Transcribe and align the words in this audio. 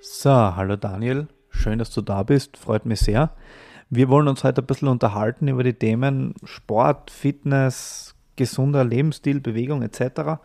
So, 0.00 0.30
hallo 0.30 0.76
Daniel, 0.76 1.28
schön, 1.48 1.78
dass 1.78 1.90
du 1.90 2.02
da 2.02 2.22
bist, 2.22 2.58
freut 2.58 2.84
mich 2.84 3.00
sehr. 3.00 3.30
Wir 3.88 4.10
wollen 4.10 4.28
uns 4.28 4.44
heute 4.44 4.60
ein 4.60 4.66
bisschen 4.66 4.88
unterhalten 4.88 5.48
über 5.48 5.64
die 5.64 5.72
Themen 5.72 6.34
Sport, 6.44 7.10
Fitness, 7.10 8.14
gesunder 8.36 8.84
Lebensstil, 8.84 9.40
Bewegung 9.40 9.80
etc. 9.80 10.40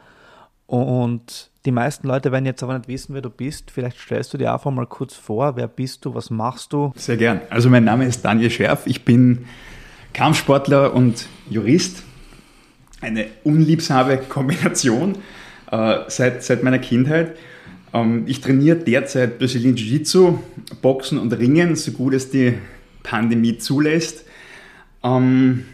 Und 0.66 1.52
die 1.66 1.72
meisten 1.72 2.08
Leute 2.08 2.32
werden 2.32 2.46
jetzt 2.46 2.64
aber 2.64 2.78
nicht 2.78 2.88
wissen, 2.88 3.14
wer 3.14 3.22
du 3.22 3.30
bist. 3.30 3.72
Vielleicht 3.72 3.98
stellst 4.00 4.34
du 4.34 4.38
dir 4.38 4.54
einfach 4.54 4.72
mal 4.72 4.88
kurz 4.88 5.14
vor, 5.14 5.56
wer 5.56 5.68
bist 5.68 6.06
du, 6.06 6.14
was 6.14 6.30
machst 6.30 6.74
du? 6.74 6.94
Sehr 6.96 7.18
gern. 7.18 7.42
Also 7.50 7.70
mein 7.70 7.84
Name 7.84 8.06
ist 8.06 8.24
Daniel 8.24 8.50
Scherf, 8.50 8.86
ich 8.86 9.06
bin 9.06 9.46
Kampfsportler 10.14 10.94
und 10.94 11.28
Jurist. 11.50 12.04
Eine 13.02 13.28
unliebsame 13.44 14.18
Kombination 14.18 15.18
äh, 15.72 16.00
seit, 16.08 16.44
seit 16.44 16.64
meiner 16.64 16.80
Kindheit. 16.80 17.36
Ähm, 17.94 18.24
ich 18.28 18.42
trainiere 18.42 18.78
derzeit 18.78 19.40
Brazilian 19.40 19.76
Jiu-Jitsu, 19.76 20.40
Boxen 20.82 21.18
und 21.18 21.34
Ringen, 21.34 21.76
so 21.76 21.92
gut 21.92 22.14
es 22.14 22.30
die 22.30 22.54
Pandemie 23.04 23.58
zulässt. 23.58 24.26
Ähm, 25.04 25.66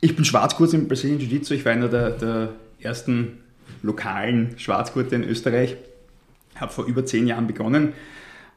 ich 0.00 0.16
bin 0.16 0.24
Schwarzgurt 0.24 0.72
im 0.74 0.88
Brazilian 0.88 1.20
Jiu-Jitsu. 1.20 1.54
Ich 1.54 1.64
war 1.64 1.72
einer 1.72 1.88
der, 1.88 2.10
der 2.10 2.48
ersten 2.84 3.38
lokalen 3.82 4.58
Schwarzgurte 4.58 5.14
in 5.14 5.24
Österreich. 5.24 5.76
Habe 6.56 6.72
vor 6.72 6.84
über 6.84 7.04
zehn 7.04 7.26
Jahren 7.26 7.46
begonnen. 7.46 7.92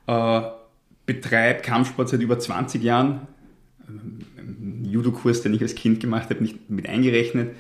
Äh, 0.08 0.42
betreibe 1.06 1.62
Kampfsport 1.62 2.10
seit 2.10 2.22
über 2.22 2.38
20 2.38 2.84
Jahren. 2.84 3.22
Judo-Kurs, 4.84 5.42
den 5.42 5.54
ich 5.54 5.62
als 5.62 5.76
Kind 5.76 6.00
gemacht 6.00 6.30
habe, 6.30 6.42
nicht 6.42 6.70
mit 6.70 6.88
eingerechnet. 6.88 7.56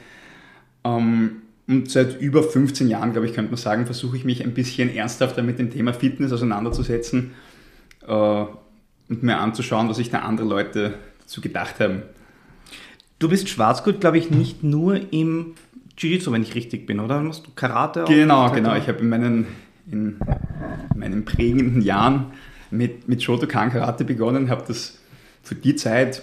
Ähm, 0.83 1.41
und 1.67 1.91
seit 1.91 2.19
über 2.22 2.44
15 2.44 2.88
Jahren, 2.88 3.11
glaube 3.11 3.28
ich, 3.28 3.34
könnte 3.34 3.52
man 3.52 3.58
sagen, 3.58 3.86
versuche 3.86 4.16
ich 4.16 4.23
mich 4.23 4.44
ein 4.44 4.53
bisschen 4.53 4.94
ernsthafter 4.94 5.44
mit 5.44 5.59
dem 5.59 5.69
Thema 5.69 5.94
Fitness 5.94 6.31
auseinanderzusetzen 6.31 7.34
äh, 8.08 8.11
und 9.09 9.23
mir 9.23 9.38
anzuschauen, 9.38 9.89
was 9.89 9.97
sich 9.97 10.09
da 10.09 10.19
andere 10.19 10.47
Leute 10.47 10.94
dazu 11.19 11.41
gedacht 11.41 11.80
haben. 11.80 12.03
Du 13.19 13.28
bist 13.28 13.50
Schwarzgurt, 13.50 14.00
glaube 14.00 14.17
ich, 14.17 14.30
nicht 14.30 14.63
nur 14.63 15.11
im 15.11 15.56
Jiu-Jitsu, 15.98 16.31
wenn 16.31 16.44
ich 16.44 16.56
richtig 16.56 16.86
bin, 16.86 17.00
oder? 17.00 17.22
Machst 17.22 17.48
du 17.48 17.52
Karate? 17.56 18.03
Auch 18.03 18.08
genau, 18.08 18.52
genau. 18.52 18.76
Ich 18.76 18.88
habe 18.88 19.00
in 19.00 19.09
meinen, 19.09 19.48
in 19.92 20.20
meinen 20.95 21.26
prägenden 21.26 21.81
Jahren 21.81 22.28
mit, 22.70 23.08
mit 23.08 23.23
Shotokan 23.23 23.72
Karate 23.72 24.06
begonnen, 24.06 24.50
habe 24.50 24.64
das 24.68 25.00
für 25.42 25.56
die 25.56 25.75
Zeit 25.75 26.22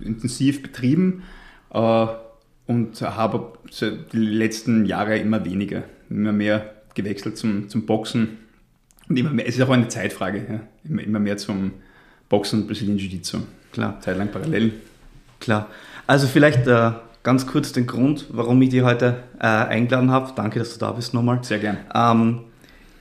intensiv 0.00 0.62
betrieben. 0.62 1.22
Äh, 1.72 2.06
und 2.68 3.00
habe 3.00 3.58
die 4.12 4.18
letzten 4.18 4.84
Jahre 4.84 5.18
immer 5.18 5.44
weniger, 5.44 5.84
immer 6.10 6.32
mehr 6.32 6.74
gewechselt 6.94 7.38
zum, 7.38 7.68
zum 7.70 7.86
Boxen. 7.86 8.38
Und 9.08 9.18
immer 9.18 9.30
mehr, 9.30 9.48
es 9.48 9.56
ist 9.56 9.62
auch 9.62 9.70
eine 9.70 9.88
Zeitfrage, 9.88 10.46
ja. 10.48 10.60
immer, 10.84 11.02
immer 11.02 11.18
mehr 11.18 11.38
zum 11.38 11.72
Boxen 12.28 12.60
und 12.60 12.66
Brazilian 12.66 12.98
Jiu-Jitsu. 12.98 13.38
Klar. 13.72 13.98
Zeitlang 14.00 14.30
parallel. 14.30 14.72
Klar. 15.40 15.70
Also 16.06 16.26
vielleicht 16.26 16.66
äh, 16.66 16.92
ganz 17.22 17.46
kurz 17.46 17.72
den 17.72 17.86
Grund, 17.86 18.26
warum 18.30 18.60
ich 18.62 18.70
dich 18.70 18.82
heute 18.82 19.22
äh, 19.40 19.46
eingeladen 19.46 20.10
habe. 20.10 20.32
Danke, 20.34 20.58
dass 20.58 20.74
du 20.74 20.80
da 20.80 20.92
bist 20.92 21.14
nochmal. 21.14 21.38
Sehr 21.42 21.58
gern. 21.58 21.78
Ähm, 21.94 22.40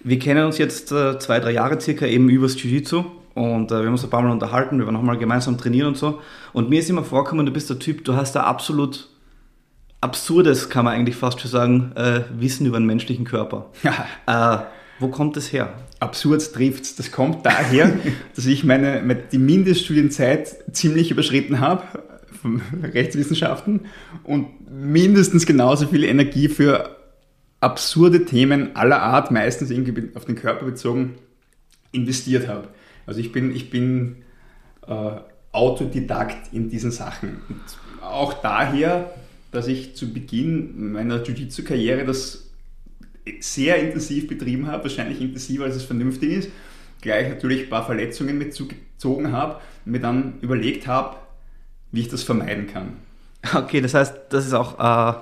wir 0.03 0.19
kennen 0.19 0.45
uns 0.45 0.57
jetzt 0.57 0.91
äh, 0.91 1.19
zwei, 1.19 1.39
drei 1.39 1.51
Jahre 1.51 1.79
circa 1.79 2.05
eben 2.05 2.29
übers 2.29 2.61
Jiu-Jitsu 2.61 3.03
und 3.33 3.71
äh, 3.71 3.75
wir 3.75 3.85
haben 3.85 3.91
uns 3.91 4.03
ein 4.03 4.09
paar 4.09 4.21
Mal 4.21 4.31
unterhalten, 4.31 4.79
wir 4.79 4.85
waren 4.85 4.93
nochmal 4.93 5.17
gemeinsam 5.17 5.57
trainieren 5.57 5.89
und 5.89 5.97
so. 5.97 6.21
Und 6.53 6.69
mir 6.69 6.79
ist 6.79 6.89
immer 6.89 7.03
vorgekommen, 7.03 7.45
du 7.45 7.51
bist 7.51 7.69
der 7.69 7.77
Typ, 7.77 8.03
du 8.03 8.15
hast 8.15 8.33
da 8.33 8.43
absolut 8.43 9.09
absurdes, 10.01 10.69
kann 10.69 10.85
man 10.85 10.93
eigentlich 10.93 11.15
fast 11.15 11.41
schon 11.41 11.51
sagen, 11.51 11.91
äh, 11.95 12.22
Wissen 12.31 12.66
über 12.66 12.77
den 12.79 12.85
menschlichen 12.85 13.25
Körper. 13.25 13.69
äh, 14.27 14.57
wo 15.00 15.09
kommt 15.09 15.35
das 15.35 15.51
her? 15.51 15.73
Absurd 16.00 16.53
trifft's. 16.53 16.95
Das 16.95 17.11
kommt 17.11 17.45
daher, 17.45 17.94
dass 18.35 18.45
ich 18.45 18.63
meine, 18.63 19.03
die 19.31 19.38
Mindeststudienzeit 19.38 20.75
ziemlich 20.75 21.11
überschritten 21.11 21.59
habe 21.59 21.83
Rechtswissenschaften 22.84 23.81
und 24.24 24.48
mindestens 24.72 25.46
genauso 25.46 25.88
viel 25.88 26.03
Energie 26.03 26.48
für 26.48 26.96
absurde 27.59 28.25
Themen 28.25 28.75
aller 28.75 29.02
Art, 29.02 29.31
meistens 29.31 29.72
irgendwie 29.72 30.12
auf 30.16 30.25
den 30.25 30.36
Körper 30.36 30.66
bezogen, 30.66 31.16
investiert 31.92 32.48
habe. 32.48 32.68
Also 33.06 33.20
ich 33.20 33.31
bin, 33.31 33.56
ich 33.56 33.70
bin 33.70 34.18
äh, 34.88 35.12
Autodidakt 35.52 36.53
in 36.53 36.70
diesen 36.70 36.92
Sachen. 36.92 37.42
Und 37.50 38.03
auch 38.03 38.34
daher 38.34 39.12
dass 39.52 39.68
ich 39.68 39.96
zu 39.96 40.14
Beginn 40.14 40.92
meiner 40.92 41.24
Jiu-Jitsu-Karriere 41.24 42.06
das 42.06 42.50
sehr 43.40 43.78
intensiv 43.78 44.28
betrieben 44.28 44.68
habe, 44.68 44.84
wahrscheinlich 44.84 45.22
intensiver 45.22 45.66
als 45.66 45.75
es 45.75 45.84
vernünftig 45.84 46.31
ist, 46.31 46.50
gleich 47.02 47.30
natürlich 47.30 47.64
ein 47.64 47.69
paar 47.69 47.86
Verletzungen 47.86 48.38
mit 48.38 48.54
zugezogen 48.54 49.31
habe 49.31 49.59
und 49.86 49.92
mir 49.92 50.00
dann 50.00 50.36
überlegt 50.42 50.88
habe, 50.88 51.18
wie 51.92 52.02
ich 52.02 52.09
das 52.09 52.24
vermeiden 52.24 52.68
kann. 52.68 52.94
Okay, 53.53 53.81
das 53.81 53.94
heißt, 53.94 54.16
das 54.30 54.46
ist 54.46 54.53
auch 54.53 54.80
äh, 54.80 55.14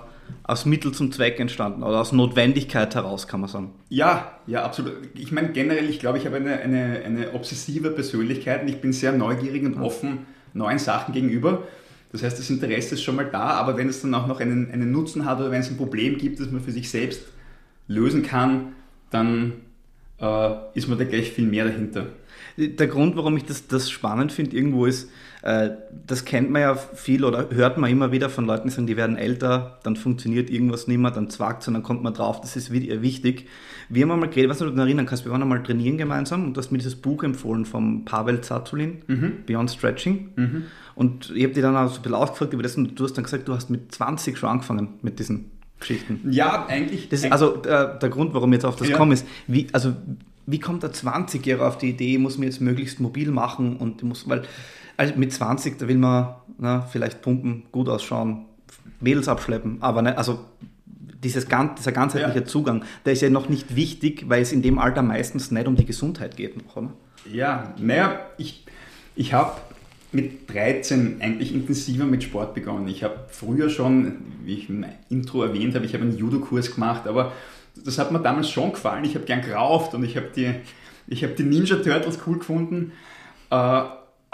aus 0.43 0.65
Mittel 0.65 0.91
zum 0.93 1.11
Zweck 1.11 1.39
entstanden 1.39 1.83
oder 1.83 1.99
aus 1.99 2.11
Notwendigkeit 2.11 2.95
heraus, 2.95 3.27
kann 3.27 3.41
man 3.41 3.49
sagen. 3.49 3.71
Ja, 3.89 4.39
ja, 4.47 4.63
absolut. 4.63 4.93
Ich 5.13 5.31
meine, 5.31 5.49
generell, 5.49 5.89
ich 5.89 5.99
glaube, 5.99 6.17
ich 6.17 6.25
habe 6.25 6.37
eine, 6.37 6.59
eine, 6.59 7.01
eine 7.05 7.33
obsessive 7.33 7.91
Persönlichkeit 7.91 8.63
und 8.63 8.67
ich 8.67 8.81
bin 8.81 8.93
sehr 8.93 9.11
neugierig 9.11 9.63
und 9.63 9.79
offen 9.79 10.25
neuen 10.53 10.79
Sachen 10.79 11.13
gegenüber. 11.13 11.63
Das 12.11 12.23
heißt, 12.23 12.39
das 12.39 12.49
Interesse 12.49 12.95
ist 12.95 13.03
schon 13.03 13.17
mal 13.17 13.29
da, 13.29 13.49
aber 13.49 13.75
wenn 13.77 13.89
es 13.89 14.01
dann 14.01 14.13
auch 14.13 14.27
noch 14.27 14.39
einen, 14.39 14.71
einen 14.71 14.91
Nutzen 14.91 15.25
hat 15.25 15.39
oder 15.39 15.51
wenn 15.51 15.61
es 15.61 15.69
ein 15.69 15.77
Problem 15.77 16.17
gibt, 16.17 16.39
das 16.39 16.49
man 16.49 16.61
für 16.61 16.71
sich 16.71 16.89
selbst 16.89 17.23
lösen 17.87 18.23
kann, 18.23 18.73
dann 19.09 19.53
äh, 20.19 20.49
ist 20.75 20.87
man 20.87 20.97
da 20.97 21.03
gleich 21.03 21.31
viel 21.31 21.45
mehr 21.45 21.65
dahinter. 21.65 22.07
Der 22.57 22.87
Grund, 22.87 23.17
warum 23.17 23.35
ich 23.35 23.43
das, 23.43 23.67
das 23.67 23.89
spannend 23.89 24.31
finde, 24.31 24.55
irgendwo 24.55 24.85
ist, 24.85 25.09
das 26.07 26.25
kennt 26.25 26.49
man 26.49 26.61
ja 26.63 26.73
viel 26.75 27.23
oder 27.23 27.51
hört 27.51 27.77
man 27.77 27.91
immer 27.91 28.11
wieder 28.11 28.31
von 28.31 28.45
Leuten, 28.45 28.67
die 28.67 28.73
sagen, 28.73 28.87
die 28.87 28.97
werden 28.97 29.15
älter, 29.15 29.77
dann 29.83 29.95
funktioniert 29.95 30.49
irgendwas 30.49 30.87
nicht 30.87 30.97
mehr, 30.97 31.11
dann 31.11 31.29
zwagt 31.29 31.61
es 31.61 31.67
und 31.67 31.75
dann 31.75 31.83
kommt 31.83 32.01
man 32.01 32.15
drauf, 32.15 32.41
das 32.41 32.55
ist 32.55 32.71
wichtig. 32.71 33.47
Wir 33.87 34.03
haben 34.03 34.11
einmal 34.11 34.29
geredet, 34.29 34.49
was 34.49 34.57
du 34.57 34.67
dich 34.67 34.75
erinnern 34.75 35.05
kannst, 35.05 35.23
wir 35.23 35.31
waren 35.31 35.43
einmal 35.43 35.61
trainieren 35.61 35.99
gemeinsam 35.99 36.45
und 36.45 36.55
du 36.55 36.59
hast 36.59 36.71
mir 36.71 36.79
dieses 36.79 36.95
Buch 36.95 37.21
empfohlen 37.21 37.65
vom 37.65 38.05
Pavel 38.05 38.41
Zatulin, 38.41 39.03
mhm. 39.05 39.33
Beyond 39.45 39.69
Stretching. 39.69 40.29
Mhm. 40.35 40.63
Und 40.95 41.31
ich 41.35 41.43
habe 41.43 41.53
dir 41.53 41.61
dann 41.61 41.75
auch 41.75 41.89
so 41.89 41.97
ein 41.97 42.01
bisschen 42.01 42.15
ausgefragt 42.15 42.53
über 42.53 42.63
das 42.63 42.75
und 42.75 42.99
du 42.99 43.03
hast 43.03 43.13
dann 43.13 43.25
gesagt, 43.25 43.47
du 43.47 43.53
hast 43.53 43.69
mit 43.69 43.93
20 43.93 44.37
schon 44.37 44.49
angefangen 44.49 44.95
mit 45.03 45.19
diesen 45.19 45.51
Geschichten. 45.79 46.21
Ja, 46.31 46.65
eigentlich. 46.65 47.09
Das 47.09 47.23
ist 47.23 47.31
also 47.31 47.57
der, 47.57 47.99
der 47.99 48.09
Grund, 48.09 48.33
warum 48.33 48.51
ich 48.51 48.57
jetzt 48.57 48.65
auf 48.65 48.77
das 48.77 48.89
ja. 48.89 48.97
komme, 48.97 49.13
ist, 49.13 49.27
wie, 49.45 49.67
also, 49.73 49.93
wie 50.47 50.59
kommt 50.59 50.81
der 50.81 50.91
20-Jährige 50.91 51.65
auf 51.65 51.77
die 51.77 51.89
Idee, 51.89 52.13
ich 52.13 52.19
muss 52.19 52.37
mir 52.37 52.45
jetzt 52.45 52.61
möglichst 52.61 52.99
mobil 52.99 53.29
machen 53.29 53.77
und 53.77 54.01
muss, 54.03 54.27
weil 54.27 54.43
also 54.97 55.13
mit 55.15 55.33
20, 55.33 55.77
da 55.77 55.87
will 55.87 55.97
man 55.97 56.35
na, 56.57 56.81
vielleicht 56.81 57.21
pumpen, 57.21 57.63
gut 57.71 57.89
ausschauen, 57.89 58.45
Mädels 58.99 59.27
abschleppen, 59.27 59.77
aber 59.81 60.01
ne, 60.01 60.17
also 60.17 60.39
dieses, 61.23 61.45
dieser 61.45 61.91
ganzheitliche 61.91 62.39
ja. 62.39 62.45
Zugang, 62.45 62.83
der 63.05 63.13
ist 63.13 63.21
ja 63.21 63.29
noch 63.29 63.49
nicht 63.49 63.75
wichtig, 63.75 64.25
weil 64.27 64.41
es 64.41 64.51
in 64.51 64.61
dem 64.61 64.79
Alter 64.79 65.01
meistens 65.01 65.51
nicht 65.51 65.67
um 65.67 65.75
die 65.75 65.85
Gesundheit 65.85 66.37
geht 66.37 66.55
noch, 66.63 66.75
oder? 66.75 66.93
Ja, 67.31 67.73
naja, 67.79 68.19
ich, 68.37 68.63
ich 69.15 69.33
habe 69.33 69.59
mit 70.11 70.53
13 70.53 71.17
eigentlich 71.19 71.53
intensiver 71.53 72.05
mit 72.05 72.23
Sport 72.23 72.53
begonnen. 72.53 72.87
Ich 72.87 73.03
habe 73.03 73.25
früher 73.29 73.69
schon, 73.69 74.17
wie 74.43 74.53
ich 74.53 74.69
im 74.69 74.85
Intro 75.09 75.43
erwähnt 75.43 75.75
habe, 75.75 75.85
ich 75.85 75.93
habe 75.93 76.03
einen 76.03 76.17
Judo-Kurs 76.17 76.73
gemacht, 76.73 77.07
aber 77.07 77.33
das 77.83 77.97
hat 77.97 78.11
mir 78.11 78.19
damals 78.19 78.49
schon 78.49 78.71
gefallen. 78.71 79.03
Ich 79.03 79.15
habe 79.15 79.25
gern 79.25 79.41
gerauft 79.41 79.93
und 79.93 80.03
ich 80.03 80.15
habe 80.15 80.29
die, 80.35 80.47
hab 81.23 81.35
die 81.35 81.43
Ninja 81.43 81.77
Turtles 81.77 82.19
cool 82.25 82.37
gefunden. 82.37 82.93
Äh, 83.49 83.81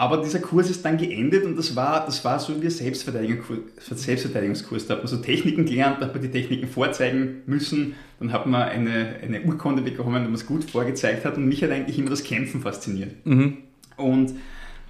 aber 0.01 0.17
dieser 0.17 0.39
Kurs 0.39 0.67
ist 0.67 0.83
dann 0.83 0.97
geendet 0.97 1.45
und 1.45 1.55
das 1.55 1.75
war, 1.75 2.03
das 2.03 2.25
war 2.25 2.39
so 2.39 2.59
wie 2.59 2.65
ein 2.65 2.71
Selbstverteidigungskurs. 2.71 4.87
Da 4.87 4.95
hat 4.95 5.01
man 5.01 5.07
so 5.07 5.17
Techniken 5.17 5.67
gelernt, 5.67 5.97
da 5.99 6.07
hat 6.07 6.15
man 6.15 6.23
die 6.23 6.31
Techniken 6.31 6.67
vorzeigen 6.67 7.43
müssen. 7.45 7.93
Dann 8.19 8.31
hat 8.31 8.47
man 8.47 8.63
eine, 8.63 9.17
eine 9.21 9.43
Urkunde 9.43 9.83
bekommen, 9.83 10.15
wo 10.15 10.23
man 10.23 10.33
es 10.33 10.47
gut 10.47 10.63
vorgezeigt 10.63 11.23
hat. 11.23 11.37
Und 11.37 11.47
mich 11.47 11.61
hat 11.61 11.69
eigentlich 11.69 11.99
immer 11.99 12.09
das 12.09 12.23
Kämpfen 12.23 12.61
fasziniert. 12.61 13.23
Mhm. 13.27 13.57
Und 13.95 14.31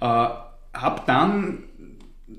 habe 0.00 1.02
dann 1.06 1.58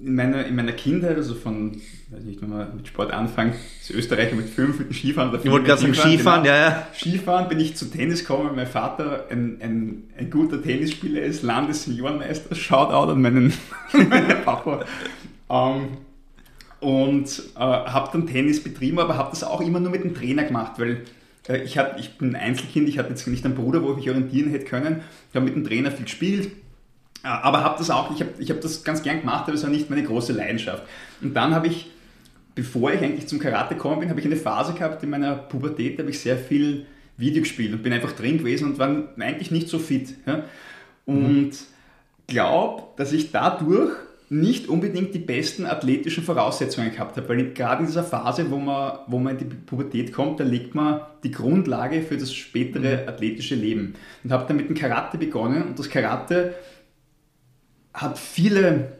in 0.01 0.15
meiner, 0.15 0.45
in 0.45 0.55
meiner 0.55 0.71
Kindheit, 0.71 1.15
also 1.15 1.35
von, 1.35 1.81
weiß 2.09 2.23
nicht, 2.23 2.41
wenn 2.41 2.49
man 2.49 2.75
mit 2.75 2.87
Sport 2.87 3.11
anfängt, 3.11 3.55
ist 3.81 3.91
Österreicher 3.91 4.35
mit 4.35 4.49
fünf 4.49 4.79
mit 4.79 4.89
dem 4.89 4.93
Skifahren. 4.93 5.37
Ich 5.41 5.51
wollte 5.51 5.67
gerade 5.67 5.81
sagen 5.81 5.93
Skifahren, 5.93 6.43
genau. 6.43 6.55
ja, 6.55 6.69
ja. 6.69 6.87
Skifahren 6.93 7.49
bin 7.49 7.59
ich 7.59 7.75
zu 7.75 7.85
Tennis 7.85 8.19
gekommen, 8.19 8.49
weil 8.49 8.55
mein 8.55 8.67
Vater 8.67 9.27
ein, 9.29 9.57
ein, 9.61 10.03
ein 10.17 10.29
guter 10.29 10.61
Tennisspieler 10.61 11.21
ist, 11.21 11.43
Landesseniorenmeister, 11.43 12.55
Shoutout 12.55 13.11
an 13.11 13.21
meinen, 13.21 13.53
meinen 13.93 14.43
Papa. 14.43 14.85
Ähm, 15.49 15.97
und 16.79 17.43
äh, 17.55 17.59
habe 17.59 18.09
dann 18.11 18.27
Tennis 18.27 18.61
betrieben, 18.61 18.99
aber 18.99 19.17
habe 19.17 19.29
das 19.29 19.43
auch 19.43 19.61
immer 19.61 19.79
nur 19.79 19.91
mit 19.91 20.03
dem 20.03 20.13
Trainer 20.13 20.43
gemacht, 20.43 20.73
weil 20.77 21.03
äh, 21.47 21.63
ich, 21.63 21.77
hab, 21.77 21.99
ich 21.99 22.17
bin 22.17 22.35
ein 22.35 22.41
Einzelkind, 22.41 22.89
ich 22.89 22.99
hatte 22.99 23.09
jetzt 23.09 23.27
nicht 23.27 23.45
einen 23.45 23.55
Bruder, 23.55 23.83
wo 23.83 23.91
ich 23.91 23.97
mich 23.97 24.09
orientieren 24.09 24.49
hätte 24.49 24.65
können. 24.65 25.01
Ich 25.29 25.35
habe 25.35 25.45
mit 25.45 25.55
dem 25.55 25.63
Trainer 25.63 25.91
viel 25.91 26.05
gespielt, 26.05 26.51
aber 27.23 27.63
habe 27.63 27.77
das 27.77 27.89
auch, 27.89 28.13
ich 28.13 28.21
habe 28.21 28.31
ich 28.37 28.49
hab 28.49 28.61
das 28.61 28.83
ganz 28.83 29.01
gern 29.01 29.21
gemacht, 29.21 29.43
aber 29.45 29.53
es 29.53 29.63
war 29.63 29.69
nicht 29.69 29.89
meine 29.89 30.03
große 30.03 30.33
Leidenschaft. 30.33 30.83
Und 31.21 31.33
dann 31.33 31.55
habe 31.55 31.67
ich, 31.67 31.89
bevor 32.53 32.91
ich 32.91 33.01
eigentlich 33.01 33.27
zum 33.27 33.39
Karate 33.39 33.75
gekommen 33.75 34.01
bin, 34.01 34.09
habe 34.09 34.19
ich 34.19 34.25
eine 34.25 34.35
Phase 34.35 34.73
gehabt 34.73 35.01
in 35.03 35.09
meiner 35.09 35.35
Pubertät, 35.35 35.97
da 35.97 36.03
habe 36.03 36.11
ich 36.11 36.19
sehr 36.19 36.37
viel 36.37 36.85
Video 37.15 37.41
gespielt 37.41 37.73
und 37.73 37.81
bin 37.81 37.93
einfach 37.93 38.11
drin 38.11 38.39
gewesen 38.39 38.71
und 38.71 38.79
war 38.79 38.89
eigentlich 39.19 39.51
nicht 39.51 39.69
so 39.69 39.79
fit. 39.79 40.15
Ja? 40.25 40.43
Und 41.05 41.45
mhm. 41.45 41.53
glaube, 42.27 42.83
dass 42.97 43.13
ich 43.13 43.31
dadurch 43.31 43.91
nicht 44.29 44.67
unbedingt 44.67 45.13
die 45.13 45.19
besten 45.19 45.65
athletischen 45.65 46.23
Voraussetzungen 46.23 46.91
gehabt 46.91 47.15
habe, 47.17 47.29
weil 47.29 47.53
gerade 47.53 47.81
in 47.81 47.87
dieser 47.87 48.03
Phase, 48.03 48.49
wo 48.49 48.57
man, 48.57 48.99
wo 49.07 49.19
man 49.19 49.37
in 49.37 49.49
die 49.49 49.55
Pubertät 49.55 50.11
kommt, 50.11 50.39
da 50.39 50.43
legt 50.43 50.75
man 50.75 51.01
die 51.23 51.31
Grundlage 51.31 52.01
für 52.01 52.17
das 52.17 52.33
spätere 52.33 53.03
mhm. 53.03 53.09
athletische 53.09 53.55
Leben. 53.55 53.93
Und 54.23 54.31
habe 54.31 54.45
dann 54.47 54.57
mit 54.57 54.67
dem 54.67 54.75
Karate 54.75 55.17
begonnen 55.17 55.63
und 55.63 55.77
das 55.77 55.89
Karate 55.89 56.55
hat 57.93 58.17
viele, 58.17 58.93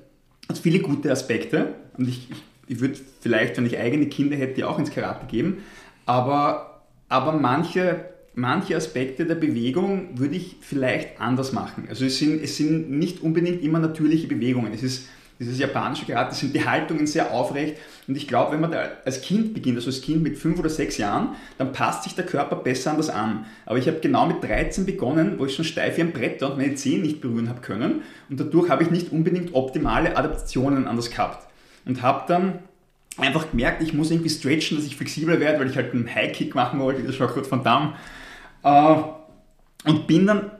hat 0.48 0.58
viele 0.58 0.80
gute 0.80 1.12
Aspekte 1.12 1.76
und 1.98 2.08
ich, 2.08 2.30
ich, 2.68 2.80
würde 2.80 3.00
vielleicht, 3.22 3.58
wenn 3.58 3.66
ich 3.66 3.78
eigene 3.78 4.08
Kinder 4.08 4.36
hätte, 4.36 4.56
die 4.56 4.64
auch 4.64 4.80
ins 4.80 4.92
Karate 4.92 5.26
geben, 5.26 5.64
aber, 6.06 6.84
aber 7.10 7.34
manche, 7.34 8.06
manche 8.36 8.76
Aspekte 8.76 9.26
der 9.26 9.36
Bewegung 9.36 10.20
würde 10.20 10.36
ich 10.36 10.58
vielleicht 10.62 11.20
anders 11.20 11.54
machen. 11.54 11.86
Also 11.90 12.06
es 12.06 12.18
sind, 12.18 12.44
es 12.44 12.58
sind 12.58 12.92
nicht 12.92 13.22
unbedingt 13.22 13.64
immer 13.64 13.80
natürliche 13.80 14.28
Bewegungen. 14.28 14.74
Es 14.74 14.84
ist 14.84 15.08
dieses 15.40 15.60
japanische 15.60 16.06
Karate, 16.06 16.36
sind 16.36 16.56
die 16.56 16.66
Haltungen 16.66 17.08
sehr 17.08 17.32
aufrecht. 17.32 17.78
Und 18.08 18.16
ich 18.16 18.28
glaube, 18.28 18.54
wenn 18.54 18.62
man 18.62 18.72
da 18.72 18.92
als 19.06 19.22
Kind 19.22 19.54
beginnt, 19.54 19.78
also 19.78 19.90
als 19.90 20.02
Kind 20.02 20.24
mit 20.24 20.38
fünf 20.38 20.60
oder 20.60 20.70
sechs 20.70 20.98
Jahren, 20.98 21.36
dann 21.58 21.72
passt 21.72 22.04
sich 22.04 22.16
der 22.16 22.26
Körper 22.26 22.56
besser 22.56 22.92
an 22.92 22.98
das 22.98 23.10
an. 23.10 23.46
Aber 23.66 23.78
ich 23.78 23.88
habe 23.88 24.00
genau 24.00 24.26
mit 24.26 24.44
13 24.44 24.86
begonnen, 24.86 25.40
wo 25.40 25.46
ich 25.46 25.56
schon 25.56 25.66
steif 25.66 25.98
wie 25.98 26.02
ein 26.02 26.12
Brett 26.14 26.42
und 26.44 26.58
meine 26.58 26.76
Zehen 26.76 27.02
nicht 27.02 27.22
berühren 27.22 27.50
habe 27.50 27.62
können. 27.62 28.02
Und 28.30 28.40
dadurch 28.40 28.70
habe 28.70 28.84
ich 28.84 28.92
nicht 28.92 29.12
unbedingt 29.12 29.54
optimale 29.54 30.16
Adaptationen 30.16 30.88
an 30.88 30.96
das 30.96 31.10
gehabt. 31.10 31.48
Und 31.86 32.02
habe 32.02 32.24
dann 32.28 32.60
einfach 33.18 33.52
gemerkt, 33.52 33.82
ich 33.84 33.94
muss 33.94 34.12
irgendwie 34.12 34.30
stretchen, 34.30 34.78
dass 34.78 34.86
ich 34.86 34.96
flexibler 34.96 35.40
werde, 35.40 35.60
weil 35.60 35.70
ich 35.70 35.76
halt 35.76 35.94
einen 35.94 36.14
High-Kick 36.14 36.56
machen 36.56 36.80
wollte, 36.80 37.04
das 37.04 37.16
Jean-Claude 37.16 37.50
Van 37.50 37.64
Damme. 37.64 37.94
Äh, 38.64 39.90
und 39.90 40.08
bin 40.08 40.28
dann 40.28 40.52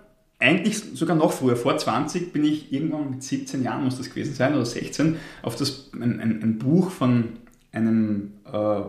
eigentlich 0.44 0.78
sogar 0.94 1.16
noch 1.16 1.32
früher, 1.32 1.56
vor 1.56 1.78
20 1.78 2.34
bin 2.34 2.44
ich 2.44 2.72
irgendwann 2.74 3.12
mit 3.12 3.24
17 3.24 3.64
Jahren, 3.64 3.86
muss 3.86 3.98
das 3.98 4.10
gewesen 4.10 4.34
sein, 4.34 4.54
oder 4.54 4.66
16, 4.66 5.16
auf 5.42 5.56
das, 5.56 5.90
ein, 5.94 6.20
ein, 6.20 6.44
ein 6.44 6.58
Buch 6.60 6.92
von 6.92 7.30
einem 7.72 8.34
äh, 8.52 8.82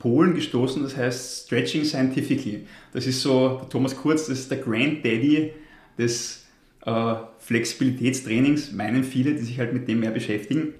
Polen 0.00 0.34
gestoßen, 0.34 0.82
das 0.82 0.96
heißt 0.96 1.46
Stretching 1.46 1.84
Scientifically. 1.84 2.66
Das 2.92 3.06
ist 3.06 3.22
so, 3.22 3.60
der 3.60 3.68
Thomas 3.68 3.96
Kurz, 3.96 4.26
das 4.26 4.40
ist 4.40 4.50
der 4.50 4.58
Granddaddy 4.58 5.52
des 5.96 6.44
äh, 6.84 7.14
Flexibilitätstrainings, 7.38 8.72
meinen 8.72 9.04
viele, 9.04 9.34
die 9.34 9.42
sich 9.42 9.60
halt 9.60 9.72
mit 9.72 9.86
dem 9.86 10.00
mehr 10.00 10.10
beschäftigen. 10.10 10.74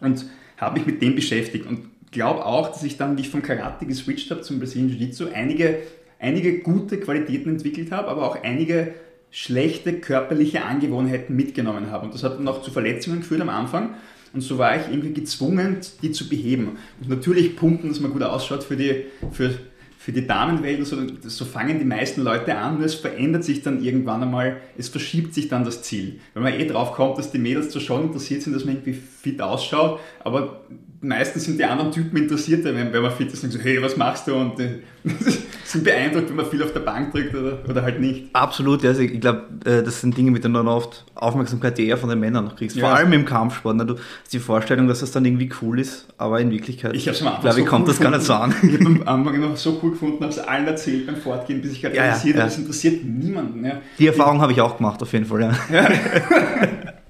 Und 0.00 0.26
habe 0.58 0.78
mich 0.78 0.86
mit 0.86 1.00
dem 1.00 1.14
beschäftigt 1.14 1.66
und 1.66 1.88
glaube 2.10 2.44
auch, 2.44 2.68
dass 2.68 2.82
ich 2.82 2.98
dann, 2.98 3.16
wie 3.16 3.22
ich 3.22 3.30
vom 3.30 3.42
Karate 3.42 3.86
geswitcht 3.86 4.30
habe 4.30 4.42
zum 4.42 4.58
Brazilian 4.58 4.90
Jiu-Jitsu, 4.90 5.28
einige, 5.32 5.78
einige 6.18 6.60
gute 6.60 7.00
Qualitäten 7.00 7.50
entwickelt 7.50 7.90
habe, 7.90 8.08
aber 8.08 8.30
auch 8.30 8.42
einige 8.42 8.94
schlechte 9.36 9.92
körperliche 9.92 10.64
Angewohnheiten 10.64 11.36
mitgenommen 11.36 11.90
habe. 11.90 12.06
Und 12.06 12.14
das 12.14 12.24
hat 12.24 12.38
dann 12.38 12.48
auch 12.48 12.62
zu 12.62 12.70
Verletzungen 12.70 13.20
geführt 13.20 13.42
am 13.42 13.50
Anfang. 13.50 13.90
Und 14.32 14.40
so 14.40 14.56
war 14.56 14.76
ich 14.76 14.88
irgendwie 14.88 15.12
gezwungen, 15.12 15.76
die 16.00 16.10
zu 16.10 16.30
beheben. 16.30 16.78
Und 17.02 17.10
natürlich 17.10 17.54
pumpen, 17.54 17.90
dass 17.90 18.00
man 18.00 18.12
gut 18.12 18.22
ausschaut 18.22 18.64
für 18.64 18.78
die, 18.78 19.04
für, 19.32 19.50
für 19.98 20.12
die 20.12 20.26
Damenwelt. 20.26 20.86
So, 20.86 20.96
so 21.20 21.44
fangen 21.44 21.78
die 21.78 21.84
meisten 21.84 22.22
Leute 22.22 22.56
an, 22.56 22.76
nur 22.76 22.86
es 22.86 22.94
verändert 22.94 23.44
sich 23.44 23.60
dann 23.60 23.84
irgendwann 23.84 24.22
einmal, 24.22 24.56
es 24.78 24.88
verschiebt 24.88 25.34
sich 25.34 25.48
dann 25.48 25.66
das 25.66 25.82
Ziel. 25.82 26.18
Wenn 26.32 26.42
man 26.42 26.54
eh 26.54 26.66
drauf 26.66 26.92
kommt, 26.92 27.18
dass 27.18 27.30
die 27.30 27.38
Mädels 27.38 27.68
zwar 27.68 27.82
schon 27.82 28.04
interessiert 28.04 28.40
sind, 28.40 28.54
dass 28.54 28.64
man 28.64 28.76
irgendwie 28.76 28.94
fit 28.94 29.42
ausschaut, 29.42 30.00
aber 30.24 30.62
meistens 31.06 31.44
sind 31.44 31.58
die 31.58 31.64
anderen 31.64 31.92
Typen 31.92 32.16
interessierter, 32.16 32.74
wenn, 32.74 32.92
wenn 32.92 33.02
man 33.02 33.12
fit 33.12 33.32
ist 33.32 33.42
und 33.44 33.50
so, 33.50 33.58
hey, 33.58 33.80
was 33.80 33.96
machst 33.96 34.26
du? 34.26 34.34
Und 34.34 34.58
äh, 34.58 34.80
sind 35.64 35.84
beeindruckt, 35.84 36.28
wenn 36.28 36.36
man 36.36 36.46
viel 36.46 36.62
auf 36.62 36.72
der 36.72 36.80
Bank 36.80 37.12
drückt 37.12 37.34
oder, 37.34 37.58
oder 37.68 37.82
halt 37.82 38.00
nicht. 38.00 38.26
Absolut, 38.32 38.84
also 38.84 39.02
ich 39.02 39.20
glaube, 39.20 39.42
äh, 39.64 39.82
das 39.82 40.00
sind 40.00 40.16
Dinge, 40.16 40.30
mit 40.30 40.44
denen 40.44 40.54
du 40.54 40.60
dann 40.60 40.68
oft 40.68 41.04
Aufmerksamkeit 41.14 41.78
eher 41.78 41.96
von 41.96 42.08
den 42.08 42.18
Männern 42.18 42.44
noch 42.44 42.56
kriegst. 42.56 42.78
Vor 42.78 42.88
ja. 42.88 42.94
allem 42.94 43.12
im 43.12 43.24
Kampfsport. 43.24 43.76
Ne? 43.76 43.86
Du 43.86 43.94
hast 43.94 44.32
die 44.32 44.38
Vorstellung, 44.38 44.88
dass 44.88 45.00
das 45.00 45.12
dann 45.12 45.24
irgendwie 45.24 45.50
cool 45.62 45.78
ist, 45.78 46.06
aber 46.18 46.40
in 46.40 46.50
Wirklichkeit, 46.50 46.94
ich, 46.94 47.06
ich 47.06 47.18
glaube, 47.18 47.52
so 47.52 47.64
kommt 47.64 47.84
cool 47.84 47.92
das 47.92 48.00
gar 48.00 48.10
nicht 48.10 48.22
so 48.22 48.34
an. 48.34 48.54
Ich 48.62 48.74
habe 48.74 48.86
am 48.86 49.02
Anfang 49.06 49.34
immer 49.34 49.56
so 49.56 49.78
cool 49.82 49.92
gefunden, 49.92 50.20
habe 50.22 50.32
es 50.32 50.38
allen 50.38 50.66
erzählt 50.66 51.06
beim 51.06 51.16
Fortgehen, 51.16 51.62
bis 51.62 51.72
ich 51.72 51.82
gerade 51.82 51.96
ja, 51.96 52.06
ja, 52.06 52.20
ja. 52.24 52.32
das 52.32 52.58
interessiert 52.58 53.04
niemanden. 53.04 53.64
Ja. 53.64 53.80
Die 53.98 54.06
Erfahrung 54.06 54.40
habe 54.40 54.52
ich 54.52 54.60
auch 54.60 54.76
gemacht, 54.76 55.02
auf 55.02 55.12
jeden 55.12 55.26
Fall, 55.26 55.40
ja. 55.42 55.52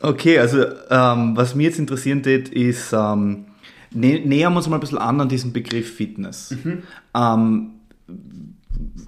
Okay, 0.04 0.38
also 0.38 0.64
ähm, 0.90 1.34
was 1.34 1.54
mich 1.54 1.64
jetzt 1.64 1.78
interessieren 1.78 2.22
tät, 2.22 2.50
ist, 2.50 2.92
ähm, 2.92 3.46
nä 3.90 4.20
nähern 4.24 4.52
wir 4.52 4.58
uns 4.58 4.68
mal 4.68 4.76
ein 4.76 4.80
bisschen 4.80 4.98
an 4.98 5.20
an 5.20 5.28
diesen 5.30 5.52
Begriff 5.52 5.94
Fitness. 5.94 6.54
Mhm. 6.62 6.82
Ähm, 7.14 7.70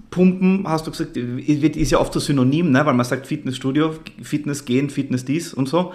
Pumpen, 0.09 0.67
hast 0.67 0.87
du 0.87 0.91
gesagt, 0.91 1.15
ist 1.15 1.91
ja 1.91 1.99
oft 1.99 2.13
so 2.13 2.19
synonym, 2.19 2.71
ne? 2.71 2.83
weil 2.83 2.95
man 2.95 3.05
sagt 3.05 3.27
Fitnessstudio, 3.27 3.93
Fitness 4.23 4.65
gehen, 4.65 4.89
Fitness 4.89 5.23
dies 5.23 5.53
und 5.53 5.69
so. 5.69 5.93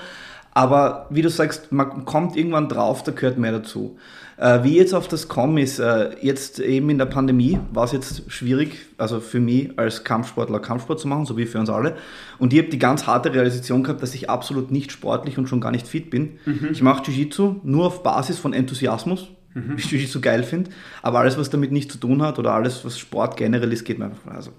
Aber 0.53 1.07
wie 1.11 1.23
du 1.23 1.31
sagst, 1.31 1.73
man 1.73 2.05
kommt 2.05 2.37
irgendwann 2.37 2.69
drauf, 2.69 3.03
da 3.03 3.11
gehört 3.11 3.39
mehr 3.39 3.53
dazu. 3.53 3.99
Äh, 4.43 4.65
wie 4.65 4.77
jetzt 4.77 4.93
auf 4.93 5.07
das 5.07 5.29
kommen 5.29 5.57
ist, 5.57 5.79
äh, 5.79 6.17
jetzt 6.21 6.59
eben 6.59 6.91
in 6.91 6.99
der 6.99 7.07
Pandemie 7.07 7.61
war 7.73 7.85
es 7.85 7.93
jetzt 7.93 8.29
schwierig, 8.29 8.77
also 8.99 9.21
für 9.21 9.39
mich 9.39 9.79
als 9.79 10.03
Kampfsportler 10.03 10.59
Kampfsport 10.59 10.99
zu 10.99 11.07
machen, 11.07 11.27
so 11.27 11.37
wie 11.37 11.47
für 11.47 11.61
uns 11.61 11.71
alle. 11.71 11.97
Und 12.41 12.53
ich 12.53 12.59
habe 12.59 12.69
die 12.69 12.81
ganz 12.81 13.07
harte 13.07 13.33
Realisation 13.33 13.85
gehabt, 13.85 14.03
dass 14.03 14.17
ich 14.17 14.29
absolut 14.29 14.73
nicht 14.73 14.91
sportlich 14.91 15.39
und 15.39 15.49
schon 15.49 15.61
gar 15.61 15.71
nicht 15.71 15.87
fit 15.87 16.11
bin. 16.11 16.41
Mhm. 16.45 16.71
Ich 16.73 16.83
mache 16.83 17.05
Jiu-Jitsu 17.05 17.61
nur 17.63 17.87
auf 17.87 18.03
Basis 18.03 18.41
von 18.41 18.53
Enthusiasmus, 18.53 19.29
mhm. 19.55 19.77
ich 19.77 19.85
Jiu-Jitsu 19.85 20.21
geil 20.21 20.43
finde. 20.43 20.73
Aber 21.03 21.21
alles, 21.21 21.39
was 21.39 21.49
damit 21.49 21.71
nichts 21.71 21.93
zu 21.93 22.01
tun 22.01 22.21
hat 22.21 22.41
oder 22.41 22.53
alles, 22.53 22.85
was 22.85 22.99
Sport 22.99 23.37
generell 23.37 23.73
ist, 23.73 23.85
geht 23.85 24.01
mir 24.01 24.07
einfach. 24.07 24.35
Also, 24.35 24.51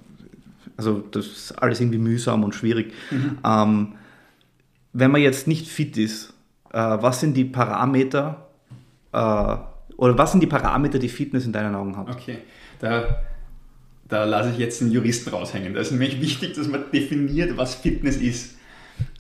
also 0.78 1.04
das 1.12 1.26
ist 1.26 1.62
alles 1.62 1.82
irgendwie 1.82 2.00
mühsam 2.00 2.46
und 2.46 2.56
schwierig. 2.56 2.94
Mhm. 3.12 3.38
Ähm, 3.46 3.88
wenn 4.94 5.12
man 5.12 5.20
jetzt 5.20 5.46
nicht 5.46 5.68
fit 5.68 5.98
ist, 5.98 6.34
äh, 6.72 6.78
was 6.78 7.20
sind 7.20 7.36
die 7.36 7.44
Parameter 7.44 8.48
äh, 9.12 9.56
oder 9.98 10.18
was 10.18 10.31
sind 10.31 10.42
die 10.42 10.48
Parameter, 10.48 11.00
die 11.00 11.10
Fitness 11.10 11.45
in 11.45 11.51
deinen 11.51 11.75
Augen 11.75 11.95
hat? 11.98 12.10
Okay, 12.10 12.40
da, 12.80 13.22
da 14.07 14.24
lasse 14.25 14.51
ich 14.51 14.57
jetzt 14.57 14.81
einen 14.81 14.92
Juristen 14.92 15.30
raushängen. 15.30 15.74
Da 15.74 15.81
ist 15.81 15.92
nämlich 15.92 16.22
wichtig, 16.22 16.54
dass 16.54 16.68
man 16.68 16.86
definiert, 16.92 17.57
was 17.57 17.75
Fitness 17.75 18.18
ist. 18.18 18.57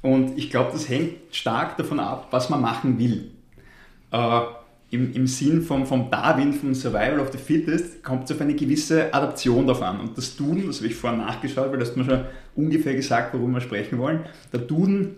Und 0.01 0.37
ich 0.37 0.49
glaube, 0.49 0.71
das 0.73 0.89
hängt 0.89 1.13
stark 1.31 1.77
davon 1.77 1.99
ab, 1.99 2.27
was 2.31 2.49
man 2.49 2.61
machen 2.61 2.99
will. 2.99 3.31
Äh, 4.11 4.41
im, 4.91 5.11
im 5.13 5.25
Sinn 5.25 5.63
vom, 5.63 5.87
vom 5.87 6.11
Darwin, 6.11 6.53
vom 6.53 6.75
Survival 6.75 7.19
of 7.19 7.31
the 7.31 7.37
Fittest, 7.39 8.03
kommt 8.03 8.25
es 8.25 8.31
auf 8.35 8.41
eine 8.41 8.53
gewisse 8.53 9.11
Adaption 9.11 9.65
davon. 9.65 9.99
Und 9.99 10.17
das 10.17 10.35
Duden, 10.35 10.67
das 10.67 10.77
habe 10.77 10.87
ich 10.87 10.95
vorhin 10.95 11.19
nachgeschaut, 11.19 11.71
weil 11.71 11.79
das 11.79 11.95
du 11.95 11.99
mir 11.99 12.05
schon 12.05 12.25
ungefähr 12.55 12.93
gesagt, 12.93 13.33
worüber 13.33 13.53
wir 13.53 13.61
sprechen 13.61 13.97
wollen. 13.97 14.19
Der 14.51 14.59
Duden 14.59 15.15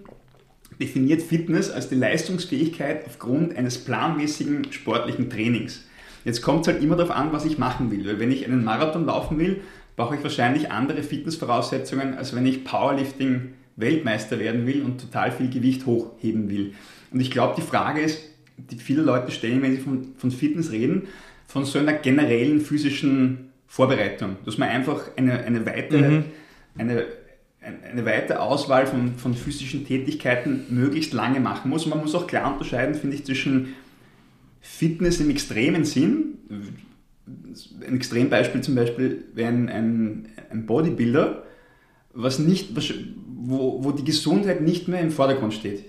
definiert 0.80 1.22
Fitness 1.22 1.70
als 1.70 1.90
die 1.90 1.96
Leistungsfähigkeit 1.96 3.06
aufgrund 3.06 3.56
eines 3.56 3.78
planmäßigen 3.78 4.72
sportlichen 4.72 5.30
Trainings. 5.30 5.86
Jetzt 6.24 6.42
kommt 6.42 6.62
es 6.68 6.74
halt 6.74 6.84
immer 6.84 6.96
darauf 6.96 7.16
an, 7.16 7.32
was 7.32 7.46
ich 7.46 7.58
machen 7.58 7.92
will. 7.92 8.06
Weil 8.06 8.20
wenn 8.20 8.32
ich 8.32 8.46
einen 8.46 8.64
Marathon 8.64 9.06
laufen 9.06 9.38
will, 9.38 9.62
brauche 9.96 10.16
ich 10.16 10.24
wahrscheinlich 10.24 10.72
andere 10.72 11.04
Fitnessvoraussetzungen, 11.04 12.16
als 12.16 12.36
wenn 12.36 12.46
ich 12.46 12.64
Powerlifting 12.64 13.54
Weltmeister 13.78 14.40
werden 14.40 14.66
will 14.66 14.82
und 14.82 15.02
total 15.02 15.32
viel 15.32 15.50
Gewicht 15.50 15.86
hochheben 15.86 16.50
will. 16.50 16.74
Und 17.12 17.20
ich 17.20 17.32
glaube, 17.32 17.56
die 17.58 17.62
Frage 17.62 18.02
ist, 18.02 18.22
die 18.58 18.78
viele 18.78 19.02
Leute 19.02 19.32
stellen, 19.32 19.62
wenn 19.62 19.76
sie 19.76 19.82
von, 19.82 20.14
von 20.18 20.32
Fitness 20.32 20.72
reden, 20.72 21.08
von 21.48 21.66
so 21.66 21.80
einer 21.80 21.94
generellen 21.94 22.62
physischen 22.62 23.52
Vorbereitung, 23.68 24.38
dass 24.46 24.58
man 24.58 24.70
einfach 24.70 25.02
eine, 25.18 25.44
eine 25.44 25.66
weitere, 25.66 26.10
mhm. 26.10 26.24
eine 26.78 27.06
eine 27.92 28.06
weite 28.06 28.42
Auswahl 28.42 28.86
von, 28.86 29.16
von 29.16 29.34
physischen 29.34 29.86
Tätigkeiten 29.86 30.66
möglichst 30.70 31.14
lange 31.14 31.40
machen 31.40 31.70
muss. 31.70 31.86
Und 31.86 31.92
man 31.92 32.00
muss 32.00 32.16
auch 32.16 32.28
klar 32.28 32.52
unterscheiden, 32.52 32.96
finde 32.96 33.16
ich, 33.16 33.26
zwischen 33.26 33.76
Fitness 34.62 35.20
im 35.20 35.30
extremen 35.30 35.86
Sinn. 35.86 36.38
Ein 37.88 37.96
Extrembeispiel 37.96 38.62
zum 38.62 38.76
Beispiel 38.76 39.26
wäre 39.34 39.50
ein, 39.50 39.70
ein, 39.70 40.30
ein 40.50 40.66
Bodybuilder, 40.66 41.44
was 42.14 42.40
nicht, 42.40 42.76
wo, 43.28 43.84
wo 43.84 43.92
die 43.92 44.04
Gesundheit 44.04 44.62
nicht 44.62 44.88
mehr 44.88 45.02
im 45.02 45.12
Vordergrund 45.12 45.54
steht. 45.54 45.84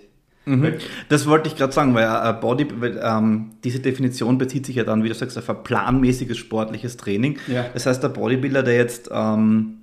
Mhm. 0.46 0.74
Das 1.08 1.26
wollte 1.26 1.48
ich 1.48 1.56
gerade 1.56 1.72
sagen, 1.72 1.94
weil 1.94 2.04
äh, 2.06 2.32
Body, 2.40 2.68
ähm, 3.02 3.50
diese 3.64 3.80
Definition 3.80 4.38
bezieht 4.38 4.64
sich 4.64 4.76
ja 4.76 4.84
dann, 4.84 5.02
wie 5.02 5.08
du 5.08 5.14
sagst, 5.14 5.36
auf 5.36 5.50
ein 5.50 5.64
planmäßiges 5.64 6.38
sportliches 6.38 6.96
Training. 6.96 7.38
Ja. 7.48 7.66
Das 7.74 7.86
heißt, 7.86 8.02
der 8.02 8.10
Bodybuilder, 8.10 8.62
der 8.62 8.76
jetzt 8.76 9.10
ähm, 9.12 9.78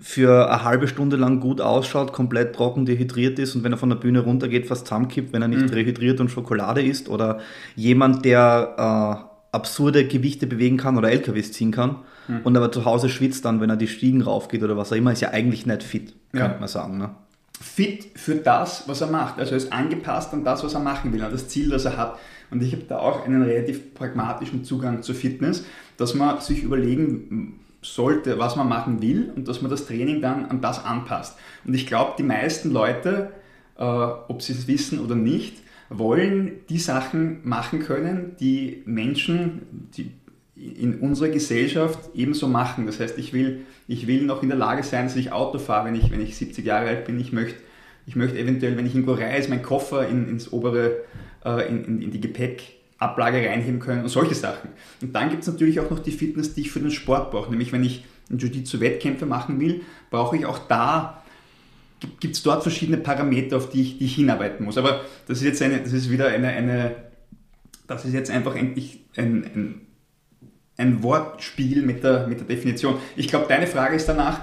für 0.00 0.50
eine 0.50 0.64
halbe 0.64 0.88
Stunde 0.88 1.16
lang 1.16 1.40
gut 1.40 1.60
ausschaut, 1.60 2.12
komplett 2.12 2.54
trocken 2.54 2.86
dehydriert 2.86 3.38
ist 3.38 3.54
und 3.54 3.64
wenn 3.64 3.72
er 3.72 3.78
von 3.78 3.88
der 3.88 3.96
Bühne 3.96 4.20
runtergeht, 4.20 4.66
fast 4.66 4.86
zusammenkippt, 4.86 5.32
wenn 5.32 5.42
er 5.42 5.48
nicht 5.48 5.62
mhm. 5.62 5.70
rehydriert 5.70 6.20
und 6.20 6.30
Schokolade 6.30 6.82
isst 6.82 7.08
oder 7.08 7.40
jemand, 7.74 8.24
der 8.24 9.26
äh, 9.26 9.36
absurde 9.56 10.06
Gewichte 10.06 10.46
bewegen 10.46 10.76
kann 10.76 10.98
oder 10.98 11.10
LKWs 11.10 11.52
ziehen 11.52 11.72
kann 11.72 12.00
hm. 12.26 12.40
und 12.44 12.56
aber 12.56 12.70
zu 12.70 12.84
Hause 12.84 13.08
schwitzt 13.08 13.44
dann, 13.44 13.60
wenn 13.60 13.70
er 13.70 13.76
die 13.76 13.88
Stiegen 13.88 14.22
raufgeht 14.22 14.62
oder 14.62 14.76
was 14.76 14.92
auch 14.92 14.96
immer, 14.96 15.12
ist 15.12 15.22
ja 15.22 15.30
eigentlich 15.30 15.66
nicht 15.66 15.82
fit, 15.82 16.14
ja. 16.32 16.40
könnte 16.40 16.60
man 16.60 16.68
sagen. 16.68 16.98
Ne? 16.98 17.10
Fit 17.58 18.06
für 18.16 18.34
das, 18.34 18.84
was 18.86 19.00
er 19.00 19.06
macht. 19.06 19.38
Also 19.38 19.52
er 19.52 19.56
ist 19.56 19.72
angepasst 19.72 20.34
an 20.34 20.44
das, 20.44 20.62
was 20.62 20.74
er 20.74 20.80
machen 20.80 21.12
will, 21.12 21.22
an 21.22 21.32
das 21.32 21.48
Ziel, 21.48 21.70
das 21.70 21.86
er 21.86 21.96
hat. 21.96 22.18
Und 22.50 22.62
ich 22.62 22.72
habe 22.72 22.84
da 22.86 22.98
auch 22.98 23.24
einen 23.24 23.42
relativ 23.42 23.94
pragmatischen 23.94 24.62
Zugang 24.62 25.02
zur 25.02 25.14
Fitness, 25.14 25.64
dass 25.96 26.14
man 26.14 26.40
sich 26.40 26.62
überlegen 26.62 27.60
sollte, 27.94 28.38
was 28.38 28.56
man 28.56 28.68
machen 28.68 29.02
will 29.02 29.32
und 29.34 29.48
dass 29.48 29.62
man 29.62 29.70
das 29.70 29.86
Training 29.86 30.20
dann 30.20 30.46
an 30.46 30.60
das 30.60 30.84
anpasst. 30.84 31.38
Und 31.64 31.74
ich 31.74 31.86
glaube, 31.86 32.14
die 32.18 32.22
meisten 32.22 32.70
Leute, 32.70 33.32
äh, 33.78 33.82
ob 33.82 34.42
sie 34.42 34.52
es 34.52 34.66
wissen 34.66 35.00
oder 35.00 35.14
nicht, 35.14 35.58
wollen 35.88 36.52
die 36.68 36.78
Sachen 36.78 37.46
machen 37.48 37.80
können, 37.80 38.36
die 38.40 38.82
Menschen 38.86 39.88
die 39.96 40.10
in 40.56 41.00
unserer 41.00 41.28
Gesellschaft 41.28 41.98
ebenso 42.14 42.48
machen. 42.48 42.86
Das 42.86 42.98
heißt, 42.98 43.18
ich 43.18 43.32
will, 43.32 43.66
ich 43.88 44.06
will 44.06 44.24
noch 44.24 44.42
in 44.42 44.48
der 44.48 44.58
Lage 44.58 44.82
sein, 44.82 45.04
dass 45.04 45.16
ich 45.16 45.30
Auto 45.30 45.58
fahre, 45.58 45.86
wenn 45.86 45.94
ich, 45.94 46.10
wenn 46.10 46.22
ich 46.22 46.36
70 46.36 46.64
Jahre 46.64 46.88
alt 46.88 47.04
bin. 47.04 47.20
Ich 47.20 47.32
möchte, 47.32 47.60
ich 48.06 48.16
möchte 48.16 48.38
eventuell, 48.38 48.76
wenn 48.76 48.86
ich 48.86 48.94
irgendwo 48.94 49.12
reise, 49.12 49.50
meinen 49.50 49.62
Koffer 49.62 50.08
in, 50.08 50.28
ins 50.28 50.52
obere, 50.52 51.02
äh, 51.44 51.68
in, 51.68 51.84
in, 51.84 52.02
in 52.02 52.10
die 52.10 52.20
Gepäckablage 52.98 53.48
reinheben 53.48 53.80
können 53.80 54.02
und 54.02 54.08
solche 54.08 54.34
Sachen. 54.34 54.70
Und 55.02 55.14
dann 55.14 55.30
gibt 55.30 55.42
es 55.42 55.48
natürlich 55.48 55.80
auch 55.80 55.90
noch 55.90 55.98
die 55.98 56.12
Fitness, 56.12 56.54
die 56.54 56.62
ich 56.62 56.70
für 56.70 56.80
den 56.80 56.90
Sport 56.90 57.30
brauche. 57.30 57.50
Nämlich, 57.50 57.72
wenn 57.72 57.84
ich 57.84 58.04
Jiu-Jitsu-Wettkämpfe 58.30 59.26
machen 59.26 59.60
will, 59.60 59.82
brauche 60.10 60.36
ich 60.36 60.46
auch 60.46 60.58
da 60.68 61.22
gibt 62.20 62.36
es 62.36 62.42
dort 62.42 62.62
verschiedene 62.62 62.98
Parameter, 62.98 63.56
auf 63.56 63.70
die 63.70 63.80
ich, 63.80 63.98
die 63.98 64.04
ich 64.04 64.16
hinarbeiten 64.16 64.66
muss. 64.66 64.76
Aber 64.76 65.00
das 65.26 65.38
ist 65.38 65.44
jetzt 65.44 65.62
eine, 65.62 65.80
das 65.80 65.94
ist 65.94 66.10
wieder 66.10 66.28
eine, 66.28 66.48
eine 66.48 66.94
das 67.86 68.04
ist 68.04 68.12
jetzt 68.12 68.30
einfach 68.30 68.54
eigentlich 68.54 69.00
ein, 69.16 69.44
ein, 69.54 69.80
ein 70.76 71.02
Wortspiel 71.02 71.82
mit 71.82 72.04
der, 72.04 72.26
mit 72.26 72.38
der 72.38 72.46
Definition. 72.46 72.98
Ich 73.16 73.28
glaube, 73.28 73.46
deine 73.48 73.66
Frage 73.66 73.96
ist 73.96 74.06
danach. 74.10 74.40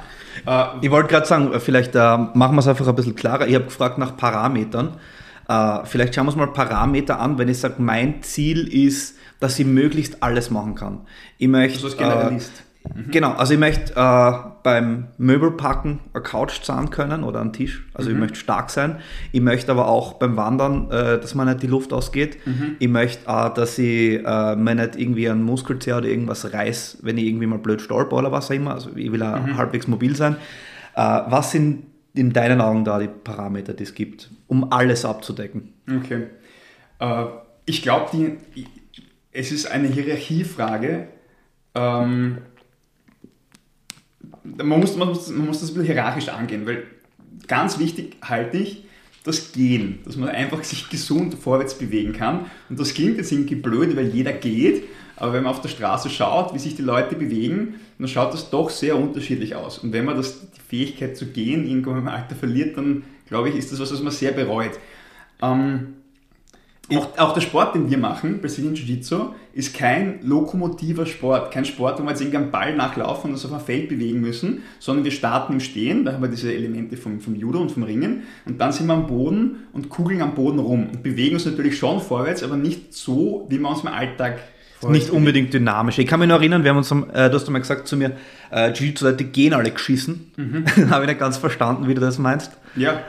Äh, 0.47 0.65
ich 0.81 0.89
wollte 0.89 1.09
gerade 1.09 1.27
sagen, 1.27 1.51
vielleicht 1.59 1.93
äh, 1.93 1.99
machen 2.17 2.55
wir 2.55 2.59
es 2.59 2.67
einfach 2.67 2.87
ein 2.87 2.95
bisschen 2.95 3.15
klarer. 3.15 3.47
Ich 3.47 3.53
habe 3.53 3.65
gefragt 3.65 3.99
nach 3.99 4.17
Parametern. 4.17 4.97
Äh, 5.47 5.79
vielleicht 5.85 6.15
schauen 6.15 6.25
wir 6.25 6.29
uns 6.29 6.37
mal 6.37 6.47
Parameter 6.47 7.19
an, 7.19 7.37
wenn 7.37 7.49
ich 7.49 7.59
sage, 7.59 7.75
mein 7.79 8.23
Ziel 8.23 8.67
ist, 8.67 9.17
dass 9.39 9.59
ich 9.59 9.65
möglichst 9.65 10.23
alles 10.23 10.49
machen 10.49 10.75
kann. 10.75 11.01
Ich 11.37 11.47
möchte. 11.47 11.83
Also 11.83 11.97
Generalist. 11.97 12.63
Mhm. 12.93 13.11
Genau, 13.11 13.31
also 13.33 13.53
ich 13.53 13.59
möchte 13.59 13.93
äh, 13.95 14.31
beim 14.63 15.07
Möbelpacken 15.17 15.99
eine 16.13 16.23
Couch 16.23 16.61
zahlen 16.63 16.89
können 16.89 17.23
oder 17.23 17.39
einen 17.39 17.53
Tisch. 17.53 17.85
Also 17.93 18.09
mhm. 18.09 18.15
ich 18.15 18.19
möchte 18.21 18.39
stark 18.39 18.69
sein. 18.69 18.97
Ich 19.31 19.41
möchte 19.41 19.71
aber 19.71 19.87
auch 19.87 20.13
beim 20.13 20.35
Wandern, 20.35 20.91
äh, 20.91 21.19
dass 21.19 21.33
man 21.33 21.47
nicht 21.47 21.63
die 21.63 21.67
Luft 21.67 21.93
ausgeht. 21.93 22.37
Mhm. 22.45 22.75
Ich 22.79 22.89
möchte 22.89 23.29
auch, 23.29 23.53
dass 23.53 23.77
ich 23.77 24.23
äh, 24.25 24.55
mir 24.55 24.75
nicht 24.75 24.95
irgendwie 24.97 25.29
einen 25.29 25.43
Muskelzeh 25.43 25.93
oder 25.93 26.07
irgendwas 26.07 26.53
reiß, 26.53 26.99
wenn 27.03 27.17
ich 27.17 27.25
irgendwie 27.25 27.47
mal 27.47 27.59
blöd 27.59 27.81
stolper 27.81 28.17
oder 28.17 28.31
was 28.31 28.47
auch 28.47 28.55
immer. 28.55 28.73
Also 28.73 28.89
ich 28.95 29.11
will 29.11 29.23
auch 29.23 29.39
mhm. 29.39 29.57
halbwegs 29.57 29.87
mobil 29.87 30.15
sein. 30.15 30.35
Äh, 30.95 31.21
was 31.27 31.51
sind 31.51 31.83
in 32.13 32.31
deinen 32.31 32.61
Augen 32.61 32.83
da 32.85 32.99
die 32.99 33.07
Parameter, 33.07 33.73
die 33.73 33.83
es 33.83 33.95
gibt, 33.95 34.29
um 34.53 34.71
alles 34.71 35.03
abzudecken? 35.03 35.73
Okay. 35.89 36.27
Äh, 36.99 37.25
ich 37.65 37.81
glaube, 37.81 38.37
es 39.31 39.51
ist 39.51 39.65
eine 39.65 39.87
Hierarchiefrage. 39.87 41.07
Ähm, 41.73 42.37
man 44.43 44.79
muss, 44.79 44.95
man, 44.95 45.09
muss, 45.09 45.29
man 45.29 45.47
muss 45.47 45.61
das 45.61 45.69
ein 45.69 45.73
bisschen 45.73 45.93
hierarchisch 45.93 46.29
angehen, 46.29 46.65
weil 46.67 46.83
ganz 47.47 47.79
wichtig 47.79 48.17
halte 48.21 48.57
ich 48.57 48.85
das 49.23 49.53
Gehen, 49.53 49.99
dass 50.05 50.17
man 50.17 50.29
einfach 50.29 50.63
sich 50.63 50.89
gesund 50.89 51.33
vorwärts 51.35 51.77
bewegen 51.77 52.13
kann. 52.13 52.45
Und 52.69 52.79
das 52.79 52.93
klingt 52.93 53.17
jetzt 53.17 53.31
irgendwie 53.31 53.55
blöd, 53.55 53.95
weil 53.95 54.09
jeder 54.09 54.33
geht, 54.33 54.83
aber 55.15 55.33
wenn 55.33 55.43
man 55.43 55.53
auf 55.53 55.61
der 55.61 55.69
Straße 55.69 56.09
schaut, 56.09 56.53
wie 56.53 56.59
sich 56.59 56.75
die 56.75 56.81
Leute 56.81 57.15
bewegen, 57.15 57.75
dann 57.97 58.07
schaut 58.07 58.33
das 58.33 58.49
doch 58.49 58.69
sehr 58.69 58.97
unterschiedlich 58.97 59.55
aus. 59.55 59.79
Und 59.79 59.93
wenn 59.93 60.05
man 60.05 60.17
das, 60.17 60.51
die 60.51 60.59
Fähigkeit 60.59 61.15
zu 61.15 61.27
gehen 61.27 61.65
irgendwann 61.65 61.99
im 61.99 62.07
Alter 62.09 62.35
verliert, 62.35 62.77
dann 62.77 63.03
glaube 63.33 63.49
ich, 63.49 63.55
ist 63.55 63.71
das 63.71 63.79
was, 63.79 63.91
was 63.91 64.01
man 64.01 64.13
sehr 64.13 64.31
bereut. 64.31 64.79
Ähm, 65.41 65.95
auch, 66.91 67.17
auch, 67.17 67.33
der 67.33 67.41
Sport, 67.41 67.73
den 67.73 67.89
wir 67.89 67.97
machen, 67.97 68.41
Brazilian 68.41 68.75
Jiu-Jitsu, 68.75 69.33
ist 69.53 69.73
kein 69.73 70.19
lokomotiver 70.21 71.07
Sport. 71.07 71.51
Kein 71.51 71.65
Sport, 71.65 71.99
wo 71.99 72.03
wir 72.03 72.11
jetzt 72.11 72.21
irgendwie 72.21 72.37
einen 72.37 72.51
Ball 72.51 72.75
nachlaufen 72.75 73.29
und 73.29 73.33
uns 73.33 73.45
auf 73.45 73.53
ein 73.53 73.59
Feld 73.59 73.89
bewegen 73.89 74.21
müssen, 74.21 74.61
sondern 74.79 75.03
wir 75.03 75.11
starten 75.11 75.53
im 75.53 75.59
Stehen, 75.61 76.05
da 76.05 76.13
haben 76.13 76.21
wir 76.21 76.29
diese 76.29 76.53
Elemente 76.53 76.95
vom, 76.95 77.21
vom 77.21 77.35
Judo 77.35 77.59
und 77.59 77.71
vom 77.71 77.83
Ringen, 77.83 78.23
und 78.45 78.61
dann 78.61 78.71
sind 78.71 78.85
wir 78.87 78.93
am 78.93 79.07
Boden 79.07 79.67
und 79.73 79.89
kugeln 79.89 80.21
am 80.21 80.35
Boden 80.35 80.59
rum 80.59 80.89
und 80.91 81.01
bewegen 81.01 81.35
uns 81.35 81.45
natürlich 81.45 81.77
schon 81.77 82.01
vorwärts, 82.01 82.43
aber 82.43 82.57
nicht 82.57 82.93
so, 82.93 83.47
wie 83.49 83.57
wir 83.57 83.69
uns 83.69 83.81
im 83.81 83.87
Alltag 83.87 84.39
nicht 84.89 85.11
unbedingt 85.11 85.53
dynamisch. 85.53 85.97
Ich 85.97 86.07
kann 86.07 86.19
mich 86.19 86.27
noch 86.27 86.35
erinnern, 86.35 86.63
wir 86.63 86.71
haben 86.71 86.77
uns, 86.77 86.91
äh, 86.91 87.29
du 87.29 87.35
hast 87.35 87.49
mal 87.49 87.59
gesagt 87.59 87.87
zu 87.87 87.95
mir, 87.95 88.11
äh, 88.51 88.71
Jiu-Jitsu-Leute 88.71 89.23
gehen 89.23 89.53
alle 89.53 89.71
geschissen. 89.71 90.31
Mhm. 90.35 90.65
Habe 90.89 91.03
ich 91.03 91.09
nicht 91.09 91.19
ganz 91.19 91.37
verstanden, 91.37 91.87
wie 91.87 91.93
du 91.93 92.01
das 92.01 92.17
meinst. 92.17 92.51
Ja, 92.75 93.01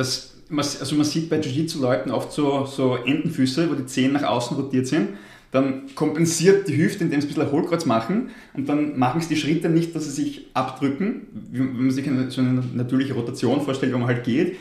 das 0.00 0.30
also 0.56 0.96
man 0.96 1.04
sieht 1.04 1.30
bei 1.30 1.38
Jiu-Jitsu-Leuten 1.40 2.10
oft 2.10 2.32
so, 2.32 2.66
so 2.66 2.96
Entenfüße, 2.96 3.70
wo 3.70 3.74
die 3.74 3.86
Zehen 3.86 4.12
nach 4.12 4.24
außen 4.24 4.56
rotiert 4.56 4.86
sind. 4.86 5.10
Dann 5.52 5.94
kompensiert 5.94 6.68
die 6.68 6.76
Hüfte, 6.76 7.04
indem 7.04 7.20
sie 7.20 7.26
ein 7.26 7.28
bisschen 7.28 7.44
ein 7.44 7.52
Hohlkreuz 7.52 7.84
machen 7.84 8.30
und 8.54 8.68
dann 8.68 8.98
machen 8.98 9.20
sie 9.20 9.28
die 9.28 9.36
Schritte 9.36 9.68
nicht, 9.68 9.94
dass 9.94 10.04
sie 10.04 10.10
sich 10.10 10.46
abdrücken, 10.54 11.26
wenn 11.52 11.76
man 11.76 11.90
sich 11.90 12.06
eine, 12.06 12.30
so 12.30 12.40
eine 12.40 12.62
natürliche 12.74 13.14
Rotation 13.14 13.60
vorstellt, 13.60 13.92
wo 13.92 13.98
man 13.98 14.06
halt 14.06 14.22
geht, 14.22 14.56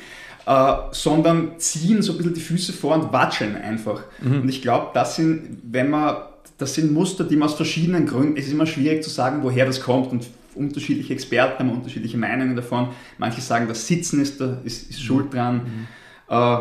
äh, 0.48 0.74
sondern 0.92 1.60
ziehen 1.60 2.02
so 2.02 2.14
ein 2.14 2.18
bisschen 2.18 2.34
die 2.34 2.42
Füße 2.42 2.74
vor 2.74 2.96
und 2.96 3.14
watscheln 3.14 3.56
einfach. 3.56 4.02
Mhm. 4.22 4.42
Und 4.42 4.50
ich 4.50 4.64
glaube, 4.64 4.88
das 4.96 5.16
sind, 5.16 5.60
wenn 5.64 5.92
man, 5.92 6.18
das 6.58 6.74
sind 6.74 6.92
Muster, 6.92 7.24
die 7.24 7.36
man 7.36 7.50
aus 7.50 7.56
verschiedenen 7.56 8.08
Gründen, 8.08 8.38
es 8.38 8.48
ist 8.48 8.54
immer 8.54 8.66
schwierig 8.66 9.04
zu 9.04 9.12
sagen, 9.12 9.40
woher 9.44 9.68
das 9.68 9.82
kommt 9.82 10.12
und 10.12 10.28
unterschiedliche 10.56 11.14
Experten 11.14 11.60
haben 11.60 11.72
unterschiedliche 11.72 12.18
Meinungen 12.18 12.56
davon. 12.56 12.90
Manche 13.18 13.42
sagen, 13.42 13.68
das 13.68 13.88
Sitzen 13.88 14.22
ist, 14.22 14.42
da, 14.42 14.60
ist, 14.64 14.90
ist 14.90 15.02
schuld 15.02 15.34
dran. 15.34 15.88
Mhm. 16.30 16.36
Äh, 16.36 16.58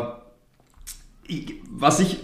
ich, 1.27 1.53
was, 1.69 1.99
ich, 1.99 2.17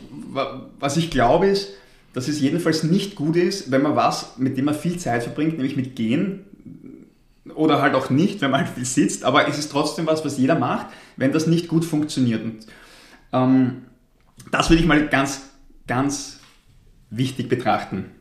was 0.80 0.98
ich 0.98 1.12
glaube 1.12 1.48
ist, 1.48 1.74
dass 2.14 2.28
es 2.28 2.40
jedenfalls 2.40 2.84
nicht 2.84 3.16
gut 3.16 3.36
ist, 3.36 3.72
wenn 3.72 3.82
man 3.82 3.96
was, 3.96 4.38
mit 4.38 4.58
dem 4.58 4.66
man 4.66 4.76
viel 4.76 4.98
Zeit 4.98 5.24
verbringt, 5.24 5.58
nämlich 5.58 5.76
mit 5.76 5.96
Gehen, 5.96 6.46
oder 7.54 7.82
halt 7.82 7.94
auch 7.94 8.10
nicht, 8.10 8.42
wenn 8.42 8.52
man 8.52 8.62
halt 8.62 8.76
viel 8.76 8.86
sitzt, 8.86 9.24
aber 9.24 9.48
es 9.48 9.58
ist 9.58 9.72
trotzdem 9.72 10.08
was, 10.08 10.26
was 10.26 10.38
jeder 10.38 10.58
macht, 10.58 10.88
wenn 11.16 11.32
das 11.32 11.48
nicht 11.48 11.68
gut 11.68 11.86
funktioniert. 11.86 12.44
Und 12.44 12.66
ähm, 13.32 13.84
das 14.52 14.70
würde 14.70 14.82
ich 14.82 14.88
mal 14.88 15.08
ganz, 15.08 15.50
ganz 15.88 16.40
wichtig 17.10 17.50
betrachten, 17.50 18.12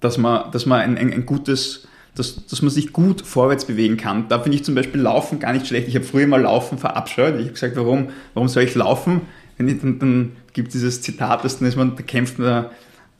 dass 0.00 0.18
man, 0.18 0.50
dass 0.52 0.66
man 0.66 0.80
ein, 0.80 0.98
ein, 0.98 1.12
ein 1.12 1.26
gutes 1.26 1.88
dass, 2.16 2.46
dass 2.46 2.62
man 2.62 2.70
sich 2.70 2.92
gut 2.92 3.20
vorwärts 3.20 3.66
bewegen 3.66 3.96
kann. 3.96 4.28
Da 4.28 4.40
finde 4.40 4.56
ich 4.56 4.64
zum 4.64 4.74
Beispiel 4.74 5.00
Laufen 5.00 5.38
gar 5.38 5.52
nicht 5.52 5.66
schlecht. 5.66 5.86
Ich 5.86 5.94
habe 5.94 6.04
früher 6.04 6.26
mal 6.26 6.40
Laufen 6.40 6.78
verabscheut. 6.78 7.34
Ich 7.36 7.42
habe 7.42 7.52
gesagt, 7.52 7.76
warum, 7.76 8.08
warum 8.34 8.48
soll 8.48 8.64
ich 8.64 8.74
laufen? 8.74 9.22
Wenn 9.58 9.68
ich, 9.68 9.80
dann, 9.80 9.98
dann 9.98 10.32
gibt 10.52 10.68
es 10.68 10.72
dieses 10.72 11.02
Zitat, 11.02 11.44
dass 11.44 11.58
dann 11.58 11.68
ist 11.68 11.76
man, 11.76 11.94
da 11.94 12.02
kämpft 12.02 12.38
man, 12.38 12.66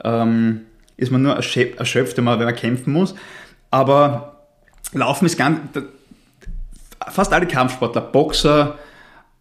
ähm, 0.03 0.63
ist 0.97 1.13
man 1.13 1.23
nur 1.23 1.35
erschöpft, 1.35 2.17
wenn 2.17 2.25
man, 2.25 2.39
wenn 2.39 2.47
man 2.47 2.57
kämpfen 2.57 2.93
muss. 2.93 3.15
Aber 3.71 4.41
Laufen 4.93 5.27
ist 5.27 5.37
ganz, 5.37 5.61
fast 7.09 7.33
alle 7.33 7.47
Kampfsportler, 7.47 8.01
Boxer, 8.01 8.79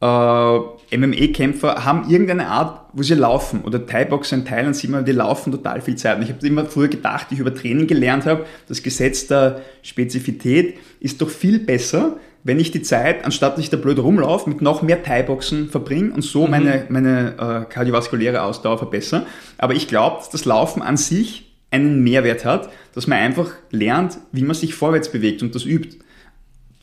äh, 0.02 0.98
MMA-Kämpfer 0.98 1.86
haben 1.86 2.10
irgendeine 2.10 2.48
Art, 2.48 2.90
wo 2.94 3.04
sie 3.04 3.16
laufen. 3.16 3.62
Oder 3.64 3.86
Thai-Boxer 3.86 4.36
in 4.36 4.46
Thailand 4.46 4.76
sieht 4.76 4.90
man, 4.90 5.06
die 5.06 5.12
laufen 5.12 5.52
total 5.52 5.82
viel 5.82 5.96
Zeit. 5.96 6.18
Und 6.18 6.24
ich 6.24 6.30
habe 6.30 6.46
immer 6.46 6.66
früher 6.66 6.88
gedacht, 6.88 7.28
ich 7.32 7.40
über 7.40 7.54
Training 7.54 7.88
gelernt 7.88 8.26
habe, 8.26 8.46
das 8.68 8.84
Gesetz 8.84 9.28
der 9.28 9.62
Spezifität 9.82 10.78
ist 11.00 11.22
doch 11.22 11.30
viel 11.30 11.60
besser, 11.60 12.18
wenn 12.44 12.60
ich 12.60 12.72
die 12.72 12.84
Zeit, 12.84 13.26
anstatt 13.26 13.54
dass 13.54 13.64
ich 13.64 13.72
da 13.72 13.78
blöd 13.78 13.98
rumlaufe, 13.98 14.48
mit 14.50 14.62
noch 14.62 14.84
mehr 14.84 15.02
Thai-Boxen 15.02 15.70
verbringe 15.70 16.14
und 16.14 16.22
so 16.22 16.46
mhm. 16.46 16.52
meine, 16.52 16.86
meine 16.90 17.34
äh, 17.68 17.74
kardiovaskuläre 17.74 18.44
Ausdauer 18.44 18.78
verbessere. 18.78 19.26
Aber 19.58 19.74
ich 19.74 19.88
glaube, 19.88 20.18
dass 20.18 20.30
das 20.30 20.46
Laufen 20.46 20.84
an 20.84 20.98
sich 20.98 21.56
einen 21.72 22.04
Mehrwert 22.04 22.46
hat, 22.46 22.70
dass 22.94 23.08
man 23.08 23.18
einfach 23.18 23.52
lernt, 23.72 24.20
wie 24.32 24.44
man 24.44 24.56
sich 24.56 24.76
vorwärts 24.76 25.12
bewegt 25.12 25.42
und 25.42 25.56
das 25.56 25.66
übt 25.66 25.98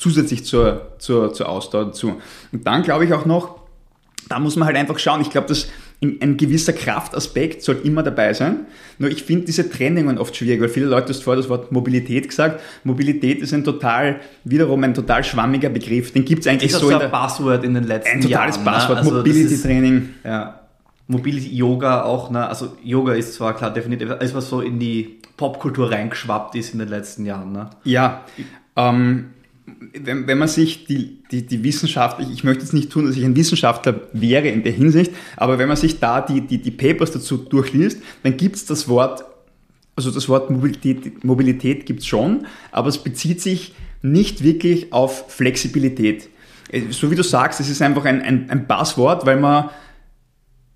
zusätzlich 0.03 0.45
zur, 0.45 0.93
zur, 0.99 1.33
zur 1.33 1.49
Ausdauer 1.49 1.87
dazu. 1.87 2.21
Und 2.51 2.67
dann 2.67 2.83
glaube 2.83 3.05
ich 3.05 3.13
auch 3.13 3.25
noch, 3.25 3.61
da 4.29 4.39
muss 4.39 4.57
man 4.57 4.67
halt 4.67 4.77
einfach 4.77 4.99
schauen. 4.99 5.21
Ich 5.21 5.31
glaube, 5.31 5.47
dass 5.49 5.69
ein 6.03 6.37
gewisser 6.37 6.73
Kraftaspekt 6.73 7.63
soll 7.63 7.81
immer 7.85 8.03
dabei 8.03 8.35
sein. 8.35 8.67
Nur 8.99 9.11
ich 9.11 9.23
finde 9.23 9.45
diese 9.45 9.71
Trennungen 9.71 10.19
oft 10.19 10.35
schwierig, 10.35 10.61
weil 10.61 10.69
viele 10.69 10.87
Leute, 10.87 11.07
du 11.07 11.13
hast 11.13 11.23
vorher 11.23 11.41
das 11.41 11.49
Wort 11.49 11.71
Mobilität 11.71 12.29
gesagt. 12.29 12.61
Mobilität 12.83 13.41
ist 13.41 13.55
ein 13.55 13.63
total, 13.63 14.19
wiederum 14.43 14.83
ein 14.83 14.95
total 14.95 15.23
schwammiger 15.23 15.69
Begriff. 15.69 16.13
Den 16.13 16.25
gibt 16.25 16.41
es 16.41 16.49
eigentlich 16.49 16.73
ist 16.73 16.81
so. 16.81 16.91
Das 16.91 16.99
ist 16.99 17.05
ein 17.05 17.11
Passwort 17.13 17.63
in 17.63 17.75
den 17.75 17.85
letzten 17.85 18.09
Jahren. 18.09 18.19
Ein 18.19 18.23
totales 18.23 18.57
Jahren, 18.57 18.65
ne? 18.65 18.71
Passwort, 18.73 18.99
also 18.99 19.11
Mobility-Training. 19.13 20.09
Ja. 20.25 20.61
Mobility 21.07 21.55
Yoga 21.55 22.03
auch, 22.03 22.31
ne? 22.31 22.49
also 22.49 22.77
Yoga 22.83 23.13
ist 23.13 23.35
zwar 23.35 23.55
klar 23.55 23.73
definitiv 23.73 24.11
alles, 24.11 24.35
was 24.35 24.49
so 24.49 24.61
in 24.61 24.79
die 24.79 25.21
Popkultur 25.37 25.91
reingeschwappt 25.91 26.55
ist 26.57 26.73
in 26.73 26.79
den 26.79 26.89
letzten 26.89 27.27
Jahren. 27.27 27.53
Ne? 27.53 27.71
Ja, 27.85 28.25
ähm, 28.77 29.32
wenn, 29.93 30.27
wenn 30.27 30.39
man 30.39 30.49
sich 30.49 30.87
die, 30.87 31.23
die, 31.31 31.47
die 31.47 31.63
Wissenschaft, 31.63 32.21
ich, 32.21 32.31
ich 32.31 32.45
möchte 32.45 32.63
jetzt 32.63 32.73
nicht 32.73 32.91
tun, 32.91 33.07
dass 33.07 33.17
ich 33.17 33.25
ein 33.25 33.37
Wissenschaftler 33.37 34.01
wäre 34.13 34.49
in 34.49 34.63
der 34.63 34.73
Hinsicht, 34.73 35.13
aber 35.37 35.59
wenn 35.59 35.69
man 35.69 35.77
sich 35.77 36.01
da 36.01 36.21
die, 36.21 36.41
die, 36.41 36.59
die 36.59 36.71
Papers 36.71 37.11
dazu 37.13 37.37
durchliest, 37.37 38.03
dann 38.23 38.37
gibt 38.37 38.57
es 38.57 38.67
das 38.67 38.89
Wort 38.89 39.25
also 39.95 40.11
das 40.11 40.29
Wort 40.29 40.51
Mobilität, 40.51 41.23
Mobilität 41.25 41.87
gibt 41.87 42.01
es 42.01 42.07
schon, 42.07 42.47
aber 42.71 42.89
es 42.89 42.99
bezieht 42.99 43.41
sich 43.41 43.75
nicht 44.01 44.43
wirklich 44.43 44.93
auf 44.93 45.31
Flexibilität. 45.31 46.29
Äh, 46.71 46.83
so 46.91 47.11
wie 47.11 47.15
du 47.15 47.23
sagst, 47.23 47.61
es 47.61 47.69
ist 47.69 47.83
einfach 47.83 48.05
ein, 48.05 48.23
ein, 48.23 48.51
ein 48.51 48.67
Buzzword, 48.67 49.27
weil 49.27 49.39
man 49.39 49.71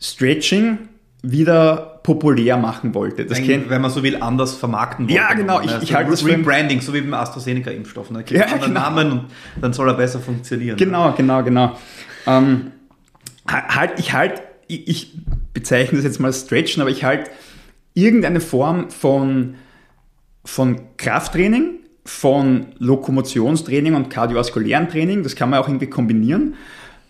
Stretching 0.00 0.78
wieder 1.22 1.95
populär 2.06 2.56
machen 2.56 2.94
wollte. 2.94 3.26
Das 3.26 3.42
kennt, 3.42 3.68
wenn 3.68 3.82
man 3.82 3.90
so 3.90 4.04
will, 4.04 4.22
anders 4.22 4.54
vermarkten 4.54 5.08
wollte. 5.08 5.14
Ja, 5.20 5.34
genau. 5.34 5.60
Ich, 5.60 5.72
also 5.72 5.82
ich 5.82 5.92
halte 5.92 6.12
das 6.12 6.24
Rebranding, 6.24 6.80
so 6.80 6.94
wie 6.94 7.00
beim 7.00 7.14
AstraZeneca-Impfstoff. 7.14 8.12
Ne? 8.12 8.24
Ja, 8.28 8.46
einen 8.46 8.60
genau. 8.60 8.80
Namen 8.80 9.10
und 9.10 9.24
dann 9.60 9.72
soll 9.72 9.88
er 9.88 9.94
besser 9.94 10.20
funktionieren. 10.20 10.76
Genau, 10.76 11.12
genau, 11.16 11.42
genau. 11.42 11.76
Ähm, 12.28 12.70
halt, 13.48 13.98
ich 13.98 14.12
halte, 14.12 14.40
ich, 14.68 14.86
ich 14.86 15.18
bezeichne 15.52 15.98
das 15.98 16.04
jetzt 16.04 16.20
mal 16.20 16.28
als 16.28 16.42
Stretchen, 16.42 16.80
aber 16.80 16.90
ich 16.90 17.02
halte 17.02 17.28
irgendeine 17.94 18.38
Form 18.38 18.88
von, 18.90 19.56
von 20.44 20.80
Krafttraining, 20.98 21.80
von 22.04 22.66
Lokomotionstraining 22.78 23.96
und 23.96 24.10
kardiovaskulären 24.10 24.88
Training, 24.88 25.24
das 25.24 25.34
kann 25.34 25.50
man 25.50 25.58
auch 25.58 25.66
irgendwie 25.66 25.88
kombinieren, 25.88 26.54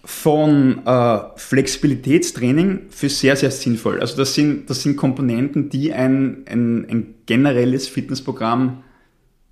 von 0.06 0.86
äh, 0.86 1.18
Flexibilitätstraining 1.34 2.82
für 2.90 3.08
sehr, 3.08 3.34
sehr 3.34 3.50
sinnvoll. 3.50 4.00
Also 4.00 4.16
das 4.16 4.34
sind, 4.34 4.70
das 4.70 4.84
sind 4.84 4.96
Komponenten, 4.96 5.68
die 5.68 5.92
ein, 5.92 6.44
ein, 6.48 6.88
ein 6.88 7.14
generelles 7.26 7.88
Fitnessprogramm 7.88 8.84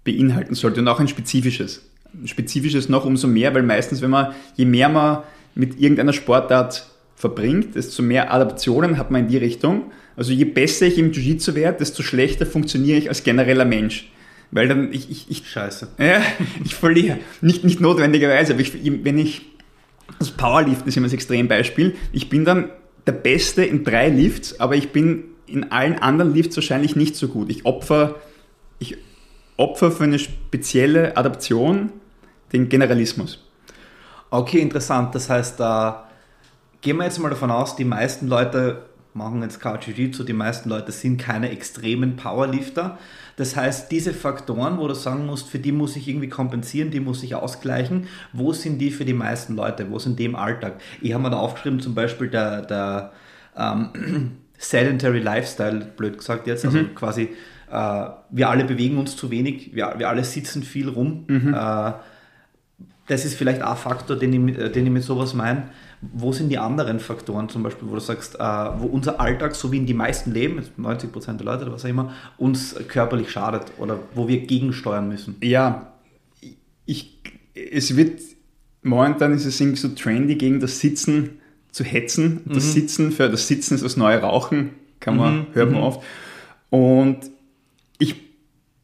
beinhalten 0.04 0.54
sollte 0.54 0.80
und 0.80 0.86
auch 0.86 1.00
ein 1.00 1.08
spezifisches. 1.08 1.90
Ein 2.12 2.28
spezifisches 2.28 2.88
noch 2.88 3.04
umso 3.04 3.26
mehr, 3.26 3.52
weil 3.52 3.64
meistens, 3.64 4.00
wenn 4.00 4.10
man, 4.10 4.32
je 4.54 4.64
mehr 4.64 4.88
man 4.88 5.24
mit 5.56 5.80
irgendeiner 5.80 6.12
Sportart 6.12 6.88
verbringt, 7.16 7.74
desto 7.74 8.04
mehr 8.04 8.32
Adaptionen 8.32 8.96
hat 8.96 9.10
man 9.10 9.22
in 9.22 9.28
die 9.28 9.38
Richtung. 9.38 9.90
Also 10.16 10.32
je 10.32 10.44
besser 10.44 10.86
ich 10.86 10.98
im 10.98 11.10
Jiu-Jitsu 11.10 11.56
werde, 11.56 11.78
desto 11.78 12.04
schlechter 12.04 12.46
funktioniere 12.46 12.98
ich 12.98 13.08
als 13.08 13.24
genereller 13.24 13.64
Mensch. 13.64 14.08
Weil 14.52 14.68
dann 14.68 14.92
ich, 14.92 15.10
ich, 15.10 15.28
ich 15.28 15.48
Scheiße. 15.48 15.88
Ja, 15.98 16.22
ich 16.64 16.76
verliere. 16.76 17.18
Nicht, 17.40 17.64
nicht 17.64 17.80
notwendigerweise, 17.80 18.52
aber 18.52 18.62
ich, 18.62 18.72
wenn 19.02 19.18
ich, 19.18 19.42
das 20.18 20.30
Powerliften 20.30 20.88
ist 20.88 20.96
immer 20.96 21.06
das 21.06 21.14
Extrembeispiel, 21.14 21.96
ich 22.12 22.28
bin 22.28 22.44
dann 22.44 22.70
der 23.06 23.12
Beste 23.12 23.64
in 23.64 23.84
drei 23.84 24.08
Lifts, 24.08 24.60
aber 24.60 24.76
ich 24.76 24.90
bin 24.90 25.24
in 25.46 25.70
allen 25.70 25.98
anderen 25.98 26.34
Lifts 26.34 26.56
wahrscheinlich 26.56 26.96
nicht 26.96 27.16
so 27.16 27.28
gut. 27.28 27.50
Ich 27.50 27.66
opfer, 27.66 28.16
ich 28.78 28.96
opfer 29.56 29.90
für 29.90 30.04
eine 30.04 30.18
spezielle 30.18 31.16
Adaption 31.16 31.92
den 32.52 32.68
Generalismus. 32.68 33.44
Okay, 34.30 34.60
interessant. 34.60 35.14
Das 35.14 35.28
heißt, 35.28 35.60
da 35.60 36.08
gehen 36.80 36.96
wir 36.96 37.04
jetzt 37.04 37.18
mal 37.18 37.28
davon 37.28 37.50
aus, 37.50 37.76
die 37.76 37.84
meisten 37.84 38.26
Leute 38.26 38.82
machen 39.12 39.42
jetzt 39.42 39.60
kein 39.60 39.78
Jiu-Jitsu, 39.78 40.24
die 40.24 40.32
meisten 40.32 40.68
Leute 40.68 40.90
sind 40.90 41.18
keine 41.18 41.50
extremen 41.50 42.16
Powerlifter. 42.16 42.98
Das 43.36 43.56
heißt, 43.56 43.90
diese 43.90 44.14
Faktoren, 44.14 44.78
wo 44.78 44.86
du 44.86 44.94
sagen 44.94 45.26
musst, 45.26 45.48
für 45.48 45.58
die 45.58 45.72
muss 45.72 45.96
ich 45.96 46.08
irgendwie 46.08 46.28
kompensieren, 46.28 46.90
die 46.90 47.00
muss 47.00 47.22
ich 47.22 47.34
ausgleichen, 47.34 48.06
wo 48.32 48.52
sind 48.52 48.78
die 48.78 48.90
für 48.90 49.04
die 49.04 49.12
meisten 49.12 49.56
Leute? 49.56 49.90
Wo 49.90 49.98
sind 49.98 50.18
die 50.18 50.24
im 50.24 50.36
Alltag? 50.36 50.80
Ich 51.00 51.12
habe 51.12 51.22
mir 51.22 51.30
da 51.30 51.38
aufgeschrieben, 51.38 51.80
zum 51.80 51.94
Beispiel 51.94 52.28
der, 52.28 52.62
der 52.62 53.12
ähm, 53.56 54.36
Sedentary 54.58 55.18
Lifestyle, 55.18 55.80
blöd 55.96 56.18
gesagt 56.18 56.46
jetzt, 56.46 56.64
also 56.64 56.78
mhm. 56.78 56.94
quasi 56.94 57.30
äh, 57.70 58.06
wir 58.30 58.48
alle 58.48 58.64
bewegen 58.64 58.98
uns 58.98 59.16
zu 59.16 59.30
wenig, 59.30 59.74
wir, 59.74 59.94
wir 59.98 60.08
alle 60.08 60.24
sitzen 60.24 60.62
viel 60.62 60.88
rum. 60.88 61.24
Mhm. 61.26 61.54
Äh, 61.54 61.92
das 63.06 63.24
ist 63.24 63.34
vielleicht 63.34 63.62
ein 63.62 63.76
Faktor, 63.76 64.16
den 64.16 64.48
ich, 64.48 64.72
den 64.72 64.86
ich 64.86 64.92
mit 64.92 65.02
sowas 65.02 65.34
meine. 65.34 65.64
Wo 66.12 66.32
sind 66.32 66.48
die 66.48 66.58
anderen 66.58 67.00
Faktoren 67.00 67.48
zum 67.48 67.62
Beispiel, 67.62 67.88
wo 67.88 67.94
du 67.94 68.00
sagst, 68.00 68.34
äh, 68.36 68.38
wo 68.38 68.86
unser 68.86 69.20
Alltag, 69.20 69.54
so 69.54 69.72
wie 69.72 69.78
in 69.78 69.86
die 69.86 69.94
meisten 69.94 70.32
leben, 70.32 70.62
90 70.76 71.12
Prozent 71.12 71.40
der 71.40 71.46
Leute 71.46 71.64
oder 71.64 71.74
was 71.74 71.84
auch 71.84 71.88
immer, 71.88 72.12
uns 72.36 72.74
körperlich 72.88 73.30
schadet 73.30 73.72
oder 73.78 73.98
wo 74.14 74.28
wir 74.28 74.40
gegensteuern 74.46 75.08
müssen? 75.08 75.36
Ja, 75.42 75.92
ich, 76.86 77.20
es 77.54 77.96
wird, 77.96 78.20
momentan 78.82 79.32
ist 79.32 79.46
es 79.46 79.60
irgendwie 79.60 79.80
so 79.80 79.88
trendy, 79.88 80.34
gegen 80.36 80.60
das 80.60 80.80
Sitzen 80.80 81.38
zu 81.70 81.84
hetzen. 81.84 82.42
Das 82.46 82.64
mhm. 82.66 82.70
Sitzen 82.70 83.12
für 83.12 83.28
das 83.28 83.48
Sitzen 83.48 83.74
ist 83.74 83.84
das 83.84 83.96
neue 83.96 84.18
Rauchen, 84.20 84.70
kann 85.00 85.16
man, 85.16 85.38
mhm. 85.38 85.46
hört 85.54 85.70
man 85.70 85.80
mhm. 85.80 85.86
oft. 85.86 86.02
Und 86.70 87.18
ich 87.98 88.16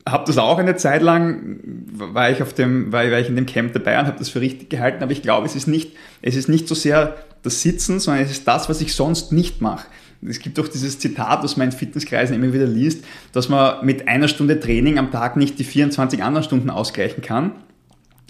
habe 0.07 0.25
das 0.27 0.39
auch 0.39 0.59
eine 0.59 0.77
Zeit 0.77 1.03
lang, 1.03 1.61
war 1.93 2.31
ich, 2.31 2.43
auf 2.43 2.53
dem, 2.53 2.93
war, 2.93 3.11
war 3.11 3.19
ich 3.19 3.29
in 3.29 3.37
dem 3.37 3.47
Camp 3.47 3.73
dabei 3.73 3.99
und 3.99 4.07
habe 4.07 4.19
das 4.19 4.29
für 4.29 4.41
richtig 4.41 4.71
gehalten, 4.71 5.03
aber 5.03 5.13
ich 5.13 5.23
glaube, 5.23 5.47
es 5.47 5.55
ist, 5.55 5.67
nicht, 5.67 5.93
es 6.23 6.37
ist 6.37 6.49
nicht 6.49 6.69
so 6.69 6.75
sehr 6.75 7.17
das 7.43 7.63
Sitzen, 7.63 8.01
sondern 8.01 8.25
es 8.25 8.31
ist 8.31 8.47
das, 8.47 8.69
was 8.69 8.81
ich 8.81 8.95
sonst 8.95 9.33
nicht 9.33 9.61
mache. 9.61 9.87
Es 10.27 10.39
gibt 10.41 10.59
doch 10.59 10.69
dieses 10.69 10.99
Zitat, 10.99 11.43
das 11.43 11.57
man 11.57 11.69
in 11.69 11.73
Fitnesskreisen 11.73 12.37
immer 12.37 12.53
wieder 12.53 12.67
liest, 12.67 13.05
dass 13.33 13.49
man 13.49 13.85
mit 13.85 14.07
einer 14.07 14.29
Stunde 14.29 14.61
Training 14.61 14.99
am 14.99 15.11
Tag 15.11 15.37
nicht 15.37 15.59
die 15.59 15.65
24 15.65 16.23
anderen 16.23 16.45
Stunden 16.45 16.69
ausgleichen 16.69 17.23
kann. 17.23 17.53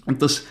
Und 0.05 0.21
das, 0.21 0.45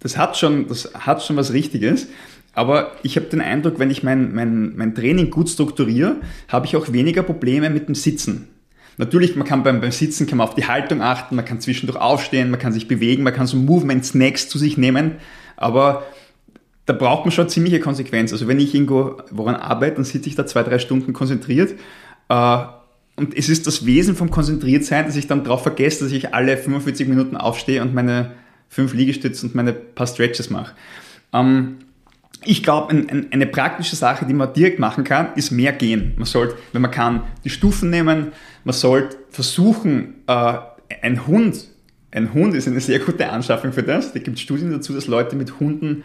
das, 0.00 0.18
hat, 0.18 0.36
schon, 0.36 0.68
das 0.68 0.92
hat 0.94 1.22
schon 1.22 1.36
was 1.36 1.54
Richtiges. 1.54 2.08
Aber 2.52 2.92
ich 3.02 3.16
habe 3.16 3.26
den 3.26 3.40
Eindruck, 3.40 3.78
wenn 3.78 3.90
ich 3.90 4.02
mein, 4.02 4.34
mein, 4.34 4.76
mein 4.76 4.94
Training 4.94 5.30
gut 5.30 5.48
strukturiere, 5.48 6.16
habe 6.48 6.66
ich 6.66 6.76
auch 6.76 6.92
weniger 6.92 7.22
Probleme 7.22 7.70
mit 7.70 7.88
dem 7.88 7.94
Sitzen. 7.94 8.48
Natürlich, 8.98 9.36
man 9.36 9.46
kann 9.46 9.62
beim, 9.62 9.80
beim 9.80 9.92
Sitzen 9.92 10.26
kann 10.26 10.38
man 10.38 10.48
auf 10.48 10.54
die 10.54 10.66
Haltung 10.66 11.02
achten, 11.02 11.36
man 11.36 11.44
kann 11.44 11.60
zwischendurch 11.60 12.00
aufstehen, 12.00 12.50
man 12.50 12.58
kann 12.58 12.72
sich 12.72 12.88
bewegen, 12.88 13.22
man 13.22 13.34
kann 13.34 13.46
so 13.46 13.56
Movement-Snacks 13.56 14.48
zu 14.48 14.58
sich 14.58 14.78
nehmen, 14.78 15.16
aber 15.56 16.04
da 16.86 16.92
braucht 16.92 17.24
man 17.24 17.32
schon 17.32 17.48
ziemliche 17.48 17.80
Konsequenz. 17.80 18.32
Also 18.32 18.48
wenn 18.48 18.60
ich 18.60 18.74
irgendwo 18.74 19.18
woran 19.30 19.56
arbeite, 19.56 19.96
dann 19.96 20.04
sitze 20.04 20.28
ich 20.28 20.34
da 20.34 20.46
zwei, 20.46 20.62
drei 20.62 20.78
Stunden 20.78 21.12
konzentriert 21.12 21.74
äh, 22.28 22.58
und 23.16 23.36
es 23.36 23.48
ist 23.48 23.66
das 23.66 23.86
Wesen 23.86 24.14
vom 24.14 24.30
Konzentriertsein, 24.30 25.06
dass 25.06 25.16
ich 25.16 25.26
dann 25.26 25.42
darauf 25.42 25.62
vergesse, 25.62 26.04
dass 26.04 26.12
ich 26.12 26.34
alle 26.34 26.56
45 26.56 27.08
Minuten 27.08 27.36
aufstehe 27.36 27.82
und 27.82 27.94
meine 27.94 28.32
fünf 28.68 28.94
Liegestütze 28.94 29.46
und 29.46 29.54
meine 29.54 29.72
paar 29.72 30.06
Stretches 30.06 30.50
mache. 30.50 30.74
Ähm, 31.32 31.78
ich 32.44 32.62
glaube, 32.62 32.90
ein, 32.90 33.08
ein, 33.08 33.26
eine 33.32 33.46
praktische 33.46 33.96
Sache, 33.96 34.26
die 34.26 34.34
man 34.34 34.52
direkt 34.52 34.78
machen 34.78 35.04
kann, 35.04 35.28
ist 35.36 35.50
mehr 35.50 35.72
gehen. 35.72 36.14
Man 36.16 36.26
sollte, 36.26 36.56
wenn 36.72 36.82
man 36.82 36.90
kann, 36.90 37.22
die 37.44 37.50
Stufen 37.50 37.90
nehmen. 37.90 38.32
Man 38.64 38.74
sollte 38.74 39.16
versuchen, 39.30 40.14
äh, 40.26 40.54
ein 41.02 41.26
Hund, 41.26 41.68
ein 42.10 42.32
Hund 42.32 42.54
ist 42.54 42.68
eine 42.68 42.80
sehr 42.80 42.98
gute 42.98 43.28
Anschaffung 43.28 43.72
für 43.72 43.82
das. 43.82 44.12
Da 44.12 44.20
gibt 44.20 44.36
es 44.36 44.42
Studien 44.42 44.70
dazu, 44.70 44.92
dass 44.92 45.06
Leute 45.06 45.36
mit 45.36 45.60
Hunden 45.60 46.04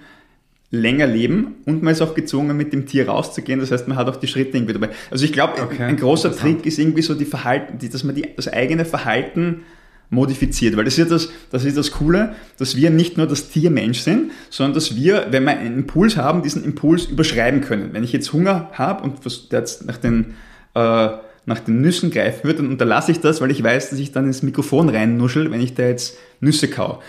länger 0.71 1.05
leben 1.05 1.55
und 1.65 1.83
man 1.83 1.91
ist 1.91 2.01
auch 2.01 2.15
gezwungen, 2.15 2.55
mit 2.55 2.71
dem 2.71 2.85
Tier 2.85 3.09
rauszugehen. 3.09 3.59
Das 3.59 3.71
heißt, 3.71 3.87
man 3.89 3.97
hat 3.97 4.07
auch 4.07 4.15
die 4.15 4.27
Schritte 4.27 4.57
irgendwie 4.57 4.73
dabei. 4.73 4.89
Also 5.09 5.25
ich 5.25 5.33
glaube, 5.33 5.61
okay, 5.61 5.83
ein 5.83 5.97
großer 5.97 6.35
Trick 6.35 6.65
ist 6.65 6.79
irgendwie 6.79 7.01
so 7.01 7.13
die 7.13 7.25
Verhalten, 7.25 7.77
die, 7.77 7.89
dass 7.89 8.05
man 8.05 8.15
die, 8.15 8.25
das 8.35 8.47
eigene 8.47 8.85
Verhalten 8.85 9.63
modifiziert. 10.11 10.77
Weil 10.77 10.85
das 10.85 10.99
ist, 10.99 11.09
das, 11.09 11.29
das 11.49 11.65
ist 11.65 11.77
das 11.77 11.91
Coole, 11.91 12.35
dass 12.59 12.75
wir 12.75 12.91
nicht 12.91 13.17
nur 13.17 13.25
das 13.25 13.49
Tiermensch 13.49 14.01
sind, 14.01 14.31
sondern 14.51 14.75
dass 14.75 14.95
wir, 14.95 15.27
wenn 15.31 15.45
wir 15.45 15.57
einen 15.57 15.79
Impuls 15.79 16.17
haben, 16.17 16.43
diesen 16.43 16.63
Impuls 16.63 17.05
überschreiben 17.05 17.61
können. 17.61 17.93
Wenn 17.93 18.03
ich 18.03 18.11
jetzt 18.11 18.31
Hunger 18.33 18.69
habe 18.73 19.03
und 19.03 19.15
jetzt 19.51 19.85
nach 19.85 19.97
den, 19.97 20.35
äh, 20.75 21.09
nach 21.45 21.59
den 21.65 21.81
Nüssen 21.81 22.11
greifen 22.11 22.43
würde, 22.43 22.61
dann 22.61 22.71
unterlasse 22.71 23.11
ich 23.11 23.21
das, 23.21 23.41
weil 23.41 23.49
ich 23.49 23.63
weiß, 23.63 23.89
dass 23.89 23.99
ich 23.99 24.11
dann 24.11 24.27
ins 24.27 24.43
Mikrofon 24.43 24.89
reinnuschel, 24.89 25.49
wenn 25.49 25.61
ich 25.61 25.73
da 25.73 25.83
jetzt 25.83 26.17
Nüsse 26.41 26.67
kau. 26.67 27.01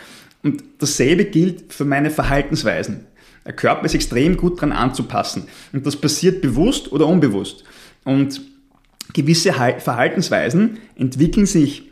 Und 0.43 0.63
dasselbe 0.79 1.25
gilt 1.25 1.73
für 1.73 1.85
meine 1.85 2.11
Verhaltensweisen. 2.11 3.07
Der 3.45 3.53
Körper 3.53 3.85
ist 3.85 3.95
extrem 3.95 4.37
gut 4.37 4.59
daran 4.59 4.73
anzupassen. 4.73 5.49
Und 5.73 5.85
das 5.85 5.97
passiert 5.97 6.41
bewusst 6.41 6.93
oder 6.93 7.09
unbewusst. 7.09 7.65
Und 8.05 8.41
gewisse 9.13 9.53
Verhaltensweisen 9.53 10.79
entwickeln 10.95 11.47
sich 11.47 11.92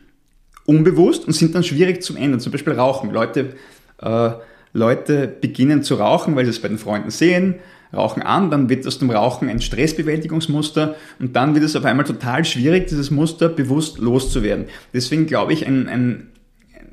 unbewusst 0.70 1.26
und 1.26 1.32
sind 1.32 1.54
dann 1.56 1.64
schwierig 1.64 2.00
zum 2.02 2.16
ändern. 2.16 2.38
Zum 2.38 2.52
Beispiel 2.52 2.74
Rauchen. 2.74 3.10
Leute, 3.10 3.54
äh, 4.00 4.30
Leute 4.72 5.26
beginnen 5.26 5.82
zu 5.82 5.96
rauchen, 5.96 6.36
weil 6.36 6.44
sie 6.44 6.50
es 6.50 6.62
bei 6.62 6.68
den 6.68 6.78
Freunden 6.78 7.10
sehen, 7.10 7.56
rauchen 7.92 8.22
an, 8.22 8.52
dann 8.52 8.68
wird 8.68 8.86
aus 8.86 9.00
dem 9.00 9.10
Rauchen 9.10 9.48
ein 9.48 9.60
Stressbewältigungsmuster 9.60 10.94
und 11.18 11.34
dann 11.34 11.56
wird 11.56 11.64
es 11.64 11.74
auf 11.74 11.84
einmal 11.84 12.06
total 12.06 12.44
schwierig, 12.44 12.86
dieses 12.86 13.10
Muster 13.10 13.48
bewusst 13.48 13.98
loszuwerden. 13.98 14.66
Deswegen 14.94 15.26
glaube 15.26 15.52
ich, 15.52 15.66
ein, 15.66 15.88
ein, 15.88 16.28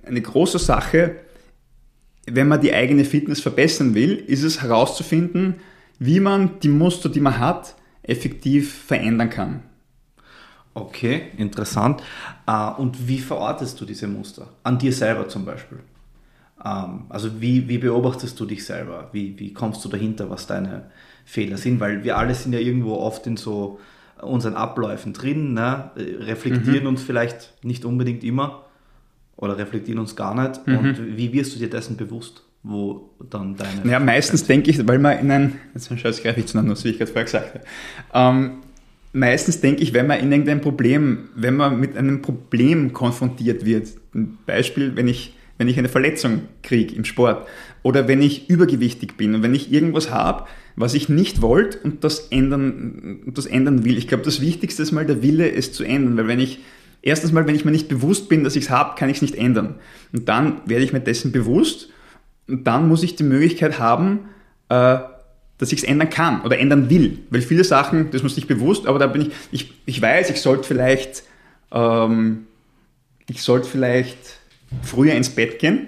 eine 0.08 0.22
große 0.22 0.58
Sache, 0.58 1.18
wenn 2.26 2.48
man 2.48 2.60
die 2.60 2.74
eigene 2.74 3.06
Fitness 3.06 3.42
verbessern 3.42 3.94
will, 3.94 4.16
ist 4.16 4.42
es 4.42 4.64
herauszufinden, 4.64 5.58
wie 6.00 6.20
man 6.20 6.60
die 6.64 6.70
Muster, 6.70 7.10
die 7.10 7.20
man 7.20 7.38
hat, 7.38 7.76
effektiv 8.02 8.74
verändern 8.74 9.30
kann. 9.30 9.62
Okay, 10.78 11.30
interessant. 11.38 12.04
Äh, 12.46 12.70
und 12.78 13.08
wie 13.08 13.18
verortest 13.18 13.82
du 13.82 13.86
diese 13.86 14.08
Muster? 14.08 14.48
An 14.64 14.78
dir 14.78 14.94
selber 14.94 15.28
zum 15.28 15.44
Beispiel. 15.44 15.80
Ähm, 16.64 17.06
also 17.10 17.42
wie, 17.42 17.68
wie 17.68 17.80
beobachtest 17.80 18.40
du 18.40 18.46
dich 18.46 18.64
selber? 18.64 19.10
Wie, 19.12 19.40
wie 19.40 19.54
kommst 19.54 19.84
du 19.84 19.90
dahinter, 19.90 20.30
was 20.30 20.46
deine 20.46 20.92
Fehler 21.26 21.58
sind? 21.58 21.80
Weil 21.80 22.04
wir 22.04 22.18
alle 22.18 22.36
sind 22.36 22.54
ja 22.54 22.60
irgendwo 22.60 22.94
oft 22.94 23.26
in 23.26 23.38
so 23.38 23.80
unseren 24.22 24.54
Abläufen 24.54 25.14
drin, 25.14 25.54
ne? 25.54 25.92
reflektieren 25.96 26.84
mhm. 26.84 26.90
uns 26.90 27.04
vielleicht 27.04 27.54
nicht 27.64 27.84
unbedingt 27.84 28.24
immer 28.24 28.64
oder 29.36 29.58
reflektieren 29.58 30.00
uns 30.00 30.16
gar 30.16 30.36
nicht. 30.36 30.68
Mhm. 30.68 30.78
Und 30.78 31.18
wie 31.18 31.34
wirst 31.34 31.56
du 31.56 31.60
dir 31.60 31.70
dessen 31.70 31.98
bewusst? 31.98 32.44
wo 32.64 33.12
dann 33.30 33.56
deine. 33.56 33.90
Ja, 33.90 34.00
meistens 34.00 34.44
denke 34.44 34.72
ich, 34.72 34.86
weil 34.86 35.00
man 35.00 35.20
in 35.20 35.32
ein, 35.32 35.60
jetzt 35.74 35.90
greife 35.90 36.40
ich 36.40 36.48
zu 36.48 36.58
einer 36.58 36.68
Nuss, 36.68 36.84
wie 36.84 36.90
ich 36.90 36.98
gerade 36.98 37.12
vorher 37.12 37.24
gesagt 37.24 37.54
habe. 37.54 37.64
Ähm, 38.14 38.58
meistens 39.14 39.62
denke 39.62 39.84
ich, 39.84 39.94
wenn 39.94 40.08
man 40.08 40.20
in 40.20 40.32
irgendein 40.32 40.62
Problem, 40.62 41.30
wenn 41.36 41.56
man 41.56 41.80
mit 41.80 41.98
einem 41.98 42.22
Problem 42.22 42.94
konfrontiert 42.94 43.66
wird, 43.66 43.90
ein 44.14 44.38
Beispiel, 44.46 44.96
wenn 44.96 45.08
ich, 45.08 45.36
wenn 45.58 45.68
ich 45.68 45.78
eine 45.78 45.90
Verletzung 45.90 46.42
kriege 46.64 46.96
im 46.96 47.06
Sport 47.06 47.48
oder 47.84 48.08
wenn 48.08 48.22
ich 48.22 48.50
übergewichtig 48.50 49.18
bin 49.18 49.36
und 49.36 49.44
wenn 49.44 49.56
ich 49.56 49.72
irgendwas 49.72 50.12
habe, 50.12 50.46
was 50.76 50.94
ich 50.94 51.10
nicht 51.10 51.42
wollte 51.42 51.80
und 51.80 52.04
das 52.04 52.28
ändern, 52.30 53.22
das 53.26 53.46
ändern 53.48 53.84
will. 53.84 53.98
Ich 53.98 54.08
glaube, 54.08 54.24
das 54.24 54.42
Wichtigste 54.42 54.84
ist 54.84 54.92
mal 54.92 55.06
der 55.06 55.24
Wille, 55.24 55.52
es 55.52 55.74
zu 55.74 55.84
ändern, 55.84 56.18
weil 56.18 56.28
wenn 56.28 56.40
ich 56.40 56.60
erstens 57.02 57.32
mal, 57.32 57.48
wenn 57.48 57.56
ich 57.56 57.66
mir 57.66 57.72
nicht 57.72 57.88
bewusst 57.88 58.30
bin, 58.30 58.44
dass 58.44 58.56
ich 58.56 58.66
es 58.66 58.70
habe, 58.70 58.96
kann 58.98 59.10
ich 59.10 59.18
es 59.18 59.22
nicht 59.22 59.36
ändern. 59.36 59.76
Und 60.14 60.30
dann 60.30 60.62
werde 60.66 60.84
ich 60.84 60.94
mir 60.94 61.00
dessen 61.00 61.32
bewusst 61.32 61.90
und 62.48 62.66
dann 62.66 62.88
muss 62.88 63.04
ich 63.04 63.16
die 63.16 63.24
Möglichkeit 63.24 63.80
haben, 63.80 64.30
äh, 64.70 65.00
dass 65.58 65.72
ich 65.72 65.80
es 65.80 65.84
ändern 65.84 66.10
kann 66.10 66.42
oder 66.42 66.60
ändern 66.60 66.90
will. 66.90 67.20
Weil 67.30 67.42
viele 67.42 67.64
Sachen, 67.64 68.12
das 68.12 68.24
muss 68.24 68.36
nicht 68.36 68.48
bewusst, 68.48 68.88
aber 68.88 69.00
da 69.00 69.08
bin 69.08 69.24
ich, 69.24 69.32
ich, 69.52 69.74
ich 69.86 70.02
weiß, 70.02 70.30
ich 70.30 70.42
sollte 70.42 70.64
vielleicht, 70.68 71.24
ähm, 71.72 72.48
ich 73.30 73.42
sollte 73.42 73.68
vielleicht 73.68 74.18
früher 74.84 75.14
ins 75.14 75.30
Bett 75.30 75.60
gehen, 75.60 75.88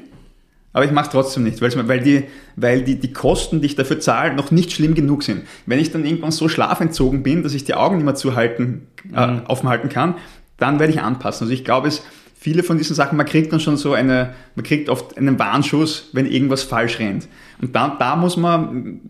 aber 0.74 0.86
ich 0.86 0.92
mache 0.92 1.06
es 1.06 1.12
trotzdem 1.12 1.44
nicht, 1.44 1.62
weil, 1.62 2.00
die, 2.02 2.26
weil 2.56 2.84
die, 2.84 3.00
die 3.00 3.14
Kosten, 3.14 3.62
die 3.62 3.68
ich 3.68 3.76
dafür 3.76 4.00
zahle, 4.00 4.34
noch 4.34 4.52
nicht 4.52 4.72
schlimm 4.72 4.96
genug 4.96 5.24
sind. 5.24 5.44
Wenn 5.66 5.80
ich 5.80 5.92
dann 5.92 6.06
irgendwann 6.06 6.32
so 6.32 6.48
schlafentzogen 6.48 7.24
bin, 7.24 7.44
dass 7.44 7.54
ich 7.54 7.64
die 7.64 7.74
Augen 7.74 7.98
nicht 7.98 8.06
mehr 8.06 8.16
zuhalten, 8.16 8.88
äh, 9.14 9.28
mhm. 9.28 9.42
offen 9.48 9.70
halten 9.70 9.90
kann, 9.90 10.16
dann 10.58 10.80
werde 10.80 10.94
ich 10.94 11.02
anpassen. 11.02 11.46
Also 11.46 11.54
ich 11.54 11.64
glaube, 11.64 11.88
es 11.88 12.04
viele 12.40 12.64
von 12.64 12.78
diesen 12.78 12.96
Sachen, 12.96 13.18
man 13.18 13.26
kriegt 13.26 13.52
dann 13.52 13.60
schon 13.60 13.76
so 13.76 13.94
eine, 13.94 14.34
man 14.56 14.64
kriegt 14.64 14.90
oft 14.90 15.18
einen 15.18 15.38
Warnschuss, 15.38 16.10
wenn 16.14 16.26
irgendwas 16.26 16.64
falsch 16.64 17.00
rennt. 17.00 17.28
Und 17.62 17.76
da, 17.76 17.98
da 18.00 18.16
muss 18.16 18.38
man, 18.38 19.02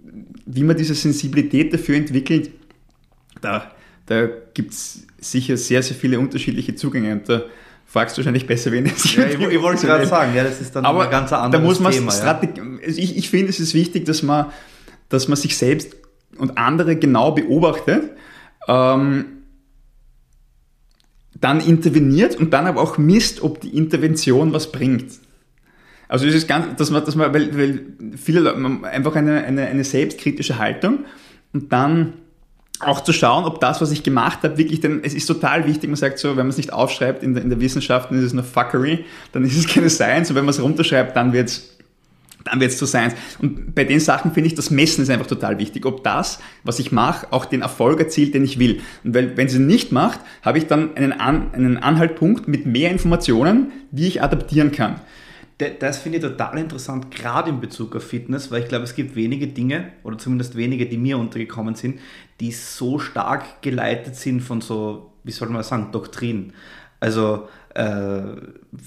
wie 0.51 0.63
man 0.63 0.75
diese 0.75 0.95
Sensibilität 0.95 1.71
dafür 1.71 1.95
entwickelt, 1.95 2.49
da, 3.39 3.71
da 4.07 4.27
gibt 4.53 4.71
es 4.71 5.05
sicher 5.19 5.55
sehr, 5.57 5.83
sehr 5.83 5.95
viele 5.95 6.19
unterschiedliche 6.19 6.73
Zugänge. 6.73 7.12
Und 7.13 7.29
da 7.29 7.43
fragst 7.85 8.17
du 8.17 8.21
wahrscheinlich 8.21 8.47
besser, 8.47 8.71
wen 8.71 8.88
es 8.88 9.15
ja, 9.15 9.27
ich, 9.27 9.39
ich 9.39 9.62
wollte 9.62 9.85
gerade 9.85 10.07
sagen, 10.07 10.33
ja, 10.35 10.43
das 10.43 10.59
ist 10.59 10.75
dann 10.75 10.85
Aber 10.85 11.05
ein 11.05 11.12
ganz 11.12 11.31
anderes 11.31 11.62
da 11.62 11.67
muss 11.67 11.79
man 11.79 11.91
Thema. 11.91 12.12
Ja. 12.12 12.39
Also 12.83 12.99
ich, 12.99 13.15
ich 13.15 13.29
finde, 13.29 13.49
es 13.49 13.59
ist 13.59 13.75
wichtig, 13.75 14.05
dass 14.05 14.23
man, 14.23 14.47
dass 15.09 15.27
man 15.27 15.38
sich 15.38 15.55
selbst 15.55 15.95
und 16.38 16.57
andere 16.57 16.95
genau 16.95 17.31
beobachtet. 17.31 18.09
Ähm, 18.67 19.25
dann 21.39 21.62
interveniert 21.62 22.35
und 22.35 22.51
dann 22.53 22.65
aber 22.65 22.81
auch 22.81 22.97
misst, 22.97 23.43
ob 23.43 23.62
die 23.62 23.77
Intervention 23.77 24.51
was 24.51 24.71
bringt. 24.71 25.12
Also 26.10 26.26
es 26.26 26.34
ist 26.34 26.48
ganz, 26.48 26.76
dass 26.76 26.89
man, 26.89 27.06
dass 27.06 27.15
man 27.15 27.34
weil, 27.34 27.58
weil 27.58 27.82
viele 28.17 28.41
Leute 28.41 28.88
einfach 28.88 29.15
eine, 29.15 29.43
eine, 29.43 29.67
eine 29.67 29.84
selbstkritische 29.84 30.58
Haltung 30.58 31.06
und 31.54 31.72
dann 31.72 32.13
auch 32.80 33.02
zu 33.02 33.13
schauen, 33.13 33.45
ob 33.45 33.62
das, 33.62 33.80
was 33.80 33.91
ich 33.91 34.04
gemacht 34.04 34.39
habe, 34.43 34.58
wirklich, 34.58 34.80
denn 34.80 35.02
es 35.04 35.13
ist 35.13 35.28
total 35.28 35.67
wichtig, 35.67 35.89
man 35.89 35.98
sagt 35.98 36.17
so, 36.17 36.30
wenn 36.30 36.38
man 36.38 36.50
es 36.50 36.58
nicht 36.58 36.74
aufschreibt 36.74 37.24
in 37.24 37.36
der, 37.36 37.43
in 37.43 37.50
der 37.50 37.60
Wissenschaft, 37.60 38.10
dann 38.10 38.17
ist 38.17 38.26
es 38.26 38.34
nur 38.34 38.43
Fuckery, 38.43 39.06
dann 39.34 39.43
ist 39.45 39.56
es 39.56 39.67
keine 39.67 39.89
Science 39.89 40.30
und 40.30 40.36
wenn 40.36 40.45
man 40.45 40.54
es 40.54 40.62
runterschreibt, 40.62 41.15
dann 41.15 41.32
wird 41.32 41.50
es 41.50 41.76
dann 42.45 42.62
wird 42.62 42.72
so 42.72 42.86
sein. 42.86 43.13
Und 43.39 43.76
bei 43.76 43.84
den 43.84 44.00
Sachen 44.00 44.32
finde 44.32 44.48
ich, 44.48 44.56
das 44.56 44.72
Messen 44.72 45.04
ist 45.04 45.10
einfach 45.10 45.28
total 45.28 45.60
wichtig. 45.60 45.86
Ob 45.86 46.06
das, 46.06 46.39
was 46.63 46.80
ich 46.80 46.91
mache, 46.91 47.28
auch 47.32 47.45
den 47.45 47.62
Erfolg 47.62 48.00
erzielt, 48.00 48.34
den 48.34 48.45
ich 48.45 48.60
will. 48.60 48.80
Und 49.04 49.13
weil, 49.13 49.36
wenn 49.36 49.50
sie 49.50 49.60
nicht 49.60 49.91
macht, 49.91 50.22
habe 50.41 50.58
ich 50.58 50.65
dann 50.65 50.95
einen, 50.95 51.12
An 51.12 51.54
einen 51.54 51.78
Anhaltpunkt 51.78 52.48
mit 52.48 52.65
mehr 52.65 52.91
Informationen, 52.91 53.72
die 53.91 54.08
ich 54.08 54.24
adaptieren 54.24 54.72
kann. 54.72 55.02
Das 55.60 56.00
finde 56.00 56.19
ich 56.19 56.24
total 56.24 56.58
interessant, 56.58 57.12
gerade 57.12 57.50
in 57.50 57.60
Bezug 57.60 57.93
auf 57.93 58.04
Fitness, 58.04 58.50
weil 58.50 58.63
ich 58.63 58.69
glaube, 58.69 58.86
es 58.86 58.95
gibt 58.95 59.17
wenige 59.17 59.48
Dinge, 59.48 59.89
oder 60.04 60.17
zumindest 60.17 60.56
wenige, 60.56 60.86
die 60.86 60.98
mir 60.98 61.17
untergekommen 61.17 61.76
sind, 61.76 62.00
die 62.39 62.54
so 62.54 62.98
stark 62.98 63.62
geleitet 63.62 64.15
sind 64.15 64.39
von 64.39 64.62
so, 64.62 65.12
wie 65.26 65.32
soll 65.32 65.50
man 65.50 65.63
sagen, 65.63 65.91
Doktrin. 65.91 66.54
Also 67.02 67.50
äh, 67.76 68.22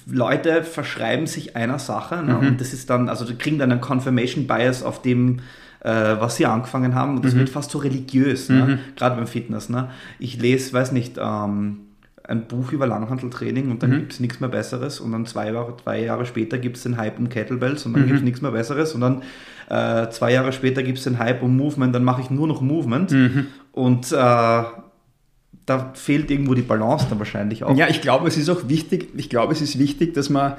Leute 0.07 0.65
verschreiben 0.65 1.27
sich 1.27 1.57
einer 1.57 1.79
Sache 1.79 2.23
ne? 2.23 2.35
mhm. 2.35 2.49
und 2.49 2.61
das 2.61 2.73
ist 2.73 2.89
dann, 2.89 3.11
also 3.11 3.27
die 3.27 3.37
kriegen 3.37 3.59
dann 3.59 3.71
einen 3.71 3.83
Confirmation 3.83 4.47
Bias 4.47 4.83
auf 4.83 5.03
dem, 5.03 5.41
äh, 5.81 5.91
was 5.91 6.37
sie 6.37 6.47
angefangen 6.47 6.95
haben 6.95 7.17
und 7.17 7.25
das 7.25 7.35
mhm. 7.35 7.41
wird 7.41 7.51
fast 7.51 7.71
so 7.71 7.79
religiös, 7.79 8.49
ne? 8.49 8.65
mhm. 8.65 8.79
gerade 8.97 9.17
beim 9.17 9.27
Fitness. 9.27 9.69
Ne? 9.69 9.91
Ich 10.19 10.41
lese, 10.41 10.73
weiß 10.73 10.93
nicht, 10.93 11.19
ähm, 11.19 11.81
ein 12.25 12.47
Buch 12.47 12.73
über 12.73 12.87
Langhanteltraining 12.87 13.71
und 13.71 13.83
dann 13.83 13.91
mhm. 13.91 13.99
gibt 13.99 14.13
es 14.13 14.21
nichts 14.21 14.41
mehr 14.41 14.49
Besseres 14.49 15.01
und 15.01 15.13
dann 15.13 15.27
zwei 15.27 15.51
Jahre, 15.51 15.77
zwei 15.83 16.03
Jahre 16.03 16.25
später 16.25 16.59
gibt 16.59 16.77
es 16.77 16.85
den 16.85 16.97
Hype 16.97 17.19
um 17.19 17.29
Kettlebells 17.29 17.85
und 17.85 17.95
dann 17.95 18.03
mhm. 18.03 18.07
gibt 18.07 18.19
es 18.19 18.25
nichts 18.25 18.43
mehr 18.43 18.53
Besseres 18.53 18.95
und 18.95 19.01
dann 19.01 19.23
äh, 19.69 20.09
zwei 20.11 20.33
Jahre 20.33 20.53
später 20.53 20.83
gibt 20.83 20.99
es 20.99 21.05
den 21.05 21.19
Hype 21.19 21.43
um 21.43 21.57
Movement, 21.57 21.95
dann 21.95 22.05
mache 22.05 22.23
ich 22.23 22.31
nur 22.31 22.47
noch 22.47 22.61
Movement 22.61 23.11
mhm. 23.11 23.47
und 23.73 24.13
äh, 24.13 24.15
da 25.67 25.93
fehlt 25.95 26.31
irgendwo 26.31 26.55
die 26.55 26.63
Balance 26.63 27.07
dann 27.09 27.19
wahrscheinlich 27.19 27.65
auch. 27.65 27.77
Ja, 27.77 27.89
ich 27.89 28.01
glaube, 28.01 28.29
es 28.29 28.37
ist 28.37 28.49
auch 28.49 28.69
wichtig, 28.69 29.09
ich 29.17 29.29
glaube, 29.29 29.53
es 29.53 29.61
ist 29.61 29.79
wichtig, 29.79 30.15
dass 30.15 30.31
man, 30.31 30.55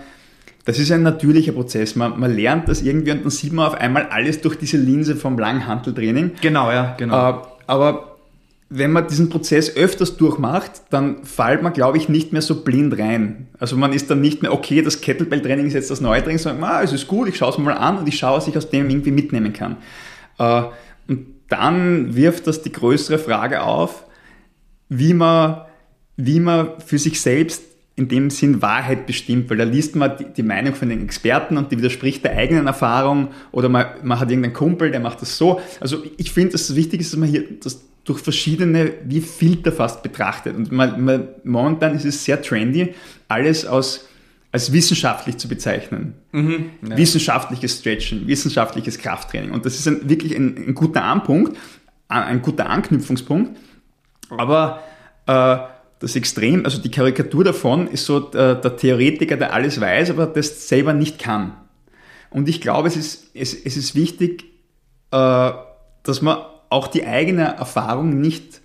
das 0.65 0.79
ist 0.79 0.91
ein 0.91 1.03
natürlicher 1.03 1.51
Prozess. 1.51 1.95
Man, 1.95 2.19
man 2.19 2.33
lernt 2.33 2.69
das 2.69 2.81
irgendwie 2.81 3.11
und 3.11 3.23
dann 3.23 3.29
sieht 3.29 3.53
man 3.53 3.67
auf 3.67 3.75
einmal 3.75 4.07
alles 4.07 4.41
durch 4.41 4.57
diese 4.57 4.77
Linse 4.77 5.15
vom 5.15 5.37
Langhanteltraining. 5.37 6.31
Genau, 6.41 6.71
ja, 6.71 6.95
genau. 6.97 7.29
Äh, 7.29 7.33
aber 7.67 8.12
wenn 8.69 8.91
man 8.91 9.07
diesen 9.07 9.29
Prozess 9.29 9.75
öfters 9.75 10.17
durchmacht, 10.17 10.71
dann 10.89 11.25
fällt 11.25 11.61
man, 11.61 11.73
glaube 11.73 11.97
ich, 11.97 12.09
nicht 12.09 12.33
mehr 12.33 12.41
so 12.41 12.63
blind 12.63 12.97
rein. 12.97 13.47
Also 13.59 13.77
man 13.77 13.93
ist 13.93 14.09
dann 14.09 14.21
nicht 14.21 14.41
mehr, 14.41 14.51
okay, 14.51 14.81
das 14.81 15.01
Kettlebell-Training 15.01 15.67
ist 15.67 15.73
jetzt 15.73 15.91
das 15.91 16.01
neue 16.01 16.21
Training, 16.21 16.39
sondern 16.39 16.63
ah, 16.63 16.81
es 16.81 16.91
ist 16.91 17.07
gut, 17.07 17.27
ich 17.27 17.37
schaue 17.37 17.51
es 17.51 17.57
mir 17.57 17.65
mal 17.65 17.73
an 17.73 17.99
und 17.99 18.07
ich 18.07 18.17
schaue, 18.17 18.37
was 18.37 18.47
ich 18.47 18.57
aus 18.57 18.69
dem 18.69 18.89
irgendwie 18.89 19.11
mitnehmen 19.11 19.53
kann. 19.53 19.77
Äh, 20.39 20.63
und 21.07 21.27
dann 21.49 22.15
wirft 22.15 22.47
das 22.47 22.61
die 22.61 22.71
größere 22.71 23.19
Frage 23.19 23.63
auf, 23.63 24.05
wie 24.89 25.13
man, 25.13 25.61
wie 26.17 26.39
man 26.39 26.69
für 26.83 26.97
sich 26.97 27.21
selbst 27.21 27.63
in 27.95 28.07
dem 28.07 28.31
Sinn 28.31 28.61
Wahrheit 28.61 29.05
bestimmt, 29.05 29.49
weil 29.49 29.57
da 29.57 29.65
liest 29.65 29.95
man 29.95 30.13
die, 30.35 30.41
Meinung 30.41 30.73
von 30.73 30.89
den 30.89 31.03
Experten 31.03 31.57
und 31.57 31.71
die 31.71 31.77
widerspricht 31.77 32.23
der 32.23 32.35
eigenen 32.35 32.65
Erfahrung 32.65 33.27
oder 33.51 33.69
man, 33.69 33.85
man 34.01 34.19
hat 34.19 34.31
irgendeinen 34.31 34.53
Kumpel, 34.53 34.89
der 34.89 34.99
macht 34.99 35.21
das 35.21 35.37
so. 35.37 35.61
Also 35.79 36.03
ich 36.17 36.31
finde, 36.31 36.53
dass 36.53 36.69
es 36.69 36.75
wichtig 36.75 37.01
ist, 37.01 37.13
dass 37.13 37.19
man 37.19 37.29
hier 37.29 37.43
das 37.61 37.81
durch 38.03 38.19
verschiedene, 38.19 38.93
wie 39.05 39.21
Filter 39.21 39.71
fast 39.71 40.03
betrachtet. 40.03 40.55
Und 40.55 40.71
man, 40.71 41.03
man, 41.03 41.27
momentan 41.43 41.95
ist 41.95 42.05
es 42.05 42.23
sehr 42.23 42.41
trendy, 42.41 42.93
alles 43.27 43.65
aus, 43.65 44.07
als 44.51 44.71
wissenschaftlich 44.71 45.37
zu 45.37 45.47
bezeichnen. 45.47 46.15
Mhm, 46.31 46.69
ja. 46.87 46.97
Wissenschaftliches 46.97 47.79
Stretchen, 47.79 48.27
wissenschaftliches 48.27 48.97
Krafttraining. 48.97 49.51
Und 49.51 49.65
das 49.65 49.75
ist 49.75 49.87
ein, 49.87 50.09
wirklich 50.09 50.35
ein, 50.35 50.55
ein 50.57 50.73
guter 50.75 51.03
Anpunkt, 51.03 51.57
ein 52.09 52.41
guter 52.41 52.69
Anknüpfungspunkt. 52.69 53.57
Aber 54.29 54.83
äh, 55.25 55.57
das 55.99 56.15
Extrem, 56.15 56.65
also 56.65 56.79
die 56.79 56.91
Karikatur 56.91 57.45
davon 57.45 57.87
ist 57.87 58.05
so 58.05 58.19
der, 58.19 58.55
der, 58.55 58.75
Theoretiker, 58.75 59.37
der 59.37 59.53
alles 59.53 59.79
weiß, 59.79 60.09
aber 60.11 60.27
das 60.27 60.67
selber 60.67 60.93
nicht 60.93 61.17
kann. 61.17 61.53
Und 62.29 62.49
ich 62.49 62.59
glaube, 62.59 62.89
es 62.89 62.97
ist, 62.97 63.31
es, 63.33 63.53
es 63.53 63.77
ist 63.77 63.95
wichtig, 63.95 64.43
äh, 65.11 65.51
dass 66.03 66.21
man 66.21 66.37
auch 66.73 66.87
die 66.87 67.05
eigene 67.05 67.43
Erfahrung 67.43 68.19
nicht 68.19 68.61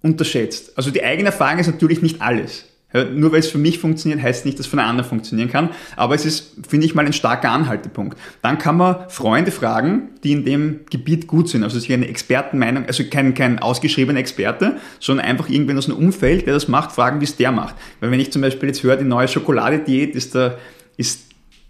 unterschätzt. 0.00 0.76
Also 0.76 0.90
die 0.90 1.02
eigene 1.02 1.30
Erfahrung 1.30 1.58
ist 1.58 1.66
natürlich 1.66 2.02
nicht 2.02 2.22
alles. 2.22 2.66
Nur 3.12 3.32
weil 3.32 3.40
es 3.40 3.48
für 3.48 3.58
mich 3.58 3.80
funktioniert, 3.80 4.22
heißt 4.22 4.44
nicht, 4.44 4.56
dass 4.56 4.66
es 4.66 4.70
für 4.70 4.78
einen 4.78 4.88
anderen 4.88 5.08
funktionieren 5.08 5.50
kann. 5.50 5.70
Aber 5.96 6.14
es 6.14 6.24
ist, 6.24 6.54
finde 6.68 6.86
ich 6.86 6.94
mal, 6.94 7.04
ein 7.04 7.12
starker 7.12 7.50
Anhaltepunkt. 7.50 8.16
Dann 8.40 8.58
kann 8.58 8.76
man 8.76 9.10
Freunde 9.10 9.50
fragen, 9.50 10.10
die 10.22 10.30
in 10.30 10.44
dem 10.44 10.80
Gebiet 10.88 11.26
gut 11.26 11.48
sind. 11.48 11.64
Also 11.64 11.80
sich 11.80 11.92
eine 11.92 12.06
Expertenmeinung, 12.06 12.86
also 12.86 13.02
kein, 13.10 13.34
kein 13.34 13.58
ausgeschriebener 13.58 14.20
Experte, 14.20 14.76
sondern 15.00 15.26
einfach 15.26 15.48
irgendwen 15.48 15.76
aus 15.76 15.90
einem 15.90 15.98
Umfeld, 15.98 16.46
der 16.46 16.54
das 16.54 16.68
macht, 16.68 16.92
fragen, 16.92 17.20
wie 17.20 17.24
es 17.24 17.36
der 17.36 17.50
macht. 17.50 17.74
Weil 17.98 18.12
wenn 18.12 18.20
ich 18.20 18.30
zum 18.30 18.42
Beispiel 18.42 18.68
jetzt 18.68 18.84
höre, 18.84 18.96
die 18.96 19.04
neue 19.04 19.26
Schokoladediät 19.26 20.14
ist 20.14 20.36
der, 20.36 20.58
ist 20.96 21.22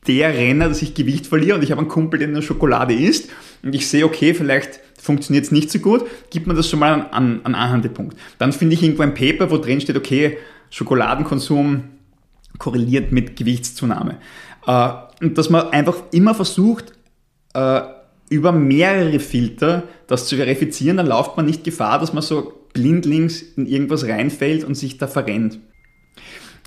der 0.07 0.35
Renner, 0.35 0.69
dass 0.69 0.83
ich 0.83 0.93
Gewicht 0.93 1.27
verliere 1.27 1.57
und 1.57 1.65
ich 1.65 1.71
habe 1.71 1.81
einen 1.81 1.89
Kumpel, 1.89 2.19
der 2.19 2.29
nur 2.29 2.43
Schokolade 2.43 2.93
isst 2.93 3.31
und 3.63 3.75
ich 3.75 3.89
sehe, 3.89 4.05
okay, 4.05 4.35
vielleicht 4.35 4.81
funktioniert 5.05 5.45
es 5.45 5.53
nicht 5.53 5.71
so 5.71 5.79
gut, 5.79 6.05
gibt 6.31 6.47
man 6.47 6.57
das 6.57 6.69
schon 6.69 6.81
mal 6.81 6.93
an, 6.95 7.07
an, 7.11 7.41
an 7.45 7.55
Anhaltepunkt. 7.55 8.17
Dann 8.39 8.53
finde 8.53 8.75
ich 8.75 8.83
irgendwo 8.83 9.03
ein 9.03 9.15
Paper, 9.15 9.51
wo 9.51 9.59
drin 9.59 9.81
steht, 9.81 9.97
okay, 9.97 10.39
Schokoladenkonsum 10.71 11.85
korreliert 12.59 13.13
mit 13.13 13.37
Gewichtszunahme. 13.37 14.19
Äh, 14.67 14.89
und 15.21 15.37
dass 15.37 15.51
man 15.51 15.69
einfach 15.71 15.97
immer 16.13 16.35
versucht, 16.35 16.93
äh, 17.53 17.83
über 18.31 18.53
mehrere 18.53 19.21
Filter 19.21 19.85
das 20.07 20.27
zu 20.27 20.37
verifizieren, 20.37 20.97
dann 20.97 21.07
läuft 21.07 21.37
man 21.37 21.47
nicht 21.47 21.65
Gefahr, 21.65 21.99
dass 21.99 22.15
man 22.15 22.23
so 22.23 22.53
blindlings 22.73 23.43
in 23.43 23.67
irgendwas 23.67 24.05
reinfällt 24.05 24.65
und 24.65 24.75
sich 24.75 24.97
da 24.97 25.07
verrennt. 25.07 25.59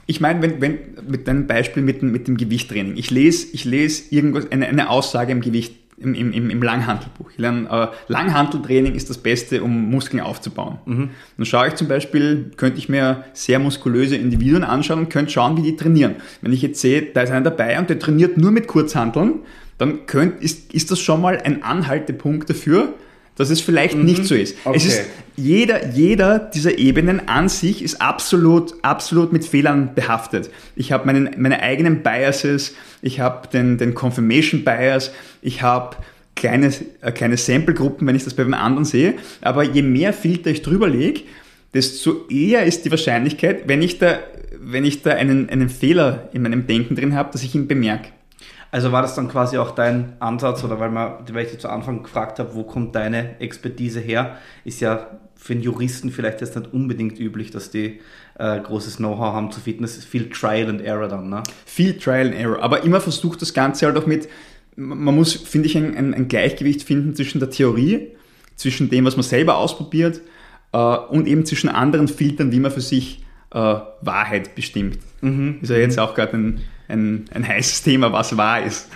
Ich 0.05 0.21
meine, 0.21 0.41
wenn, 0.41 0.61
wenn, 0.61 0.79
mit 1.09 1.27
deinem 1.27 1.47
Beispiel 1.47 1.81
mit, 1.83 2.03
mit 2.03 2.27
dem 2.27 2.37
Gewichttraining. 2.37 2.95
Ich 2.95 3.11
lese, 3.11 3.47
ich 3.51 3.65
lese 3.65 4.03
irgendwas, 4.13 4.49
eine, 4.51 4.67
eine 4.67 4.89
Aussage 4.89 5.31
im 5.31 5.41
Gewicht 5.41 5.75
im, 5.97 6.13
im, 6.13 6.49
im 6.49 6.61
Langhantelbuch. 6.61 7.31
Ich 7.31 7.37
lerne, 7.39 7.67
äh, 7.69 7.87
Langhanteltraining 8.07 8.93
ist 8.93 9.09
das 9.09 9.17
Beste, 9.17 9.63
um 9.63 9.89
Muskeln 9.89 10.21
aufzubauen. 10.21 10.77
Mhm. 10.85 11.09
Dann 11.37 11.45
schaue 11.45 11.69
ich 11.69 11.75
zum 11.75 11.87
Beispiel, 11.87 12.51
könnte 12.55 12.77
ich 12.77 12.87
mir 12.87 13.23
sehr 13.33 13.57
muskulöse 13.57 14.15
Individuen 14.15 14.63
anschauen 14.63 14.99
und 14.99 15.09
könnte 15.09 15.31
schauen, 15.31 15.57
wie 15.57 15.63
die 15.63 15.75
trainieren. 15.75 16.15
Wenn 16.41 16.53
ich 16.53 16.61
jetzt 16.61 16.79
sehe, 16.81 17.01
da 17.01 17.21
ist 17.21 17.31
einer 17.31 17.41
dabei 17.41 17.79
und 17.79 17.89
der 17.89 17.97
trainiert 17.97 18.37
nur 18.37 18.51
mit 18.51 18.67
Kurzhanteln, 18.67 19.39
dann 19.79 20.05
könnt, 20.05 20.41
ist, 20.41 20.73
ist 20.73 20.91
das 20.91 20.99
schon 20.99 21.21
mal 21.21 21.39
ein 21.39 21.63
Anhaltepunkt 21.63 22.49
dafür, 22.49 22.93
dass 23.35 23.49
es 23.49 23.61
vielleicht 23.61 23.95
mhm. 23.95 24.05
nicht 24.05 24.25
so 24.25 24.35
ist. 24.35 24.55
Okay. 24.65 24.77
Es 24.77 24.85
ist 24.85 25.01
jeder, 25.35 25.89
jeder 25.89 26.39
dieser 26.39 26.77
Ebenen 26.79 27.27
an 27.27 27.47
sich 27.47 27.83
ist 27.83 28.01
absolut, 28.01 28.73
absolut 28.83 29.31
mit 29.31 29.45
Fehlern 29.45 29.93
behaftet. 29.93 30.49
Ich 30.75 30.91
habe 30.91 31.05
meine 31.05 31.61
eigenen 31.61 32.01
Biases, 32.01 32.73
ich 33.01 33.19
habe 33.19 33.47
den, 33.47 33.77
den 33.77 33.93
Confirmation 33.93 34.63
Bias, 34.63 35.11
ich 35.41 35.61
habe 35.61 35.97
kleine, 36.35 36.71
äh, 37.01 37.11
kleine 37.11 37.37
Sample-Gruppen, 37.37 38.07
wenn 38.07 38.15
ich 38.15 38.23
das 38.23 38.33
bei 38.33 38.43
einem 38.43 38.53
anderen 38.53 38.85
sehe. 38.85 39.15
Aber 39.41 39.63
je 39.63 39.81
mehr 39.81 40.13
Filter 40.13 40.49
ich 40.49 40.61
drüber 40.61 40.87
lege, 40.87 41.21
desto 41.73 42.27
eher 42.29 42.63
ist 42.63 42.85
die 42.85 42.91
Wahrscheinlichkeit, 42.91 43.67
wenn 43.67 43.81
ich 43.81 43.99
da, 43.99 44.19
wenn 44.59 44.85
ich 44.85 45.01
da 45.01 45.11
einen, 45.11 45.49
einen 45.49 45.69
Fehler 45.69 46.29
in 46.33 46.43
meinem 46.43 46.65
Denken 46.65 46.95
drin 46.95 47.15
habe, 47.15 47.31
dass 47.31 47.43
ich 47.43 47.53
ihn 47.53 47.67
bemerke. 47.67 48.09
Also 48.69 48.91
war 48.91 49.01
das 49.01 49.15
dann 49.15 49.29
quasi 49.29 49.57
auch 49.57 49.71
dein 49.71 50.13
Ansatz 50.19 50.63
oder 50.63 50.79
weil, 50.79 50.91
man, 50.91 51.13
weil 51.31 51.45
ich 51.45 51.51
dich 51.51 51.59
zu 51.59 51.69
Anfang 51.69 52.03
gefragt 52.03 52.39
habe, 52.39 52.53
wo 52.53 52.63
kommt 52.63 52.95
deine 52.95 53.39
Expertise 53.39 53.99
her, 53.99 54.37
ist 54.65 54.81
ja 54.81 55.07
für 55.37 55.53
einen 55.53 55.61
Juristen 55.61 56.11
vielleicht 56.11 56.41
jetzt 56.41 56.55
nicht 56.55 56.73
unbedingt 56.73 57.19
üblich, 57.19 57.51
dass 57.51 57.69
die 57.69 57.99
äh, 58.37 58.59
großes 58.59 58.97
Know-how 58.97 59.33
haben 59.33 59.51
zu 59.51 59.59
Fitness. 59.59 59.97
ist 59.97 60.05
viel 60.05 60.29
Trial 60.29 60.69
and 60.69 60.81
Error 60.81 61.07
dann, 61.07 61.29
ne? 61.29 61.43
Viel 61.65 61.97
Trial 61.97 62.27
and 62.27 62.35
Error, 62.35 62.61
aber 62.61 62.83
immer 62.83 63.01
versucht 63.01 63.41
das 63.41 63.53
Ganze 63.53 63.85
halt 63.85 63.97
auch 63.97 64.05
mit, 64.05 64.27
man 64.75 65.15
muss, 65.15 65.33
finde 65.33 65.67
ich, 65.67 65.77
ein, 65.77 65.95
ein, 65.95 66.13
ein, 66.13 66.27
Gleichgewicht 66.27 66.83
finden 66.83 67.15
zwischen 67.15 67.39
der 67.39 67.49
Theorie, 67.49 68.11
zwischen 68.55 68.89
dem, 68.89 69.05
was 69.05 69.15
man 69.15 69.23
selber 69.23 69.57
ausprobiert 69.57 70.21
äh, 70.73 70.77
und 70.77 71.27
eben 71.27 71.45
zwischen 71.45 71.69
anderen 71.69 72.07
Filtern, 72.07 72.51
wie 72.51 72.59
man 72.59 72.71
für 72.71 72.81
sich 72.81 73.23
äh, 73.51 73.75
Wahrheit 74.01 74.55
bestimmt. 74.55 74.99
Mhm. 75.21 75.59
Ist 75.61 75.69
ja 75.69 75.77
jetzt 75.77 75.99
auch 75.99 76.13
gerade 76.13 76.37
ein 76.37 76.61
ein, 76.87 77.25
ein 77.33 77.47
heißes 77.47 77.83
Thema, 77.83 78.11
was 78.11 78.35
wahr 78.37 78.63
ist. 78.63 78.89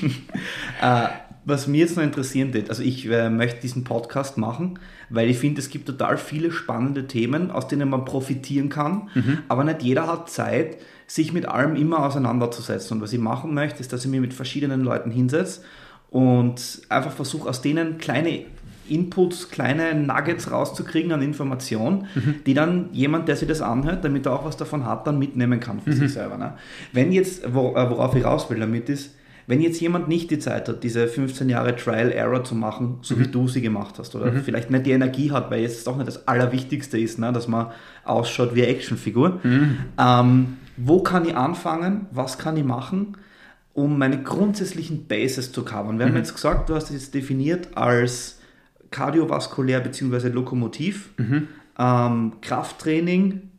äh, 0.82 1.08
was 1.44 1.66
mir 1.66 1.78
jetzt 1.78 1.96
noch 1.96 2.02
interessieren 2.02 2.52
wird, 2.54 2.70
also 2.70 2.82
ich 2.82 3.08
äh, 3.08 3.30
möchte 3.30 3.60
diesen 3.60 3.84
Podcast 3.84 4.36
machen, 4.36 4.78
weil 5.10 5.30
ich 5.30 5.38
finde, 5.38 5.60
es 5.60 5.70
gibt 5.70 5.86
total 5.86 6.18
viele 6.18 6.50
spannende 6.50 7.06
Themen, 7.06 7.50
aus 7.50 7.68
denen 7.68 7.88
man 7.88 8.04
profitieren 8.04 8.68
kann, 8.68 9.08
mhm. 9.14 9.38
aber 9.48 9.64
nicht 9.64 9.82
jeder 9.82 10.06
hat 10.06 10.30
Zeit, 10.30 10.78
sich 11.06 11.32
mit 11.32 11.46
allem 11.46 11.76
immer 11.76 12.04
auseinanderzusetzen. 12.04 12.96
Und 12.96 13.02
was 13.02 13.12
ich 13.12 13.20
machen 13.20 13.54
möchte, 13.54 13.80
ist, 13.80 13.92
dass 13.92 14.04
ich 14.04 14.10
mich 14.10 14.20
mit 14.20 14.34
verschiedenen 14.34 14.80
Leuten 14.82 15.10
hinsetze 15.10 15.60
und 16.10 16.82
einfach 16.88 17.12
versuche, 17.12 17.48
aus 17.48 17.62
denen 17.62 17.98
kleine 17.98 18.44
Inputs, 18.88 19.50
kleine 19.50 19.94
Nuggets 19.94 20.50
rauszukriegen 20.50 21.12
an 21.12 21.22
Informationen, 21.22 22.06
mhm. 22.14 22.36
die 22.46 22.54
dann 22.54 22.88
jemand, 22.92 23.28
der 23.28 23.36
sich 23.36 23.48
das 23.48 23.60
anhört, 23.60 24.04
damit 24.04 24.26
er 24.26 24.32
auch 24.32 24.44
was 24.44 24.56
davon 24.56 24.84
hat, 24.84 25.06
dann 25.06 25.18
mitnehmen 25.18 25.60
kann 25.60 25.80
für 25.80 25.90
mhm. 25.90 25.94
sich 25.94 26.12
selber. 26.12 26.36
Ne? 26.36 26.54
Wenn 26.92 27.12
jetzt, 27.12 27.44
äh, 27.44 27.54
worauf 27.54 28.14
ich 28.14 28.24
raus 28.24 28.48
will 28.50 28.60
damit 28.60 28.88
ist, 28.88 29.14
wenn 29.46 29.60
jetzt 29.60 29.80
jemand 29.80 30.08
nicht 30.08 30.30
die 30.30 30.38
Zeit 30.38 30.68
hat, 30.68 30.82
diese 30.82 31.06
15 31.06 31.48
Jahre 31.48 31.76
Trial 31.76 32.10
Error 32.10 32.42
zu 32.42 32.54
machen, 32.54 32.98
so 33.02 33.14
mhm. 33.14 33.20
wie 33.20 33.28
du 33.28 33.48
sie 33.48 33.60
gemacht 33.60 33.98
hast, 33.98 34.14
oder 34.14 34.30
mhm. 34.30 34.42
vielleicht 34.42 34.70
nicht 34.70 34.86
die 34.86 34.92
Energie 34.92 35.30
hat, 35.30 35.50
weil 35.50 35.60
jetzt 35.60 35.86
doch 35.86 35.96
nicht 35.96 36.08
das 36.08 36.26
Allerwichtigste 36.26 36.98
ist, 36.98 37.18
ne, 37.18 37.32
dass 37.32 37.46
man 37.46 37.68
ausschaut 38.04 38.54
wie 38.54 38.62
eine 38.62 38.72
Actionfigur. 38.72 39.40
Mhm. 39.42 39.78
Ähm, 39.98 40.56
wo 40.76 41.02
kann 41.02 41.24
ich 41.26 41.36
anfangen? 41.36 42.06
Was 42.10 42.38
kann 42.38 42.56
ich 42.56 42.64
machen? 42.64 43.16
um 43.76 43.98
meine 43.98 44.22
grundsätzlichen 44.22 45.06
Bases 45.06 45.52
zu 45.52 45.62
covern. 45.62 45.98
Wir 45.98 46.06
haben 46.06 46.12
mhm. 46.12 46.18
jetzt 46.18 46.34
gesagt, 46.34 46.70
du 46.70 46.74
hast 46.74 46.90
es 46.90 47.10
definiert 47.10 47.76
als 47.76 48.38
kardiovaskulär 48.90 49.80
bzw. 49.80 50.28
lokomotiv, 50.28 51.10
mhm. 51.18 51.48
ähm, 51.78 52.32
Krafttraining 52.40 53.50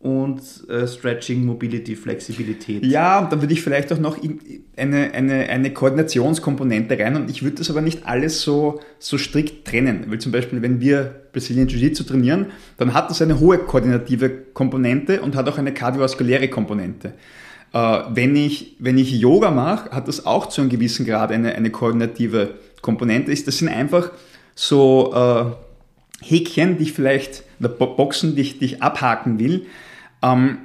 und 0.00 0.40
äh, 0.68 0.86
Stretching, 0.86 1.44
Mobility, 1.44 1.96
Flexibilität. 1.96 2.86
Ja, 2.86 3.18
und 3.18 3.32
dann 3.32 3.40
würde 3.40 3.52
ich 3.52 3.62
vielleicht 3.62 3.92
auch 3.92 3.98
noch 3.98 4.16
eine, 4.76 5.12
eine, 5.12 5.48
eine 5.48 5.72
Koordinationskomponente 5.72 6.96
rein 6.98 7.16
und 7.16 7.28
ich 7.30 7.42
würde 7.42 7.56
das 7.56 7.70
aber 7.70 7.80
nicht 7.80 8.06
alles 8.06 8.42
so, 8.42 8.80
so 9.00 9.18
strikt 9.18 9.66
trennen, 9.66 10.04
weil 10.08 10.18
zum 10.18 10.30
Beispiel, 10.30 10.62
wenn 10.62 10.80
wir 10.80 11.22
Brazilian 11.32 11.66
Jiu-Jitsu 11.66 12.04
trainieren, 12.04 12.46
dann 12.76 12.94
hat 12.94 13.10
das 13.10 13.20
eine 13.22 13.40
hohe 13.40 13.58
koordinative 13.58 14.30
Komponente 14.54 15.20
und 15.20 15.34
hat 15.34 15.48
auch 15.48 15.58
eine 15.58 15.74
kardiovaskuläre 15.74 16.46
Komponente. 16.46 17.14
Äh, 17.72 18.00
wenn, 18.10 18.36
ich, 18.36 18.76
wenn 18.78 18.98
ich 18.98 19.10
Yoga 19.10 19.50
mache, 19.50 19.90
hat 19.90 20.06
das 20.06 20.26
auch 20.26 20.46
zu 20.46 20.60
einem 20.60 20.70
gewissen 20.70 21.06
Grad 21.06 21.32
eine, 21.32 21.56
eine 21.56 21.70
koordinative 21.70 22.54
Komponente. 22.82 23.34
Das 23.34 23.58
sind 23.58 23.68
einfach 23.68 24.12
so 24.54 25.12
äh, 25.12 26.24
Häkchen, 26.24 26.78
die 26.78 26.84
ich 26.84 26.92
vielleicht, 26.92 27.42
oder 27.58 27.68
Boxen, 27.68 28.36
die 28.36 28.42
ich, 28.42 28.58
die 28.60 28.64
ich 28.64 28.82
abhaken 28.82 29.40
will. 29.40 29.66
Ähm, 30.22 30.58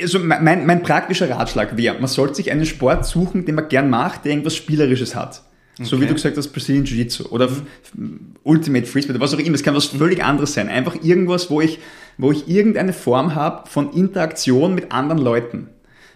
also 0.00 0.18
mein, 0.18 0.66
mein 0.66 0.82
praktischer 0.82 1.30
Ratschlag 1.30 1.76
wäre, 1.76 1.98
man 1.98 2.08
sollte 2.08 2.34
sich 2.34 2.50
einen 2.50 2.66
Sport 2.66 3.06
suchen, 3.06 3.44
den 3.44 3.54
man 3.54 3.68
gern 3.68 3.90
macht, 3.90 4.24
der 4.24 4.32
irgendwas 4.32 4.56
Spielerisches 4.56 5.14
hat. 5.14 5.42
Okay. 5.74 5.88
So 5.88 6.00
wie 6.00 6.06
du 6.06 6.14
gesagt 6.14 6.36
hast, 6.36 6.48
Brazilian 6.48 6.84
Jiu-Jitsu 6.84 7.28
oder 7.30 7.48
mhm. 7.94 8.34
Ultimate 8.42 8.86
Frisbee 8.86 9.12
oder 9.12 9.20
was 9.20 9.32
auch 9.34 9.38
immer. 9.38 9.54
Es 9.54 9.62
kann 9.62 9.74
was 9.74 9.86
völlig 9.86 10.22
anderes 10.22 10.52
sein. 10.52 10.68
Einfach 10.68 10.96
irgendwas, 11.02 11.50
wo 11.50 11.60
ich, 11.60 11.78
wo 12.18 12.32
ich 12.32 12.48
irgendeine 12.48 12.92
Form 12.92 13.34
habe 13.34 13.68
von 13.68 13.92
Interaktion 13.92 14.74
mit 14.74 14.92
anderen 14.92 15.22
Leuten. 15.22 15.68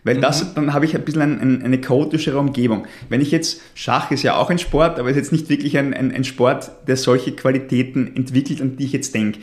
Weil 0.02 0.20
das, 0.20 0.44
mhm. 0.44 0.48
dann 0.54 0.74
habe 0.74 0.84
ich 0.84 0.94
ein 0.94 1.02
bisschen 1.02 1.22
ein, 1.22 1.40
ein, 1.40 1.62
eine 1.62 1.80
chaotischere 1.80 2.38
Umgebung. 2.38 2.86
Wenn 3.08 3.22
ich 3.22 3.30
jetzt, 3.30 3.62
Schach 3.74 4.10
ist 4.10 4.22
ja 4.22 4.36
auch 4.36 4.50
ein 4.50 4.58
Sport, 4.58 4.98
aber 4.98 5.08
ist 5.08 5.16
jetzt 5.16 5.32
nicht 5.32 5.48
wirklich 5.48 5.78
ein, 5.78 5.94
ein, 5.94 6.24
Sport, 6.24 6.70
der 6.86 6.98
solche 6.98 7.32
Qualitäten 7.32 8.14
entwickelt, 8.14 8.60
an 8.60 8.76
die 8.76 8.84
ich 8.84 8.92
jetzt 8.92 9.14
denke. 9.14 9.38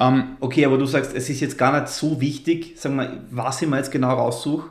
Ähm, 0.00 0.36
okay, 0.40 0.64
aber 0.64 0.78
du 0.78 0.86
sagst, 0.86 1.14
es 1.14 1.28
ist 1.28 1.40
jetzt 1.40 1.58
gar 1.58 1.78
nicht 1.78 1.88
so 1.92 2.20
wichtig, 2.20 2.74
sagen 2.76 2.96
wir, 2.96 3.24
was 3.30 3.62
ich 3.62 3.68
mir 3.68 3.76
jetzt 3.76 3.90
genau 3.90 4.14
raussuche. 4.14 4.70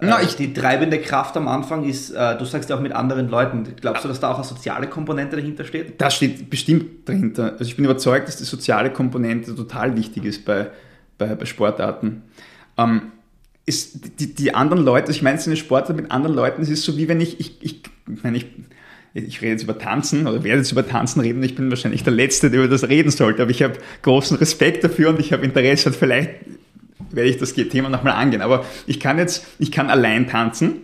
Na, 0.00 0.20
äh, 0.20 0.24
ich, 0.24 0.36
die 0.36 0.52
treibende 0.52 1.00
Kraft 1.00 1.36
am 1.36 1.48
Anfang 1.48 1.84
ist, 1.84 2.10
äh, 2.10 2.36
du 2.36 2.44
sagst 2.44 2.70
ja 2.70 2.76
auch 2.76 2.80
mit 2.80 2.92
anderen 2.92 3.28
Leuten. 3.28 3.64
Glaubst 3.80 4.04
du, 4.04 4.08
dass 4.08 4.20
da 4.20 4.30
auch 4.30 4.36
eine 4.36 4.44
soziale 4.44 4.86
Komponente 4.86 5.36
dahinter 5.36 5.64
steht? 5.64 6.00
Das 6.00 6.14
steht 6.14 6.50
bestimmt 6.50 7.08
dahinter. 7.08 7.52
Also 7.52 7.64
ich 7.64 7.76
bin 7.76 7.84
überzeugt, 7.84 8.28
dass 8.28 8.36
die 8.36 8.44
soziale 8.44 8.90
Komponente 8.90 9.54
total 9.54 9.96
wichtig 9.96 10.24
ist 10.24 10.44
bei, 10.44 10.70
bei, 11.16 11.34
bei 11.34 11.44
Sportarten. 11.46 12.22
Ähm, 12.76 13.12
ist 13.66 14.20
die, 14.20 14.34
die 14.34 14.54
anderen 14.54 14.82
Leute, 14.82 15.10
ich 15.10 15.22
meine, 15.22 15.36
es 15.36 15.42
ist 15.42 15.48
eine 15.48 15.56
Sportart 15.56 15.94
mit 15.94 16.10
anderen 16.10 16.34
Leuten, 16.34 16.62
es 16.62 16.70
ist 16.70 16.84
so 16.84 16.96
wie 16.96 17.06
wenn 17.06 17.20
ich, 17.20 17.38
ich, 17.38 17.62
ich, 17.62 17.82
ich 18.08 18.22
meine, 18.22 18.38
ich, 18.38 18.46
ich 19.14 19.40
rede 19.40 19.52
jetzt 19.52 19.62
über 19.62 19.78
Tanzen 19.78 20.26
oder 20.26 20.44
werde 20.44 20.58
jetzt 20.58 20.72
über 20.72 20.86
Tanzen 20.86 21.20
reden. 21.20 21.42
Ich 21.42 21.54
bin 21.54 21.70
wahrscheinlich 21.70 22.04
der 22.04 22.12
Letzte, 22.12 22.50
der 22.50 22.60
über 22.60 22.68
das 22.68 22.88
reden 22.88 23.10
sollte, 23.10 23.42
aber 23.42 23.50
ich 23.50 23.62
habe 23.62 23.74
großen 24.02 24.36
Respekt 24.36 24.84
dafür 24.84 25.10
und 25.10 25.20
ich 25.20 25.32
habe 25.32 25.44
Interesse 25.44 25.88
und 25.88 25.96
vielleicht 25.96 26.30
werde 27.10 27.30
ich 27.30 27.38
das 27.38 27.54
Thema 27.54 27.88
nochmal 27.88 28.14
angehen. 28.14 28.42
Aber 28.42 28.64
ich 28.86 29.00
kann 29.00 29.18
jetzt, 29.18 29.46
ich 29.58 29.72
kann 29.72 29.88
allein 29.88 30.28
tanzen, 30.28 30.82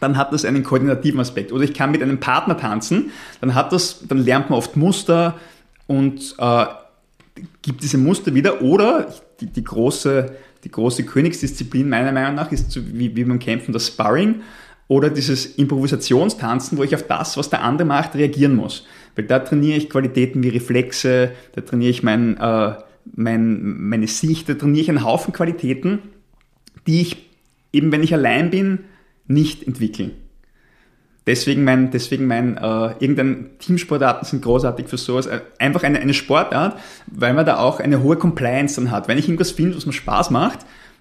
dann 0.00 0.18
hat 0.18 0.32
das 0.32 0.44
einen 0.44 0.62
koordinativen 0.62 1.18
Aspekt. 1.20 1.52
Oder 1.52 1.64
ich 1.64 1.72
kann 1.72 1.90
mit 1.90 2.02
einem 2.02 2.20
Partner 2.20 2.58
tanzen, 2.58 3.10
dann 3.40 3.54
hat 3.54 3.72
das, 3.72 4.06
dann 4.06 4.18
lernt 4.18 4.50
man 4.50 4.58
oft 4.58 4.76
Muster 4.76 5.38
und 5.86 6.34
äh, 6.38 6.66
gibt 7.62 7.82
diese 7.82 7.96
Muster 7.96 8.34
wieder. 8.34 8.60
Oder 8.60 9.14
die, 9.40 9.46
die 9.46 9.64
große 9.64 10.36
die 10.66 10.72
große 10.72 11.04
Königsdisziplin 11.04 11.88
meiner 11.88 12.10
Meinung 12.10 12.34
nach 12.34 12.50
ist 12.50 12.76
wie, 12.92 13.14
wie 13.14 13.24
beim 13.24 13.38
Kämpfen 13.38 13.72
das 13.72 13.86
Sparring 13.86 14.40
oder 14.88 15.10
dieses 15.10 15.46
Improvisationstanzen, 15.46 16.78
wo 16.78 16.84
ich 16.84 16.94
auf 16.94 17.06
das, 17.06 17.36
was 17.36 17.50
der 17.50 17.62
andere 17.62 17.86
macht, 17.86 18.14
reagieren 18.14 18.54
muss. 18.54 18.86
Weil 19.16 19.24
da 19.24 19.40
trainiere 19.40 19.76
ich 19.76 19.90
Qualitäten 19.90 20.42
wie 20.42 20.50
Reflexe, 20.50 21.32
da 21.54 21.60
trainiere 21.62 21.90
ich 21.90 22.02
mein, 22.02 22.36
äh, 22.36 22.74
mein, 23.14 23.78
meine 23.80 24.06
Sicht, 24.06 24.48
da 24.48 24.54
trainiere 24.54 24.82
ich 24.82 24.88
einen 24.88 25.04
Haufen 25.04 25.32
Qualitäten, 25.32 26.00
die 26.86 27.00
ich 27.00 27.16
eben, 27.72 27.90
wenn 27.90 28.02
ich 28.02 28.14
allein 28.14 28.50
bin, 28.50 28.80
nicht 29.26 29.66
entwickeln. 29.66 30.12
Deswegen 31.26 31.64
mein, 31.64 31.90
deswegen 31.90 32.26
mein, 32.28 32.56
äh, 32.56 32.94
irgendein 33.00 33.58
Teamsportarten 33.58 34.28
sind 34.28 34.42
großartig 34.42 34.86
für 34.86 34.96
sowas. 34.96 35.26
Äh, 35.26 35.40
einfach 35.58 35.82
eine, 35.82 35.98
eine 35.98 36.14
Sportart, 36.14 36.78
weil 37.08 37.34
man 37.34 37.44
da 37.44 37.58
auch 37.58 37.80
eine 37.80 38.00
hohe 38.00 38.16
Compliance 38.16 38.80
dann 38.80 38.92
hat. 38.92 39.08
Wenn 39.08 39.18
ich 39.18 39.26
irgendwas 39.26 39.50
finde, 39.50 39.76
was 39.76 39.86
mir 39.86 39.92
Spaß 39.92 40.30
macht, 40.30 40.60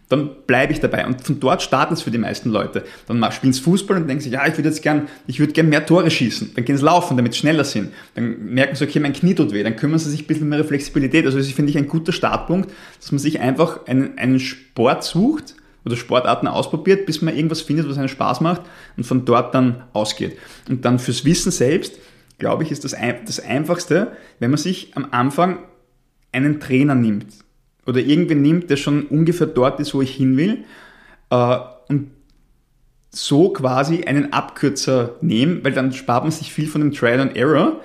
dann 0.10 0.30
bleibe 0.46 0.72
ich 0.72 0.80
dabei. 0.80 1.06
Und 1.06 1.22
von 1.22 1.40
dort 1.40 1.62
startet 1.62 1.98
es 1.98 2.04
für 2.04 2.12
die 2.12 2.18
meisten 2.18 2.50
Leute. 2.50 2.84
Dann 3.08 3.32
spielen 3.32 3.54
sie 3.54 3.62
Fußball 3.62 3.98
und 3.98 4.08
denken 4.08 4.22
sich, 4.22 4.34
ja, 4.34 4.46
ich 4.46 4.58
würde 4.58 4.70
jetzt 4.70 4.82
gern, 4.84 5.08
ich 5.28 5.40
würde 5.40 5.54
gern 5.54 5.70
mehr 5.70 5.86
Tore 5.86 6.12
schießen. 6.12 6.52
Dann 6.56 6.66
gehen 6.66 6.78
sie 6.78 6.86
laufen, 6.86 7.18
damit 7.18 7.34
sie 7.34 7.40
schneller 7.40 7.64
sind. 7.64 7.92
Dann 8.14 8.54
merken 8.54 8.76
sie, 8.76 8.84
okay, 8.84 9.00
mein 9.00 9.14
Knie 9.14 9.34
tut 9.34 9.52
weh. 9.52 9.64
Dann 9.64 9.76
kümmern 9.76 10.00
sie 10.00 10.12
sich 10.12 10.24
ein 10.24 10.28
bisschen 10.28 10.50
mehr 10.50 10.64
Flexibilität. 10.64 11.26
Also 11.26 11.38
das 11.38 11.48
finde 11.48 11.72
ich 11.72 11.78
ein 11.78 11.88
guter 11.88 12.12
Startpunkt, 12.12 12.72
dass 13.00 13.12
man 13.12 13.20
sich 13.20 13.40
einfach 13.40 13.88
einen, 13.88 14.18
einen 14.18 14.40
Sport 14.40 15.04
sucht, 15.04 15.56
oder 15.86 15.96
Sportarten 15.96 16.48
ausprobiert, 16.48 17.06
bis 17.06 17.22
man 17.22 17.36
irgendwas 17.36 17.62
findet, 17.62 17.88
was 17.88 18.00
einen 18.00 18.10
Spaß 18.10 18.42
macht 18.42 18.64
und 18.98 19.06
von 19.06 19.24
dort 19.24 19.54
dann 19.54 19.84
ausgeht. 19.94 20.36
Und 20.68 20.84
dann 20.84 20.98
fürs 20.98 21.26
Wissen 21.26 21.52
selbst, 21.52 22.00
glaube 22.40 22.64
ich, 22.64 22.72
ist 22.72 22.84
das, 22.84 22.96
das 23.26 23.40
Einfachste, 23.40 24.12
wenn 24.40 24.50
man 24.50 24.58
sich 24.58 24.92
am 24.96 25.08
Anfang 25.12 25.60
einen 26.32 26.60
Trainer 26.60 26.96
nimmt 26.96 27.28
oder 27.86 28.00
irgendwen 28.00 28.42
nimmt, 28.42 28.70
der 28.70 28.78
schon 28.78 29.04
ungefähr 29.04 29.48
dort 29.48 29.80
ist, 29.80 29.94
wo 29.94 30.02
ich 30.02 30.16
hin 30.16 30.38
will 30.38 30.64
äh, 31.30 31.58
und 31.90 32.12
so 33.12 33.50
quasi 33.50 34.04
einen 34.04 34.34
Abkürzer 34.34 35.16
nehmen, 35.22 35.64
weil 35.64 35.72
dann 35.72 35.94
spart 35.94 36.24
man 36.24 36.32
sich 36.32 36.52
viel 36.52 36.68
von 36.68 36.82
dem 36.82 36.92
Trial 36.92 37.20
and 37.20 37.38
Error 37.38 37.80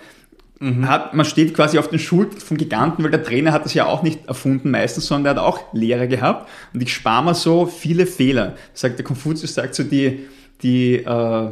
Mhm. 0.62 0.86
Hat, 0.86 1.14
man 1.14 1.24
steht 1.24 1.54
quasi 1.54 1.78
auf 1.78 1.88
den 1.88 1.98
Schultern 1.98 2.38
vom 2.38 2.58
Giganten, 2.58 3.02
weil 3.02 3.10
der 3.10 3.22
Trainer 3.22 3.52
hat 3.52 3.64
das 3.64 3.72
ja 3.72 3.86
auch 3.86 4.02
nicht 4.02 4.28
erfunden 4.28 4.70
meistens, 4.70 5.06
sondern 5.06 5.34
der 5.34 5.42
hat 5.42 5.50
auch 5.50 5.72
Lehre 5.72 6.06
gehabt. 6.06 6.50
Und 6.74 6.82
ich 6.82 6.92
spare 6.92 7.24
mir 7.24 7.34
so 7.34 7.64
viele 7.64 8.04
Fehler. 8.04 8.56
Sagt 8.74 8.98
der 8.98 9.06
Konfuzius 9.06 9.54
sagt 9.54 9.74
so, 9.74 9.82
die, 9.82 10.26
die, 10.62 10.96
äh, 10.96 11.50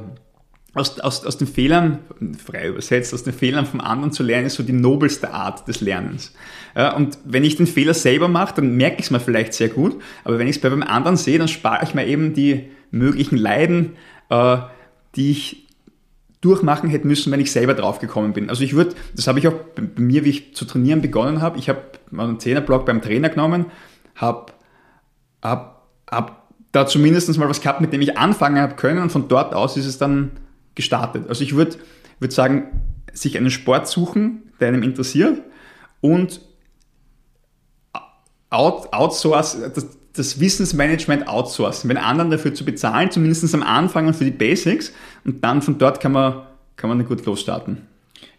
aus, 0.79 0.99
aus, 1.01 1.25
aus 1.27 1.37
den 1.37 1.47
Fehlern, 1.47 1.99
frei 2.45 2.69
übersetzt, 2.69 3.13
aus 3.13 3.25
den 3.25 3.33
Fehlern 3.33 3.67
vom 3.67 3.81
anderen 3.81 4.13
zu 4.13 4.23
lernen, 4.23 4.47
ist 4.47 4.55
so 4.55 4.63
die 4.63 4.73
nobelste 4.73 5.33
Art 5.33 5.67
des 5.69 5.81
Lernens. 5.81 6.33
Ja, 6.77 6.95
und 6.95 7.19
wenn 7.25 7.45
ich 7.45 7.57
den 7.57 7.67
Fehler 7.67 7.95
selber 7.95 8.29
mache, 8.29 8.55
dann 8.57 8.77
merke 8.77 8.97
ich 8.99 9.07
es 9.07 9.11
mir 9.11 9.21
vielleicht 9.21 9.55
sehr 9.55 9.69
gut, 9.69 10.01
aber 10.25 10.39
wenn 10.39 10.47
ich 10.47 10.57
es 10.57 10.63
bei 10.63 10.71
beim 10.71 10.83
anderen 10.83 11.17
sehe, 11.17 11.39
dann 11.39 11.49
spare 11.49 11.85
ich 11.85 11.95
mir 11.95 12.07
eben 12.07 12.35
die 12.35 12.69
möglichen 12.91 13.37
Leiden, 13.37 13.97
äh, 14.31 14.59
die 15.17 15.31
ich 15.33 15.67
durchmachen 16.41 16.89
hätte 16.89 17.07
müssen, 17.07 17.33
wenn 17.33 17.41
ich 17.41 17.51
selber 17.51 17.75
drauf 17.75 17.99
gekommen 17.99 18.33
bin. 18.33 18.49
Also 18.49 18.63
ich 18.63 18.75
würde, 18.75 18.95
das 19.17 19.27
habe 19.27 19.41
ich 19.41 19.49
auch 19.49 19.55
bei 19.75 19.83
mir, 19.97 20.25
wie 20.25 20.31
ich 20.31 20.55
zu 20.55 20.65
trainieren 20.65 21.03
begonnen 21.03 21.43
habe, 21.43 21.59
ich 21.59 21.69
habe 21.69 21.81
einen 22.17 22.39
Zehnerblock 22.39 22.87
beim 22.87 23.03
Trainer 23.03 23.29
genommen, 23.29 23.67
habe 24.15 24.53
hab, 25.43 25.89
hab 26.11 26.49
da 26.73 26.87
zumindest 26.87 27.37
mal 27.39 27.49
was 27.49 27.61
gehabt, 27.61 27.81
mit 27.81 27.93
dem 27.93 28.01
ich 28.01 28.19
anfangen 28.19 28.61
habe 28.61 28.75
können 28.77 29.03
und 29.03 29.11
von 29.11 29.29
dort 29.29 29.55
aus 29.55 29.77
ist 29.77 29.87
es 29.87 29.99
dann 29.99 30.33
gestartet. 30.79 31.29
Also 31.29 31.43
ich 31.43 31.55
würde 31.55 31.77
würd 32.21 32.33
sagen, 32.33 32.83
sich 33.13 33.37
einen 33.37 33.51
Sport 33.51 33.89
suchen, 33.89 34.45
der 34.61 34.69
einem 34.69 34.83
interessiert 34.83 35.43
und 36.01 36.41
out, 38.51 38.93
outsource, 38.93 39.59
das, 39.75 39.87
das 40.13 40.41
Wissensmanagement 40.41 41.29
outsourcen, 41.29 41.91
wenn 41.91 41.97
anderen 41.97 42.31
dafür 42.31 42.55
zu 42.55 42.65
bezahlen, 42.65 43.11
zumindest 43.11 43.53
am 43.55 43.63
Anfang 43.63 44.07
und 44.07 44.15
für 44.15 44.25
die 44.25 44.31
Basics 44.31 44.93
und 45.25 45.45
dann 45.45 45.63
von 45.63 45.79
dort 45.79 46.01
kann 46.01 46.13
man, 46.13 46.43
kann 46.77 46.89
man 46.89 47.05
gut 47.05 47.27
losstarten. 47.27 47.83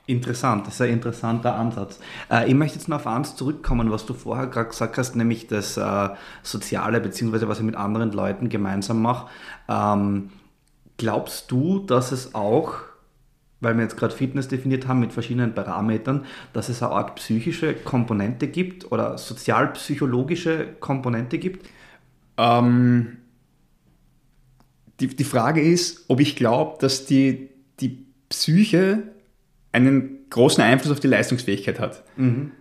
Interessant, 0.07 0.65
das 0.65 0.75
ist 0.75 0.81
ein 0.81 0.89
interessanter 0.89 1.53
Ansatz. 1.53 1.99
Äh, 2.31 2.47
ich 2.47 2.55
möchte 2.55 2.79
jetzt 2.79 2.87
noch 2.87 2.97
auf 2.97 3.07
eins 3.07 3.35
zurückkommen, 3.35 3.91
was 3.91 4.07
du 4.07 4.15
vorher 4.15 4.47
gerade 4.47 4.69
gesagt 4.69 4.97
hast, 4.97 5.15
nämlich 5.15 5.45
das 5.45 5.77
äh, 5.77 6.09
Soziale, 6.41 6.99
beziehungsweise 6.99 7.47
was 7.47 7.59
ich 7.59 7.63
mit 7.63 7.75
anderen 7.75 8.11
Leuten 8.11 8.49
gemeinsam 8.49 9.03
mache. 9.03 9.27
Ähm, 9.67 10.31
Glaubst 10.99 11.49
du, 11.49 11.79
dass 11.79 12.11
es 12.11 12.35
auch, 12.35 12.75
weil 13.61 13.73
wir 13.75 13.83
jetzt 13.83 13.95
gerade 13.95 14.13
Fitness 14.13 14.49
definiert 14.49 14.85
haben 14.85 14.99
mit 14.99 15.13
verschiedenen 15.13 15.55
Parametern, 15.55 16.25
dass 16.51 16.67
es 16.67 16.83
eine 16.83 16.91
Art 16.91 17.15
psychische 17.15 17.73
Komponente 17.73 18.49
gibt 18.49 18.91
oder 18.91 19.17
sozialpsychologische 19.17 20.67
Komponente 20.81 21.37
gibt? 21.37 21.69
Ähm, 22.37 23.15
die, 24.99 25.07
die 25.07 25.23
Frage 25.23 25.61
ist, 25.61 26.03
ob 26.09 26.19
ich 26.19 26.35
glaube, 26.35 26.77
dass 26.81 27.05
die, 27.05 27.49
die 27.79 28.05
Psyche 28.27 29.03
einen 29.71 30.29
großen 30.29 30.61
Einfluss 30.61 30.91
auf 30.91 30.99
die 30.99 31.07
Leistungsfähigkeit 31.07 31.79
hat. 31.79 32.03
Mhm. 32.17 32.51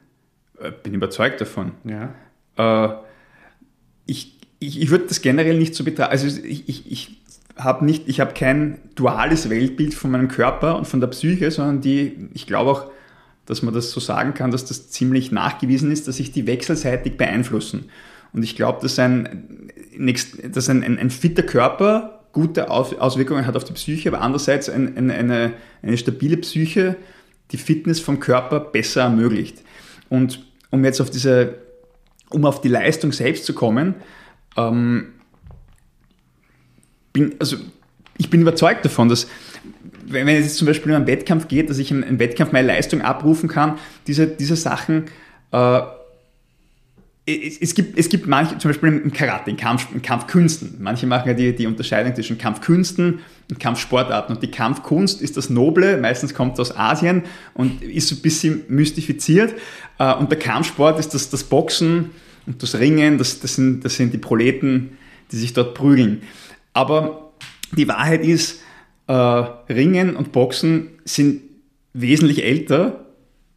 Äh, 0.60 0.70
bin 0.70 0.94
überzeugt 0.94 1.40
davon. 1.40 1.72
Ja. 1.82 2.14
Äh, 2.56 2.98
ich, 4.06 4.38
ich, 4.60 4.80
ich 4.80 4.90
würde 4.90 5.06
das 5.06 5.22
generell 5.22 5.58
nicht 5.58 5.74
so 5.74 5.82
betrachten. 5.82 6.12
Also 6.12 6.28
ich, 6.28 6.68
ich, 6.68 6.92
ich 6.92 7.17
habe 7.58 7.84
nicht, 7.84 8.08
ich 8.08 8.20
habe 8.20 8.32
kein 8.34 8.78
duales 8.94 9.50
Weltbild 9.50 9.94
von 9.94 10.10
meinem 10.10 10.28
Körper 10.28 10.76
und 10.76 10.86
von 10.86 11.00
der 11.00 11.08
Psyche, 11.08 11.50
sondern 11.50 11.80
die, 11.80 12.28
ich 12.32 12.46
glaube 12.46 12.70
auch, 12.70 12.90
dass 13.46 13.62
man 13.62 13.74
das 13.74 13.90
so 13.90 14.00
sagen 14.00 14.34
kann, 14.34 14.50
dass 14.50 14.64
das 14.64 14.90
ziemlich 14.90 15.32
nachgewiesen 15.32 15.90
ist, 15.90 16.06
dass 16.06 16.16
sich 16.16 16.32
die 16.32 16.46
wechselseitig 16.46 17.16
beeinflussen. 17.16 17.90
Und 18.32 18.42
ich 18.42 18.56
glaube, 18.56 18.80
dass 18.82 18.98
ein, 18.98 19.70
dass 20.52 20.68
ein, 20.68 20.84
ein, 20.84 20.98
ein 20.98 21.10
fitter 21.10 21.42
Körper 21.42 22.20
gute 22.32 22.70
Auswirkungen 22.70 23.46
hat 23.46 23.56
auf 23.56 23.64
die 23.64 23.72
Psyche, 23.72 24.10
aber 24.10 24.20
andererseits 24.20 24.68
ein, 24.68 24.96
ein, 24.96 25.10
eine, 25.10 25.54
eine 25.82 25.96
stabile 25.96 26.36
Psyche 26.36 26.96
die 27.50 27.56
Fitness 27.56 28.00
vom 28.00 28.20
Körper 28.20 28.60
besser 28.60 29.02
ermöglicht. 29.02 29.62
Und 30.10 30.44
um 30.70 30.84
jetzt 30.84 31.00
auf 31.00 31.10
diese, 31.10 31.54
um 32.28 32.44
auf 32.44 32.60
die 32.60 32.68
Leistung 32.68 33.12
selbst 33.12 33.46
zu 33.46 33.54
kommen, 33.54 33.94
ähm, 34.56 35.14
bin, 37.18 37.34
also 37.38 37.56
ich 38.16 38.30
bin 38.30 38.40
überzeugt 38.40 38.84
davon, 38.84 39.08
dass 39.08 39.28
wenn 40.06 40.28
es 40.28 40.44
jetzt 40.44 40.56
zum 40.56 40.66
Beispiel 40.66 40.92
um 40.92 40.96
einen 40.96 41.06
Wettkampf 41.06 41.48
geht, 41.48 41.68
dass 41.70 41.78
ich 41.78 41.90
im, 41.90 42.18
Wettkampf 42.18 42.52
meine 42.52 42.68
Leistung 42.68 43.02
abrufen 43.02 43.48
kann, 43.48 43.78
diese, 44.06 44.26
diese 44.26 44.56
Sachen, 44.56 45.04
äh, 45.52 45.80
es, 47.26 47.58
es, 47.58 47.74
gibt, 47.74 47.98
es 47.98 48.08
gibt 48.08 48.26
manche, 48.26 48.56
zum 48.56 48.70
Beispiel 48.70 48.88
im 48.88 49.12
Karate, 49.12 49.50
in, 49.50 49.58
Kampf, 49.58 49.88
in 49.94 50.00
Kampfkünsten, 50.00 50.76
manche 50.78 51.06
machen 51.06 51.28
ja 51.28 51.34
die, 51.34 51.54
die 51.54 51.66
Unterscheidung 51.66 52.14
zwischen 52.14 52.38
Kampfkünsten 52.38 53.20
und 53.50 53.60
Kampfsportarten. 53.60 54.34
Und 54.34 54.42
die 54.42 54.50
Kampfkunst 54.50 55.20
ist 55.20 55.36
das 55.36 55.50
Noble, 55.50 55.98
meistens 55.98 56.32
kommt 56.32 56.58
aus 56.58 56.74
Asien 56.74 57.24
und 57.52 57.82
ist 57.82 58.08
so 58.08 58.14
ein 58.14 58.22
bisschen 58.22 58.62
mystifiziert. 58.68 59.54
Äh, 59.98 60.14
und 60.14 60.30
der 60.30 60.38
Kampfsport 60.38 60.98
ist 60.98 61.12
das, 61.12 61.28
das 61.28 61.44
Boxen 61.44 62.10
und 62.46 62.62
das 62.62 62.78
Ringen, 62.78 63.18
das, 63.18 63.40
das, 63.40 63.56
sind, 63.56 63.84
das 63.84 63.96
sind 63.96 64.14
die 64.14 64.18
Proleten, 64.18 64.96
die 65.30 65.36
sich 65.36 65.52
dort 65.52 65.74
prügeln. 65.74 66.22
Aber 66.78 67.32
die 67.76 67.88
Wahrheit 67.88 68.24
ist, 68.24 68.62
äh, 69.08 69.12
Ringen 69.12 70.14
und 70.14 70.30
Boxen 70.30 70.90
sind 71.04 71.42
wesentlich 71.92 72.44
älter 72.44 73.04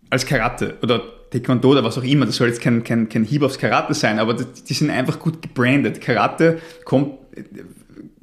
als 0.10 0.26
Karate 0.26 0.80
oder 0.82 1.04
Taekwondo 1.30 1.70
oder 1.70 1.84
was 1.84 2.00
auch 2.00 2.04
immer. 2.04 2.26
Das 2.26 2.38
soll 2.38 2.48
jetzt 2.48 2.62
kein, 2.62 2.84
kein, 2.84 3.10
kein 3.10 3.24
Hieb 3.24 3.44
aufs 3.44 3.60
Karate 3.60 3.94
sein, 3.94 4.18
aber 4.18 4.34
die, 4.34 4.46
die 4.68 4.74
sind 4.74 4.90
einfach 4.90 5.20
gut 5.20 5.40
gebrandet. 5.40 6.02
Karate 6.02 6.58
kommt, 6.84 7.14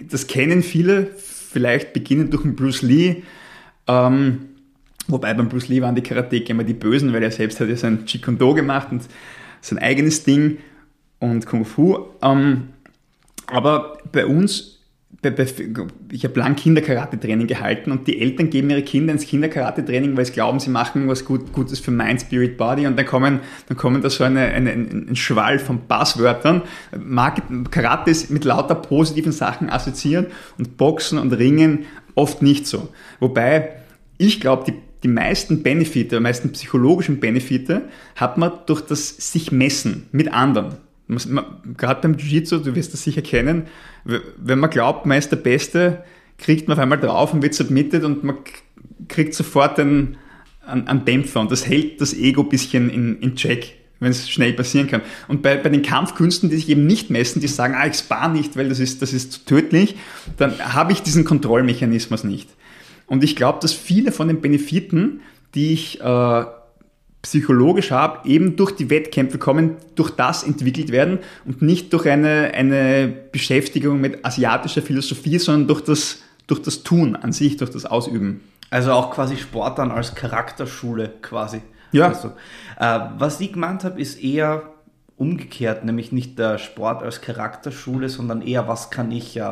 das 0.03 0.27
kennen 0.27 0.65
viele, 0.65 1.07
vielleicht 1.17 1.93
beginnend 1.93 2.33
durch 2.33 2.43
den 2.43 2.57
Bruce 2.57 2.83
Lee. 2.83 3.23
Ähm, 3.87 4.47
wobei 5.07 5.33
beim 5.33 5.49
Bruce 5.49 5.69
Lee 5.69 5.81
waren 5.81 5.95
die 5.95 6.03
Karateka 6.03 6.51
immer 6.51 6.65
die 6.65 6.75
Bösen, 6.75 7.13
weil 7.13 7.23
er 7.23 7.31
selbst 7.31 7.61
hat 7.61 7.69
ja 7.69 7.77
sein 7.77 8.05
Chikondo 8.05 8.53
gemacht 8.53 8.89
und 8.91 9.03
sein 9.61 9.79
eigenes 9.79 10.25
Ding 10.25 10.59
und 11.21 11.47
Kung 11.47 11.65
Fu. 11.65 11.99
Ähm, 12.21 12.71
aber 13.47 13.99
bei 14.11 14.27
uns 14.27 14.78
ich 15.21 16.25
habe 16.25 16.39
lang 16.39 16.55
Kinderkarate-Training 16.55 17.49
gehalten 17.49 17.91
und 17.91 18.07
die 18.07 18.21
Eltern 18.21 18.51
geben 18.51 18.71
ihre 18.71 18.83
Kinder 18.83 19.13
ins 19.13 19.27
Kinderkarate-Training, 19.27 20.17
weil 20.17 20.25
sie 20.25 20.33
glauben, 20.33 20.61
sie 20.61 20.71
machen 20.71 21.09
was 21.09 21.25
gut, 21.25 21.53
Gutes 21.53 21.81
für 21.81 21.91
Mind, 21.91 22.21
Spirit, 22.21 22.57
Body 22.57 22.87
und 22.87 22.97
dann 22.97 23.05
kommen, 23.05 23.41
dann 23.67 23.77
kommen 23.77 24.01
da 24.01 24.11
so 24.11 24.23
eine, 24.23 24.43
eine, 24.43 24.71
ein 24.71 25.17
Schwall 25.17 25.59
von 25.59 25.89
Passwörtern. 25.89 26.63
Karate 27.71 28.13
ist 28.13 28.31
mit 28.31 28.45
lauter 28.45 28.77
positiven 28.77 29.33
Sachen 29.33 29.69
assoziiert 29.71 30.31
und 30.57 30.77
Boxen 30.77 31.19
und 31.19 31.33
Ringen 31.33 31.87
oft 32.15 32.41
nicht 32.41 32.69
so. 32.69 32.89
Wobei 33.19 33.73
ich 34.19 34.41
glaube, 34.41 34.71
die, 34.71 34.75
die 35.03 35.09
meisten 35.09 35.65
Benefite, 35.65 36.17
die 36.17 36.23
meisten 36.23 36.53
psychologischen 36.53 37.19
Benefite 37.19 37.89
hat 38.15 38.39
man 38.39 38.53
durch 38.67 38.83
das 38.83 39.33
sich 39.33 39.51
messen 39.51 40.07
mit 40.13 40.33
anderen. 40.33 40.77
Gerade 41.09 42.01
beim 42.03 42.17
Jiu-Jitsu, 42.17 42.59
du 42.59 42.75
wirst 42.75 42.93
das 42.93 43.03
sicher 43.03 43.23
kennen, 43.23 43.67
wenn 44.05 44.59
man 44.59 44.71
glaubt, 44.71 45.07
man 45.07 45.19
ist 45.19 45.31
der 45.31 45.37
Beste, 45.37 46.05
kriegt 46.37 46.69
man 46.69 46.77
auf 46.77 46.83
einmal 46.83 47.01
drauf 47.01 47.33
und 47.33 47.43
wird 47.43 47.55
submitted 47.55 48.05
und 48.05 48.25
man 48.25 48.37
kriegt 49.09 49.35
sofort 49.35 49.79
einen, 49.81 50.19
einen, 50.67 50.87
einen 50.87 51.05
Dämpfer 51.05 51.41
und 51.41 51.51
das 51.51 51.67
hält 51.67 52.01
das 52.01 52.15
Ego 52.15 52.43
ein 52.43 52.49
bisschen 52.49 52.91
in, 52.91 53.21
in 53.21 53.37
Check, 53.37 53.75
wenn 54.01 54.11
es 54.11 54.29
schnell 54.29 54.53
passieren 54.53 54.87
kann. 54.87 55.01
Und 55.29 55.43
bei, 55.43 55.57
bei 55.57 55.71
den 55.71 55.83
Kampfkünsten, 55.83 56.51
die 56.51 56.57
sich 56.57 56.69
eben 56.69 56.87
nicht 56.87 57.11
messen, 57.11 57.41
die 57.41 57.49
sagen, 57.49 57.75
ah, 57.75 57.87
ich 57.87 57.95
spare 57.95 58.31
nicht, 58.31 58.57
weil 58.57 58.69
das 58.69 58.79
ist, 58.79 59.03
das 59.03 59.13
ist 59.13 59.47
tödlich, 59.47 59.97
dann 60.37 60.59
habe 60.75 60.93
ich 60.93 61.03
diesen 61.03 61.25
Kontrollmechanismus 61.25 62.23
nicht. 62.25 62.51
Und 63.07 63.25
ich 63.25 63.35
glaube, 63.35 63.59
dass 63.63 63.73
viele 63.73 64.13
von 64.13 64.29
den 64.29 64.41
Benefiten, 64.41 65.23
die 65.55 65.73
ich 65.73 66.01
äh, 66.01 66.45
psychologisch 67.23 67.91
habe, 67.91 68.29
eben 68.29 68.57
durch 68.57 68.73
die 68.73 68.91
Wettkämpfe 68.91 69.39
kommen, 69.39 69.77
durch 69.97 70.11
das 70.11 70.43
entwickelt 70.45 70.93
werden 70.93 71.19
und 71.45 71.63
nicht 71.63 71.93
durch 71.93 72.07
eine, 72.09 72.53
eine 72.55 73.13
Beschäftigung 73.33 74.01
mit 74.01 74.25
asiatischer 74.25 74.83
Philosophie, 74.83 75.39
sondern 75.39 75.67
durch 75.67 75.81
das, 75.81 76.23
durch 76.47 76.63
das 76.63 76.85
Tun 76.85 77.17
an 77.17 77.33
sich, 77.33 77.57
durch 77.57 77.71
das 77.71 77.87
Ausüben. 77.87 78.41
Also 78.71 78.93
auch 78.93 79.11
quasi 79.13 79.37
Sport 79.37 79.79
dann 79.79 79.91
als 79.91 80.15
Charakterschule 80.15 81.13
quasi. 81.23 81.63
Ja. 81.91 82.09
Also, 82.09 82.33
äh, 82.79 83.01
was 83.19 83.41
ich 83.41 83.53
gemeint 83.53 83.83
habe, 83.83 84.01
ist 84.01 84.23
eher 84.23 84.63
umgekehrt, 85.19 85.85
nämlich 85.85 86.13
nicht 86.13 86.39
der 86.39 86.59
Sport 86.59 87.03
als 87.03 87.21
Charakterschule, 87.21 88.09
sondern 88.09 88.41
eher, 88.41 88.69
was 88.69 88.91
kann 88.91 89.11
ich, 89.11 89.37
äh, 89.37 89.43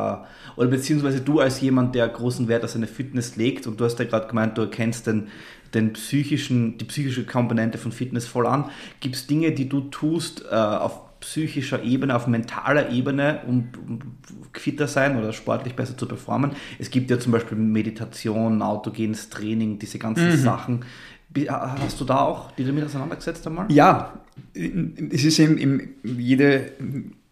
oder 0.55 0.69
beziehungsweise 0.69 1.19
du 1.19 1.41
als 1.41 1.59
jemand, 1.59 1.93
der 1.93 2.07
großen 2.07 2.47
Wert 2.47 2.63
auf 2.63 2.69
seine 2.69 2.87
Fitness 2.87 3.35
legt 3.35 3.67
und 3.67 3.79
du 3.79 3.83
hast 3.83 3.99
ja 3.99 4.05
gerade 4.05 4.27
gemeint, 4.27 4.57
du 4.57 4.61
erkennst 4.61 5.07
den, 5.07 5.27
den 5.73 5.93
psychischen, 5.93 6.77
die 6.77 6.85
psychische 6.85 7.25
Komponente 7.25 7.77
von 7.77 7.91
Fitness 7.91 8.25
voll 8.25 8.47
an. 8.47 8.65
Gibt 8.99 9.15
es 9.15 9.27
Dinge, 9.27 9.51
die 9.51 9.69
du 9.69 9.81
tust 9.81 10.45
äh, 10.49 10.55
auf 10.55 11.19
psychischer 11.19 11.83
Ebene, 11.83 12.15
auf 12.15 12.27
mentaler 12.27 12.91
Ebene, 12.91 13.41
um, 13.47 13.69
um 13.87 13.99
fitter 14.53 14.87
sein 14.87 15.17
oder 15.17 15.33
sportlich 15.33 15.75
besser 15.75 15.97
zu 15.97 16.07
performen? 16.07 16.51
Es 16.79 16.91
gibt 16.91 17.09
ja 17.09 17.19
zum 17.19 17.31
Beispiel 17.31 17.57
Meditation, 17.57 18.61
autogenes 18.61 19.29
Training, 19.29 19.79
diese 19.79 19.99
ganzen 19.99 20.29
mhm. 20.29 20.37
Sachen. 20.37 20.85
Hast 21.49 21.99
du 21.99 22.05
da 22.05 22.19
auch 22.19 22.51
die 22.51 22.65
damit 22.65 22.85
auseinandergesetzt 22.85 23.45
einmal? 23.45 23.71
Ja, 23.71 24.13
es 24.53 25.23
ist 25.23 25.39
eben, 25.39 25.57
eben 25.57 25.95
jede, 26.03 26.71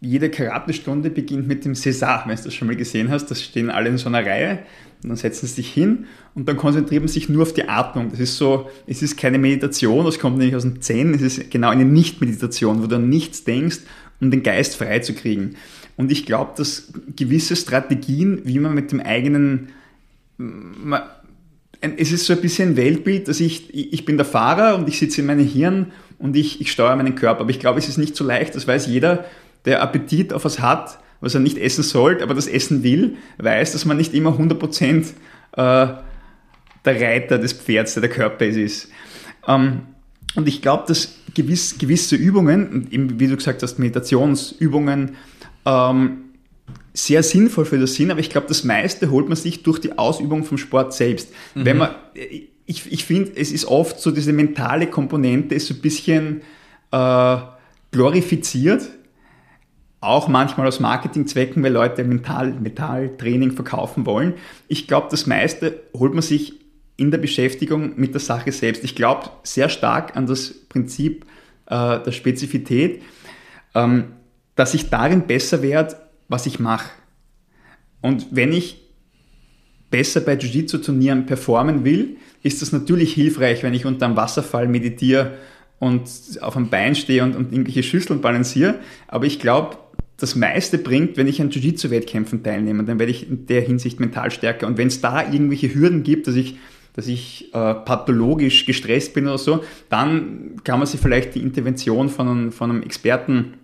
jede 0.01 0.29
Karatestunde 0.29 1.09
beginnt 1.09 1.47
mit 1.47 1.65
dem 1.65 1.73
César, 1.73 2.27
wenn 2.27 2.35
du 2.35 2.43
das 2.43 2.53
schon 2.53 2.67
mal 2.67 2.75
gesehen 2.75 3.09
hast. 3.09 3.31
Das 3.31 3.41
stehen 3.41 3.69
alle 3.69 3.89
in 3.89 3.97
so 3.97 4.09
einer 4.09 4.25
Reihe 4.25 4.59
und 5.05 5.09
dann 5.09 5.17
setzen 5.17 5.45
sie 5.45 5.53
sich 5.53 5.71
hin 5.71 6.07
und 6.33 6.49
dann 6.49 6.57
konzentriert 6.57 7.03
man 7.03 7.07
sich 7.07 7.29
nur 7.29 7.43
auf 7.43 7.53
die 7.53 7.69
Atmung. 7.69 8.09
Das 8.09 8.19
ist 8.19 8.37
so, 8.37 8.71
es 8.87 9.03
ist 9.03 9.17
keine 9.17 9.37
Meditation, 9.37 10.03
das 10.03 10.17
kommt 10.17 10.39
nämlich 10.39 10.55
aus 10.55 10.63
dem 10.63 10.81
Zen, 10.81 11.13
es 11.13 11.21
ist 11.21 11.51
genau 11.51 11.69
eine 11.69 11.85
Nicht-Meditation, 11.85 12.81
wo 12.81 12.87
du 12.87 12.95
an 12.95 13.07
nichts 13.07 13.43
denkst, 13.43 13.81
um 14.19 14.31
den 14.31 14.41
Geist 14.41 14.75
frei 14.75 14.97
zu 14.99 15.13
kriegen. 15.13 15.57
Und 15.95 16.11
ich 16.11 16.25
glaube, 16.25 16.53
dass 16.57 16.91
gewisse 17.15 17.55
Strategien, 17.55 18.41
wie 18.45 18.57
man 18.57 18.73
mit 18.73 18.91
dem 18.91 18.99
eigenen 18.99 19.69
es 21.79 22.11
ist 22.11 22.25
so 22.25 22.33
ein 22.33 22.41
bisschen 22.41 22.69
ein 22.69 22.77
Weltbild, 22.77 23.27
dass 23.27 23.39
ich, 23.39 23.71
ich 23.71 24.05
bin 24.05 24.17
der 24.17 24.25
Fahrer 24.25 24.75
und 24.75 24.89
ich 24.89 24.97
sitze 24.97 25.21
in 25.21 25.27
meinem 25.27 25.47
Hirn 25.47 25.91
und 26.17 26.35
ich, 26.35 26.59
ich 26.59 26.71
steuere 26.71 26.95
meinen 26.95 27.13
Körper. 27.13 27.41
Aber 27.41 27.51
ich 27.51 27.59
glaube, 27.59 27.77
es 27.77 27.87
ist 27.87 27.97
nicht 27.97 28.15
so 28.15 28.23
leicht, 28.23 28.55
das 28.55 28.67
weiß 28.67 28.87
jeder, 28.87 29.25
der 29.65 29.83
Appetit 29.83 30.33
auf 30.33 30.45
was 30.45 30.59
hat, 30.59 30.97
was 31.21 31.33
er 31.33 31.39
nicht 31.39 31.57
essen 31.57 31.83
sollte, 31.83 32.23
aber 32.23 32.33
das 32.33 32.47
essen 32.47 32.83
will, 32.83 33.17
weiß, 33.37 33.71
dass 33.71 33.85
man 33.85 33.97
nicht 33.97 34.13
immer 34.13 34.31
100% 34.31 35.05
äh, 35.05 35.05
der 35.53 36.03
Reiter 36.85 37.37
des 37.37 37.53
Pferds, 37.53 37.93
der 37.93 38.01
der 38.01 38.09
Körper 38.09 38.45
ist. 38.45 38.89
Ähm, 39.47 39.81
und 40.35 40.47
ich 40.47 40.61
glaube, 40.61 40.83
dass 40.87 41.15
gewiss, 41.33 41.77
gewisse 41.77 42.15
Übungen, 42.15 42.87
eben 42.91 43.19
wie 43.19 43.27
du 43.27 43.35
gesagt 43.35 43.63
hast, 43.63 43.79
Meditationsübungen, 43.79 45.15
ähm, 45.65 46.17
sehr 46.93 47.23
sinnvoll 47.23 47.65
für 47.65 47.77
das 47.77 47.95
sind, 47.95 48.11
aber 48.11 48.19
ich 48.19 48.29
glaube, 48.29 48.47
das 48.47 48.63
meiste 48.63 49.11
holt 49.11 49.27
man 49.27 49.35
sich 49.35 49.63
durch 49.63 49.79
die 49.79 49.97
Ausübung 49.97 50.43
vom 50.43 50.57
Sport 50.57 50.93
selbst. 50.93 51.29
Mhm. 51.53 51.65
Wenn 51.65 51.77
man, 51.77 51.89
ich, 52.65 52.91
ich 52.91 53.05
finde, 53.05 53.33
es 53.35 53.51
ist 53.51 53.65
oft 53.65 53.99
so, 53.99 54.11
diese 54.11 54.33
mentale 54.33 54.87
Komponente 54.87 55.55
ist 55.55 55.67
so 55.67 55.73
ein 55.73 55.81
bisschen 55.81 56.41
äh, 56.91 57.37
glorifiziert, 57.91 58.89
auch 60.05 60.27
manchmal 60.27 60.67
aus 60.67 60.79
Marketingzwecken, 60.79 61.63
weil 61.63 61.73
Leute 61.73 62.03
Mental, 62.03 62.53
Metalltraining 62.53 63.51
verkaufen 63.51 64.05
wollen. 64.05 64.35
Ich 64.67 64.87
glaube, 64.87 65.07
das 65.11 65.25
meiste 65.27 65.81
holt 65.93 66.13
man 66.13 66.21
sich 66.21 66.53
in 66.97 67.11
der 67.11 67.17
Beschäftigung 67.17 67.93
mit 67.97 68.13
der 68.13 68.21
Sache 68.21 68.51
selbst. 68.51 68.83
Ich 68.83 68.95
glaube 68.95 69.29
sehr 69.43 69.69
stark 69.69 70.15
an 70.15 70.27
das 70.27 70.53
Prinzip 70.69 71.25
äh, 71.65 71.99
der 71.99 72.11
Spezifität, 72.11 73.01
ähm, 73.73 74.13
dass 74.55 74.73
ich 74.73 74.89
darin 74.89 75.27
besser 75.27 75.61
werde, 75.61 75.97
was 76.29 76.45
ich 76.45 76.59
mache. 76.59 76.89
Und 78.01 78.27
wenn 78.31 78.53
ich 78.53 78.81
besser 79.89 80.21
bei 80.21 80.35
Jiu-Jitsu-Turnieren 80.35 81.25
performen 81.25 81.83
will, 81.83 82.17
ist 82.43 82.61
das 82.61 82.71
natürlich 82.71 83.13
hilfreich, 83.13 83.63
wenn 83.63 83.73
ich 83.73 83.85
unter 83.85 84.05
einem 84.05 84.15
Wasserfall 84.15 84.67
meditiere 84.67 85.33
und 85.79 86.09
auf 86.41 86.55
einem 86.55 86.69
Bein 86.69 86.95
stehe 86.95 87.23
und, 87.23 87.35
und 87.35 87.51
irgendwelche 87.51 87.83
Schüsseln 87.83 88.21
balanciere. 88.21 88.75
Aber 89.07 89.25
ich 89.25 89.39
glaube, 89.39 89.77
das 90.17 90.35
meiste 90.35 90.77
bringt, 90.77 91.17
wenn 91.17 91.27
ich 91.27 91.41
an 91.41 91.49
Jiu-Jitsu-Wettkämpfen 91.49 92.43
teilnehme, 92.43 92.83
dann 92.83 92.99
werde 92.99 93.11
ich 93.11 93.29
in 93.29 93.47
der 93.47 93.61
Hinsicht 93.61 93.99
mental 93.99 94.31
stärker. 94.31 94.67
Und 94.67 94.77
wenn 94.77 94.87
es 94.87 95.01
da 95.01 95.21
irgendwelche 95.21 95.73
Hürden 95.73 96.03
gibt, 96.03 96.27
dass 96.27 96.35
ich, 96.35 96.57
dass 96.93 97.07
ich 97.07 97.53
äh, 97.53 97.73
pathologisch 97.73 98.65
gestresst 98.65 99.13
bin 99.13 99.27
oder 99.27 99.37
so, 99.37 99.63
dann 99.89 100.61
kann 100.63 100.79
man 100.79 100.87
sich 100.87 101.01
vielleicht 101.01 101.35
die 101.35 101.41
Intervention 101.41 102.09
von 102.09 102.27
einem, 102.27 102.51
von 102.51 102.69
einem 102.69 102.83
Experten 102.83 103.55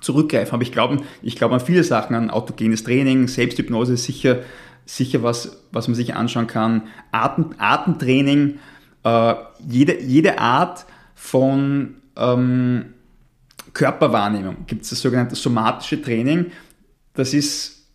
zurückgreifen. 0.00 0.54
Aber 0.54 0.62
ich 0.62 0.72
glaube 0.72 1.02
ich 1.22 1.36
glaube 1.36 1.54
an 1.54 1.60
viele 1.60 1.84
Sachen, 1.84 2.16
an 2.16 2.30
autogenes 2.30 2.82
Training, 2.82 3.28
Selbsthypnose 3.28 3.94
ist 3.94 4.04
sicher, 4.04 4.38
sicher 4.86 5.22
was, 5.22 5.64
was 5.70 5.86
man 5.88 5.94
sich 5.94 6.14
anschauen 6.14 6.46
kann. 6.46 6.84
Atem, 7.12 7.50
Atemtraining, 7.58 8.58
äh, 9.04 9.34
jede, 9.68 10.00
jede 10.00 10.38
Art 10.38 10.86
von 11.14 11.96
ähm, 12.16 12.94
Körperwahrnehmung. 13.72 14.66
Gibt 14.66 14.82
es 14.82 14.90
das 14.90 15.00
sogenannte 15.00 15.34
somatische 15.34 16.00
Training. 16.00 16.46
Das 17.14 17.34
ist, 17.34 17.86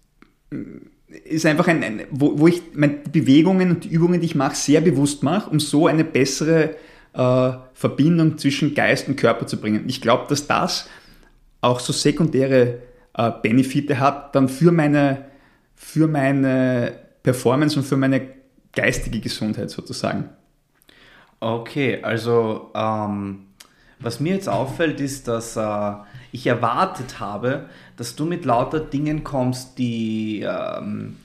ist 1.26 1.46
einfach 1.46 1.68
ein, 1.68 1.84
ein 1.84 2.02
wo, 2.12 2.38
wo 2.40 2.48
ich 2.48 2.62
meine 2.74 3.00
Bewegungen 3.12 3.72
und 3.72 3.84
die 3.84 3.90
Übungen, 3.90 4.20
die 4.20 4.28
ich 4.28 4.36
mache, 4.36 4.56
sehr 4.56 4.82
bewusst 4.82 5.24
mache, 5.24 5.50
um 5.50 5.60
so 5.60 5.88
eine 5.88 6.04
bessere 6.04 6.76
äh, 7.14 7.52
Verbindung 7.74 8.38
zwischen 8.38 8.74
Geist 8.74 9.08
und 9.08 9.16
Körper 9.16 9.48
zu 9.48 9.60
bringen. 9.60 9.86
Ich 9.88 10.02
glaube, 10.02 10.26
dass 10.30 10.48
das 10.48 10.90
auch 11.62 11.80
so 11.80 11.94
sekundäre 11.94 12.80
äh, 13.18 13.32
Benefite 13.42 14.00
hat, 14.00 14.36
dann 14.36 14.50
für 14.50 14.72
meine, 14.72 15.26
für 15.76 16.08
meine 16.08 17.00
Performance 17.24 17.80
und 17.80 17.86
für 17.86 17.98
meine 17.98 18.22
geistige 18.74 19.20
Gesundheit 19.20 19.70
sozusagen. 19.70 20.30
Okay, 21.40 22.00
also 22.02 22.72
ähm, 22.76 23.48
was 24.06 24.20
mir 24.20 24.36
jetzt 24.36 24.48
auffällt, 24.48 25.02
ist, 25.02 25.28
dass 25.28 25.58
äh, 25.58 25.94
ich 26.32 26.46
erwartet 26.48 27.20
habe, 27.20 27.70
dass 27.98 28.16
du 28.16 28.26
mit 28.26 28.46
lauter 28.46 28.80
Dingen 28.80 29.24
kommst, 29.24 29.78
die 29.80 30.46
ähm, 30.48 31.18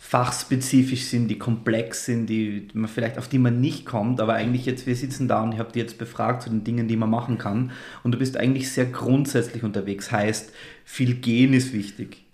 fachspezifisch 0.00 1.04
sind, 1.04 1.28
die 1.28 1.38
komplex 1.38 2.04
sind, 2.04 2.26
die 2.26 2.68
man 2.74 2.88
vielleicht 2.88 3.18
auf 3.18 3.28
die 3.28 3.38
man 3.38 3.60
nicht 3.60 3.86
kommt, 3.86 4.20
aber 4.20 4.34
eigentlich 4.34 4.66
jetzt 4.66 4.86
wir 4.86 4.96
sitzen 4.96 5.28
da 5.28 5.42
und 5.42 5.52
ich 5.52 5.58
habe 5.58 5.72
dich 5.72 5.82
jetzt 5.82 5.96
befragt 5.96 6.42
zu 6.42 6.50
den 6.50 6.64
Dingen, 6.64 6.88
die 6.88 6.96
man 6.96 7.08
machen 7.08 7.38
kann 7.38 7.70
und 8.02 8.12
du 8.12 8.18
bist 8.18 8.36
eigentlich 8.36 8.70
sehr 8.70 8.86
grundsätzlich 8.86 9.62
unterwegs. 9.62 10.10
Heißt, 10.10 10.52
viel 10.84 11.14
gehen 11.14 11.54
ist 11.54 11.72
wichtig. 11.72 12.24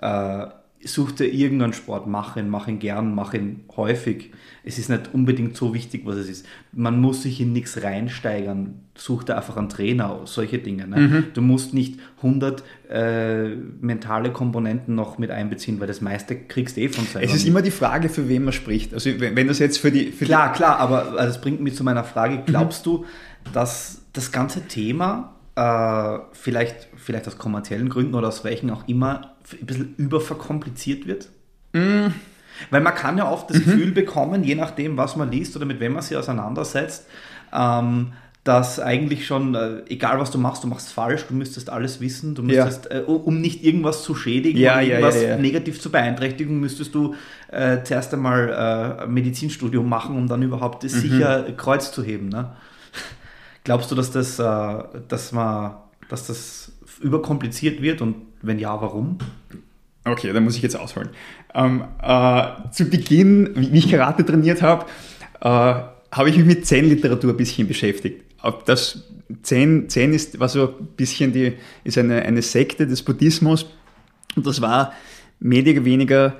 Äh, 0.00 0.46
such 0.84 1.12
dir 1.12 1.26
irgendeinen 1.26 1.72
Sport, 1.72 2.06
mach 2.06 2.36
ihn, 2.36 2.48
mach 2.48 2.68
ihn 2.68 2.78
gern, 2.78 3.14
mach 3.14 3.34
ihn 3.34 3.64
häufig. 3.76 4.30
Es 4.64 4.78
ist 4.78 4.88
nicht 4.88 5.12
unbedingt 5.12 5.56
so 5.56 5.74
wichtig, 5.74 6.02
was 6.04 6.16
es 6.16 6.28
ist. 6.28 6.46
Man 6.72 7.00
muss 7.00 7.22
sich 7.22 7.40
in 7.40 7.52
nichts 7.52 7.82
reinsteigern. 7.82 8.80
Such 8.94 9.24
dir 9.24 9.36
einfach 9.36 9.56
einen 9.56 9.68
Trainer, 9.68 10.20
solche 10.24 10.58
Dinge. 10.58 10.86
Ne? 10.86 10.96
Mhm. 10.96 11.24
Du 11.34 11.42
musst 11.42 11.74
nicht 11.74 11.98
100 12.18 12.62
äh, 12.90 13.48
mentale 13.80 14.30
Komponenten 14.30 14.94
noch 14.94 15.18
mit 15.18 15.30
einbeziehen, 15.30 15.80
weil 15.80 15.88
das 15.88 16.00
meiste 16.00 16.36
kriegst 16.36 16.76
du 16.76 16.82
eh 16.82 16.88
von 16.88 17.04
selber. 17.06 17.26
Es 17.26 17.34
ist 17.34 17.46
immer 17.46 17.62
die 17.62 17.70
Frage, 17.72 18.08
für 18.08 18.28
wen 18.28 18.44
man 18.44 18.52
spricht. 18.52 18.94
Also 18.94 19.10
wenn, 19.18 19.34
wenn 19.34 19.48
das 19.48 19.58
jetzt 19.58 19.78
für 19.78 19.90
die... 19.90 20.12
Für 20.12 20.26
klar, 20.26 20.52
klar, 20.52 20.78
aber 20.78 21.12
also 21.18 21.26
das 21.26 21.40
bringt 21.40 21.60
mich 21.60 21.74
zu 21.74 21.82
meiner 21.82 22.04
Frage. 22.04 22.42
Glaubst 22.46 22.86
mhm. 22.86 22.90
du, 22.90 23.04
dass 23.52 24.02
das 24.12 24.30
ganze 24.30 24.66
Thema 24.68 25.34
äh, 25.58 26.20
vielleicht, 26.32 26.88
vielleicht 27.08 27.26
aus 27.26 27.38
kommerziellen 27.38 27.88
Gründen 27.88 28.14
oder 28.14 28.28
aus 28.28 28.44
welchen 28.44 28.68
auch 28.68 28.86
immer 28.86 29.32
ein 29.58 29.64
bisschen 29.64 29.94
überverkompliziert 29.96 31.06
wird? 31.06 31.30
Mm. 31.72 32.08
Weil 32.68 32.82
man 32.82 32.94
kann 32.94 33.16
ja 33.16 33.30
oft 33.30 33.48
das 33.48 33.58
mhm. 33.58 33.64
Gefühl 33.64 33.90
bekommen, 33.92 34.44
je 34.44 34.54
nachdem, 34.54 34.98
was 34.98 35.16
man 35.16 35.30
liest 35.30 35.56
oder 35.56 35.64
mit 35.64 35.80
wem 35.80 35.94
man 35.94 36.02
sich 36.02 36.18
auseinandersetzt, 36.18 37.06
ähm, 37.50 38.12
dass 38.44 38.78
eigentlich 38.78 39.26
schon, 39.26 39.54
äh, 39.54 39.84
egal 39.88 40.20
was 40.20 40.30
du 40.30 40.36
machst, 40.36 40.64
du 40.64 40.68
machst 40.68 40.92
falsch, 40.92 41.24
du 41.26 41.34
müsstest 41.34 41.70
alles 41.70 42.02
wissen, 42.02 42.34
du 42.34 42.42
müsstest, 42.42 42.90
ja. 42.90 42.98
äh, 42.98 43.02
um 43.04 43.40
nicht 43.40 43.64
irgendwas 43.64 44.02
zu 44.02 44.14
schädigen 44.14 44.58
ja, 44.58 44.74
oder 44.74 44.82
irgendwas 44.82 45.22
ja, 45.22 45.38
negativ 45.38 45.80
zu 45.80 45.90
beeinträchtigen, 45.90 46.60
müsstest 46.60 46.94
du 46.94 47.14
äh, 47.50 47.82
zuerst 47.84 48.12
einmal 48.12 48.50
äh, 48.50 49.04
ein 49.04 49.14
Medizinstudium 49.14 49.88
machen, 49.88 50.14
um 50.14 50.28
dann 50.28 50.42
überhaupt 50.42 50.82
mhm. 50.82 50.88
sicher 50.88 51.52
Kreuz 51.56 51.90
zu 51.90 52.02
heben. 52.02 52.28
Ne? 52.28 52.50
Glaubst 53.64 53.90
du, 53.90 53.94
dass 53.94 54.10
das, 54.10 54.38
äh, 54.38 54.84
dass 55.08 55.32
man, 55.32 55.76
dass 56.10 56.26
das 56.26 56.72
überkompliziert 57.00 57.82
wird 57.82 58.00
und 58.00 58.16
wenn 58.42 58.58
ja, 58.58 58.80
warum? 58.80 59.18
Okay, 60.04 60.32
da 60.32 60.40
muss 60.40 60.56
ich 60.56 60.62
jetzt 60.62 60.76
ausholen. 60.76 61.10
Ähm, 61.54 61.84
äh, 62.02 62.70
zu 62.70 62.86
Beginn, 62.86 63.50
wie 63.54 63.78
ich 63.78 63.90
Karate 63.90 64.24
trainiert 64.24 64.62
habe, 64.62 64.86
äh, 65.40 65.46
habe 66.10 66.30
ich 66.30 66.36
mich 66.36 66.46
mit 66.46 66.66
Zen-Literatur 66.66 67.32
ein 67.32 67.36
bisschen 67.36 67.68
beschäftigt. 67.68 68.22
Das 68.64 69.04
Zen, 69.42 69.88
Zen 69.88 70.14
ist, 70.14 70.40
war 70.40 70.48
so 70.48 70.68
ein 70.78 70.86
bisschen 70.96 71.32
die, 71.32 71.54
ist 71.84 71.98
eine, 71.98 72.22
eine 72.22 72.42
Sekte 72.42 72.86
des 72.86 73.02
Buddhismus 73.02 73.66
und 74.36 74.46
das 74.46 74.60
war 74.60 74.94
mehr 75.40 75.62
oder 75.62 75.84
weniger 75.84 76.36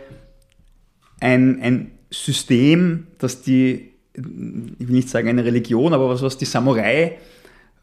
ein, 1.21 1.61
ein 1.61 1.91
System, 2.11 3.09
das 3.19 3.43
die 3.43 3.93
ich 4.19 4.25
will 4.25 4.97
nicht 4.97 5.09
sagen 5.09 5.29
eine 5.29 5.45
Religion, 5.45 5.93
aber 5.93 6.09
was, 6.09 6.23
was 6.23 6.39
die 6.39 6.45
Samurai 6.45 7.19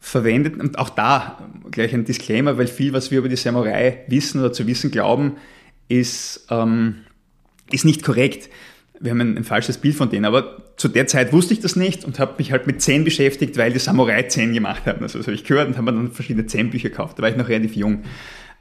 verwendet. 0.00 0.58
Und 0.60 0.78
auch 0.78 0.90
da 0.90 1.48
gleich 1.70 1.94
ein 1.94 2.04
Disclaimer, 2.04 2.58
weil 2.58 2.66
viel, 2.66 2.92
was 2.92 3.10
wir 3.10 3.18
über 3.18 3.28
die 3.28 3.36
Samurai 3.36 4.04
wissen 4.08 4.40
oder 4.40 4.52
zu 4.52 4.66
wissen 4.66 4.90
glauben, 4.90 5.36
ist, 5.88 6.46
ähm, 6.50 6.96
ist 7.70 7.84
nicht 7.84 8.02
korrekt. 8.02 8.48
Wir 8.98 9.10
haben 9.10 9.20
ein, 9.20 9.36
ein, 9.36 9.44
falsches 9.44 9.78
Bild 9.78 9.94
von 9.94 10.10
denen. 10.10 10.24
Aber 10.24 10.62
zu 10.76 10.88
der 10.88 11.06
Zeit 11.06 11.32
wusste 11.32 11.54
ich 11.54 11.60
das 11.60 11.76
nicht 11.76 12.04
und 12.04 12.18
habe 12.18 12.34
mich 12.38 12.52
halt 12.52 12.66
mit 12.66 12.80
Zen 12.80 13.04
beschäftigt, 13.04 13.56
weil 13.56 13.72
die 13.72 13.78
Samurai 13.78 14.22
Zen 14.24 14.52
gemacht 14.52 14.86
haben. 14.86 15.02
Also 15.02 15.18
das 15.18 15.26
habe 15.26 15.34
ich 15.34 15.44
gehört 15.44 15.68
und 15.68 15.76
habe 15.76 15.92
dann 15.92 16.12
verschiedene 16.12 16.46
Zen-Bücher 16.46 16.90
gekauft. 16.90 17.18
Da 17.18 17.22
war 17.22 17.30
ich 17.30 17.36
noch 17.36 17.48
relativ 17.48 17.76
jung. 17.76 18.04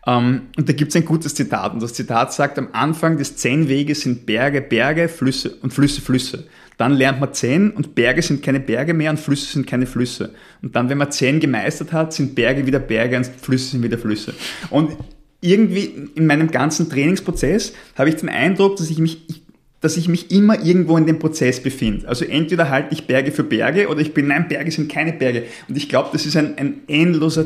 Um, 0.08 0.50
und 0.56 0.70
da 0.70 0.74
gibt 0.74 0.90
es 0.90 0.96
ein 0.96 1.06
gutes 1.06 1.34
Zitat. 1.34 1.74
Und 1.74 1.82
das 1.82 1.94
Zitat 1.94 2.32
sagt, 2.32 2.60
am 2.60 2.70
Anfang 2.74 3.18
des 3.18 3.38
Zen-Weges 3.38 4.02
sind 4.02 4.28
Berge 4.28 4.62
Berge, 4.62 5.10
Flüsse 5.10 5.56
und 5.64 5.74
Flüsse 5.74 6.00
Flüsse. 6.00 6.48
Dann 6.78 6.94
lernt 6.94 7.20
man 7.20 7.34
Zen 7.34 7.72
und 7.72 7.96
Berge 7.96 8.22
sind 8.22 8.44
keine 8.44 8.60
Berge 8.60 8.94
mehr 8.94 9.10
und 9.10 9.20
Flüsse 9.20 9.54
sind 9.54 9.68
keine 9.68 9.86
Flüsse. 9.86 10.34
Und 10.62 10.76
dann, 10.76 10.90
wenn 10.90 10.98
man 10.98 11.12
Zen 11.12 11.40
gemeistert 11.40 11.94
hat, 11.94 12.14
sind 12.14 12.36
Berge 12.36 12.66
wieder 12.66 12.80
Berge 12.80 13.18
und 13.18 13.26
Flüsse 13.26 13.72
sind 13.72 13.84
wieder 13.84 13.98
Flüsse. 13.98 14.34
Und 14.70 14.98
irgendwie 15.42 16.10
in 16.16 16.26
meinem 16.26 16.52
ganzen 16.52 16.90
Trainingsprozess 16.90 17.74
habe 17.98 18.10
ich 18.10 18.16
den 18.16 18.30
Eindruck, 18.30 18.78
dass 18.78 18.90
ich 18.90 18.98
mich, 18.98 19.44
dass 19.80 19.96
ich 19.96 20.08
mich 20.08 20.32
immer 20.32 20.64
irgendwo 20.64 20.98
in 20.98 21.06
dem 21.06 21.20
Prozess 21.20 21.62
befinde. 21.62 22.08
Also 22.08 22.26
entweder 22.26 22.70
halte 22.70 22.94
ich 22.94 23.06
Berge 23.06 23.32
für 23.32 23.44
Berge 23.44 23.88
oder 23.88 24.02
ich 24.02 24.14
bin, 24.14 24.28
nein, 24.28 24.48
Berge 24.48 24.72
sind 24.72 24.92
keine 24.92 25.14
Berge. 25.14 25.44
Und 25.68 25.78
ich 25.78 25.88
glaube, 25.88 26.10
das 26.12 26.26
ist 26.26 26.36
ein, 26.36 26.58
ein 26.58 26.82
endloser 26.88 27.46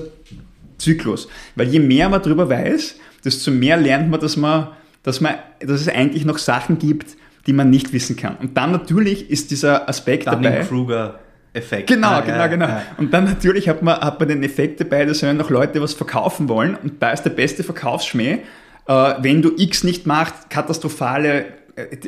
Zyklus. 0.78 1.28
Weil 1.56 1.68
je 1.68 1.80
mehr 1.80 2.10
man 2.10 2.22
darüber 2.22 2.50
weiß, 2.50 2.96
desto 3.24 3.52
mehr 3.52 3.78
lernt 3.78 4.10
man, 4.10 4.20
dass 4.20 4.38
man, 4.38 4.70
dass 5.04 5.22
man, 5.22 5.36
dass 5.60 5.82
es 5.82 5.90
eigentlich 5.90 6.26
noch 6.26 6.38
Sachen 6.38 6.80
gibt, 6.80 7.18
die 7.48 7.54
man 7.54 7.70
nicht 7.70 7.94
wissen 7.94 8.16
kann. 8.16 8.38
Und 8.38 8.58
dann 8.58 8.72
natürlich 8.72 9.30
ist 9.30 9.52
dieser 9.52 9.88
Aspekt 9.90 10.28
dabei. 10.28 10.64
Kruger. 10.68 11.20
Effekt. 11.52 11.88
Genau, 11.90 12.10
ah, 12.10 12.22
genau, 12.22 12.38
ja, 12.38 12.48
genau. 12.48 12.68
Ja. 12.68 12.82
Und 12.98 13.12
dann 13.12 13.24
natürlich 13.24 13.68
hat 13.68 13.82
man, 13.82 14.00
hat 14.00 14.20
man 14.20 14.30
den 14.30 14.44
Effekt 14.44 14.80
dabei, 14.82 15.06
dass 15.06 15.24
wenn 15.24 15.36
noch 15.36 15.50
Leute 15.50 15.82
was 15.82 15.96
verkaufen 15.96 16.48
wollen 16.48 16.76
und 16.76 17.02
da 17.02 17.10
ist 17.10 17.24
der 17.24 17.32
beste 17.32 17.64
Verkaufsschmäh, 17.64 18.42
äh, 18.86 19.14
wenn 19.20 19.42
du 19.42 19.54
X 19.58 19.84
nicht 19.84 20.06
machst, 20.06 20.52
katastrophale 20.52 21.46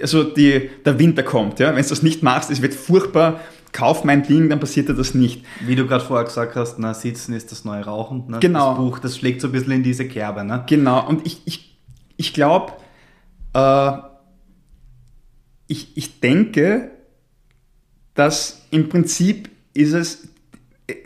also 0.01 0.23
die, 0.23 0.69
der 0.86 0.99
Winter 0.99 1.23
kommt, 1.23 1.59
ja. 1.59 1.75
Wenn 1.75 1.82
du 1.82 1.89
das 1.89 2.03
nicht 2.03 2.23
machst, 2.23 2.51
es 2.51 2.61
wird 2.61 2.73
furchtbar, 2.73 3.39
kauf 3.71 4.03
mein 4.03 4.23
Ding, 4.23 4.49
dann 4.49 4.59
passiert 4.59 4.89
dir 4.89 4.93
das 4.93 5.13
nicht. 5.13 5.45
Wie 5.61 5.75
du 5.75 5.88
gerade 5.88 6.03
vorher 6.03 6.25
gesagt 6.25 6.55
hast, 6.55 6.77
na, 6.79 6.93
sitzen 6.93 7.34
ist 7.34 7.51
das 7.51 7.63
neue 7.63 7.86
Rauchen. 7.86 8.25
Ne? 8.27 8.39
Genau. 8.39 8.69
Das 8.69 8.77
Buch, 8.77 8.99
das 8.99 9.17
schlägt 9.17 9.41
so 9.41 9.47
ein 9.47 9.51
bisschen 9.51 9.71
in 9.71 9.84
diese 9.84 10.07
Kerbe. 10.07 10.43
Ne? 10.43 10.63
Genau, 10.67 11.07
und 11.07 11.25
ich, 11.25 11.41
ich, 11.45 11.77
ich 12.17 12.34
glaube, 12.34 12.73
äh, 13.53 13.91
ich, 15.72 15.95
ich 15.95 16.19
denke, 16.19 16.91
dass 18.13 18.63
im 18.72 18.89
Prinzip 18.89 19.49
ist 19.74 19.93
es, 19.93 20.28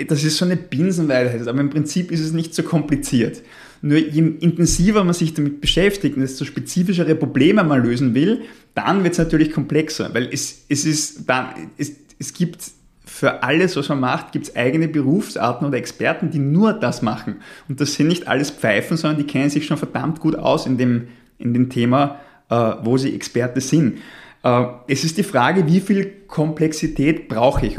das 0.08 0.24
ist 0.24 0.38
so 0.38 0.46
eine 0.46 0.58
Binsenweisheit, 0.58 1.48
aber 1.48 1.60
im 1.60 1.70
Prinzip 1.70 2.12
ist 2.12 2.22
es 2.22 2.32
nicht 2.32 2.56
so 2.56 2.64
kompliziert. 2.64 3.44
Nur 3.84 4.00
je 4.00 4.22
intensiver 4.40 5.04
man 5.04 5.14
sich 5.14 5.36
damit 5.36 5.62
beschäftigt 5.62 6.16
und 6.16 6.24
desto 6.24 6.46
spezifischere 6.46 7.14
Probleme 7.14 7.64
man 7.64 7.84
lösen 7.84 8.16
will, 8.16 8.42
dann 8.74 9.04
wird 9.04 9.14
es 9.14 9.20
natürlich 9.20 9.52
komplexer, 9.52 10.12
weil 10.16 10.28
es, 10.32 10.66
es 10.68 10.86
ist 10.86 11.30
dann, 11.30 11.70
es, 11.78 11.92
es 12.18 12.34
gibt 12.34 12.64
für 13.06 13.44
alles, 13.44 13.76
was 13.76 13.88
man 13.90 14.00
macht, 14.00 14.32
gibt 14.32 14.48
es 14.48 14.56
eigene 14.56 14.88
Berufsarten 14.88 15.68
oder 15.68 15.78
Experten, 15.78 16.32
die 16.32 16.40
nur 16.40 16.74
das 16.74 17.04
machen. 17.04 17.36
Und 17.70 17.80
das 17.80 17.94
sind 17.94 18.08
nicht 18.08 18.28
alles 18.28 18.50
Pfeifen, 18.50 18.98
sondern 18.98 19.20
die 19.20 19.32
kennen 19.32 19.52
sich 19.52 19.68
schon 19.68 19.78
verdammt 19.78 20.20
gut 20.20 20.36
aus 20.36 20.66
in 20.66 20.80
dem, 20.80 21.10
in 21.38 21.54
dem 21.54 21.70
Thema, 21.70 22.20
äh, 22.50 22.56
wo 22.82 22.98
sie 22.98 23.14
Experte 23.14 23.62
sind. 23.62 24.00
Äh, 24.46 24.66
es 24.88 25.04
ist 25.04 25.18
die 25.18 25.24
Frage, 25.24 25.68
wie 25.68 25.82
viel 25.82 26.06
Komplexität 26.28 27.28
brauche 27.28 27.66
ich. 27.66 27.78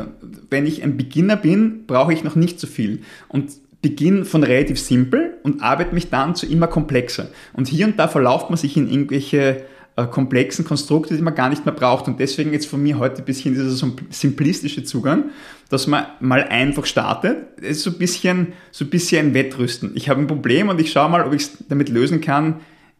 Wenn 0.50 0.66
ich 0.66 0.82
ein 0.82 0.96
Beginner 0.96 1.36
bin, 1.36 1.86
brauche 1.86 2.12
ich 2.12 2.24
noch 2.24 2.34
nicht 2.34 2.60
so 2.60 2.66
viel. 2.66 3.02
Und 3.28 3.52
beginne 3.80 4.24
von 4.24 4.42
relativ 4.42 4.80
simpel 4.80 5.36
und 5.44 5.62
arbeite 5.62 5.94
mich 5.94 6.10
dann 6.10 6.34
zu 6.34 6.46
immer 6.46 6.66
komplexer. 6.66 7.28
Und 7.52 7.68
hier 7.68 7.86
und 7.86 7.98
da 7.98 8.08
verlauft 8.08 8.50
man 8.50 8.56
sich 8.56 8.76
in 8.76 8.90
irgendwelche 8.90 9.62
äh, 9.94 10.06
komplexen 10.06 10.64
Konstrukte, 10.64 11.16
die 11.16 11.22
man 11.22 11.36
gar 11.36 11.48
nicht 11.50 11.64
mehr 11.64 11.74
braucht. 11.74 12.08
Und 12.08 12.18
deswegen 12.18 12.52
jetzt 12.52 12.66
von 12.66 12.82
mir 12.82 12.98
heute 12.98 13.22
ein 13.22 13.24
bisschen 13.24 13.54
dieser 13.54 13.88
simplistische 14.10 14.82
Zugang, 14.82 15.26
dass 15.68 15.86
man 15.86 16.06
mal 16.18 16.42
einfach 16.42 16.84
startet. 16.84 17.36
Es 17.58 17.78
ist 17.78 17.82
so 17.84 17.90
ein 17.90 17.98
bisschen, 17.98 18.54
so 18.72 18.84
ein 18.84 18.90
bisschen 18.90 19.28
ein 19.28 19.34
Wettrüsten. 19.34 19.92
Ich 19.94 20.08
habe 20.08 20.20
ein 20.20 20.26
Problem 20.26 20.68
und 20.68 20.80
ich 20.80 20.90
schaue 20.90 21.08
mal, 21.08 21.24
ob 21.24 21.32
ich 21.32 21.42
es 21.42 21.58
damit 21.68 21.88
lösen 21.88 22.20
kann, 22.20 22.56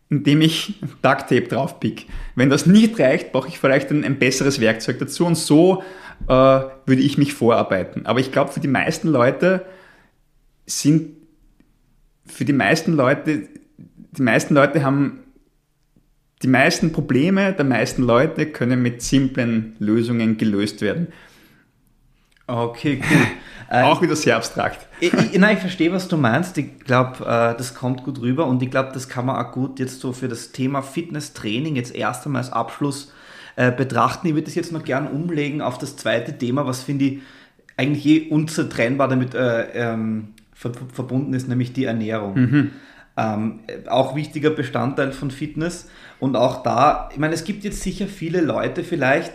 indem 0.08 0.40
ich 0.40 0.74
Duct 1.02 1.28
Tape 1.28 1.48
drauf 1.48 1.80
pick. 1.80 2.06
Wenn 2.34 2.50
das 2.50 2.66
nicht 2.66 2.98
reicht, 2.98 3.32
brauche 3.32 3.48
ich 3.48 3.58
vielleicht 3.58 3.90
ein, 3.90 4.04
ein 4.04 4.18
besseres 4.18 4.60
Werkzeug 4.60 4.98
dazu 4.98 5.26
und 5.26 5.36
so 5.36 5.82
äh, 6.28 6.32
würde 6.32 7.02
ich 7.02 7.18
mich 7.18 7.34
vorarbeiten. 7.34 8.06
Aber 8.06 8.20
ich 8.20 8.32
glaube, 8.32 8.52
für 8.52 8.60
die 8.60 8.68
meisten 8.68 9.08
Leute 9.08 9.66
sind, 10.66 11.16
für 12.24 12.44
die 12.44 12.52
meisten 12.52 12.92
Leute, 12.92 13.48
die 13.78 14.22
meisten 14.22 14.54
Leute 14.54 14.84
haben, 14.84 15.20
die 16.42 16.48
meisten 16.48 16.92
Probleme 16.92 17.52
der 17.52 17.64
meisten 17.64 18.02
Leute 18.02 18.46
können 18.46 18.82
mit 18.82 19.02
simplen 19.02 19.74
Lösungen 19.78 20.36
gelöst 20.36 20.82
werden. 20.82 21.08
Okay, 22.46 23.00
cool. 23.10 23.26
auch 23.82 24.00
wieder 24.00 24.14
sehr 24.14 24.36
abstrakt. 24.36 24.86
Ich, 25.00 25.12
ich, 25.12 25.38
nein, 25.38 25.56
ich 25.56 25.60
verstehe, 25.60 25.92
was 25.92 26.06
du 26.06 26.16
meinst. 26.16 26.56
Ich 26.58 26.78
glaube, 26.80 27.24
äh, 27.24 27.56
das 27.56 27.74
kommt 27.74 28.04
gut 28.04 28.20
rüber 28.20 28.46
und 28.46 28.62
ich 28.62 28.70
glaube, 28.70 28.90
das 28.92 29.08
kann 29.08 29.26
man 29.26 29.44
auch 29.44 29.52
gut 29.52 29.80
jetzt 29.80 30.00
so 30.00 30.12
für 30.12 30.28
das 30.28 30.52
Thema 30.52 30.82
Fitness-Training 30.82 31.74
jetzt 31.74 31.94
erst 31.94 32.24
einmal 32.24 32.42
als 32.42 32.52
Abschluss 32.52 33.12
äh, 33.56 33.72
betrachten. 33.72 34.28
Ich 34.28 34.34
würde 34.34 34.44
das 34.44 34.54
jetzt 34.54 34.72
noch 34.72 34.84
gern 34.84 35.08
umlegen 35.08 35.60
auf 35.60 35.78
das 35.78 35.96
zweite 35.96 36.38
Thema, 36.38 36.66
was 36.66 36.82
finde 36.82 37.04
ich 37.04 37.18
eigentlich 37.76 38.06
eh 38.06 38.28
unzertrennbar 38.30 39.08
damit 39.08 39.34
äh, 39.34 39.92
ähm, 39.92 40.34
ver 40.54 40.72
verbunden 40.92 41.34
ist, 41.34 41.48
nämlich 41.48 41.72
die 41.72 41.84
Ernährung. 41.84 42.34
Mhm. 42.34 42.70
Ähm, 43.18 43.60
auch 43.88 44.14
wichtiger 44.14 44.50
Bestandteil 44.50 45.12
von 45.12 45.30
Fitness. 45.30 45.88
Und 46.20 46.36
auch 46.36 46.62
da, 46.62 47.08
ich 47.12 47.18
meine, 47.18 47.34
es 47.34 47.44
gibt 47.44 47.64
jetzt 47.64 47.82
sicher 47.82 48.06
viele 48.06 48.40
Leute 48.40 48.84
vielleicht, 48.84 49.32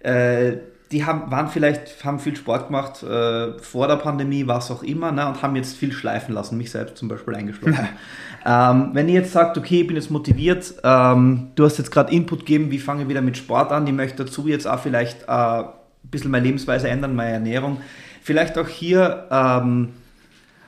äh, 0.00 0.52
die 0.92 1.04
haben, 1.04 1.30
waren 1.30 1.48
vielleicht, 1.48 2.04
haben 2.04 2.18
viel 2.18 2.34
Sport 2.34 2.66
gemacht 2.66 3.02
äh, 3.02 3.58
vor 3.58 3.86
der 3.86 3.96
Pandemie, 3.96 4.48
was 4.48 4.70
auch 4.72 4.82
immer, 4.82 5.12
ne, 5.12 5.28
und 5.28 5.40
haben 5.40 5.54
jetzt 5.54 5.76
viel 5.76 5.92
schleifen 5.92 6.34
lassen, 6.34 6.58
mich 6.58 6.72
selbst 6.72 6.96
zum 6.96 7.08
Beispiel 7.08 7.36
eingeschlossen. 7.36 7.88
ähm, 8.46 8.90
wenn 8.92 9.08
ihr 9.08 9.20
jetzt 9.20 9.32
sagt, 9.32 9.56
okay, 9.56 9.82
ich 9.82 9.86
bin 9.86 9.94
jetzt 9.94 10.10
motiviert, 10.10 10.74
ähm, 10.82 11.48
du 11.54 11.64
hast 11.64 11.78
jetzt 11.78 11.92
gerade 11.92 12.12
Input 12.12 12.40
gegeben, 12.40 12.72
wie 12.72 12.80
fange 12.80 13.02
ich 13.02 13.08
wieder 13.08 13.22
mit 13.22 13.36
Sport 13.36 13.70
an, 13.70 13.86
ich 13.86 13.92
möchte 13.92 14.24
dazu 14.24 14.48
jetzt 14.48 14.66
auch 14.66 14.80
vielleicht 14.80 15.22
äh, 15.28 15.30
ein 15.30 15.68
bisschen 16.02 16.32
meine 16.32 16.46
Lebensweise 16.46 16.88
ändern, 16.88 17.14
meine 17.14 17.34
Ernährung. 17.34 17.80
Vielleicht 18.22 18.58
auch 18.58 18.68
hier, 18.68 19.28
ähm, 19.30 19.90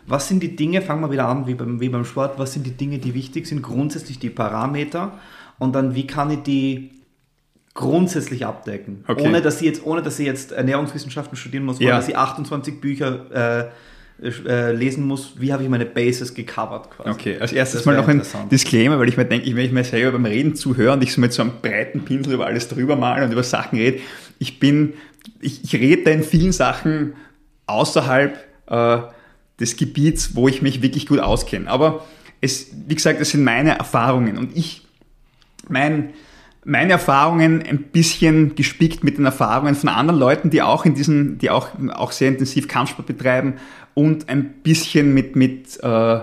was 0.06 0.28
sind 0.28 0.40
die 0.42 0.54
Dinge, 0.54 0.82
fangen 0.82 1.02
wir 1.02 1.10
wieder 1.10 1.26
an 1.26 1.48
wie 1.48 1.54
beim, 1.54 1.80
wie 1.80 1.88
beim 1.88 2.04
Sport, 2.04 2.38
was 2.38 2.52
sind 2.52 2.64
die 2.64 2.76
Dinge, 2.76 2.98
die 2.98 3.14
wichtig 3.14 3.46
sind, 3.48 3.62
grundsätzlich 3.62 4.20
die 4.20 4.30
Parameter 4.30 5.12
und 5.58 5.74
dann 5.74 5.96
wie 5.96 6.06
kann 6.06 6.30
ich 6.30 6.42
die 6.42 7.01
grundsätzlich 7.74 8.44
abdecken. 8.44 9.04
Okay. 9.06 9.26
Ohne, 9.26 9.40
dass 9.40 9.58
sie 9.58 9.66
jetzt, 9.66 9.84
ohne 9.84 10.02
dass 10.02 10.16
sie 10.16 10.26
jetzt 10.26 10.52
Ernährungswissenschaften 10.52 11.36
studieren 11.36 11.64
muss, 11.64 11.78
ja. 11.78 11.88
ohne 11.88 11.96
dass 11.96 12.06
sie 12.06 12.16
28 12.16 12.80
Bücher 12.80 13.70
äh, 13.70 13.70
äh, 14.22 14.72
lesen 14.72 15.04
muss, 15.04 15.34
wie 15.38 15.52
habe 15.52 15.62
ich 15.62 15.68
meine 15.68 15.86
Bases 15.86 16.34
gecovert 16.34 16.90
quasi. 16.90 17.10
Okay, 17.10 17.38
als 17.40 17.52
erstes 17.52 17.84
mal 17.84 17.96
noch 17.96 18.06
ein 18.06 18.22
Disclaimer, 18.50 18.98
weil 18.98 19.08
ich 19.08 19.16
mir 19.16 19.24
denke, 19.24 19.46
wenn 19.56 19.64
ich 19.64 19.72
mir 19.72 19.84
selber 19.84 20.12
beim 20.12 20.26
Reden 20.26 20.54
zuhöre 20.54 20.92
und 20.92 21.02
ich 21.02 21.12
so 21.12 21.20
mit 21.20 21.32
so 21.32 21.42
einem 21.42 21.52
breiten 21.60 22.04
Pinsel 22.04 22.34
über 22.34 22.46
alles 22.46 22.68
drüber 22.68 22.94
male 22.94 23.24
und 23.24 23.32
über 23.32 23.42
Sachen 23.42 23.78
rede, 23.78 24.00
ich 24.38 24.60
bin, 24.60 24.94
ich, 25.40 25.64
ich 25.64 25.74
rede 25.74 26.04
da 26.04 26.10
in 26.10 26.22
vielen 26.22 26.52
Sachen 26.52 27.14
außerhalb 27.66 28.38
äh, 28.66 28.98
des 29.58 29.76
Gebiets, 29.76 30.36
wo 30.36 30.46
ich 30.46 30.62
mich 30.62 30.82
wirklich 30.82 31.06
gut 31.06 31.18
auskenne. 31.18 31.68
Aber 31.68 32.04
es, 32.40 32.68
wie 32.86 32.94
gesagt, 32.94 33.20
das 33.20 33.30
sind 33.30 33.42
meine 33.42 33.78
Erfahrungen 33.78 34.36
und 34.36 34.56
ich, 34.56 34.86
mein, 35.68 36.10
meine 36.64 36.92
Erfahrungen 36.92 37.62
ein 37.62 37.78
bisschen 37.84 38.54
gespickt 38.54 39.02
mit 39.02 39.18
den 39.18 39.24
Erfahrungen 39.24 39.74
von 39.74 39.88
anderen 39.88 40.20
Leuten, 40.20 40.50
die 40.50 40.62
auch 40.62 40.84
in 40.84 40.94
diesen, 40.94 41.38
die 41.38 41.50
auch, 41.50 41.70
auch 41.90 42.12
sehr 42.12 42.28
intensiv 42.28 42.68
Kampfsport 42.68 43.06
betreiben 43.06 43.54
und 43.94 44.28
ein 44.28 44.54
bisschen 44.62 45.12
mit, 45.12 45.34
mit 45.34 45.82
äh, 45.82 46.20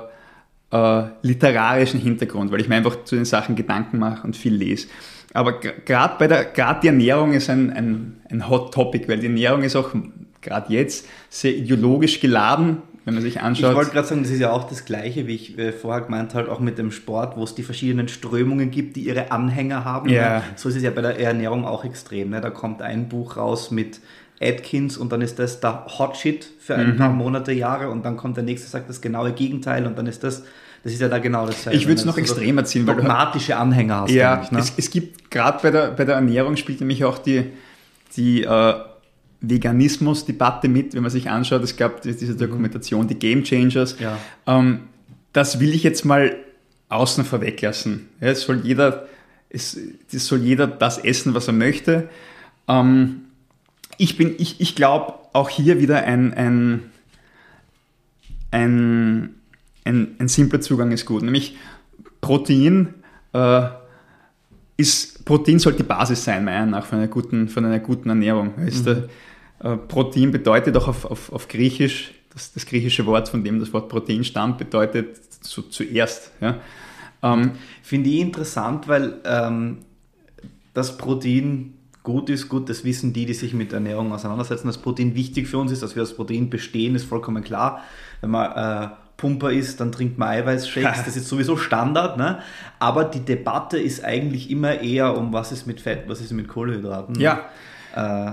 äh, 0.71 1.03
literarischen 1.21 1.99
Hintergrund, 1.99 2.51
weil 2.51 2.61
ich 2.61 2.69
mir 2.69 2.75
einfach 2.75 3.03
zu 3.03 3.15
den 3.15 3.25
Sachen 3.25 3.55
Gedanken 3.55 3.99
mache 3.99 4.25
und 4.25 4.37
viel 4.37 4.53
lese. 4.53 4.87
Aber 5.33 5.59
gerade 5.59 6.15
bei 6.17 6.27
der, 6.27 6.45
gerade 6.45 6.79
die 6.81 6.87
Ernährung 6.87 7.33
ist 7.33 7.49
ein, 7.49 7.71
ein, 7.71 8.21
ein 8.29 8.49
Hot 8.49 8.73
Topic, 8.73 9.07
weil 9.07 9.19
die 9.19 9.27
Ernährung 9.27 9.63
ist 9.63 9.75
auch 9.75 9.93
gerade 10.41 10.73
jetzt 10.73 11.07
sehr 11.29 11.55
ideologisch 11.55 12.19
geladen 12.19 12.81
wenn 13.09 13.15
man 13.15 13.23
sich 13.23 13.41
anschaut. 13.41 13.71
Ich 13.71 13.75
wollte 13.75 13.91
gerade 13.91 14.07
sagen, 14.07 14.21
das 14.21 14.31
ist 14.31 14.39
ja 14.39 14.51
auch 14.51 14.69
das 14.69 14.85
Gleiche, 14.85 15.25
wie 15.25 15.33
ich 15.33 15.57
äh, 15.57 15.71
vorher 15.71 16.03
gemeint 16.03 16.35
habe, 16.35 16.51
auch 16.51 16.59
mit 16.59 16.77
dem 16.77 16.91
Sport, 16.91 17.35
wo 17.37 17.43
es 17.43 17.55
die 17.55 17.63
verschiedenen 17.63 18.07
Strömungen 18.07 18.69
gibt, 18.69 18.95
die 18.95 19.01
ihre 19.01 19.31
Anhänger 19.31 19.83
haben. 19.83 20.09
Yeah. 20.09 20.43
So 20.55 20.69
ist 20.69 20.75
es 20.75 20.83
ja 20.83 20.91
bei 20.91 21.01
der 21.01 21.19
Ernährung 21.19 21.65
auch 21.65 21.83
extrem. 21.83 22.29
Ne? 22.29 22.39
Da 22.39 22.51
kommt 22.51 22.83
ein 22.83 23.09
Buch 23.09 23.37
raus 23.37 23.71
mit 23.71 23.99
Atkins 24.39 24.95
und 24.95 25.11
dann 25.11 25.21
ist 25.21 25.39
das 25.39 25.59
der 25.59 25.87
Hot 25.97 26.17
Shit 26.17 26.47
für 26.59 26.75
ein 26.75 26.93
mhm. 26.93 26.97
paar 26.97 27.09
Monate, 27.09 27.51
Jahre 27.51 27.89
und 27.89 28.05
dann 28.05 28.15
kommt 28.15 28.37
der 28.37 28.43
nächste, 28.43 28.69
sagt 28.69 28.87
das 28.89 29.01
genaue 29.01 29.33
Gegenteil 29.33 29.87
und 29.87 29.97
dann 29.97 30.05
ist 30.05 30.23
das 30.23 30.43
das 30.81 30.93
ist 30.93 31.01
ja 31.01 31.09
da 31.09 31.17
genau 31.17 31.45
dasselbe. 31.45 31.77
Ich 31.77 31.87
würde 31.87 31.99
es 31.99 32.05
noch 32.05 32.17
extremer 32.17 32.63
ziehen, 32.63 32.87
weil 32.87 32.95
dogmatische 32.95 33.57
Anhänger 33.57 34.01
hast. 34.01 34.11
Ja, 34.11 34.47
ne? 34.49 34.59
es, 34.59 34.71
es, 34.77 34.89
gibt 34.89 35.29
gerade 35.29 35.59
bei 35.61 35.71
der, 35.71 35.91
bei 35.91 36.05
der 36.05 36.15
Ernährung 36.15 36.55
spielt 36.55 36.79
nämlich 36.79 37.03
auch 37.03 37.17
die, 37.17 37.51
die 38.15 38.43
äh, 38.43 38.73
Veganismus-Debatte 39.41 40.67
mit, 40.67 40.93
wenn 40.93 41.01
man 41.01 41.11
sich 41.11 41.29
anschaut. 41.29 41.63
Es 41.63 41.77
gab 41.77 42.01
diese 42.01 42.35
Dokumentation, 42.35 43.07
die 43.07 43.15
Game 43.15 43.43
Changers. 43.43 43.97
Ja. 43.99 44.17
Ähm, 44.45 44.81
das 45.33 45.59
will 45.59 45.73
ich 45.73 45.83
jetzt 45.83 46.05
mal 46.05 46.35
außen 46.89 47.23
vor 47.23 47.41
weglassen. 47.41 48.09
Ja, 48.19 48.27
es 48.27 48.41
soll 48.41 48.61
jeder, 48.63 49.07
es, 49.49 49.77
es, 50.11 50.25
soll 50.25 50.39
jeder 50.39 50.67
das 50.67 50.97
essen, 50.97 51.33
was 51.35 51.47
er 51.47 51.53
möchte. 51.53 52.09
Ähm, 52.67 53.21
ich 53.97 54.17
bin, 54.17 54.35
ich, 54.37 54.59
ich 54.59 54.75
glaube 54.75 55.13
auch 55.33 55.49
hier 55.49 55.79
wieder 55.79 56.03
ein, 56.03 56.33
ein, 56.33 56.91
ein, 58.51 59.35
ein, 59.85 60.15
ein 60.19 60.27
simpler 60.27 60.61
Zugang 60.61 60.91
ist 60.91 61.05
gut. 61.05 61.21
Nämlich 61.21 61.55
Protein 62.21 62.93
äh, 63.33 63.61
ist, 64.79 65.25
Protein 65.25 65.59
sollte 65.59 65.79
die 65.79 65.87
Basis 65.87 66.23
sein, 66.23 66.45
meiner 66.45 66.59
Meinung 66.59 66.71
nach, 66.71 66.85
von 66.85 66.99
einer 66.99 67.07
guten, 67.07 67.49
von 67.49 67.65
einer 67.65 67.79
guten 67.79 68.09
Ernährung. 68.09 68.53
Mhm. 68.55 68.83
Der, 68.85 69.09
äh, 69.61 69.77
Protein 69.77 70.31
bedeutet 70.31 70.75
auch 70.77 70.87
auf, 70.87 71.05
auf, 71.05 71.31
auf 71.31 71.47
Griechisch, 71.47 72.13
das, 72.33 72.53
das, 72.53 72.65
griechische 72.65 73.05
Wort, 73.05 73.27
von 73.27 73.43
dem 73.43 73.59
das 73.59 73.73
Wort 73.73 73.89
Protein 73.89 74.23
stammt, 74.23 74.57
bedeutet 74.57 75.17
so 75.41 75.63
zuerst. 75.63 76.31
Ja. 76.39 76.59
Ähm, 77.21 77.51
Finde 77.83 78.09
ich 78.09 78.21
interessant, 78.21 78.87
weil 78.87 79.15
ähm, 79.25 79.79
das 80.73 80.97
Protein 80.97 81.73
gut 82.03 82.29
ist, 82.29 82.47
gut, 82.47 82.69
das 82.69 82.85
wissen 82.85 83.11
die, 83.11 83.25
die 83.25 83.33
sich 83.33 83.53
mit 83.53 83.73
Ernährung 83.73 84.13
auseinandersetzen, 84.13 84.67
dass 84.67 84.77
Protein 84.77 85.13
wichtig 85.15 85.47
für 85.47 85.57
uns 85.57 85.71
ist, 85.73 85.83
dass 85.83 85.95
wir 85.95 86.03
das 86.03 86.15
Protein 86.15 86.49
bestehen, 86.49 86.95
ist 86.95 87.03
vollkommen 87.03 87.43
klar. 87.43 87.83
Wenn 88.21 88.31
man 88.31 88.51
äh, 88.51 88.89
Pumper 89.19 89.51
ist, 89.51 89.79
dann 89.79 89.91
trinkt 89.91 90.17
man 90.17 90.29
Eiweißshakes, 90.29 91.03
das 91.05 91.15
ist 91.15 91.27
sowieso 91.27 91.57
Standard, 91.57 92.17
ne? 92.17 92.39
aber 92.79 93.05
die 93.05 93.19
Debatte 93.19 93.77
ist 93.77 94.03
eigentlich 94.03 94.49
immer 94.49 94.81
eher 94.81 95.15
um, 95.15 95.33
was 95.33 95.51
ist 95.51 95.67
mit 95.67 95.81
Fett, 95.81 96.05
was 96.07 96.21
ist 96.21 96.31
mit 96.31 96.47
Kohlenhydraten. 96.47 97.19
Ja. 97.19 97.49
Äh, 97.95 98.31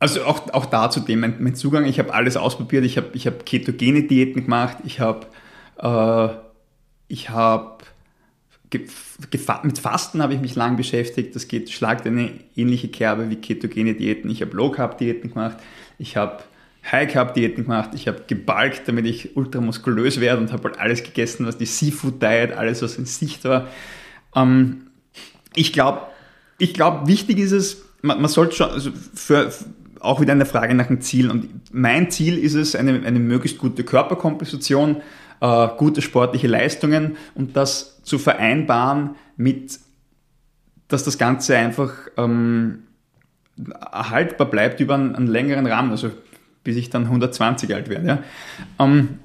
also 0.00 0.24
auch, 0.24 0.52
auch 0.52 0.66
dazu 0.66 1.00
dem 1.00 1.20
mein, 1.20 1.36
mein 1.40 1.54
Zugang, 1.54 1.84
ich 1.84 1.98
habe 1.98 2.12
alles 2.12 2.36
ausprobiert, 2.36 2.84
ich 2.84 2.96
habe 2.96 3.08
ich 3.14 3.26
hab 3.26 3.46
ketogene 3.46 4.02
Diäten 4.02 4.44
gemacht, 4.44 4.78
ich 4.84 5.00
habe 5.00 5.26
äh, 5.82 6.34
ich 7.08 7.30
mit 9.62 9.78
Fasten 9.78 10.22
habe 10.22 10.34
ich 10.34 10.40
mich 10.40 10.54
lang 10.54 10.76
beschäftigt. 10.76 11.34
Das 11.34 11.48
geht, 11.48 11.70
schlagt 11.70 12.06
eine 12.06 12.32
ähnliche 12.54 12.88
Kerbe 12.88 13.30
wie 13.30 13.36
ketogene 13.36 13.94
Diäten. 13.94 14.30
Ich 14.30 14.42
habe 14.42 14.54
Low 14.54 14.70
Carb 14.70 14.98
Diäten 14.98 15.32
gemacht. 15.32 15.56
Ich 15.98 16.16
habe 16.16 16.42
High 16.90 17.12
Carb 17.12 17.34
Diäten 17.34 17.64
gemacht. 17.64 17.90
Ich 17.94 18.08
habe 18.08 18.22
gebalgt, 18.26 18.82
damit 18.86 19.06
ich 19.06 19.36
ultramuskulös 19.36 20.20
werde 20.20 20.40
und 20.40 20.52
habe 20.52 20.64
halt 20.64 20.78
alles 20.78 21.02
gegessen, 21.02 21.46
was 21.46 21.58
die 21.58 21.66
Seafood 21.66 22.22
Diet, 22.22 22.52
alles 22.52 22.82
was 22.82 22.96
in 22.96 23.04
Sicht 23.04 23.44
war. 23.44 23.68
Ähm, 24.34 24.88
ich 25.54 25.72
glaube, 25.72 26.02
ich 26.58 26.74
glaube, 26.74 27.06
wichtig 27.06 27.38
ist 27.38 27.52
es, 27.52 27.84
man, 28.02 28.20
man 28.20 28.30
sollte 28.30 28.56
schon, 28.56 28.70
also 28.70 28.90
für, 29.14 29.50
auch 30.00 30.20
wieder 30.20 30.32
eine 30.32 30.46
Frage 30.46 30.74
nach 30.74 30.86
dem 30.86 31.00
Ziel. 31.00 31.30
Und 31.30 31.48
mein 31.72 32.10
Ziel 32.10 32.38
ist 32.38 32.54
es, 32.54 32.74
eine, 32.74 33.04
eine 33.04 33.18
möglichst 33.18 33.58
gute 33.58 33.84
Körperkomposition, 33.84 35.02
äh, 35.40 35.68
gute 35.76 36.02
sportliche 36.02 36.46
Leistungen 36.46 37.16
und 37.34 37.56
das 37.56 38.02
zu 38.02 38.18
vereinbaren 38.18 39.16
mit, 39.36 39.78
dass 40.88 41.04
das 41.04 41.18
Ganze 41.18 41.56
einfach 41.56 41.92
ähm, 42.16 42.84
erhaltbar 43.92 44.48
bleibt 44.48 44.80
über 44.80 44.94
einen, 44.94 45.14
einen, 45.14 45.26
längeren 45.26 45.66
Rahmen, 45.66 45.90
also 45.90 46.10
bis 46.64 46.76
ich 46.76 46.90
dann 46.90 47.04
120 47.04 47.74
alt 47.74 47.88
werde. 47.88 48.06
Ja. 48.06 48.22
Ähm, 48.78 49.18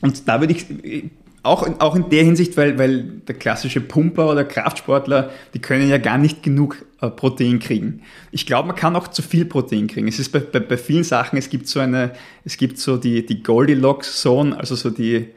und 0.00 0.28
da 0.28 0.40
würde 0.40 0.52
ich 0.52 0.66
auch, 1.44 1.68
auch 1.78 1.94
in 1.94 2.08
der 2.08 2.24
Hinsicht, 2.24 2.56
weil, 2.56 2.78
weil 2.78 3.02
der 3.02 3.34
klassische 3.34 3.80
Pumper 3.80 4.30
oder 4.30 4.44
Kraftsportler, 4.44 5.30
die 5.52 5.58
können 5.60 5.88
ja 5.88 5.98
gar 5.98 6.16
nicht 6.16 6.42
genug 6.42 6.84
äh, 7.00 7.10
Protein 7.10 7.58
kriegen. 7.58 8.00
Ich 8.32 8.46
glaube, 8.46 8.68
man 8.68 8.76
kann 8.76 8.96
auch 8.96 9.08
zu 9.08 9.20
viel 9.20 9.44
Protein 9.44 9.86
kriegen. 9.86 10.08
Es 10.08 10.18
ist 10.18 10.30
bei, 10.32 10.40
bei, 10.40 10.60
bei 10.60 10.78
vielen 10.78 11.04
Sachen, 11.04 11.38
es 11.38 11.50
gibt 11.50 11.68
so 11.68 11.80
eine, 11.80 12.12
es 12.44 12.56
gibt 12.56 12.78
so 12.78 12.96
die, 12.96 13.26
die 13.26 13.42
Goldilocks-Zone, 13.42 14.58
also 14.58 14.74
so 14.74 14.88
die, 14.88 15.28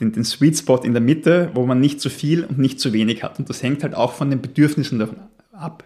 den, 0.00 0.10
den 0.12 0.24
Sweet 0.24 0.58
Spot 0.58 0.78
in 0.78 0.92
der 0.92 1.00
Mitte, 1.00 1.50
wo 1.54 1.64
man 1.64 1.80
nicht 1.80 2.00
zu 2.00 2.10
viel 2.10 2.44
und 2.44 2.58
nicht 2.58 2.80
zu 2.80 2.92
wenig 2.92 3.22
hat. 3.22 3.38
Und 3.38 3.48
das 3.48 3.62
hängt 3.62 3.84
halt 3.84 3.94
auch 3.94 4.12
von 4.12 4.30
den 4.30 4.42
Bedürfnissen 4.42 4.98
davon 4.98 5.18
ab. 5.52 5.84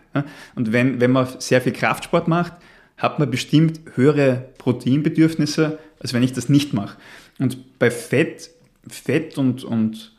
Und 0.54 0.72
wenn, 0.72 0.98
wenn 1.00 1.12
man 1.12 1.28
sehr 1.40 1.60
viel 1.60 1.72
Kraftsport 1.72 2.26
macht, 2.26 2.54
hat 2.98 3.18
man 3.18 3.30
bestimmt 3.30 3.80
höhere 3.94 4.48
Proteinbedürfnisse, 4.58 5.78
als 6.00 6.12
wenn 6.12 6.22
ich 6.22 6.32
das 6.32 6.48
nicht 6.48 6.74
mache. 6.74 6.98
Und 7.38 7.78
bei 7.78 7.90
Fett, 7.90 8.50
Fett 8.88 9.38
und, 9.38 9.64
und, 9.64 10.16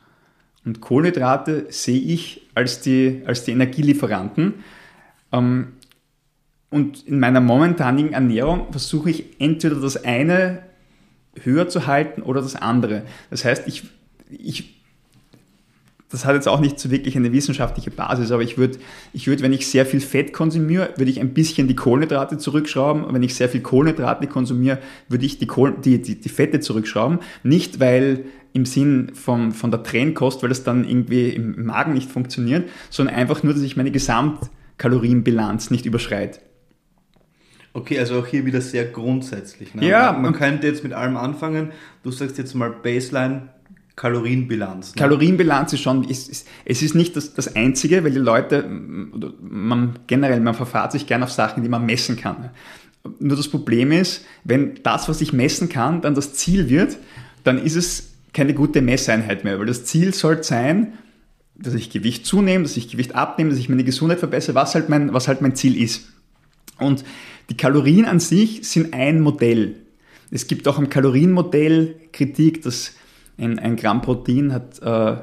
und 0.66 0.82
Kohlenhydrate 0.82 1.68
sehe 1.70 2.00
ich 2.00 2.48
als 2.56 2.82
die, 2.82 3.22
als 3.26 3.44
die 3.44 3.52
Energielieferanten. 3.52 4.56
Ähm, 5.32 5.74
und 6.70 7.06
in 7.08 7.20
meiner 7.20 7.42
momentanigen 7.42 8.14
Ernährung 8.14 8.72
versuche 8.72 9.10
ich 9.10 9.40
entweder 9.40 9.76
das 9.76 10.04
eine 10.04 10.64
höher 11.42 11.68
zu 11.68 11.88
halten 11.88 12.22
oder 12.22 12.42
das 12.42 12.56
andere. 12.56 13.04
Das 13.30 13.44
heißt, 13.44 13.68
ich, 13.68 13.84
ich 14.30 14.79
das 16.12 16.26
hat 16.26 16.34
jetzt 16.34 16.48
auch 16.48 16.60
nicht 16.60 16.80
so 16.80 16.90
wirklich 16.90 17.16
eine 17.16 17.32
wissenschaftliche 17.32 17.92
Basis, 17.92 18.32
aber 18.32 18.42
ich 18.42 18.58
würde, 18.58 18.80
ich 19.14 19.28
würde, 19.28 19.44
wenn 19.44 19.54
ich 19.54 19.68
sehr 19.68 19.86
viel 19.86 20.00
Fett 20.00 20.34
konsumiere, 20.34 20.90
würde 20.98 21.12
ich 21.12 21.20
ein 21.20 21.36
bisschen 21.36 21.68
die 21.68 21.76
Kohlenhydrate 21.76 22.40
zurückschrauben. 22.40 23.04
Und 23.04 23.14
wenn 23.14 23.22
ich 23.22 23.36
sehr 23.36 23.48
viel 23.48 23.62
Kohlenhydrate 23.62 24.26
konsumiere, 24.26 24.80
würde 25.08 25.26
ich 25.26 25.38
die, 25.38 25.46
Kohl, 25.46 25.74
die, 25.74 26.02
die, 26.02 26.20
die 26.20 26.30
Fette 26.30 26.60
zurückschrauben. 26.62 27.20
Nicht, 27.44 27.80
weil 27.80 28.26
im 28.54 28.66
Sinn 28.66 29.12
vom, 29.14 29.52
von 29.52 29.70
der 29.70 29.84
Trennkost, 29.84 30.42
weil 30.42 30.50
das 30.50 30.64
dann 30.64 30.84
irgendwie 30.88 31.30
im 31.30 31.66
Magen 31.66 31.94
nicht 31.94 32.10
funktioniert, 32.10 32.68
sondern 32.90 33.14
einfach 33.16 33.44
nur, 33.44 33.54
dass 33.54 33.62
ich 33.62 33.78
meine 33.78 33.92
Gesamtkalorienbilanz 33.92 35.70
nicht 35.70 35.86
überschreite. 35.86 36.40
Okay, 37.74 38.00
also 38.00 38.20
auch 38.20 38.26
hier 38.26 38.48
wieder 38.48 38.62
sehr 38.62 38.86
grundsätzlich. 38.86 39.76
Ne? 39.76 39.88
Ja. 39.88 40.12
Man, 40.12 40.24
man 40.24 40.34
könnte 40.34 40.66
jetzt 40.66 40.84
mit 40.84 40.94
allem 40.94 41.18
anfangen. 41.18 41.70
Du 42.02 42.10
sagst 42.10 42.40
jetzt 42.40 42.56
mal 42.56 42.72
Baseline 42.72 43.50
Kalorienbilanz. 44.00 44.96
Ne? 44.96 45.00
Kalorienbilanz 45.00 45.74
ist 45.74 45.82
schon, 45.82 46.06
ist, 46.06 46.30
ist, 46.30 46.48
es 46.64 46.82
ist 46.82 46.96
nicht 46.96 47.18
das, 47.18 47.34
das 47.34 47.54
Einzige, 47.54 48.02
weil 48.06 48.12
die 48.12 48.20
Leute, 48.20 48.64
man 49.42 50.00
generell, 50.08 50.40
man 50.40 50.54
verfahrt 50.54 50.94
sich 50.94 51.06
gerne 51.06 51.26
auf 51.26 51.32
Sachen, 51.32 51.64
die 51.64 51.70
man 51.70 51.86
messen 51.86 52.16
kann. 52.16 52.50
Nur 53.20 53.36
das 53.36 53.50
Problem 53.50 53.92
ist, 53.92 54.24
wenn 54.46 54.80
das, 54.84 55.10
was 55.10 55.20
ich 55.20 55.34
messen 55.34 55.68
kann, 55.68 56.00
dann 56.00 56.16
das 56.16 56.34
Ziel 56.34 56.70
wird, 56.70 56.96
dann 57.44 57.62
ist 57.62 57.76
es 57.76 58.14
keine 58.32 58.54
gute 58.54 58.82
Messeinheit 58.82 59.44
mehr, 59.44 59.60
weil 59.60 59.66
das 59.66 59.84
Ziel 59.84 60.14
soll 60.14 60.46
sein, 60.46 60.94
dass 61.56 61.74
ich 61.74 61.90
Gewicht 61.90 62.26
zunehme, 62.26 62.64
dass 62.64 62.78
ich 62.78 62.88
Gewicht 62.88 63.16
abnehme, 63.16 63.50
dass 63.50 63.60
ich 63.60 63.68
meine 63.68 63.84
Gesundheit 63.84 64.20
verbessere, 64.20 64.56
was 64.56 64.76
halt 64.76 64.88
mein, 64.88 65.14
was 65.14 65.28
halt 65.28 65.42
mein 65.42 65.58
Ziel 65.58 65.76
ist. 65.76 66.08
Und 66.78 67.04
die 67.50 67.58
Kalorien 67.58 68.06
an 68.06 68.22
sich 68.22 68.66
sind 68.66 68.94
ein 68.94 69.20
Modell. 69.20 69.76
Es 70.32 70.48
gibt 70.48 70.70
auch 70.70 70.80
im 70.80 70.90
Kalorienmodell 70.90 71.96
Kritik, 72.14 72.62
dass 72.62 72.94
ein, 73.40 73.60
ein 73.60 73.76
Gramm 73.76 74.02
Protein 74.02 74.54
hat 74.54 74.82
äh, 74.82 75.22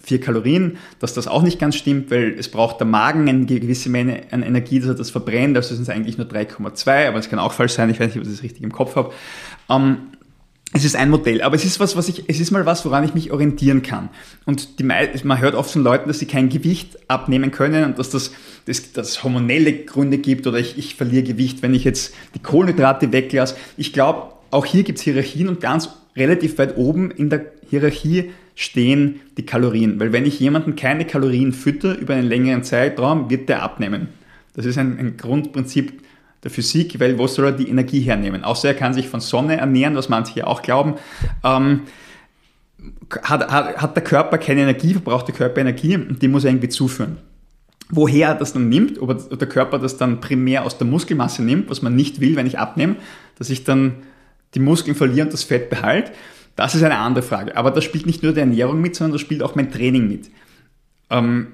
vier 0.00 0.20
Kalorien, 0.20 0.78
dass 1.00 1.14
das 1.14 1.28
auch 1.28 1.42
nicht 1.42 1.58
ganz 1.58 1.76
stimmt, 1.76 2.10
weil 2.10 2.34
es 2.38 2.50
braucht 2.50 2.80
der 2.80 2.86
Magen 2.86 3.28
eine 3.28 3.46
gewisse 3.46 3.90
Menge 3.90 4.22
an 4.30 4.42
Energie, 4.42 4.80
dass 4.80 4.88
er 4.88 4.94
das 4.94 5.10
verbrennt, 5.10 5.56
also 5.56 5.74
sind 5.74 5.82
es 5.82 5.88
eigentlich 5.88 6.18
nur 6.18 6.26
3,2, 6.26 7.08
aber 7.08 7.18
es 7.18 7.28
kann 7.28 7.38
auch 7.38 7.52
falsch 7.52 7.72
sein, 7.72 7.90
ich 7.90 8.00
weiß 8.00 8.08
nicht, 8.08 8.18
ob 8.18 8.22
ich 8.24 8.32
das 8.32 8.42
richtig 8.42 8.62
im 8.62 8.72
Kopf 8.72 8.96
habe. 8.96 9.12
Ähm, 9.68 9.98
es 10.74 10.84
ist 10.84 10.96
ein 10.96 11.08
Modell, 11.08 11.40
aber 11.40 11.56
es 11.56 11.64
ist 11.64 11.80
was, 11.80 11.96
was 11.96 12.08
ich, 12.08 12.28
es 12.28 12.40
ist 12.40 12.50
mal 12.50 12.66
was, 12.66 12.84
woran 12.84 13.02
ich 13.02 13.14
mich 13.14 13.32
orientieren 13.32 13.82
kann. 13.82 14.10
Und 14.44 14.78
die, 14.78 14.84
man 14.84 15.40
hört 15.40 15.54
oft 15.54 15.70
von 15.70 15.82
Leuten, 15.82 16.08
dass 16.08 16.18
sie 16.18 16.26
kein 16.26 16.50
Gewicht 16.50 16.98
abnehmen 17.08 17.50
können 17.50 17.84
und 17.84 17.98
dass 17.98 18.10
das, 18.10 18.32
das, 18.66 18.92
das 18.92 19.24
hormonelle 19.24 19.72
Gründe 19.72 20.18
gibt 20.18 20.46
oder 20.46 20.58
ich, 20.58 20.76
ich 20.76 20.94
verliere 20.94 21.22
Gewicht, 21.22 21.62
wenn 21.62 21.72
ich 21.72 21.84
jetzt 21.84 22.14
die 22.34 22.40
Kohlenhydrate 22.40 23.12
weglasse. 23.12 23.56
Ich 23.78 23.94
glaube, 23.94 24.34
auch 24.50 24.66
hier 24.66 24.82
gibt 24.82 24.98
es 24.98 25.04
Hierarchien 25.04 25.48
und 25.48 25.60
ganz 25.60 25.88
relativ 26.18 26.58
weit 26.58 26.76
oben 26.76 27.10
in 27.10 27.30
der 27.30 27.46
Hierarchie 27.70 28.30
stehen 28.54 29.20
die 29.36 29.46
Kalorien. 29.46 30.00
Weil 30.00 30.12
wenn 30.12 30.26
ich 30.26 30.40
jemanden 30.40 30.76
keine 30.76 31.06
Kalorien 31.06 31.52
fütter 31.52 31.96
über 31.96 32.14
einen 32.14 32.28
längeren 32.28 32.64
Zeitraum, 32.64 33.30
wird 33.30 33.48
der 33.48 33.62
abnehmen. 33.62 34.08
Das 34.54 34.66
ist 34.66 34.78
ein, 34.78 34.98
ein 34.98 35.16
Grundprinzip 35.16 36.02
der 36.42 36.50
Physik, 36.50 36.98
weil 37.00 37.18
wo 37.18 37.26
soll 37.26 37.46
er 37.46 37.52
die 37.52 37.68
Energie 37.68 38.00
hernehmen? 38.00 38.44
Außer 38.44 38.68
er 38.68 38.74
kann 38.74 38.94
sich 38.94 39.08
von 39.08 39.20
Sonne 39.20 39.56
ernähren, 39.56 39.94
was 39.94 40.08
manche 40.08 40.34
hier 40.34 40.48
auch 40.48 40.62
glauben. 40.62 40.94
Ähm, 41.44 41.82
hat, 43.22 43.50
hat, 43.50 43.76
hat 43.76 43.96
der 43.96 44.04
Körper 44.04 44.38
keine 44.38 44.62
Energie, 44.62 44.92
verbraucht 44.92 45.28
der 45.28 45.34
Körper 45.34 45.60
Energie 45.60 45.96
und 45.96 46.20
die 46.20 46.28
muss 46.28 46.44
er 46.44 46.50
irgendwie 46.50 46.68
zuführen. 46.68 47.18
Woher 47.90 48.28
er 48.28 48.34
das 48.34 48.52
dann 48.52 48.68
nimmt, 48.68 49.00
ob 49.00 49.38
der 49.38 49.48
Körper 49.48 49.78
das 49.78 49.96
dann 49.96 50.20
primär 50.20 50.64
aus 50.64 50.76
der 50.76 50.86
Muskelmasse 50.86 51.42
nimmt, 51.42 51.70
was 51.70 51.80
man 51.80 51.96
nicht 51.96 52.20
will, 52.20 52.36
wenn 52.36 52.46
ich 52.46 52.58
abnehme, 52.58 52.96
dass 53.38 53.48
ich 53.50 53.64
dann 53.64 53.94
die 54.58 54.64
Muskeln 54.64 54.96
verliere 54.96 55.26
und 55.26 55.32
das 55.32 55.44
Fett 55.44 55.70
behalte, 55.70 56.12
das 56.56 56.74
ist 56.74 56.82
eine 56.82 56.98
andere 56.98 57.22
Frage. 57.22 57.56
Aber 57.56 57.70
das 57.70 57.84
spielt 57.84 58.06
nicht 58.06 58.22
nur 58.22 58.32
die 58.32 58.40
Ernährung 58.40 58.80
mit, 58.80 58.96
sondern 58.96 59.12
das 59.12 59.20
spielt 59.20 59.42
auch 59.42 59.54
mein 59.54 59.70
Training 59.70 60.08
mit. 60.08 60.30
Ähm, 61.08 61.52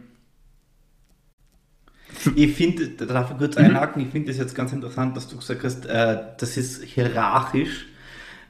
ich 2.35 2.55
finde, 2.55 2.89
da 2.89 3.05
darf 3.05 3.31
ich 3.33 3.37
kurz 3.37 3.57
mhm. 3.57 3.65
einhaken, 3.65 4.03
ich 4.03 4.09
finde 4.09 4.29
das 4.29 4.39
jetzt 4.39 4.55
ganz 4.55 4.73
interessant, 4.73 5.17
dass 5.17 5.29
du 5.29 5.37
gesagt 5.37 5.63
hast, 5.63 5.85
äh, 5.87 6.19
das 6.39 6.57
ist 6.57 6.85
hierarchisch. 6.85 7.87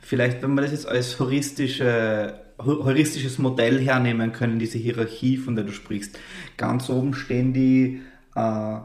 Vielleicht, 0.00 0.42
wenn 0.42 0.54
wir 0.54 0.62
das 0.62 0.70
jetzt 0.70 0.86
als 0.86 1.18
heuristische, 1.18 2.38
heuristisches 2.58 3.38
Modell 3.38 3.80
hernehmen 3.80 4.32
können, 4.32 4.60
diese 4.60 4.78
Hierarchie, 4.78 5.38
von 5.38 5.56
der 5.56 5.64
du 5.64 5.72
sprichst. 5.72 6.18
Ganz 6.56 6.88
oben 6.88 7.14
stehen 7.14 7.52
die, 7.52 8.00
äh, 8.36 8.76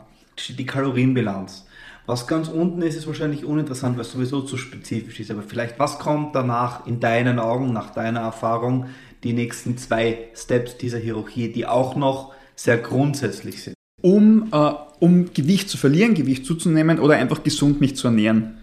die 0.57 0.65
Kalorienbilanz. 0.65 1.67
Was 2.09 2.25
ganz 2.25 2.47
unten 2.47 2.81
ist, 2.81 2.95
ist 2.95 3.05
wahrscheinlich 3.05 3.45
uninteressant, 3.45 3.95
weil 3.95 4.01
es 4.01 4.11
sowieso 4.11 4.41
zu 4.41 4.57
spezifisch 4.57 5.19
ist. 5.19 5.29
Aber 5.29 5.43
vielleicht, 5.43 5.77
was 5.77 5.99
kommt 5.99 6.33
danach 6.33 6.87
in 6.87 6.99
deinen 6.99 7.37
Augen, 7.37 7.71
nach 7.71 7.91
deiner 7.91 8.21
Erfahrung, 8.21 8.87
die 9.23 9.33
nächsten 9.33 9.77
zwei 9.77 10.29
Steps 10.35 10.77
dieser 10.77 10.97
Hierarchie, 10.97 11.51
die 11.51 11.67
auch 11.67 11.95
noch 11.95 12.33
sehr 12.55 12.79
grundsätzlich 12.79 13.61
sind? 13.61 13.75
um, 14.01 14.49
äh, 14.51 14.71
um 14.99 15.33
Gewicht 15.33 15.69
zu 15.69 15.77
verlieren, 15.77 16.15
Gewicht 16.15 16.45
zuzunehmen 16.45 16.97
oder 16.97 17.15
einfach 17.15 17.43
gesund 17.43 17.79
mich 17.79 17.95
zu 17.95 18.07
ernähren? 18.07 18.57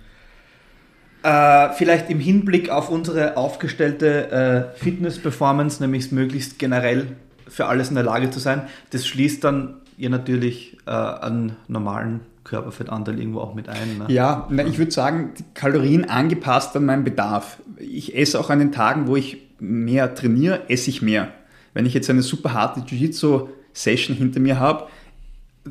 Äh, 1.22 1.70
vielleicht 1.74 2.11
im 2.11 2.18
Hinblick 2.18 2.70
auf 2.70 2.90
unsere 2.90 3.36
aufgestellte 3.36 4.74
äh, 4.76 4.78
Fitness-Performance, 4.78 5.80
nämlich 5.82 6.11
möglichst 6.11 6.59
generell 6.59 7.09
für 7.47 7.66
alles 7.66 7.90
in 7.90 7.94
der 7.94 8.05
Lage 8.05 8.30
zu 8.30 8.40
sein. 8.40 8.62
Das 8.90 9.07
schließt 9.07 9.44
dann 9.44 9.76
ja 9.97 10.09
natürlich 10.09 10.78
äh, 10.86 10.90
einen 10.90 11.57
normalen 11.68 12.20
Körperfettanteil 12.47 13.18
irgendwo 13.18 13.40
auch 13.40 13.55
mit 13.55 13.68
ein. 13.68 13.99
Ne? 13.99 14.07
Ja, 14.09 14.47
na, 14.51 14.64
ich 14.64 14.78
würde 14.78 14.92
sagen, 14.92 15.32
Kalorien 15.55 16.05
angepasst 16.05 16.74
an 16.76 16.86
meinen 16.86 17.05
Bedarf. 17.05 17.59
Ich 17.78 18.16
esse 18.16 18.40
auch 18.40 18.49
an 18.51 18.61
den 18.61 18.72
Tagen, 18.72 19.07
wo 19.09 19.16
ich 19.16 19.38
mehr 19.59 20.14
trainiere, 20.14 20.68
esse 20.68 20.88
ich 20.90 21.03
mehr. 21.03 21.28
Wenn 21.74 21.84
ich 21.84 21.92
jetzt 21.92 22.09
eine 22.09 22.22
super 22.22 22.55
harte 22.55 22.80
Jiu-Jitsu-Session 22.80 24.16
hinter 24.16 24.40
mir 24.40 24.59
habe, 24.59 24.86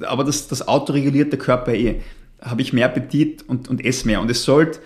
aber 0.01 0.23
das, 0.23 0.47
das 0.47 0.67
Auto 0.67 0.93
der 0.93 1.39
Körper 1.39 1.73
eh. 1.73 2.01
Habe 2.41 2.61
ich 2.61 2.73
mehr 2.73 2.85
Appetit 2.85 3.43
und, 3.47 3.69
und 3.69 3.83
esse 3.83 4.05
mehr. 4.05 4.21
Und 4.21 4.29
es 4.29 4.43
sollte 4.43 4.79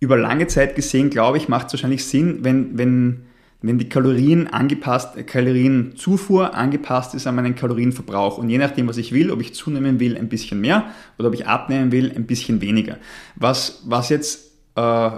über 0.00 0.16
lange 0.16 0.46
Zeit 0.46 0.76
gesehen, 0.76 1.10
glaube 1.10 1.36
ich, 1.36 1.48
macht 1.48 1.66
es 1.66 1.74
wahrscheinlich 1.74 2.06
Sinn, 2.06 2.38
wenn, 2.42 2.78
wenn, 2.78 3.24
wenn 3.62 3.78
die 3.78 3.88
Kalorien 3.88 4.48
angepasst, 4.48 5.26
Kalorienzufuhr 5.26 6.54
angepasst 6.54 7.14
ist 7.14 7.26
an 7.26 7.36
meinen 7.36 7.54
Kalorienverbrauch. 7.54 8.38
Und 8.38 8.50
je 8.50 8.58
nachdem, 8.58 8.88
was 8.88 8.96
ich 8.96 9.12
will, 9.12 9.30
ob 9.30 9.40
ich 9.40 9.54
zunehmen 9.54 10.00
will, 10.00 10.16
ein 10.16 10.28
bisschen 10.28 10.60
mehr 10.60 10.86
oder 11.18 11.28
ob 11.28 11.34
ich 11.34 11.46
abnehmen 11.46 11.92
will, 11.92 12.12
ein 12.14 12.26
bisschen 12.26 12.60
weniger. 12.60 12.98
Was, 13.36 13.82
was 13.86 14.08
jetzt 14.08 14.52
äh, 14.74 15.10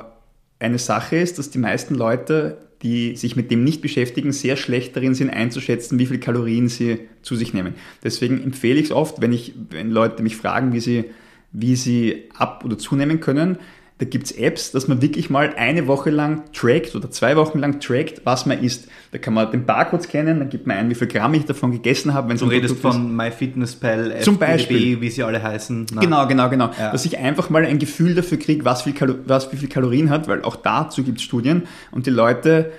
eine 0.59 0.79
Sache 0.79 1.17
ist, 1.17 1.39
dass 1.39 1.51
die 1.51 1.59
meisten 1.59 1.95
Leute 1.95 2.59
die 2.85 3.17
sich 3.17 3.35
mit 3.35 3.51
dem 3.51 3.65
nicht 3.65 3.81
beschäftigen, 3.81 4.31
sehr 4.31 4.57
schlecht 4.57 4.95
darin 4.95 5.15
sind 5.15 5.31
einzuschätzen, 5.31 5.99
wie 5.99 6.05
viel 6.05 6.19
Kalorien 6.19 6.69
sie 6.69 7.01
zu 7.23 7.35
sich 7.35 7.55
nehmen. 7.55 7.75
Deswegen 8.05 8.43
empfehle 8.43 8.79
ich 8.79 8.87
es 8.87 8.93
oft, 8.93 9.23
wenn, 9.23 9.33
ich, 9.33 9.55
wenn 9.71 9.91
Leute 9.91 10.23
mich 10.23 10.37
fragen, 10.37 10.75
wie 10.75 10.81
sie, 10.81 11.07
wie 11.51 11.77
sie 11.77 12.25
ab- 12.37 12.63
oder 12.63 12.77
zunehmen 12.77 13.21
können, 13.21 13.57
da 13.99 14.07
gibt 14.07 14.27
es 14.27 14.33
Apps, 14.33 14.73
dass 14.73 14.89
man 14.89 15.01
wirklich 15.03 15.31
mal 15.31 15.55
eine 15.57 15.87
Woche 15.87 16.11
lang 16.11 16.43
trackt 16.53 16.97
oder 16.97 17.13
zwei 17.13 17.37
Wochen 17.37 17.61
lang 17.61 17.79
trackt, 17.79 18.23
was 18.25 18.45
man 18.45 18.59
isst. 18.59 18.89
Da 19.13 19.19
kann 19.19 19.35
man 19.35 19.53
den 19.53 19.67
Barcode 19.67 20.03
scannen, 20.03 20.41
dann 20.41 20.49
gibt 20.49 20.67
man 20.67 20.77
ein, 20.77 20.91
wie 20.91 20.97
viel 20.97 21.07
Gramm 21.07 21.33
ich 21.35 21.45
davon 21.45 21.71
gegessen 21.71 22.13
habe. 22.13 22.29
Wenn 22.29 22.37
du 22.37 22.47
redest 22.47 22.77
von 22.81 23.15
MyFitnessPal, 23.15 24.21
Zum 24.23 24.37
Beispiel. 24.39 25.01
wie 25.01 25.11
sie 25.11 25.23
alle 25.23 25.41
heißen. 25.41 25.87
Na. 25.95 26.01
Genau, 26.01 26.27
genau, 26.27 26.51
genau. 26.51 26.71
Ja. 26.77 26.91
Dass 26.91 27.05
ich 27.05 27.19
einfach 27.19 27.51
mal 27.51 27.65
ein 27.65 27.79
Gefühl 27.79 28.17
dafür 28.17 28.39
kriege, 28.39 28.65
was, 28.65 28.85
was 29.27 29.53
wie 29.53 29.57
viel 29.57 29.69
Kalorien 29.69 30.11
hat, 30.11 30.27
weil 30.27 30.43
auch 30.43 30.57
dazu 30.57 31.05
gibt 31.05 31.19
es 31.19 31.25
Studien 31.25 31.69
und 31.93 32.07
die 32.07 32.11
Leute, 32.11 32.73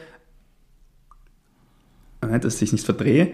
dass 2.19 2.55
ich 2.55 2.69
es 2.69 2.71
nicht 2.73 2.85
verdrehe, 2.85 3.31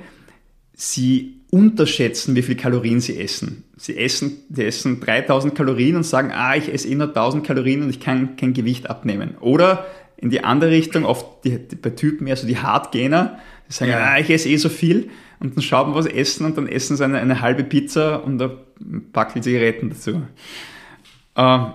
sie 0.75 1.40
unterschätzen, 1.51 2.35
wie 2.35 2.41
viel 2.41 2.55
Kalorien 2.55 3.01
sie 3.01 3.19
essen. 3.19 3.65
Sie 3.77 3.97
essen, 3.97 4.37
die 4.49 4.65
essen 4.65 5.01
3000 5.01 5.53
Kalorien 5.53 5.97
und 5.97 6.03
sagen, 6.03 6.31
ah, 6.33 6.55
ich 6.55 6.73
esse 6.73 6.87
eh 6.87 6.95
nur 6.95 7.09
1000 7.09 7.45
Kalorien 7.45 7.83
und 7.83 7.89
ich 7.89 7.99
kann 7.99 8.37
kein 8.37 8.53
Gewicht 8.53 8.89
abnehmen. 8.89 9.35
Oder 9.41 9.85
in 10.17 10.29
die 10.29 10.43
andere 10.43 10.71
Richtung, 10.71 11.03
oft 11.03 11.43
die, 11.43 11.59
die, 11.59 11.75
bei 11.75 11.89
Typen 11.89 12.25
eher 12.25 12.37
so 12.37 12.47
die 12.47 12.57
Hardgainer, 12.57 13.39
die 13.67 13.73
sagen, 13.73 13.91
ja. 13.91 14.13
ah, 14.13 14.19
ich 14.19 14.29
esse 14.29 14.47
eh 14.47 14.55
so 14.55 14.69
viel 14.69 15.09
und 15.39 15.55
dann 15.55 15.61
schauen 15.61 15.91
wir 15.91 15.95
was 15.95 16.05
essen 16.05 16.45
und 16.45 16.57
dann 16.57 16.67
essen 16.67 16.95
sie 16.95 17.03
eine, 17.03 17.19
eine 17.19 17.41
halbe 17.41 17.65
Pizza 17.65 18.23
und 18.23 18.41
ein 18.41 19.11
Packel 19.11 19.43
Zigaretten 19.43 19.89
dazu. 19.89 20.21
Ähm, 21.35 21.65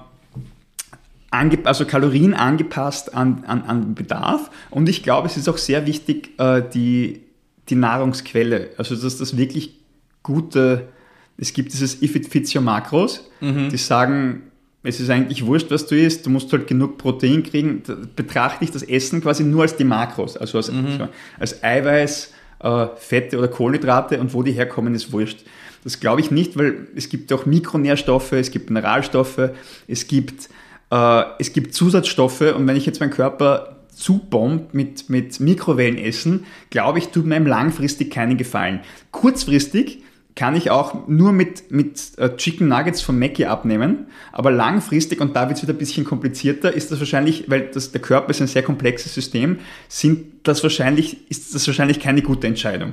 also 1.65 1.85
Kalorien 1.85 2.33
angepasst 2.33 3.15
an, 3.15 3.45
an, 3.47 3.63
an 3.65 3.95
Bedarf 3.95 4.51
und 4.71 4.89
ich 4.89 5.03
glaube, 5.03 5.27
es 5.27 5.37
ist 5.37 5.51
auch 5.51 5.59
sehr 5.59 5.87
wichtig, 5.87 6.31
äh, 6.39 6.63
die 6.73 7.26
die 7.69 7.75
Nahrungsquelle. 7.75 8.71
Also 8.77 8.95
dass 8.97 9.19
das 9.19 9.37
wirklich 9.37 9.75
gute, 10.23 10.89
es 11.37 11.53
gibt 11.53 11.73
dieses 11.73 12.03
If 12.03 12.17
it 12.17 12.29
fits 12.29 12.55
your 12.55 12.63
macros, 12.63 13.31
mhm. 13.41 13.69
die 13.71 13.77
sagen, 13.77 14.43
es 14.83 15.01
ist 15.01 15.11
eigentlich 15.11 15.45
wurscht, 15.45 15.71
was 15.71 15.87
du 15.87 15.97
isst, 15.97 16.27
du 16.27 16.31
musst 16.31 16.53
halt 16.53 16.69
genug 16.69 16.97
Protein 16.97 17.43
kriegen. 17.43 17.83
Da 17.85 17.97
betrachte 18.15 18.65
ich 18.65 18.71
das 18.71 18.83
Essen 18.83 19.21
quasi 19.21 19.43
nur 19.43 19.63
als 19.63 19.77
die 19.77 19.85
Makros, 19.85 20.37
also 20.37 20.59
als, 20.59 20.71
mhm. 20.71 21.09
als 21.39 21.63
Eiweiß, 21.63 22.33
äh, 22.61 22.87
Fette 22.97 23.39
oder 23.39 23.49
Kohlenhydrate 23.49 24.21
und 24.21 24.33
wo 24.33 24.43
die 24.43 24.53
herkommen, 24.53 24.95
ist 24.95 25.13
wurscht. 25.13 25.41
Das 25.83 26.01
glaube 26.01 26.21
ich 26.21 26.31
nicht, 26.31 26.57
weil 26.57 26.89
es 26.95 27.09
gibt 27.09 27.33
auch 27.33 27.47
Mikronährstoffe, 27.47 28.33
es 28.33 28.51
gibt 28.51 28.71
Mineralstoffe, 28.71 29.51
es 29.89 30.07
gibt, 30.07 30.49
äh, 30.91 31.23
es 31.39 31.53
gibt 31.53 31.75
Zusatzstoffe 31.75 32.41
und 32.41 32.67
wenn 32.67 32.77
ich 32.77 32.87
jetzt 32.87 33.01
meinen 33.01 33.11
Körper 33.11 33.76
zubombt 33.97 34.75
mit, 34.75 35.09
mit 35.09 35.41
Mikrowellenessen, 35.41 36.45
glaube 36.71 36.99
ich, 36.99 37.09
tut 37.09 37.27
meinem 37.27 37.47
langfristig 37.47 38.11
keinen 38.11 38.37
Gefallen. 38.37 38.81
Kurzfristig 39.11 40.03
kann 40.35 40.55
ich 40.55 40.71
auch 40.71 41.09
nur 41.09 41.33
mit, 41.33 41.71
mit 41.71 42.13
äh, 42.19 42.37
Chicken 42.37 42.69
Nuggets 42.69 43.01
von 43.01 43.19
Mackie 43.19 43.47
abnehmen, 43.47 44.09
aber 44.33 44.51
langfristig, 44.51 45.23
und 45.23 45.35
da 45.35 45.49
wird 45.49 45.57
es 45.57 45.63
wieder 45.63 45.73
ein 45.73 45.79
bisschen 45.79 46.05
komplizierter, 46.05 46.73
ist 46.73 46.93
das 46.93 46.99
wahrscheinlich, 46.99 47.49
weil 47.49 47.69
das, 47.69 47.91
der 47.91 48.03
Körper 48.03 48.31
ist 48.31 48.43
ein 48.43 48.47
sehr 48.47 48.63
komplexes 48.63 49.15
System, 49.15 49.61
sind 49.89 50.47
das 50.47 50.63
wahrscheinlich, 50.63 51.31
ist 51.31 51.55
das 51.55 51.67
wahrscheinlich 51.67 51.99
keine 51.99 52.21
gute 52.21 52.47
Entscheidung. 52.47 52.93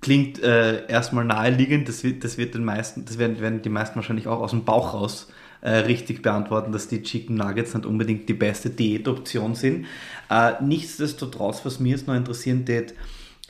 Klingt 0.00 0.40
äh, 0.40 0.86
erstmal 0.86 1.24
naheliegend, 1.24 1.88
das 1.88 2.04
wird, 2.04 2.22
das 2.22 2.38
wird 2.38 2.54
den 2.54 2.64
meisten, 2.64 3.04
das 3.04 3.18
werden, 3.18 3.40
werden 3.40 3.62
die 3.62 3.68
meisten 3.68 3.96
wahrscheinlich 3.96 4.28
auch 4.28 4.38
aus 4.38 4.52
dem 4.52 4.64
Bauch 4.64 4.94
raus 4.94 5.26
äh, 5.60 5.70
richtig 5.70 6.22
beantworten, 6.22 6.72
dass 6.72 6.88
die 6.88 7.02
Chicken 7.02 7.36
Nuggets 7.36 7.74
nicht 7.74 7.86
unbedingt 7.86 8.28
die 8.28 8.34
beste 8.34 8.70
Diätoption 8.70 9.54
sind. 9.54 9.86
Äh, 10.30 10.62
nichtsdestotrotz, 10.62 11.64
was 11.64 11.80
mir 11.80 11.90
jetzt 11.90 12.06
noch 12.06 12.14
interessieren 12.14 12.64
tät, 12.64 12.94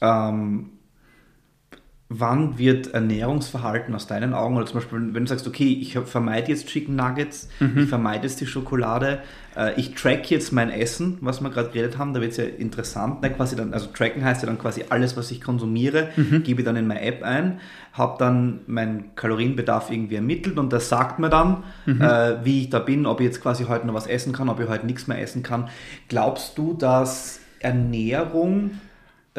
ähm, 0.01 0.71
wann 2.11 2.57
wird 2.57 2.95
Ernährungsverhalten 2.95 3.95
aus 3.95 4.07
deinen 4.07 4.33
Augen, 4.33 4.57
oder 4.57 4.65
zum 4.65 4.77
Beispiel, 4.81 4.99
wenn 5.13 5.25
du 5.25 5.29
sagst, 5.29 5.47
okay, 5.47 5.79
ich 5.79 5.99
vermeide 5.99 6.51
jetzt 6.51 6.67
Chicken 6.67 6.97
Nuggets, 6.97 7.51
mhm. 7.61 7.83
ich 7.83 7.89
vermeide 7.89 8.27
jetzt 8.27 8.41
die 8.41 8.47
Schokolade, 8.47 9.19
äh, 9.55 9.79
ich 9.79 9.95
track 9.95 10.31
jetzt 10.31 10.51
mein 10.51 10.71
Essen, 10.71 11.19
was 11.21 11.43
wir 11.43 11.51
gerade 11.51 11.69
geredet 11.69 11.99
haben, 11.99 12.15
da 12.15 12.23
wird 12.23 12.31
es 12.31 12.39
ja 12.39 12.45
interessant, 12.45 13.21
ne? 13.21 13.31
quasi 13.31 13.57
dann, 13.57 13.75
also 13.75 13.89
tracken 13.93 14.25
heißt 14.25 14.43
ja 14.43 14.47
dann 14.47 14.59
quasi 14.59 14.85
alles, 14.89 15.19
was 15.19 15.31
ich 15.31 15.43
konsumiere, 15.43 16.09
mhm. 16.17 16.45
gebe 16.45 16.63
ich 16.63 16.65
dann 16.65 16.77
in 16.77 16.87
meine 16.87 17.03
App 17.03 17.23
ein, 17.23 17.61
habe 17.93 18.17
dann 18.19 18.61
meinen 18.67 19.15
Kalorienbedarf 19.15 19.91
irgendwie 19.91 20.15
ermittelt 20.15 20.59
und 20.59 20.73
das 20.73 20.89
sagt 20.89 21.19
mir 21.19 21.29
dann, 21.29 21.65
mhm. 21.85 22.01
äh, 22.01 22.43
wie 22.43 22.63
ich 22.63 22.71
da 22.71 22.79
bin, 22.79 23.05
ob 23.05 23.21
ich 23.21 23.27
jetzt 23.27 23.43
quasi 23.43 23.65
heute 23.65 23.87
noch 23.87 23.95
was 23.95 24.07
essen 24.07 24.33
kann, 24.33 24.49
ob 24.49 24.61
ich 24.61 24.69
heute 24.69 24.87
nichts 24.87 25.09
mehr 25.09 25.21
essen 25.21 25.43
kann. 25.43 25.69
Glaubst 26.09 26.57
du, 26.57 26.73
dass 26.73 27.41
Ernährung 27.61 28.71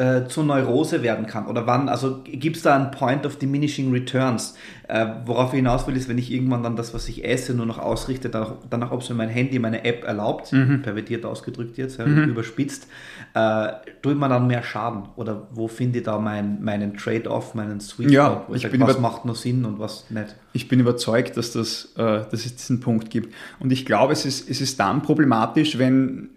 äh, 0.00 0.26
zur 0.28 0.44
Neurose 0.44 1.02
werden 1.02 1.26
kann? 1.26 1.46
Oder 1.46 1.66
wann, 1.66 1.90
also 1.90 2.22
gibt 2.24 2.56
es 2.56 2.62
da 2.62 2.74
einen 2.74 2.90
Point 2.90 3.26
of 3.26 3.36
Diminishing 3.36 3.92
Returns? 3.92 4.54
Äh, 4.88 5.06
worauf 5.26 5.52
ich 5.52 5.58
hinaus 5.58 5.86
will, 5.86 5.94
ist, 5.94 6.08
wenn 6.08 6.16
ich 6.16 6.32
irgendwann 6.32 6.62
dann 6.62 6.74
das, 6.74 6.94
was 6.94 7.08
ich 7.08 7.24
esse, 7.24 7.54
nur 7.54 7.66
noch 7.66 7.78
ausrichte, 7.78 8.30
danach, 8.30 8.54
danach 8.70 8.92
ob 8.92 9.02
es 9.02 9.10
mir 9.10 9.14
mein 9.14 9.28
Handy, 9.28 9.58
meine 9.58 9.84
App 9.84 10.04
erlaubt, 10.04 10.52
mhm. 10.52 10.80
pervertiert 10.82 11.26
ausgedrückt 11.26 11.76
jetzt, 11.76 11.98
ja, 11.98 12.06
mhm. 12.06 12.30
überspitzt, 12.30 12.88
äh, 13.34 13.68
tut 14.02 14.18
man 14.18 14.30
dann 14.30 14.46
mehr 14.46 14.62
Schaden? 14.62 15.02
Oder 15.16 15.46
wo 15.52 15.68
finde 15.68 15.98
ich 15.98 16.04
da 16.04 16.18
mein, 16.18 16.62
meinen 16.62 16.96
Trade-off, 16.96 17.54
meinen 17.54 17.80
Sweet 17.80 18.10
ja, 18.10 18.42
Spot? 18.44 18.54
Ich 18.54 18.62
sage, 18.62 18.80
was 18.80 18.98
macht 18.98 19.26
nur 19.26 19.34
Sinn 19.34 19.64
und 19.66 19.78
was 19.78 20.10
nicht? 20.10 20.34
Ich 20.52 20.66
bin 20.66 20.80
überzeugt, 20.80 21.36
dass, 21.36 21.52
das, 21.52 21.92
äh, 21.96 22.22
dass 22.28 22.44
es 22.44 22.56
diesen 22.56 22.80
Punkt 22.80 23.10
gibt. 23.10 23.32
Und 23.60 23.70
ich 23.70 23.86
glaube, 23.86 24.12
es 24.14 24.24
ist, 24.24 24.50
es 24.50 24.60
ist 24.60 24.80
dann 24.80 25.02
problematisch, 25.02 25.78
wenn 25.78 26.30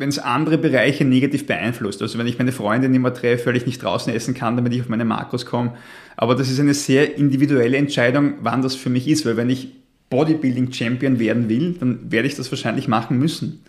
es 0.00 0.18
andere 0.18 0.58
Bereiche 0.58 1.06
negativ 1.06 1.46
beeinflusst. 1.46 2.02
Also 2.02 2.18
wenn 2.18 2.26
ich 2.26 2.38
meine 2.38 2.52
Freundin 2.88 3.00
immer 3.00 3.14
treffe, 3.14 3.46
weil 3.46 3.56
ich 3.56 3.66
nicht 3.66 3.82
draußen 3.82 4.12
essen 4.12 4.34
kann, 4.34 4.56
damit 4.56 4.72
ich 4.72 4.80
auf 4.80 4.88
meine 4.88 5.04
Makros 5.04 5.46
komme. 5.46 5.74
Aber 6.16 6.34
das 6.34 6.50
ist 6.50 6.58
eine 6.58 6.74
sehr 6.74 7.16
individuelle 7.16 7.76
Entscheidung, 7.76 8.34
wann 8.40 8.62
das 8.62 8.74
für 8.74 8.90
mich 8.90 9.06
ist. 9.06 9.26
Weil 9.26 9.36
wenn 9.36 9.50
ich 9.50 9.68
Bodybuilding-Champion 10.10 11.18
werden 11.18 11.48
will, 11.48 11.76
dann 11.78 12.10
werde 12.10 12.28
ich 12.28 12.34
das 12.34 12.50
wahrscheinlich 12.50 12.88
machen 12.88 13.18
müssen. 13.18 13.60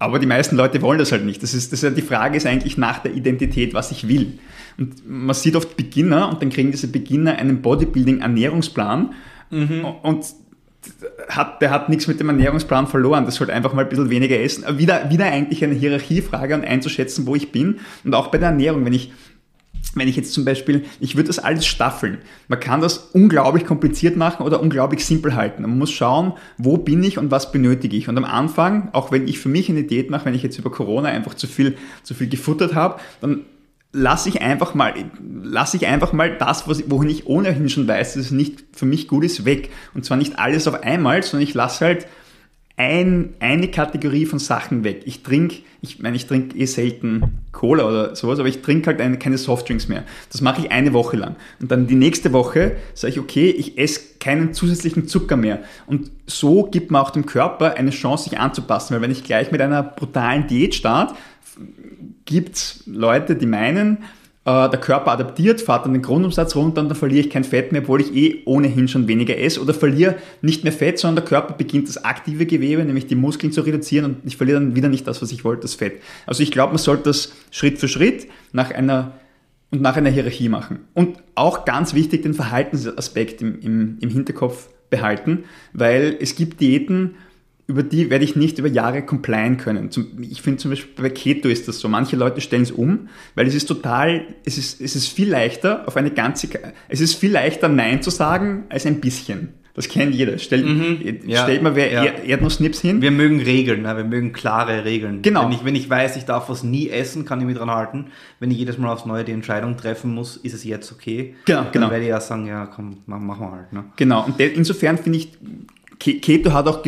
Aber 0.00 0.18
die 0.18 0.26
meisten 0.26 0.56
Leute 0.56 0.80
wollen 0.80 0.98
das 0.98 1.12
halt 1.12 1.24
nicht. 1.24 1.42
Das 1.42 1.54
ist, 1.54 1.72
das 1.72 1.82
ist, 1.82 1.96
die 1.96 2.02
Frage 2.02 2.36
ist 2.36 2.46
eigentlich 2.46 2.78
nach 2.78 3.00
der 3.00 3.14
Identität, 3.14 3.74
was 3.74 3.90
ich 3.90 4.08
will. 4.08 4.38
Und 4.78 5.08
man 5.08 5.34
sieht 5.34 5.56
oft 5.56 5.76
Beginner 5.76 6.28
und 6.28 6.40
dann 6.40 6.50
kriegen 6.50 6.70
diese 6.70 6.88
Beginner 6.88 7.36
einen 7.36 7.62
Bodybuilding-Ernährungsplan 7.62 9.12
mhm. 9.50 9.84
und 10.02 10.24
hat, 11.28 11.62
der 11.62 11.70
hat 11.70 11.88
nichts 11.88 12.06
mit 12.06 12.20
dem 12.20 12.28
Ernährungsplan 12.28 12.86
verloren. 12.86 13.24
Das 13.24 13.36
sollte 13.36 13.52
einfach 13.52 13.72
mal 13.72 13.82
ein 13.82 13.88
bisschen 13.88 14.10
weniger 14.10 14.38
essen. 14.38 14.64
Wieder, 14.78 15.10
wieder 15.10 15.26
eigentlich 15.26 15.62
eine 15.62 15.74
Hierarchiefrage 15.74 16.54
und 16.54 16.64
einzuschätzen, 16.64 17.26
wo 17.26 17.34
ich 17.34 17.52
bin. 17.52 17.80
Und 18.04 18.14
auch 18.14 18.28
bei 18.28 18.38
der 18.38 18.48
Ernährung, 18.48 18.84
wenn 18.84 18.92
ich 18.92 19.12
wenn 19.94 20.08
ich 20.08 20.16
jetzt 20.16 20.32
zum 20.32 20.44
Beispiel, 20.44 20.84
ich 21.00 21.16
würde 21.16 21.28
das 21.28 21.38
alles 21.38 21.66
staffeln. 21.66 22.18
Man 22.48 22.60
kann 22.60 22.80
das 22.80 22.98
unglaublich 22.98 23.64
kompliziert 23.64 24.16
machen 24.16 24.44
oder 24.44 24.60
unglaublich 24.60 25.04
simpel 25.04 25.34
halten. 25.34 25.62
Man 25.62 25.78
muss 25.78 25.90
schauen, 25.90 26.34
wo 26.58 26.76
bin 26.76 27.02
ich 27.02 27.18
und 27.18 27.30
was 27.30 27.52
benötige 27.52 27.96
ich. 27.96 28.08
Und 28.08 28.16
am 28.16 28.24
Anfang, 28.24 28.90
auch 28.92 29.12
wenn 29.12 29.26
ich 29.26 29.38
für 29.38 29.48
mich 29.48 29.68
eine 29.68 29.84
Diät 29.84 30.10
mache, 30.10 30.26
wenn 30.26 30.34
ich 30.34 30.42
jetzt 30.42 30.58
über 30.58 30.70
Corona 30.70 31.08
einfach 31.08 31.34
zu 31.34 31.46
viel, 31.46 31.76
zu 32.02 32.14
viel 32.14 32.28
gefuttert 32.28 32.74
habe, 32.74 33.00
dann 33.20 33.44
lasse 33.92 34.28
ich 34.28 34.42
einfach 34.42 34.74
mal, 34.74 34.94
lasse 35.42 35.76
ich 35.76 35.86
einfach 35.86 36.12
mal 36.12 36.36
das, 36.36 36.68
wohin 36.68 37.08
ich 37.08 37.26
ohnehin 37.26 37.68
schon 37.68 37.88
weiß, 37.88 38.14
dass 38.14 38.26
es 38.26 38.30
nicht 38.30 38.64
für 38.72 38.86
mich 38.86 39.08
gut 39.08 39.24
ist, 39.24 39.44
weg. 39.44 39.70
Und 39.94 40.04
zwar 40.04 40.16
nicht 40.16 40.38
alles 40.38 40.68
auf 40.68 40.82
einmal, 40.82 41.22
sondern 41.22 41.48
ich 41.48 41.54
lasse 41.54 41.84
halt 41.84 42.06
ein, 42.78 43.34
eine 43.40 43.68
Kategorie 43.68 44.24
von 44.24 44.38
Sachen 44.38 44.84
weg. 44.84 45.02
Ich 45.04 45.24
trinke, 45.24 45.56
ich 45.80 45.98
meine, 45.98 46.14
ich 46.14 46.26
trinke 46.26 46.56
eh 46.56 46.64
selten 46.66 47.40
Cola 47.50 47.84
oder 47.88 48.14
sowas, 48.14 48.38
aber 48.38 48.48
ich 48.48 48.62
trinke 48.62 48.86
halt 48.86 49.00
eine, 49.00 49.18
keine 49.18 49.36
Softdrinks 49.36 49.88
mehr. 49.88 50.04
Das 50.30 50.42
mache 50.42 50.60
ich 50.60 50.70
eine 50.70 50.92
Woche 50.92 51.16
lang. 51.16 51.34
Und 51.60 51.72
dann 51.72 51.88
die 51.88 51.96
nächste 51.96 52.32
Woche 52.32 52.76
sage 52.94 53.14
ich, 53.14 53.18
okay, 53.18 53.50
ich 53.50 53.78
esse 53.78 54.18
keinen 54.20 54.54
zusätzlichen 54.54 55.08
Zucker 55.08 55.36
mehr. 55.36 55.60
Und 55.86 56.12
so 56.26 56.64
gibt 56.64 56.92
man 56.92 57.02
auch 57.02 57.10
dem 57.10 57.26
Körper 57.26 57.74
eine 57.74 57.90
Chance, 57.90 58.30
sich 58.30 58.38
anzupassen. 58.38 58.94
Weil 58.94 59.02
wenn 59.02 59.10
ich 59.10 59.24
gleich 59.24 59.50
mit 59.50 59.60
einer 59.60 59.82
brutalen 59.82 60.46
Diät 60.46 60.76
starte, 60.76 61.16
gibt 62.28 62.56
es 62.56 62.82
Leute, 62.86 63.34
die 63.36 63.46
meinen, 63.46 63.98
äh, 64.44 64.68
der 64.68 64.78
Körper 64.78 65.12
adaptiert, 65.12 65.62
fahrt 65.62 65.86
dann 65.86 65.94
den 65.94 66.02
Grundumsatz 66.02 66.54
runter 66.54 66.82
und 66.82 66.88
dann 66.90 66.96
verliere 66.96 67.20
ich 67.26 67.30
kein 67.30 67.42
Fett 67.42 67.72
mehr, 67.72 67.82
obwohl 67.82 68.02
ich 68.02 68.14
eh 68.14 68.42
ohnehin 68.44 68.86
schon 68.86 69.08
weniger 69.08 69.36
esse 69.38 69.60
oder 69.60 69.72
verliere 69.72 70.16
nicht 70.42 70.62
mehr 70.62 70.72
Fett, 70.72 70.98
sondern 70.98 71.24
der 71.24 71.24
Körper 71.24 71.54
beginnt 71.54 71.88
das 71.88 72.04
aktive 72.04 72.44
Gewebe, 72.44 72.84
nämlich 72.84 73.06
die 73.06 73.14
Muskeln 73.14 73.50
zu 73.50 73.62
reduzieren 73.62 74.04
und 74.04 74.16
ich 74.24 74.36
verliere 74.36 74.60
dann 74.60 74.76
wieder 74.76 74.90
nicht 74.90 75.06
das, 75.06 75.22
was 75.22 75.32
ich 75.32 75.42
wollte, 75.42 75.62
das 75.62 75.74
Fett. 75.74 76.02
Also 76.26 76.42
ich 76.42 76.50
glaube, 76.50 76.74
man 76.74 76.78
sollte 76.78 77.04
das 77.04 77.32
Schritt 77.50 77.78
für 77.78 77.88
Schritt 77.88 78.28
nach 78.52 78.70
einer 78.70 79.12
und 79.70 79.82
nach 79.82 79.96
einer 79.96 80.10
Hierarchie 80.10 80.48
machen. 80.48 80.80
Und 80.94 81.18
auch 81.34 81.64
ganz 81.64 81.94
wichtig 81.94 82.22
den 82.22 82.34
Verhaltensaspekt 82.34 83.42
im, 83.42 83.60
im, 83.60 83.98
im 84.00 84.10
Hinterkopf 84.10 84.68
behalten, 84.90 85.44
weil 85.72 86.16
es 86.20 86.36
gibt 86.36 86.60
Diäten, 86.60 87.16
über 87.68 87.82
die 87.82 88.08
werde 88.10 88.24
ich 88.24 88.34
nicht 88.34 88.58
über 88.58 88.66
Jahre 88.68 89.02
complien 89.02 89.58
können. 89.58 89.90
ich 90.22 90.40
finde 90.42 90.58
zum 90.58 90.70
Beispiel 90.70 90.90
bei 91.04 91.10
Keto 91.10 91.48
ist 91.48 91.68
das 91.68 91.78
so. 91.80 91.88
Manche 91.88 92.16
Leute 92.16 92.40
stellen 92.40 92.62
es 92.62 92.70
um, 92.72 93.08
weil 93.34 93.46
es 93.46 93.54
ist 93.54 93.66
total, 93.66 94.22
es 94.44 94.56
ist, 94.56 94.80
es 94.80 94.96
ist 94.96 95.08
viel 95.08 95.28
leichter 95.30 95.86
auf 95.86 95.96
eine 95.98 96.10
ganze, 96.10 96.48
es 96.88 97.00
ist 97.02 97.14
viel 97.14 97.30
leichter 97.30 97.68
Nein 97.68 98.00
zu 98.02 98.08
sagen 98.10 98.64
als 98.70 98.86
ein 98.86 99.00
bisschen. 99.00 99.50
Das 99.74 99.88
kennt 99.88 100.12
jeder. 100.14 100.38
Stellt, 100.38 100.64
Mhm. 100.66 101.20
Ja, 101.26 101.44
stellt 101.44 101.62
mal 101.62 101.76
wer 101.76 101.92
ja. 101.92 102.04
Erd- 102.04 102.24
Erdnussnips 102.26 102.80
hin. 102.80 103.00
Wir 103.00 103.12
mögen 103.12 103.40
Regeln, 103.40 103.82
ne? 103.82 103.96
wir 103.96 104.02
mögen 104.02 104.32
klare 104.32 104.84
Regeln. 104.84 105.22
Genau. 105.22 105.44
Wenn 105.44 105.52
ich, 105.52 105.64
wenn 105.64 105.76
ich 105.76 105.88
weiß, 105.88 106.16
ich 106.16 106.24
darf 106.24 106.48
was 106.48 106.64
nie 106.64 106.88
essen, 106.88 107.24
kann 107.26 107.38
ich 107.38 107.46
mich 107.46 107.56
dran 107.56 107.70
halten. 107.70 108.06
Wenn 108.40 108.50
ich 108.50 108.58
jedes 108.58 108.76
Mal 108.78 108.90
aufs 108.92 109.04
Neue 109.06 109.22
die 109.24 109.30
Entscheidung 109.32 109.76
treffen 109.76 110.12
muss, 110.14 110.36
ist 110.38 110.54
es 110.54 110.64
jetzt 110.64 110.90
okay. 110.90 111.36
Genau, 111.44 111.62
Dann 111.64 111.72
genau. 111.72 111.90
werde 111.90 112.02
ich 112.02 112.08
ja 112.10 112.20
sagen, 112.20 112.46
ja 112.48 112.66
komm, 112.66 113.02
mach- 113.06 113.20
machen 113.20 113.40
wir 113.46 113.52
halt. 113.52 113.72
Ne? 113.72 113.84
Genau, 113.96 114.24
und 114.24 114.40
insofern 114.40 114.98
finde 114.98 115.18
ich, 115.18 115.32
Ke- 116.00 116.18
Keto 116.18 116.52
hat 116.52 116.66
auch 116.66 116.82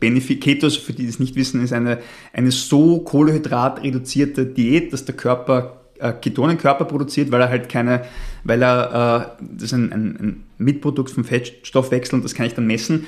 Gesundheitsbenefit. 0.00 0.40
Keto, 0.40 0.66
also 0.66 0.80
für 0.80 0.92
die, 0.92 1.02
die 1.02 1.08
es 1.08 1.18
nicht 1.18 1.36
wissen, 1.36 1.62
ist 1.62 1.72
eine, 1.72 1.98
eine 2.32 2.50
so 2.50 3.00
kohlenhydratreduzierte 3.00 4.46
Diät, 4.46 4.92
dass 4.92 5.04
der 5.04 5.16
Körper 5.16 5.80
äh, 5.98 6.12
Ketonenkörper 6.12 6.86
produziert, 6.86 7.30
weil 7.30 7.40
er 7.40 7.48
halt 7.48 7.68
keine, 7.68 8.02
weil 8.44 8.62
er, 8.62 9.36
äh, 9.40 9.44
das 9.54 9.64
ist 9.64 9.72
ein, 9.74 9.92
ein, 9.92 10.16
ein 10.16 10.44
Mitprodukt 10.58 11.10
vom 11.10 11.24
Fettstoffwechsel 11.24 12.16
und 12.16 12.24
das 12.24 12.34
kann 12.34 12.46
ich 12.46 12.54
dann 12.54 12.66
messen. 12.66 13.06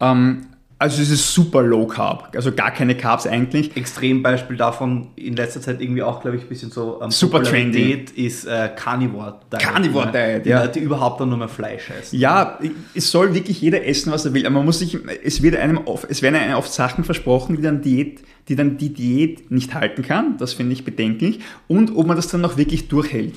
Ähm, 0.00 0.46
also 0.82 1.00
es 1.00 1.10
ist 1.10 1.32
super 1.32 1.62
low 1.62 1.86
carb, 1.86 2.32
also 2.34 2.50
gar 2.50 2.72
keine 2.72 2.96
Carbs 2.96 3.24
eigentlich. 3.28 3.76
Extrembeispiel 3.76 4.56
davon 4.56 5.10
in 5.14 5.36
letzter 5.36 5.60
Zeit 5.60 5.80
irgendwie 5.80 6.02
auch, 6.02 6.20
glaube 6.20 6.36
ich, 6.36 6.42
ein 6.42 6.48
bisschen 6.48 6.72
so 6.72 7.00
ähm, 7.00 7.12
Super 7.12 7.38
Popularität 7.38 8.10
ist 8.10 8.46
äh, 8.46 8.68
Carnivore 8.74 9.38
Diet. 9.52 9.62
Carnivore 9.62 10.06
ne? 10.06 10.12
Diet, 10.12 10.46
Die 10.46 10.50
ja. 10.50 10.62
Leute, 10.62 10.80
die 10.80 10.84
überhaupt 10.84 11.20
dann 11.20 11.28
nur 11.28 11.38
mehr 11.38 11.48
Fleisch 11.48 11.88
essen. 11.88 12.18
Ja, 12.18 12.58
es 12.96 13.12
soll 13.12 13.32
wirklich 13.32 13.60
jeder 13.60 13.86
essen, 13.86 14.10
was 14.10 14.24
er 14.24 14.34
will. 14.34 14.44
Aber 14.44 14.56
man 14.56 14.64
muss 14.64 14.80
sich, 14.80 14.98
es 15.22 15.40
wird 15.40 15.54
einem 15.54 15.78
oft, 15.84 16.06
es 16.10 16.20
werden 16.20 16.34
einem 16.34 16.56
oft 16.56 16.72
Sachen 16.72 17.04
versprochen, 17.04 17.54
die 17.54 17.62
dann 17.62 17.80
Diät, 17.80 18.22
die 18.48 18.56
dann 18.56 18.76
die 18.76 18.92
Diät 18.92 19.52
nicht 19.52 19.74
halten 19.74 20.02
kann. 20.02 20.36
Das 20.38 20.52
finde 20.52 20.72
ich 20.72 20.84
bedenklich. 20.84 21.38
Und 21.68 21.94
ob 21.94 22.08
man 22.08 22.16
das 22.16 22.26
dann 22.26 22.40
noch 22.40 22.56
wirklich 22.56 22.88
durchhält. 22.88 23.36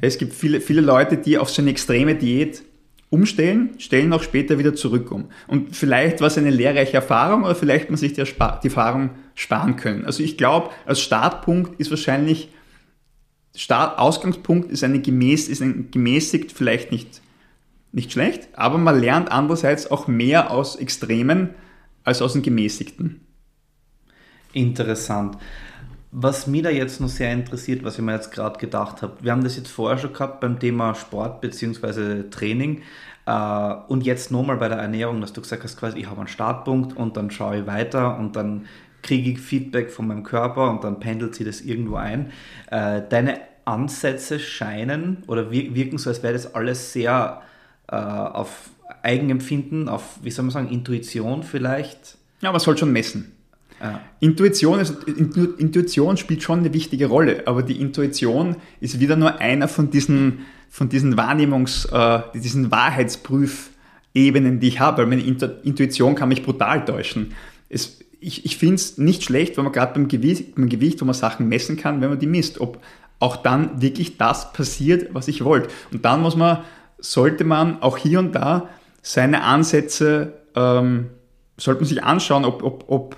Es 0.00 0.18
gibt 0.18 0.34
viele, 0.34 0.60
viele 0.60 0.80
Leute, 0.80 1.16
die 1.16 1.38
auf 1.38 1.48
so 1.48 1.62
eine 1.62 1.70
extreme 1.70 2.16
Diät 2.16 2.64
umstellen, 3.14 3.70
stellen 3.78 4.12
auch 4.12 4.22
später 4.22 4.58
wieder 4.58 4.74
zurück 4.74 5.10
um. 5.12 5.26
Und 5.46 5.76
vielleicht 5.76 6.20
war 6.20 6.26
es 6.26 6.36
eine 6.36 6.50
lehrreiche 6.50 6.94
Erfahrung 6.94 7.44
oder 7.44 7.54
vielleicht 7.54 7.88
man 7.88 7.96
sich 7.96 8.12
die, 8.12 8.24
die 8.24 8.66
Erfahrung 8.68 9.10
sparen 9.34 9.76
können. 9.76 10.04
Also 10.04 10.22
ich 10.22 10.36
glaube, 10.36 10.70
als 10.84 11.00
Startpunkt 11.00 11.80
ist 11.80 11.90
wahrscheinlich 11.90 12.48
Start, 13.56 14.00
Ausgangspunkt 14.00 14.72
ist, 14.72 14.82
eine 14.82 15.00
gemäß, 15.00 15.48
ist 15.48 15.62
ein 15.62 15.92
gemäßigt 15.92 16.50
vielleicht 16.50 16.90
nicht, 16.90 17.22
nicht 17.92 18.10
schlecht, 18.10 18.48
aber 18.54 18.78
man 18.78 19.00
lernt 19.00 19.30
andererseits 19.30 19.88
auch 19.90 20.08
mehr 20.08 20.50
aus 20.50 20.74
Extremen 20.74 21.50
als 22.02 22.20
aus 22.20 22.32
dem 22.32 22.42
Gemäßigten. 22.42 23.20
Interessant. 24.52 25.38
Was 26.16 26.46
mich 26.46 26.62
da 26.62 26.70
jetzt 26.70 27.00
noch 27.00 27.08
sehr 27.08 27.32
interessiert, 27.32 27.82
was 27.82 27.96
ich 27.98 28.04
mir 28.04 28.12
jetzt 28.14 28.30
gerade 28.30 28.56
gedacht 28.60 29.02
habe, 29.02 29.14
wir 29.20 29.32
haben 29.32 29.42
das 29.42 29.56
jetzt 29.56 29.68
vorher 29.68 29.98
schon 29.98 30.12
gehabt 30.12 30.40
beim 30.40 30.60
Thema 30.60 30.94
Sport 30.94 31.40
bzw. 31.40 32.30
Training 32.30 32.82
äh, 33.26 33.74
und 33.88 34.04
jetzt 34.06 34.30
nochmal 34.30 34.56
bei 34.58 34.68
der 34.68 34.78
Ernährung, 34.78 35.20
dass 35.20 35.32
du 35.32 35.40
gesagt 35.40 35.64
hast, 35.64 35.76
quasi, 35.76 35.98
ich 35.98 36.06
habe 36.06 36.20
einen 36.20 36.28
Startpunkt 36.28 36.96
und 36.96 37.16
dann 37.16 37.32
schaue 37.32 37.58
ich 37.58 37.66
weiter 37.66 38.16
und 38.16 38.36
dann 38.36 38.66
kriege 39.02 39.32
ich 39.32 39.40
Feedback 39.40 39.90
von 39.90 40.06
meinem 40.06 40.22
Körper 40.22 40.70
und 40.70 40.84
dann 40.84 41.00
pendelt 41.00 41.34
sich 41.34 41.46
das 41.46 41.60
irgendwo 41.62 41.96
ein. 41.96 42.30
Äh, 42.70 43.02
deine 43.08 43.40
Ansätze 43.64 44.38
scheinen 44.38 45.24
oder 45.26 45.50
wir- 45.50 45.74
wirken 45.74 45.98
so, 45.98 46.10
als 46.10 46.22
wäre 46.22 46.34
das 46.34 46.54
alles 46.54 46.92
sehr 46.92 47.42
äh, 47.90 47.96
auf 47.96 48.70
Eigenempfinden, 49.02 49.88
auf, 49.88 50.18
wie 50.22 50.30
soll 50.30 50.44
man 50.44 50.52
sagen, 50.52 50.68
Intuition 50.68 51.42
vielleicht. 51.42 52.18
Ja, 52.40 52.52
man 52.52 52.60
soll 52.60 52.78
schon 52.78 52.92
messen. 52.92 53.33
Ja. 53.80 54.00
Intuition, 54.20 54.78
ist, 54.78 54.94
Intu- 55.06 55.56
Intuition 55.58 56.16
spielt 56.16 56.42
schon 56.42 56.60
eine 56.60 56.72
wichtige 56.72 57.06
Rolle, 57.06 57.42
aber 57.46 57.62
die 57.62 57.80
Intuition 57.80 58.56
ist 58.80 59.00
wieder 59.00 59.16
nur 59.16 59.40
einer 59.40 59.68
von 59.68 59.90
diesen, 59.90 60.40
von 60.70 60.88
diesen 60.88 61.16
Wahrnehmungs-, 61.16 61.90
äh, 61.92 62.22
diesen 62.38 62.70
Wahrheitsprüfebenen, 62.70 64.60
die 64.60 64.68
ich 64.68 64.80
habe, 64.80 64.98
weil 64.98 65.06
meine 65.06 65.22
Intu 65.22 65.48
Intuition 65.64 66.14
kann 66.14 66.28
mich 66.28 66.42
brutal 66.42 66.84
täuschen. 66.84 67.32
Es, 67.68 67.98
ich 68.20 68.46
ich 68.46 68.56
finde 68.56 68.76
es 68.76 68.96
nicht 68.96 69.22
schlecht, 69.22 69.56
wenn 69.56 69.64
man 69.64 69.72
gerade 69.72 69.94
beim 69.94 70.08
Gewicht, 70.08 70.54
beim 70.54 70.68
Gewicht, 70.68 71.00
wo 71.00 71.04
man 71.04 71.14
Sachen 71.14 71.48
messen 71.48 71.76
kann, 71.76 72.00
wenn 72.00 72.10
man 72.10 72.18
die 72.18 72.26
misst, 72.26 72.60
ob 72.60 72.80
auch 73.18 73.36
dann 73.36 73.82
wirklich 73.82 74.16
das 74.16 74.52
passiert, 74.52 75.12
was 75.14 75.28
ich 75.28 75.44
wollte. 75.44 75.68
Und 75.92 76.04
dann 76.04 76.22
muss 76.22 76.36
man, 76.36 76.58
sollte 76.98 77.44
man 77.44 77.82
auch 77.82 77.98
hier 77.98 78.18
und 78.18 78.34
da 78.34 78.68
seine 79.02 79.42
Ansätze, 79.42 80.32
ähm, 80.54 81.10
sollte 81.58 81.82
man 81.82 81.88
sich 81.88 82.02
anschauen, 82.02 82.44
ob, 82.44 82.62
ob, 82.62 82.84
ob 82.88 83.16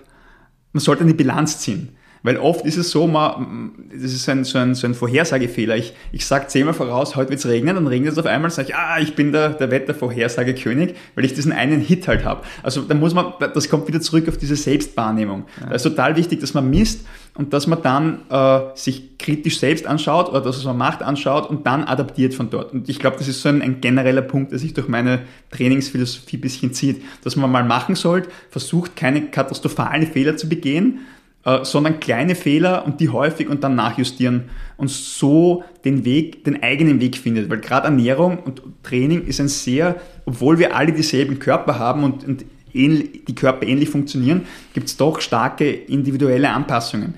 man 0.77 0.81
sollte 0.81 1.05
eine 1.05 1.15
Bilanz 1.15 1.59
ziehen. 1.59 1.96
Weil 2.27 2.39
oft 2.39 2.67
ist 2.67 2.77
es 2.77 2.91
so, 2.91 3.07
man, 3.07 3.71
das 3.89 4.13
ist 4.13 4.29
ein, 4.29 4.43
so, 4.43 4.59
ein, 4.59 4.75
so 4.75 4.89
ein 4.89 4.95
Vorhersagefehler. 4.95 5.77
Ich, 5.77 5.93
ich 6.11 6.27
sage 6.27 6.49
zehnmal 6.49 6.75
voraus, 6.75 7.15
heute 7.15 7.31
wird 7.31 7.39
es 7.39 7.47
regnen, 7.47 7.77
dann 7.77 7.87
regnet 7.87 8.15
es 8.15 8.19
auf 8.19 8.27
einmal, 8.27 8.51
sage 8.51 8.71
ich, 8.71 8.75
ah, 8.75 8.99
ich 8.99 9.15
bin 9.15 9.31
der, 9.31 9.51
der 9.51 9.71
Wettervorhersagekönig, 9.71 10.97
weil 11.15 11.25
ich 11.25 11.35
diesen 11.35 11.53
einen 11.53 11.81
Hit 11.81 12.09
halt 12.09 12.25
habe. 12.25 12.43
Also 12.65 12.83
da 12.83 12.95
muss 12.95 13.15
man, 13.15 13.35
das 13.55 13.69
kommt 13.69 13.87
wieder 13.87 14.01
zurück 14.01 14.29
auf 14.29 14.39
diese 14.39 14.57
Selbstwahrnehmung. 14.57 15.45
Da 15.61 15.77
ist 15.77 15.85
total 15.85 16.17
wichtig, 16.17 16.41
dass 16.41 16.53
man 16.53 16.69
misst 16.69 17.07
und 17.35 17.53
dass 17.53 17.69
man 17.69 17.81
dann 17.83 18.23
äh, 18.29 18.61
sich 18.75 19.19
kritisch 19.19 19.61
selbst 19.61 19.87
anschaut 19.87 20.29
oder 20.29 20.41
das, 20.41 20.57
was 20.57 20.65
man 20.65 20.79
macht, 20.79 21.05
anschaut 21.05 21.49
und 21.49 21.65
dann 21.65 21.85
adaptiert 21.85 22.35
von 22.35 22.51
dort. 22.51 22.73
Und 22.73 22.89
ich 22.89 22.99
glaube, 22.99 23.19
das 23.19 23.29
ist 23.29 23.41
so 23.41 23.49
ein, 23.49 23.63
ein 23.63 23.81
genereller 23.81 24.23
Punkt, 24.23 24.51
der 24.51 24.59
sich 24.59 24.75
durch 24.75 24.89
meine 24.89 25.21
Trainingsphilosophie 25.53 26.39
ein 26.39 26.41
bisschen 26.41 26.73
zieht, 26.75 27.03
dass 27.23 27.37
man 27.37 27.53
mal 27.53 27.63
machen 27.63 27.95
sollte, 27.95 28.31
versucht 28.51 28.97
keine 28.97 29.27
katastrophalen 29.29 30.09
Fehler 30.09 30.37
zu 30.37 30.49
begehen, 30.49 31.07
äh, 31.47 31.65
sondern 31.65 32.01
kleine 32.01 32.35
Fehler 32.35 32.85
und 32.85 33.01
die 33.01 33.09
häufig 33.09 33.49
und 33.49 33.63
dann 33.63 33.77
nachjustieren 33.77 34.51
und 34.77 34.91
so 34.91 35.63
den 35.85 36.05
Weg, 36.05 36.43
den 36.43 36.61
eigenen 36.61 37.01
Weg 37.01 37.17
findet. 37.17 37.49
Weil 37.49 37.61
gerade 37.61 37.87
Ernährung 37.87 38.41
und 38.41 38.63
Training 38.83 39.25
ist 39.25 39.41
ein 39.41 39.47
sehr, 39.47 39.95
obwohl 40.25 40.59
wir 40.59 40.77
alle 40.77 40.93
dieselben 40.93 41.39
Körper 41.39 41.79
haben 41.79 42.03
und, 42.03 42.25
und 42.27 42.45
die 42.75 43.35
Körper 43.35 43.65
ähnlich 43.65 43.89
funktionieren, 43.89 44.43
gibt 44.75 44.89
es 44.89 44.97
doch 44.97 45.21
starke 45.21 45.71
individuelle 45.71 46.51
Anpassungen. 46.51 47.15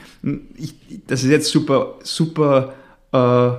Ich, 0.57 0.75
das 1.07 1.25
ist 1.25 1.31
jetzt 1.31 1.51
super, 1.51 1.95
super 2.05 2.75
äh, 3.13 3.51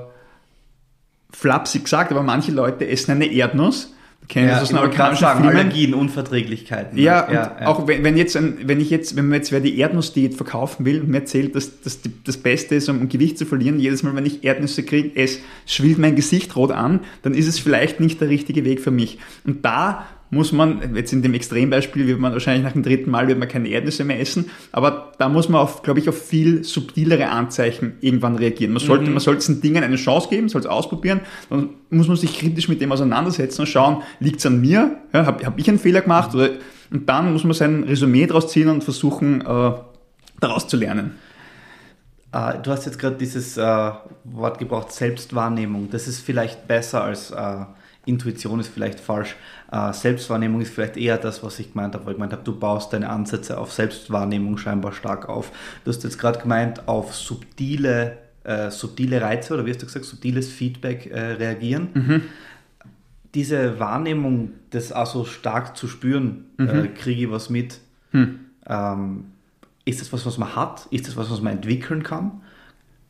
flapsig 1.35 1.85
gesagt, 1.85 2.11
aber 2.11 2.21
manche 2.21 2.51
Leute 2.51 2.87
essen 2.87 3.11
eine 3.11 3.25
Erdnuss. 3.25 3.95
Kennen 4.29 4.47
Ja, 4.47 4.59
gerade 4.59 4.77
amerikanischen 4.77 5.21
sagen, 5.21 5.41
Filmen. 5.41 5.57
Allergien, 5.57 5.93
Unverträglichkeiten. 5.95 6.95
ne? 6.95 7.01
Ja, 7.01 7.25
und 7.59 7.65
auch 7.65 7.87
wenn, 7.87 8.03
wenn 8.03 8.15
jetzt, 8.15 8.37
ein, 8.37 8.59
wenn 8.63 8.79
ich 8.79 8.91
jetzt, 8.91 9.15
wenn 9.15 9.27
mir 9.27 9.37
jetzt 9.37 9.51
wer 9.51 9.59
die 9.59 9.77
Erdnussdiät 9.79 10.35
verkaufen 10.35 10.85
will 10.85 11.01
und 11.01 11.09
mir 11.09 11.17
erzählt, 11.17 11.55
dass 11.55 11.81
das 11.81 11.99
das 12.23 12.37
Beste 12.37 12.75
ist, 12.75 12.87
um 12.89 13.09
Gewicht 13.09 13.39
zu 13.39 13.45
verlieren, 13.47 13.79
jedes 13.79 14.03
Mal, 14.03 14.15
wenn 14.15 14.27
ich 14.27 14.43
Erdnüsse 14.43 14.83
kriege, 14.83 15.11
es 15.19 15.39
schwillt 15.65 15.97
mein 15.97 16.15
Gesicht 16.15 16.55
rot 16.55 16.71
an, 16.71 16.99
dann 17.23 17.33
ist 17.33 17.47
es 17.47 17.57
vielleicht 17.57 17.99
nicht 17.99 18.21
der 18.21 18.29
richtige 18.29 18.63
Weg 18.65 18.81
für 18.81 18.91
mich. 18.91 19.17
Und 19.45 19.65
da 19.65 20.05
muss 20.31 20.51
man, 20.51 20.95
jetzt 20.95 21.11
in 21.11 21.21
dem 21.21 21.33
Extrembeispiel 21.33 22.05
wird 22.05 22.19
man 22.19 22.33
wahrscheinlich 22.33 22.63
nach 22.63 22.73
dem 22.73 22.83
dritten 22.83 23.09
Mal 23.09 23.27
wird 23.27 23.39
man 23.39 23.47
keine 23.47 23.69
Erdnüsse 23.69 24.03
mehr 24.03 24.19
essen, 24.19 24.51
aber 24.71 25.11
da 25.17 25.29
muss 25.29 25.49
man 25.49 25.61
auf, 25.61 25.81
glaube 25.81 25.99
ich, 25.99 26.09
auf 26.09 26.21
viel 26.21 26.63
subtilere 26.63 27.29
Anzeichen 27.29 27.93
irgendwann 28.01 28.35
reagieren. 28.35 28.73
Man 28.73 28.81
sollte, 28.81 29.09
man 29.09 29.19
sollte 29.19 29.45
den 29.47 29.61
Dingen 29.61 29.83
eine 29.83 29.95
Chance 29.95 30.29
geben, 30.29 30.49
soll 30.49 30.61
es 30.61 30.67
ausprobieren, 30.67 31.21
dann 31.49 31.69
muss 31.89 32.07
man 32.07 32.17
sich 32.17 32.37
kritisch 32.37 32.69
mit 32.69 32.81
dem 32.81 32.91
auseinandersetzen 32.91 33.61
und 33.61 33.67
schauen, 33.67 34.03
liegt 34.19 34.39
es 34.39 34.45
an 34.45 34.61
mir, 34.61 34.97
ja, 35.13 35.25
habe 35.25 35.45
hab 35.45 35.57
ich 35.57 35.67
einen 35.67 35.79
Fehler 35.79 36.01
gemacht 36.01 36.35
oder, 36.35 36.51
und 36.91 37.07
dann 37.07 37.33
muss 37.33 37.43
man 37.43 37.53
sein 37.53 37.83
Resümee 37.83 38.25
daraus 38.27 38.51
ziehen 38.51 38.67
und 38.67 38.83
versuchen, 38.83 39.41
äh, 39.41 39.71
daraus 40.39 40.67
zu 40.67 40.77
lernen. 40.77 41.15
Äh, 42.31 42.59
du 42.61 42.71
hast 42.71 42.85
jetzt 42.85 42.99
gerade 42.99 43.15
dieses 43.15 43.57
äh, 43.57 43.91
Wort 44.23 44.59
gebraucht, 44.59 44.91
Selbstwahrnehmung. 44.91 45.89
Das 45.89 46.07
ist 46.07 46.19
vielleicht 46.19 46.67
besser 46.67 47.03
als 47.03 47.31
äh, 47.31 47.65
Intuition 48.05 48.59
ist 48.59 48.69
vielleicht 48.69 48.99
falsch. 48.99 49.35
Äh, 49.71 49.93
Selbstwahrnehmung 49.93 50.61
ist 50.61 50.73
vielleicht 50.73 50.97
eher 50.97 51.17
das, 51.17 51.43
was 51.43 51.59
ich 51.59 51.73
gemeint 51.73 51.93
habe, 51.93 52.05
weil 52.05 52.13
ich 52.13 52.17
gemeint 52.17 52.33
habe, 52.33 52.43
du 52.43 52.57
baust 52.57 52.91
deine 52.93 53.09
Ansätze 53.09 53.57
auf 53.57 53.71
Selbstwahrnehmung 53.71 54.57
scheinbar 54.57 54.93
stark 54.93 55.29
auf. 55.29 55.51
Du 55.83 55.91
hast 55.91 56.03
jetzt 56.03 56.17
gerade 56.17 56.39
gemeint, 56.39 56.87
auf 56.87 57.13
subtile, 57.15 58.17
äh, 58.43 58.71
subtile 58.71 59.21
Reize 59.21 59.53
oder 59.53 59.65
wie 59.65 59.71
hast 59.71 59.81
du 59.81 59.85
gesagt, 59.85 60.05
subtiles 60.05 60.49
Feedback 60.49 61.07
äh, 61.07 61.19
reagieren. 61.33 61.89
Diese 63.35 63.79
Wahrnehmung, 63.79 64.53
das 64.71 64.91
auch 64.91 65.05
so 65.05 65.23
stark 65.23 65.77
zu 65.77 65.87
spüren, 65.87 66.45
äh, 66.57 66.87
kriege 66.87 67.25
ich 67.25 67.31
was 67.31 67.51
mit. 67.51 67.79
Ähm, 68.65 69.25
ist 69.85 70.01
das 70.01 70.11
was, 70.11 70.25
was 70.25 70.39
man 70.39 70.55
hat? 70.55 70.87
Ist 70.89 71.07
das 71.07 71.15
was, 71.15 71.29
was 71.29 71.41
man 71.41 71.53
entwickeln 71.53 72.01
kann? 72.01 72.41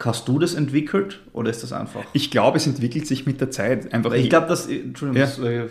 Hast 0.02 0.30
du 0.30 0.40
das 0.40 0.54
entwickelt 0.54 1.20
oder 1.34 1.50
ist 1.50 1.62
das 1.62 1.74
einfach? 1.74 2.02
Ich 2.14 2.32
glaube, 2.32 2.56
es 2.58 2.66
entwickelt 2.66 3.06
sich 3.06 3.26
mit 3.26 3.42
der 3.42 3.52
Zeit 3.52 3.94
einfach. 3.94 4.14
Ich 4.14 4.30
glaube, 4.30 4.48
dass, 4.48 4.66
Entschuldigung, 4.68 5.20
Ja. 5.22 5.26
das, 5.28 5.40
äh, 5.40 5.64
äh, 5.66 5.68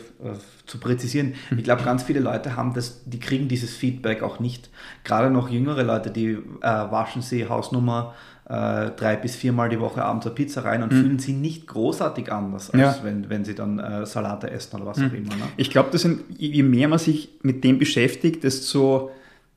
zu 0.66 0.76
präzisieren, 0.78 1.32
ich 1.56 1.64
glaube, 1.64 1.82
ganz 1.82 2.02
viele 2.02 2.20
Leute 2.20 2.54
haben 2.54 2.74
das, 2.74 3.02
die 3.06 3.20
kriegen 3.20 3.48
dieses 3.48 3.74
Feedback 3.74 4.22
auch 4.22 4.38
nicht. 4.38 4.68
Gerade 5.02 5.30
noch 5.30 5.48
jüngere 5.48 5.82
Leute, 5.82 6.10
die 6.10 6.32
äh, 6.32 6.38
waschen 6.62 7.22
sie 7.22 7.48
Hausnummer 7.48 8.14
äh, 8.50 8.90
drei 8.96 9.16
bis 9.16 9.34
viermal 9.34 9.70
die 9.70 9.80
Woche 9.80 10.04
abends 10.04 10.26
eine 10.26 10.34
Pizza 10.34 10.62
rein 10.62 10.82
und 10.82 10.92
fühlen 10.92 11.18
sie 11.18 11.32
nicht 11.32 11.66
großartig 11.66 12.30
anders, 12.30 12.70
als 12.70 12.80
Ja. 12.82 12.98
wenn, 13.04 13.30
wenn 13.30 13.46
sie 13.46 13.54
dann 13.54 13.78
äh, 13.78 14.04
Salate 14.04 14.50
essen 14.50 14.76
oder 14.76 14.86
was 14.86 14.98
auch 14.98 15.12
immer. 15.12 15.36
Ne? 15.36 15.42
Ich 15.56 15.70
glaube, 15.70 15.88
das 15.90 16.02
sind, 16.02 16.20
je 16.38 16.62
mehr 16.62 16.88
man 16.88 16.98
sich 16.98 17.30
mit 17.42 17.64
dem 17.64 17.78
beschäftigt, 17.78 18.44
desto, 18.44 19.10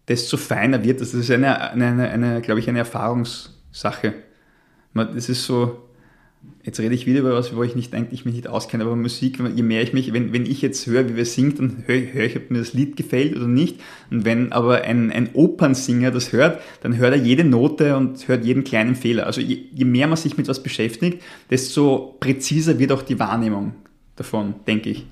desto 0.08 0.38
feiner 0.38 0.82
wird 0.84 1.02
das. 1.02 1.12
Das 1.12 1.20
ist 1.22 1.32
eine, 1.32 1.60
eine, 1.72 1.88
eine, 1.88 2.10
eine 2.10 2.42
glaube 2.42 2.62
ich, 2.62 2.70
eine 2.70 2.80
Erfahrungssache. 2.80 4.14
Man- 4.94 5.14
Das 5.16 5.30
ist 5.30 5.46
so, 5.46 5.88
Jetzt 6.64 6.80
rede 6.80 6.96
ich 6.96 7.06
wieder 7.06 7.22
über 7.22 7.34
was, 7.36 7.56
wo 7.56 7.64
ich 7.64 7.76
nicht 7.76 7.94
eigentlich 7.96 8.26
mich 8.26 8.36
nicht 8.36 8.48
auskenne, 8.48 8.84
aber 8.84 8.96
Musik, 8.96 9.40
je 9.56 9.64
mehr 9.64 9.82
ich 9.84 9.94
mich, 9.94 10.14
wenn, 10.14 10.34
wenn 10.34 10.46
ich 10.46 10.62
jetzt 10.62 10.88
höre, 10.88 11.08
wie 11.10 11.16
wir 11.16 11.26
singen, 11.26 11.56
dann 11.56 11.84
höre, 11.88 12.14
höre 12.14 12.26
ich, 12.26 12.36
ob 12.38 12.52
mir 12.52 12.60
das 12.60 12.74
Lied 12.74 12.96
gefällt 12.98 13.36
oder 13.36 13.48
nicht. 13.48 13.80
Und 14.12 14.26
wenn 14.26 14.52
aber 14.52 14.82
ein, 14.82 15.12
ein 15.12 15.30
Opernsinger 15.34 16.12
das 16.12 16.32
hört, 16.34 16.62
dann 16.82 16.98
hört 16.98 17.14
er 17.14 17.20
jede 17.20 17.44
Note 17.44 17.96
und 17.98 18.28
hört 18.28 18.46
jeden 18.46 18.64
kleinen 18.64 18.96
Fehler. 18.96 19.28
Also 19.28 19.42
je, 19.42 19.66
je 19.74 19.86
mehr 19.86 20.08
man 20.08 20.18
sich 20.18 20.38
mit 20.38 20.48
was 20.48 20.64
beschäftigt, 20.64 21.22
desto 21.50 22.16
präziser 22.20 22.80
wird 22.80 22.92
auch 22.92 23.04
die 23.04 23.20
Wahrnehmung 23.20 23.74
davon, 24.16 24.56
denke 24.68 24.90
ich. 24.90 25.06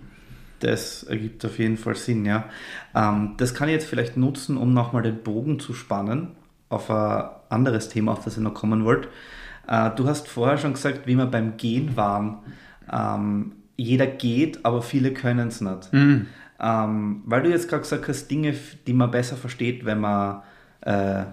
Das 0.60 1.04
ergibt 1.04 1.46
auf 1.46 1.58
jeden 1.58 1.78
Fall 1.78 1.96
Sinn, 1.96 2.26
ja. 2.26 2.50
Ähm, 2.94 3.36
das 3.38 3.54
kann 3.54 3.70
ich 3.70 3.76
jetzt 3.76 3.88
vielleicht 3.88 4.18
nutzen, 4.18 4.58
um 4.58 4.74
nochmal 4.74 5.04
den 5.04 5.24
Bogen 5.24 5.60
zu 5.60 5.74
spannen 5.74 6.30
auf 6.68 6.90
ein 6.92 7.30
anderes 7.50 7.90
Thema, 7.90 8.12
auf 8.12 8.24
das 8.24 8.38
ich 8.38 8.44
noch 8.44 8.54
kommen 8.54 8.84
wollte. 8.84 9.08
Äh, 9.70 9.92
du 9.96 10.08
hast 10.08 10.28
vorher 10.28 10.58
schon 10.58 10.74
gesagt, 10.74 11.06
wie 11.06 11.16
wir 11.16 11.28
beim 11.28 11.58
Gehen 11.58 11.96
waren. 11.96 12.40
Ähm, 12.92 13.54
jeder 13.78 14.08
geht, 14.08 14.66
aber 14.66 14.82
viele 14.82 15.14
können 15.14 15.48
es 15.48 15.62
nicht. 15.62 15.94
Mhm. 15.94 16.26
Ähm, 16.60 17.22
weil 17.26 17.44
du 17.44 17.50
jetzt 17.50 17.70
gerade 17.70 17.84
gesagt 17.84 18.08
hast, 18.08 18.30
Dinge, 18.30 18.54
die 18.88 18.94
man 18.94 19.12
besser 19.12 19.38
versteht, 19.38 19.86
wenn 19.86 20.02
man 20.02 20.42
äh, 20.82 21.24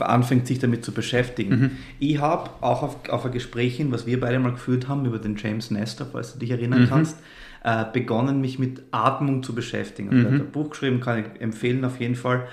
anfängt, 0.00 0.46
sich 0.46 0.58
damit 0.58 0.84
zu 0.84 0.92
beschäftigen. 0.92 1.60
Mhm. 1.60 1.70
Ich 1.98 2.20
habe 2.20 2.50
auch 2.60 2.82
auf, 2.82 3.08
auf 3.08 3.24
ein 3.24 3.32
Gespräch 3.32 3.76
hin, 3.76 3.92
was 3.92 4.06
wir 4.06 4.20
beide 4.20 4.38
mal 4.38 4.52
geführt 4.52 4.88
haben 4.88 5.06
über 5.06 5.18
den 5.18 5.36
James 5.36 5.70
Nestor, 5.70 6.08
falls 6.10 6.34
du 6.34 6.40
dich 6.40 6.50
erinnern 6.50 6.82
mhm. 6.82 6.88
kannst, 6.88 7.16
äh, 7.64 7.84
begonnen, 7.90 8.40
mich 8.40 8.58
mit 8.58 8.82
Atmung 8.90 9.42
zu 9.42 9.54
beschäftigen. 9.54 10.08
Und 10.08 10.18
mhm. 10.18 10.26
er 10.26 10.32
hat 10.32 10.40
ein 10.40 10.50
Buch 10.50 10.70
geschrieben, 10.70 11.00
kann 11.00 11.20
ich 11.20 11.40
empfehlen 11.40 11.84
auf 11.84 12.00
jeden 12.00 12.16
Fall. 12.16 12.46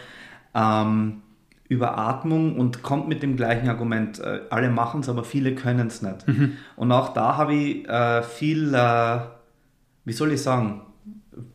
Ähm, 0.56 1.24
über 1.70 1.98
Atmung 1.98 2.58
und 2.58 2.84
kommt 2.84 3.08
mit 3.08 3.24
dem 3.24 3.36
gleichen 3.36 3.70
Argument, 3.70 4.20
äh, 4.20 4.42
alle 4.50 4.70
machen 4.70 5.02
es, 5.02 5.10
aber 5.10 5.24
viele 5.24 5.56
können 5.56 5.88
es 5.88 6.02
nicht. 6.02 6.28
Mhm. 6.28 6.54
Und 6.76 6.92
auch 6.92 7.14
da 7.14 7.38
habe 7.38 7.54
ich 7.54 7.88
äh, 7.88 8.22
viel, 8.22 8.74
äh, 8.74 9.20
wie 10.06 10.14
soll 10.14 10.34
ich 10.34 10.42
sagen, 10.42 10.82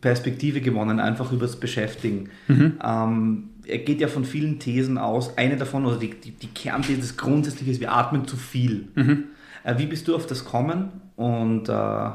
Perspektive 0.00 0.60
gewonnen, 0.60 0.98
einfach 0.98 1.30
über 1.30 1.46
das 1.46 1.56
Beschäftigen. 1.56 2.30
Mhm. 2.48 2.78
Ähm, 2.82 3.50
er 3.66 3.78
geht 3.78 4.00
ja 4.00 4.08
von 4.08 4.24
vielen 4.24 4.58
Thesen 4.58 4.98
aus. 4.98 5.36
Eine 5.36 5.56
davon, 5.56 5.86
oder 5.86 5.98
die, 5.98 6.14
die, 6.14 6.32
die 6.32 6.48
Kernthese 6.48 7.00
ist, 7.00 7.80
wir 7.80 7.92
atmen 7.92 8.26
zu 8.26 8.36
viel. 8.36 8.88
Mhm. 8.94 9.24
Äh, 9.62 9.78
wie 9.78 9.86
bist 9.86 10.08
du 10.08 10.16
auf 10.16 10.26
das 10.26 10.44
kommen? 10.44 10.90
Und 11.16 11.68
äh, 11.68 12.10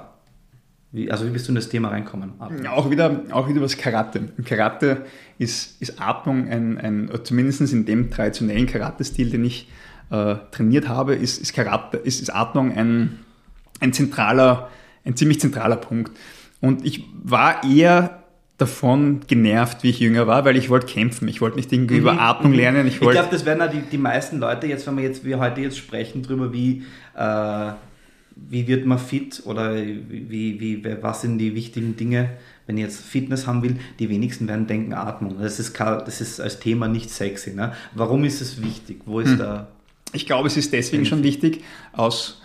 wie, 0.94 1.10
also 1.10 1.26
wie 1.26 1.32
bist 1.32 1.48
du 1.48 1.52
in 1.52 1.56
das 1.56 1.70
Thema 1.70 1.90
reinkommen? 1.90 2.34
Atmen. 2.38 2.68
Auch 2.68 2.92
wieder, 2.92 3.24
auch 3.32 3.50
wieder 3.50 3.62
was 3.62 3.78
Karate. 3.78 4.30
Im 4.38 4.46
Karate 4.46 5.06
ist, 5.40 5.82
ist 5.82 6.00
Atmung 6.00 6.48
ein, 6.48 6.78
ein 6.78 7.10
zumindest 7.24 7.74
in 7.74 7.86
dem 7.86 8.12
traditionellen 8.12 8.68
Karate-Stil, 8.68 9.32
den 9.32 9.44
ich 9.44 9.68
äh, 10.12 10.36
trainiert 10.52 10.88
habe, 10.88 11.16
ist, 11.16 11.42
ist, 11.42 11.54
Karate, 11.54 11.98
ist, 11.98 12.22
ist 12.22 12.30
Atmung 12.30 12.78
ein, 12.78 13.20
ein 13.80 13.92
zentraler, 13.92 14.70
ein 15.04 15.16
ziemlich 15.16 15.40
zentraler 15.40 15.78
Punkt. 15.78 16.16
Und 16.62 16.86
ich 16.86 17.04
war 17.24 17.64
eher 17.64 18.24
davon 18.58 19.22
genervt, 19.26 19.82
wie 19.82 19.90
ich 19.90 20.00
jünger 20.00 20.28
war, 20.28 20.46
weil 20.46 20.56
ich 20.58 20.70
wollte 20.70 20.86
kämpfen. 20.86 21.28
Ich 21.28 21.42
wollte 21.42 21.58
nicht 21.58 21.74
irgendwie 21.74 21.96
mhm. 21.96 22.02
über 22.02 22.22
Atmung 22.22 22.52
mhm. 22.52 22.58
lernen. 22.58 22.88
Ich, 22.88 23.02
ich 23.02 23.10
glaube, 23.10 23.30
das 23.32 23.48
werden 23.48 23.64
auch 23.64 23.72
die, 23.72 23.82
die 23.82 23.98
meisten 23.98 24.38
Leute 24.38 24.68
jetzt, 24.68 24.86
wenn 24.86 24.98
wir 24.98 25.04
jetzt, 25.04 25.26
wir 25.26 25.40
heute 25.40 25.62
jetzt 25.62 25.80
sprechen 25.80 26.22
darüber, 26.22 26.54
wie 26.54 26.84
äh, 27.18 27.72
wie 28.36 28.68
wird 28.68 28.86
man 28.86 28.98
fit 28.98 29.44
oder 29.46 29.76
wie, 29.76 30.60
wie, 30.60 30.84
was 31.02 31.22
sind 31.22 31.38
die 31.38 31.56
wichtigen 31.56 31.96
Dinge, 31.96 32.32
wenn 32.66 32.78
ich 32.78 32.84
jetzt 32.84 33.02
Fitness 33.02 33.48
haben 33.48 33.62
will, 33.64 33.78
die 34.00 34.10
wenigsten 34.10 34.48
werden 34.48 34.68
denken 34.68 34.94
Atmung. 34.94 35.38
Das 35.40 35.60
ist, 35.60 35.80
das 35.80 36.22
ist 36.22 36.40
als 36.40 36.60
Thema 36.60 36.88
nicht 36.88 37.10
sexy. 37.10 37.54
Ne? 37.54 37.74
Warum 37.94 38.24
ist 38.24 38.42
es 38.42 38.62
wichtig? 38.62 39.02
Wo 39.06 39.20
ist 39.20 39.32
hm. 39.32 39.40
da... 39.40 39.68
Ich 40.14 40.26
glaube, 40.26 40.48
es 40.48 40.58
ist 40.58 40.74
deswegen 40.74 41.06
schon 41.06 41.24
wichtig, 41.24 41.64
aus, 41.92 42.42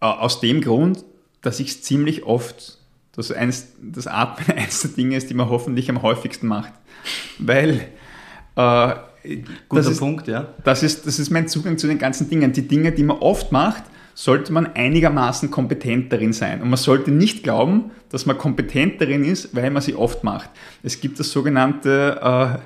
äh, 0.00 0.06
aus 0.06 0.40
dem 0.40 0.60
Grund, 0.60 1.04
dass 1.40 1.60
ich 1.60 1.68
es 1.68 1.82
ziemlich 1.82 2.24
oft, 2.24 2.78
dass 3.12 3.30
eins, 3.30 3.68
das 3.80 4.06
Atmen 4.06 4.50
eines 4.56 4.82
der 4.82 4.90
Dinge 4.90 5.16
ist, 5.16 5.30
die 5.30 5.34
man 5.34 5.48
hoffentlich 5.48 5.88
am 5.90 6.02
häufigsten 6.02 6.46
macht. 6.46 6.72
Weil 7.38 7.88
äh, 8.56 8.94
Guter 9.68 9.90
ist, 9.90 9.98
Punkt, 9.98 10.26
ja. 10.26 10.48
Das 10.64 10.82
ist, 10.82 11.06
das 11.06 11.18
ist 11.18 11.30
mein 11.30 11.46
Zugang 11.48 11.78
zu 11.78 11.86
den 11.86 11.98
ganzen 11.98 12.28
Dingen. 12.28 12.52
Die 12.52 12.66
Dinge, 12.66 12.92
die 12.92 13.04
man 13.04 13.18
oft 13.18 13.52
macht, 13.52 13.84
sollte 14.14 14.52
man 14.52 14.66
einigermaßen 14.74 15.50
kompetent 15.50 16.12
darin 16.12 16.32
sein. 16.32 16.62
Und 16.62 16.70
man 16.70 16.76
sollte 16.76 17.10
nicht 17.10 17.42
glauben, 17.42 17.90
dass 18.10 18.26
man 18.26 18.38
kompetent 18.38 19.00
darin 19.00 19.24
ist, 19.24 19.54
weil 19.54 19.70
man 19.70 19.82
sie 19.82 19.94
oft 19.94 20.24
macht. 20.24 20.50
Es 20.82 21.00
gibt 21.00 21.18
das 21.18 21.30
sogenannte, 21.30 22.60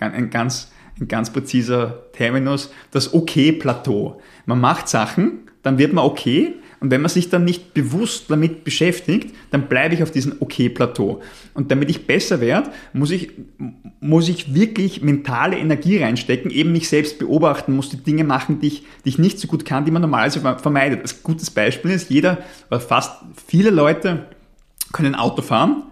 äh, 0.00 0.04
ein, 0.04 0.30
ganz, 0.30 0.72
ein 1.00 1.08
ganz 1.08 1.30
präziser 1.30 2.04
Terminus, 2.12 2.72
das 2.90 3.12
Okay-Plateau. 3.12 4.20
Man 4.46 4.60
macht 4.60 4.88
Sachen, 4.88 5.50
dann 5.62 5.78
wird 5.78 5.92
man 5.92 6.04
okay 6.04 6.54
und 6.84 6.90
wenn 6.90 7.00
man 7.00 7.08
sich 7.08 7.30
dann 7.30 7.46
nicht 7.46 7.72
bewusst 7.72 8.30
damit 8.30 8.62
beschäftigt, 8.62 9.34
dann 9.50 9.68
bleibe 9.68 9.94
ich 9.94 10.02
auf 10.02 10.10
diesem 10.10 10.34
Okay-Plateau. 10.38 11.22
Und 11.54 11.70
damit 11.70 11.88
ich 11.88 12.06
besser 12.06 12.42
werde, 12.42 12.72
muss 12.92 13.10
ich, 13.10 13.30
muss 14.00 14.28
ich 14.28 14.54
wirklich 14.54 15.00
mentale 15.00 15.56
Energie 15.56 15.96
reinstecken, 15.96 16.50
eben 16.50 16.72
mich 16.72 16.90
selbst 16.90 17.18
beobachten, 17.18 17.74
muss 17.74 17.88
die 17.88 17.96
Dinge 17.96 18.22
machen, 18.22 18.60
die 18.60 18.66
ich, 18.66 18.82
die 19.02 19.08
ich 19.08 19.18
nicht 19.18 19.40
so 19.40 19.48
gut 19.48 19.64
kann, 19.64 19.86
die 19.86 19.90
man 19.92 20.02
normalerweise 20.02 20.40
vermeidet. 20.58 21.00
Ein 21.00 21.18
gutes 21.22 21.50
Beispiel 21.50 21.92
ist, 21.92 22.10
jeder, 22.10 22.36
oder 22.70 22.80
fast 22.80 23.12
viele 23.46 23.70
Leute 23.70 24.26
können 24.92 25.14
Auto 25.14 25.40
fahren 25.40 25.84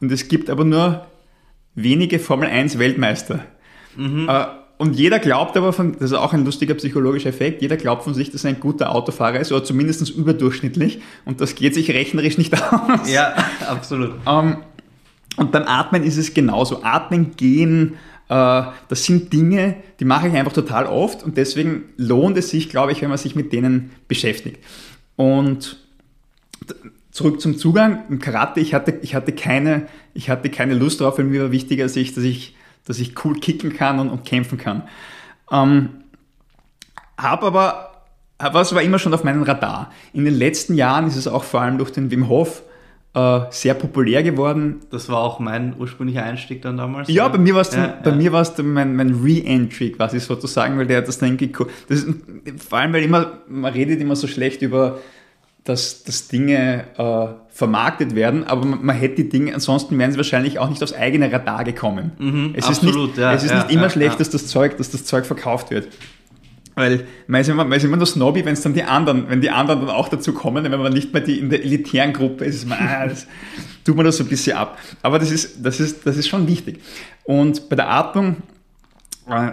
und 0.00 0.10
es 0.10 0.26
gibt 0.26 0.50
aber 0.50 0.64
nur 0.64 1.06
wenige 1.76 2.18
Formel 2.18 2.48
1 2.48 2.80
Weltmeister. 2.80 3.44
Mhm. 3.94 4.28
Äh, 4.28 4.46
und 4.76 4.94
jeder 4.96 5.18
glaubt 5.18 5.56
aber, 5.56 5.72
von, 5.72 5.92
das 5.92 6.10
ist 6.10 6.14
auch 6.14 6.32
ein 6.32 6.44
lustiger 6.44 6.74
psychologischer 6.74 7.28
Effekt, 7.28 7.62
jeder 7.62 7.76
glaubt 7.76 8.04
von 8.04 8.14
sich, 8.14 8.30
dass 8.30 8.44
er 8.44 8.50
ein 8.50 8.60
guter 8.60 8.94
Autofahrer 8.94 9.38
ist 9.38 9.52
oder 9.52 9.64
zumindest 9.64 10.10
überdurchschnittlich 10.10 11.00
und 11.24 11.40
das 11.40 11.54
geht 11.54 11.74
sich 11.74 11.90
rechnerisch 11.90 12.38
nicht 12.38 12.54
aus. 12.72 13.10
Ja, 13.10 13.34
absolut. 13.68 14.12
Ähm, 14.26 14.58
und 15.36 15.52
beim 15.52 15.64
Atmen 15.64 16.02
ist 16.02 16.16
es 16.16 16.34
genauso. 16.34 16.82
Atmen, 16.82 17.36
gehen, 17.36 17.94
äh, 18.28 18.62
das 18.88 19.04
sind 19.04 19.32
Dinge, 19.32 19.76
die 20.00 20.04
mache 20.04 20.28
ich 20.28 20.34
einfach 20.34 20.52
total 20.52 20.86
oft 20.86 21.22
und 21.22 21.36
deswegen 21.36 21.84
lohnt 21.96 22.36
es 22.36 22.50
sich, 22.50 22.68
glaube 22.68 22.92
ich, 22.92 23.02
wenn 23.02 23.08
man 23.08 23.18
sich 23.18 23.34
mit 23.36 23.52
denen 23.52 23.90
beschäftigt. 24.08 24.58
Und 25.16 25.76
zurück 27.14 27.40
zum 27.40 27.56
Zugang. 27.56 28.02
Im 28.10 28.18
Karate, 28.18 28.60
ich 28.60 28.74
hatte, 28.74 28.98
ich 29.02 29.14
hatte, 29.14 29.32
keine, 29.32 29.86
ich 30.14 30.28
hatte 30.28 30.50
keine 30.50 30.74
Lust 30.74 31.00
drauf, 31.00 31.16
weil 31.16 31.24
mir 31.24 31.42
war 31.42 31.52
wichtiger, 31.52 31.84
dass 31.84 31.96
ich, 31.96 32.12
dass 32.14 32.24
ich 32.24 32.56
dass 32.86 32.98
ich 32.98 33.24
cool 33.24 33.38
kicken 33.38 33.76
kann 33.76 33.98
und, 33.98 34.10
und 34.10 34.24
kämpfen 34.24 34.58
kann. 34.58 34.82
Ähm, 35.50 35.90
habe 37.16 37.46
aber, 37.46 37.92
was 38.38 38.74
war 38.74 38.82
immer 38.82 38.98
schon 38.98 39.14
auf 39.14 39.24
meinem 39.24 39.42
Radar. 39.42 39.92
In 40.12 40.24
den 40.24 40.34
letzten 40.34 40.74
Jahren 40.74 41.06
ist 41.06 41.16
es 41.16 41.28
auch 41.28 41.44
vor 41.44 41.60
allem 41.60 41.78
durch 41.78 41.90
den 41.90 42.10
Wim 42.10 42.28
Hof 42.28 42.62
äh, 43.14 43.40
sehr 43.50 43.74
populär 43.74 44.22
geworden. 44.22 44.80
Das 44.90 45.08
war 45.08 45.18
auch 45.18 45.38
mein 45.38 45.74
ursprünglicher 45.78 46.24
Einstieg 46.24 46.62
dann 46.62 46.76
damals. 46.76 47.08
Ja, 47.08 47.28
bei 47.28 47.38
mir 47.38 47.54
war 47.54 47.62
es 47.62 47.74
ja, 47.74 47.98
bei 48.02 48.10
ja. 48.10 48.16
mir 48.16 48.32
war 48.32 48.42
es 48.42 48.58
mein, 48.58 48.96
mein 48.96 49.14
Re-Entry 49.22 49.92
quasi 49.92 50.18
sozusagen, 50.18 50.76
weil 50.78 50.86
der 50.86 50.98
hat 50.98 51.08
das 51.08 51.18
dann 51.18 51.38
ist, 51.38 52.06
vor 52.68 52.78
allem 52.78 52.92
weil 52.92 53.04
immer 53.04 53.38
man 53.48 53.72
redet 53.72 54.00
immer 54.00 54.16
so 54.16 54.26
schlecht 54.26 54.62
über 54.62 54.98
dass, 55.64 56.04
dass 56.04 56.28
Dinge 56.28 56.84
äh, 56.98 57.26
vermarktet 57.48 58.14
werden, 58.14 58.44
aber 58.44 58.66
man, 58.66 58.84
man, 58.84 58.96
hätte 58.96 59.16
die 59.16 59.28
Dinge, 59.30 59.54
ansonsten 59.54 59.98
wären 59.98 60.12
sie 60.12 60.18
wahrscheinlich 60.18 60.58
auch 60.58 60.68
nicht 60.68 60.82
aufs 60.82 60.92
eigene 60.92 61.32
Radar 61.32 61.64
gekommen. 61.64 62.12
Mhm, 62.18 62.54
es 62.54 62.66
absolut, 62.66 62.94
ist 62.94 63.00
nicht, 63.00 63.18
ja, 63.18 63.32
es 63.32 63.44
ist 63.44 63.50
ja, 63.50 63.62
nicht 63.62 63.72
immer 63.72 63.84
ja, 63.84 63.90
schlecht, 63.90 64.20
dass 64.20 64.28
das 64.28 64.46
Zeug, 64.46 64.76
dass 64.76 64.90
das 64.90 65.04
Zeug 65.04 65.24
verkauft 65.24 65.70
wird. 65.70 65.88
Weil 66.74 67.06
man 67.28 67.40
ist 67.40 67.48
immer, 67.48 67.64
man 67.64 67.78
ist 67.78 67.84
immer 67.84 67.96
nur 67.96 68.06
Snobby, 68.06 68.44
wenn 68.44 68.54
es 68.54 68.62
dann 68.62 68.74
die 68.74 68.82
anderen, 68.82 69.30
wenn 69.30 69.40
die 69.40 69.50
anderen 69.50 69.86
dann 69.86 69.90
auch 69.90 70.08
dazu 70.08 70.34
kommen, 70.34 70.64
wenn 70.64 70.80
man 70.80 70.92
nicht 70.92 71.12
mehr 71.12 71.22
die, 71.22 71.38
in 71.38 71.48
der 71.48 71.62
elitären 71.62 72.12
Gruppe 72.12 72.44
ist, 72.44 72.66
man, 72.68 72.78
ah, 72.80 73.06
das, 73.06 73.26
tut 73.84 73.96
man 73.96 74.04
das 74.04 74.16
so 74.16 74.24
ein 74.24 74.28
bisschen 74.28 74.56
ab. 74.56 74.78
Aber 75.02 75.18
das 75.18 75.30
ist, 75.30 75.64
das 75.64 75.78
ist, 75.78 76.04
das 76.04 76.16
ist 76.16 76.26
schon 76.26 76.48
wichtig. 76.48 76.80
Und 77.22 77.68
bei 77.68 77.76
der 77.76 77.88
Atmung 77.88 78.38
äh, 79.30 79.52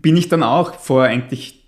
bin 0.00 0.16
ich 0.16 0.28
dann 0.28 0.44
auch 0.44 0.74
vor 0.74 1.02
eigentlich 1.04 1.59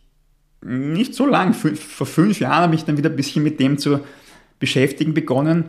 nicht 0.62 1.14
so 1.14 1.26
lang, 1.26 1.54
vor 1.54 2.06
fünf 2.06 2.40
Jahren 2.40 2.62
habe 2.62 2.74
ich 2.74 2.84
dann 2.84 2.96
wieder 2.96 3.10
ein 3.10 3.16
bisschen 3.16 3.42
mit 3.42 3.60
dem 3.60 3.78
zu 3.78 4.00
beschäftigen 4.58 5.12
begonnen. 5.12 5.66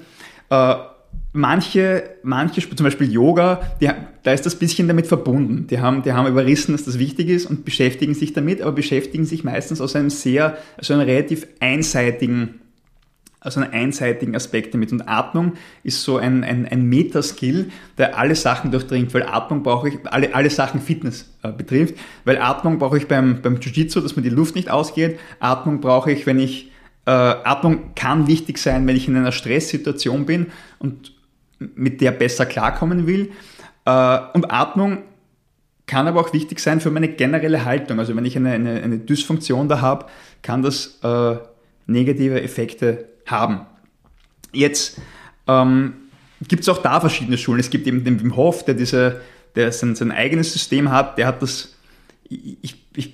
Äh, 0.49 0.75
manche, 1.33 2.03
manche, 2.23 2.61
zum 2.61 2.83
Beispiel 2.83 3.11
Yoga, 3.11 3.61
die, 3.81 3.89
da 4.21 4.31
ist 4.31 4.45
das 4.45 4.55
bisschen 4.55 4.87
damit 4.87 5.07
verbunden. 5.07 5.67
Die 5.67 5.79
haben, 5.79 6.03
die 6.03 6.13
haben 6.13 6.27
überrissen, 6.27 6.73
dass 6.73 6.85
das 6.85 6.99
wichtig 6.99 7.29
ist 7.29 7.45
und 7.47 7.65
beschäftigen 7.65 8.13
sich 8.13 8.33
damit, 8.33 8.61
aber 8.61 8.71
beschäftigen 8.71 9.25
sich 9.25 9.43
meistens 9.43 9.81
aus 9.81 9.95
einem 9.95 10.09
sehr, 10.09 10.57
also 10.77 10.93
einem 10.93 11.03
relativ 11.03 11.47
einseitigen 11.59 12.59
also 13.43 13.59
einen 13.59 13.73
einseitigen 13.73 14.35
Aspekt 14.35 14.73
damit. 14.73 14.91
Und 14.91 15.01
Atmung 15.07 15.53
ist 15.83 16.03
so 16.03 16.17
ein, 16.17 16.43
ein, 16.43 16.65
ein 16.65 16.85
Metaskill, 16.85 17.69
der 17.97 18.17
alle 18.17 18.35
Sachen 18.35 18.71
durchdringt, 18.71 19.13
weil 19.13 19.23
Atmung 19.23 19.63
brauche 19.63 19.89
ich, 19.89 19.99
alle, 20.05 20.33
alle 20.33 20.49
Sachen 20.49 20.81
Fitness 20.81 21.29
äh, 21.43 21.51
betrifft, 21.51 21.95
weil 22.23 22.37
Atmung 22.37 22.79
brauche 22.79 22.97
ich 22.97 23.07
beim, 23.07 23.41
beim 23.41 23.59
Jiu-Jitsu, 23.59 23.99
dass 23.99 24.15
mir 24.15 24.21
die 24.21 24.29
Luft 24.29 24.55
nicht 24.55 24.69
ausgeht. 24.69 25.19
Atmung 25.39 25.81
brauche 25.81 26.11
ich, 26.11 26.25
wenn 26.25 26.39
ich, 26.39 26.71
äh, 27.05 27.11
Atmung 27.11 27.93
kann 27.95 28.27
wichtig 28.27 28.57
sein, 28.57 28.87
wenn 28.87 28.95
ich 28.95 29.07
in 29.07 29.17
einer 29.17 29.33
Stresssituation 29.33 30.25
bin 30.25 30.47
und 30.79 31.11
mit 31.59 32.01
der 32.01 32.11
besser 32.11 32.45
klarkommen 32.45 33.07
will. 33.07 33.31
Äh, 33.85 34.19
und 34.33 34.51
Atmung 34.51 34.99
kann 35.85 36.07
aber 36.07 36.21
auch 36.21 36.31
wichtig 36.31 36.59
sein 36.59 36.79
für 36.79 36.91
meine 36.91 37.09
generelle 37.09 37.65
Haltung. 37.65 37.99
Also 37.99 38.15
wenn 38.15 38.23
ich 38.23 38.37
eine, 38.37 38.51
eine, 38.51 38.81
eine 38.81 38.99
Dysfunktion 38.99 39.67
da 39.67 39.81
habe, 39.81 40.05
kann 40.41 40.61
das 40.61 40.99
äh, 41.03 41.35
negative 41.87 42.41
Effekte 42.41 43.09
haben. 43.25 43.61
Jetzt 44.51 44.99
ähm, 45.47 45.93
gibt 46.47 46.63
es 46.63 46.69
auch 46.69 46.81
da 46.81 46.99
verschiedene 46.99 47.37
Schulen. 47.37 47.59
Es 47.59 47.69
gibt 47.69 47.87
eben 47.87 48.03
den 48.03 48.19
Wim 48.21 48.35
Hof, 48.35 48.65
der, 48.65 48.75
diese, 48.75 49.21
der 49.55 49.71
sein, 49.71 49.95
sein 49.95 50.11
eigenes 50.11 50.53
System 50.53 50.91
hat, 50.91 51.17
der 51.17 51.27
hat 51.27 51.41
das, 51.41 51.75
ich, 52.29 52.75
ich 52.95 53.13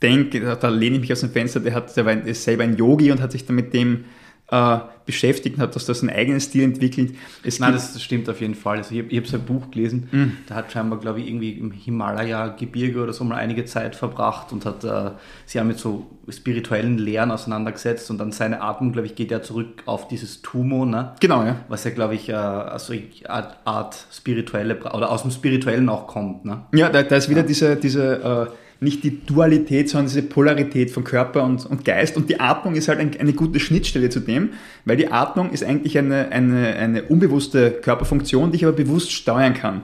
denke, 0.00 0.56
da 0.60 0.68
lehne 0.68 0.96
ich 0.96 1.00
mich 1.02 1.12
aus 1.12 1.20
dem 1.20 1.30
Fenster, 1.30 1.60
der, 1.60 1.74
hat, 1.74 1.96
der 1.96 2.06
war 2.06 2.34
selber 2.34 2.64
ein 2.64 2.76
Yogi 2.76 3.10
und 3.10 3.20
hat 3.20 3.32
sich 3.32 3.46
dann 3.46 3.56
mit 3.56 3.72
dem 3.72 4.04
äh, 4.52 4.78
beschäftigt 5.06 5.56
und 5.56 5.62
hat 5.62 5.74
das, 5.74 5.86
das 5.86 6.02
ein 6.02 6.10
eigenes 6.10 6.44
Stil 6.44 6.62
entwickelt. 6.62 7.14
Es 7.42 7.58
Nein, 7.58 7.72
das, 7.72 8.00
stimmt 8.00 8.28
auf 8.28 8.40
jeden 8.40 8.54
Fall. 8.54 8.76
Also 8.76 8.94
ich, 8.94 9.16
habe 9.16 9.26
sein 9.26 9.40
Buch 9.44 9.70
gelesen, 9.70 10.08
mhm. 10.12 10.36
da 10.46 10.56
hat 10.56 10.70
scheinbar, 10.70 11.00
glaube 11.00 11.20
ich, 11.20 11.28
irgendwie 11.28 11.52
im 11.52 11.72
Himalaya-Gebirge 11.72 13.02
oder 13.02 13.12
so 13.14 13.24
mal 13.24 13.36
einige 13.36 13.64
Zeit 13.64 13.96
verbracht 13.96 14.52
und 14.52 14.66
hat 14.66 14.84
äh, 14.84 15.12
sich 15.46 15.54
ja 15.54 15.64
mit 15.64 15.78
so 15.78 16.06
spirituellen 16.28 16.98
Lehren 16.98 17.30
auseinandergesetzt 17.30 18.10
und 18.10 18.18
dann 18.18 18.30
seine 18.30 18.60
Atmung, 18.60 18.92
glaube 18.92 19.06
ich, 19.06 19.14
geht 19.14 19.30
ja 19.30 19.40
zurück 19.40 19.82
auf 19.86 20.06
dieses 20.06 20.42
Tumo, 20.42 20.84
ne? 20.84 21.14
Genau, 21.20 21.42
ja. 21.44 21.56
Was 21.68 21.84
ja, 21.84 21.90
glaube 21.90 22.14
ich, 22.14 22.28
äh, 22.28 22.34
also 22.34 22.92
Art, 23.26 23.56
Art 23.64 24.06
spirituelle 24.12 24.78
oder 24.78 25.10
aus 25.10 25.22
dem 25.22 25.30
Spirituellen 25.30 25.88
auch 25.88 26.06
kommt, 26.06 26.44
ne? 26.44 26.66
Ja, 26.74 26.90
da, 26.90 27.02
da 27.02 27.16
ist 27.16 27.30
wieder 27.30 27.40
ja. 27.40 27.46
diese, 27.46 27.76
diese 27.76 28.48
äh, 28.50 28.61
nicht 28.82 29.04
die 29.04 29.24
Dualität, 29.24 29.88
sondern 29.88 30.08
diese 30.08 30.22
Polarität 30.22 30.90
von 30.90 31.04
Körper 31.04 31.44
und, 31.44 31.64
und 31.66 31.84
Geist. 31.84 32.16
Und 32.16 32.28
die 32.28 32.40
Atmung 32.40 32.74
ist 32.74 32.88
halt 32.88 32.98
ein, 32.98 33.12
eine 33.18 33.32
gute 33.32 33.60
Schnittstelle 33.60 34.10
zu 34.10 34.20
dem, 34.20 34.50
weil 34.84 34.96
die 34.96 35.10
Atmung 35.10 35.50
ist 35.50 35.64
eigentlich 35.64 35.96
eine, 35.96 36.30
eine, 36.30 36.74
eine 36.74 37.02
unbewusste 37.04 37.70
Körperfunktion, 37.70 38.50
die 38.50 38.56
ich 38.56 38.64
aber 38.64 38.76
bewusst 38.76 39.12
steuern 39.12 39.54
kann. 39.54 39.82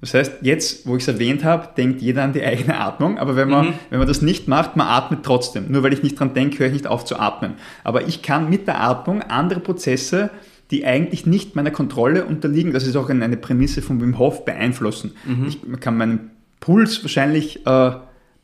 Das 0.00 0.12
heißt, 0.12 0.32
jetzt, 0.42 0.86
wo 0.86 0.96
ich 0.96 1.02
es 1.02 1.08
erwähnt 1.08 1.44
habe, 1.44 1.70
denkt 1.76 2.02
jeder 2.02 2.24
an 2.24 2.34
die 2.34 2.42
eigene 2.44 2.78
Atmung, 2.78 3.18
aber 3.18 3.36
wenn 3.36 3.48
man, 3.48 3.68
mhm. 3.68 3.72
wenn 3.90 3.98
man 3.98 4.08
das 4.08 4.20
nicht 4.20 4.48
macht, 4.48 4.76
man 4.76 4.86
atmet 4.86 5.20
trotzdem. 5.22 5.72
Nur 5.72 5.82
weil 5.82 5.94
ich 5.94 6.02
nicht 6.02 6.20
dran 6.20 6.34
denke, 6.34 6.58
höre 6.58 6.66
ich 6.66 6.74
nicht 6.74 6.86
auf 6.86 7.04
zu 7.06 7.18
atmen. 7.18 7.54
Aber 7.84 8.06
ich 8.06 8.20
kann 8.20 8.50
mit 8.50 8.66
der 8.66 8.82
Atmung 8.82 9.22
andere 9.22 9.60
Prozesse, 9.60 10.30
die 10.70 10.84
eigentlich 10.84 11.26
nicht 11.26 11.56
meiner 11.56 11.70
Kontrolle 11.70 12.24
unterliegen, 12.24 12.72
das 12.72 12.86
ist 12.86 12.96
auch 12.96 13.08
eine 13.08 13.36
Prämisse 13.36 13.80
von 13.80 14.00
Wim 14.00 14.18
Hof, 14.18 14.44
beeinflussen. 14.44 15.12
Mhm. 15.24 15.46
Ich 15.48 15.80
kann 15.80 15.96
meinen 15.96 16.30
Puls 16.64 17.02
wahrscheinlich 17.04 17.66
äh, 17.66 17.90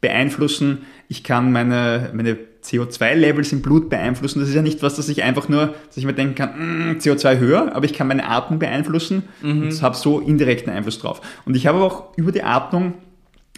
beeinflussen. 0.02 0.82
Ich 1.08 1.24
kann 1.24 1.52
meine, 1.52 2.10
meine 2.12 2.36
CO2-Levels 2.62 3.50
im 3.52 3.62
Blut 3.62 3.88
beeinflussen. 3.88 4.40
Das 4.40 4.50
ist 4.50 4.54
ja 4.54 4.60
nicht 4.60 4.82
was, 4.82 4.96
dass 4.96 5.08
ich 5.08 5.22
einfach 5.22 5.48
nur, 5.48 5.74
dass 5.86 5.96
ich 5.96 6.04
mir 6.04 6.12
denken 6.12 6.34
kann, 6.34 6.50
mm, 6.50 6.98
CO2 6.98 7.38
höher, 7.38 7.74
aber 7.74 7.86
ich 7.86 7.94
kann 7.94 8.08
meine 8.08 8.28
Atmung 8.28 8.58
beeinflussen 8.58 9.22
mhm. 9.40 9.62
und 9.62 9.82
habe 9.82 9.96
so 9.96 10.20
indirekten 10.20 10.70
Einfluss 10.70 10.98
drauf. 10.98 11.22
Und 11.46 11.56
ich 11.56 11.66
habe 11.66 11.78
auch 11.78 12.14
über 12.18 12.30
die 12.30 12.42
Atmung 12.42 12.92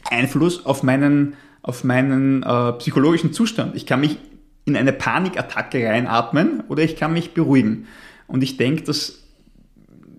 Einfluss 0.09 0.65
auf 0.65 0.85
meinen, 0.85 1.35
auf 1.63 1.83
meinen 1.83 2.45
äh, 2.45 2.73
psychologischen 2.75 3.33
Zustand. 3.33 3.75
Ich 3.75 3.85
kann 3.85 3.99
mich 3.99 4.19
in 4.65 4.77
eine 4.77 4.93
Panikattacke 4.93 5.85
reinatmen 5.85 6.63
oder 6.69 6.85
ich 6.85 6.95
kann 6.95 7.13
mich 7.13 7.35
beruhigen. 7.35 7.89
Und 8.29 8.45
ich 8.45 8.59
denke, 8.59 8.85
dass, 8.85 9.25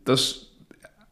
dass 0.04 0.43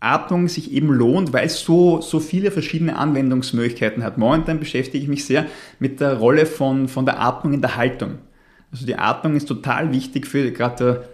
Atmung 0.02 0.48
sich 0.48 0.72
eben 0.74 0.88
lohnt, 0.88 1.32
weil 1.32 1.46
es 1.46 1.62
so, 1.62 2.02
so 2.02 2.20
viele 2.20 2.52
verschiedene 2.52 2.98
Anwendungsmöglichkeiten 2.98 4.04
hat. 4.04 4.18
Momentan 4.18 4.60
beschäftige 4.60 5.04
ich 5.04 5.10
mich 5.10 5.26
sehr 5.26 5.46
mit 5.80 6.02
der 6.02 6.18
Rolle 6.18 6.46
von, 6.46 6.88
von 6.88 7.06
der 7.06 7.22
Atmung 7.22 7.54
in 7.54 7.62
der 7.62 7.78
Haltung. 7.78 8.18
Also 8.72 8.86
die 8.86 8.96
Atmung 8.96 9.36
ist 9.36 9.48
total 9.48 9.92
wichtig 9.92 10.26
für 10.26 10.52
gerade 10.52 11.08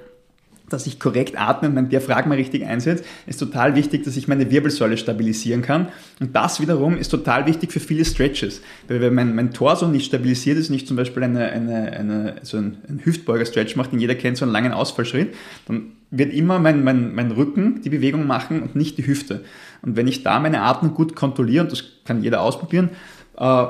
dass 0.70 0.86
ich 0.88 0.99
korrekt 0.99 1.39
atme 1.39 1.70
und 1.70 1.76
mein 1.76 1.89
Diaphragma 1.89 2.36
richtig 2.36 2.65
einsetze, 2.65 3.03
ist 3.26 3.39
total 3.39 3.76
wichtig, 3.76 4.03
dass 4.03 4.18
ich 4.18 4.28
meine 4.28 4.51
Wirbelsäule 4.51 4.97
stabilisieren 4.97 5.61
kann. 5.61 5.88
Und 6.20 6.36
das 6.36 6.59
wiederum 6.59 6.97
ist 6.97 7.09
total 7.09 7.45
wichtig 7.45 7.72
für 7.72 7.80
viele 7.80 8.03
Stretches. 8.03 8.61
Weil 8.88 9.01
wenn 9.01 9.13
mein, 9.13 9.36
mein 9.36 9.53
Torso 9.53 9.88
nicht 9.88 10.05
stabilisiert 10.05 10.57
ist, 10.57 10.70
nicht 10.70 10.88
zum 10.88 10.97
Beispiel 10.97 11.24
eine, 11.24 11.49
eine, 11.49 11.93
eine, 11.93 12.36
so 12.43 12.57
ein, 12.57 12.78
ein 12.89 13.01
Hüftbeuger-Stretch 13.03 13.76
macht, 13.76 13.91
den 13.91 13.99
jeder 13.99 14.15
kennt, 14.15 14.38
so 14.38 14.45
einen 14.45 14.51
langen 14.51 14.74
Ausfallschritt, 14.74 15.34
dann 15.68 15.93
wird 16.11 16.34
immer 16.34 16.59
mein, 16.59 16.84
mein, 16.84 17.13
mein 17.15 17.32
Rücken 17.32 17.82
die 17.82 17.89
Bewegung 17.89 18.28
machen 18.28 18.61
und 18.61 18.76
nicht 18.76 18.97
die 18.97 19.07
Hüfte. 19.07 19.43
Und 19.82 19.95
wenn 19.95 20.07
ich 20.07 20.24
da 20.24 20.39
meine 20.39 20.61
Atmung 20.61 20.93
gut 20.93 21.15
kontrolliere, 21.15 21.63
und 21.63 21.72
das 21.72 21.84
kann 22.05 22.24
jeder 22.24 22.41
ausprobieren, 22.41 22.89
äh, 23.38 23.65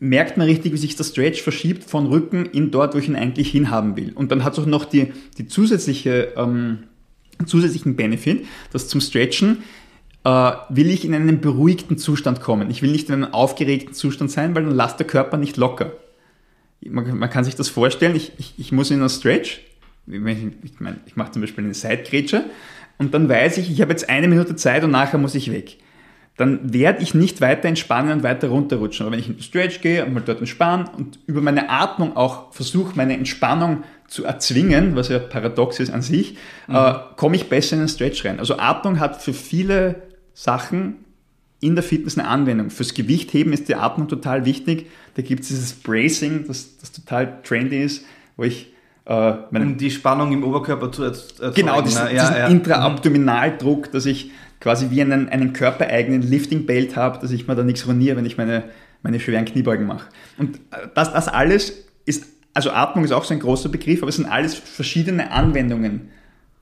merkt 0.00 0.36
man 0.36 0.46
richtig, 0.46 0.72
wie 0.72 0.76
sich 0.76 0.96
der 0.96 1.04
Stretch 1.04 1.42
verschiebt 1.42 1.84
von 1.84 2.06
Rücken 2.06 2.46
in 2.46 2.70
dort, 2.70 2.94
wo 2.94 2.98
ich 2.98 3.08
ihn 3.08 3.16
eigentlich 3.16 3.50
hinhaben 3.50 3.96
will. 3.96 4.12
Und 4.14 4.30
dann 4.30 4.44
hat 4.44 4.52
es 4.52 4.58
auch 4.58 4.66
noch 4.66 4.84
die, 4.84 5.12
die 5.38 5.46
zusätzliche, 5.46 6.32
ähm, 6.36 6.84
zusätzlichen 7.44 7.96
Benefit, 7.96 8.46
dass 8.72 8.88
zum 8.88 9.00
Stretchen 9.00 9.58
äh, 10.24 10.52
will 10.68 10.90
ich 10.90 11.04
in 11.04 11.14
einen 11.14 11.40
beruhigten 11.40 11.98
Zustand 11.98 12.40
kommen. 12.40 12.70
Ich 12.70 12.82
will 12.82 12.92
nicht 12.92 13.08
in 13.08 13.14
einem 13.14 13.34
aufgeregten 13.34 13.94
Zustand 13.94 14.30
sein, 14.30 14.54
weil 14.54 14.64
dann 14.64 14.74
lasst 14.74 15.00
der 15.00 15.06
Körper 15.06 15.36
nicht 15.36 15.56
locker. 15.56 15.92
Man, 16.80 17.18
man 17.18 17.30
kann 17.30 17.44
sich 17.44 17.56
das 17.56 17.68
vorstellen, 17.68 18.14
ich, 18.14 18.32
ich, 18.38 18.54
ich 18.56 18.70
muss 18.70 18.92
in 18.92 19.00
einen 19.00 19.08
Stretch, 19.08 19.60
ich, 20.06 20.14
ich, 20.14 20.80
mein, 20.80 21.00
ich 21.06 21.16
mache 21.16 21.32
zum 21.32 21.42
Beispiel 21.42 21.64
eine 21.64 21.74
Seitgrätsche 21.74 22.44
und 22.98 23.14
dann 23.14 23.28
weiß 23.28 23.58
ich, 23.58 23.70
ich 23.70 23.80
habe 23.80 23.90
jetzt 23.90 24.08
eine 24.08 24.28
Minute 24.28 24.54
Zeit 24.54 24.84
und 24.84 24.92
nachher 24.92 25.18
muss 25.18 25.34
ich 25.34 25.50
weg 25.50 25.76
dann 26.38 26.72
werde 26.72 27.02
ich 27.02 27.14
nicht 27.14 27.40
weiter 27.40 27.68
entspannen 27.68 28.12
und 28.12 28.22
weiter 28.22 28.48
runterrutschen. 28.48 29.04
Aber 29.04 29.12
wenn 29.12 29.20
ich 29.20 29.28
in 29.28 29.34
den 29.34 29.42
Stretch 29.42 29.80
gehe 29.80 30.06
und 30.06 30.14
mal 30.14 30.22
dort 30.24 30.38
entspanne 30.38 30.84
und 30.96 31.18
über 31.26 31.40
meine 31.40 31.68
Atmung 31.68 32.16
auch 32.16 32.52
versuche, 32.52 32.92
meine 32.94 33.14
Entspannung 33.14 33.82
zu 34.06 34.24
erzwingen, 34.24 34.94
was 34.94 35.08
ja 35.08 35.18
paradox 35.18 35.80
ist 35.80 35.90
an 35.90 36.00
sich, 36.00 36.36
mhm. 36.68 36.76
äh, 36.76 36.94
komme 37.16 37.34
ich 37.34 37.48
besser 37.48 37.74
in 37.74 37.80
den 37.80 37.88
Stretch 37.88 38.24
rein. 38.24 38.38
Also 38.38 38.56
Atmung 38.56 39.00
hat 39.00 39.20
für 39.20 39.32
viele 39.32 39.96
Sachen 40.32 41.04
in 41.60 41.74
der 41.74 41.82
Fitness 41.82 42.16
eine 42.16 42.28
Anwendung. 42.28 42.70
Fürs 42.70 42.94
Gewichtheben 42.94 43.52
ist 43.52 43.68
die 43.68 43.74
Atmung 43.74 44.06
total 44.06 44.44
wichtig. 44.44 44.86
Da 45.14 45.22
gibt 45.22 45.42
es 45.42 45.48
dieses 45.48 45.72
Bracing, 45.72 46.46
das, 46.46 46.78
das 46.78 46.92
total 46.92 47.42
trendy 47.42 47.82
ist, 47.82 48.04
wo 48.36 48.44
ich 48.44 48.72
äh, 49.06 49.32
um 49.50 49.76
die 49.76 49.90
Spannung 49.90 50.30
im 50.30 50.44
Oberkörper 50.44 50.92
zu 50.92 51.02
erzeugen. 51.02 51.54
Genau, 51.54 51.80
diesen, 51.80 52.06
ja, 52.14 52.22
diesen 52.22 52.36
ja. 52.36 52.46
Intraabdominaldruck, 52.46 53.90
dass 53.90 54.06
ich 54.06 54.30
quasi 54.60 54.90
wie 54.90 55.00
einen, 55.02 55.28
einen 55.28 55.52
körpereigenen 55.52 56.22
Lifting-Belt 56.22 56.96
habe, 56.96 57.18
dass 57.20 57.30
ich 57.30 57.46
mir 57.46 57.54
da 57.54 57.62
nichts 57.62 57.86
ruiniere, 57.86 58.16
wenn 58.16 58.26
ich 58.26 58.36
meine, 58.36 58.64
meine 59.02 59.20
schweren 59.20 59.44
Kniebeugen 59.44 59.86
mache. 59.86 60.08
Und 60.36 60.56
äh, 60.56 60.88
das, 60.94 61.12
das 61.12 61.28
alles 61.28 61.84
ist, 62.04 62.26
also 62.54 62.70
Atmung 62.70 63.04
ist 63.04 63.12
auch 63.12 63.24
so 63.24 63.34
ein 63.34 63.40
großer 63.40 63.68
Begriff, 63.68 64.02
aber 64.02 64.08
es 64.08 64.16
sind 64.16 64.26
alles 64.26 64.54
verschiedene 64.54 65.30
Anwendungen 65.30 66.10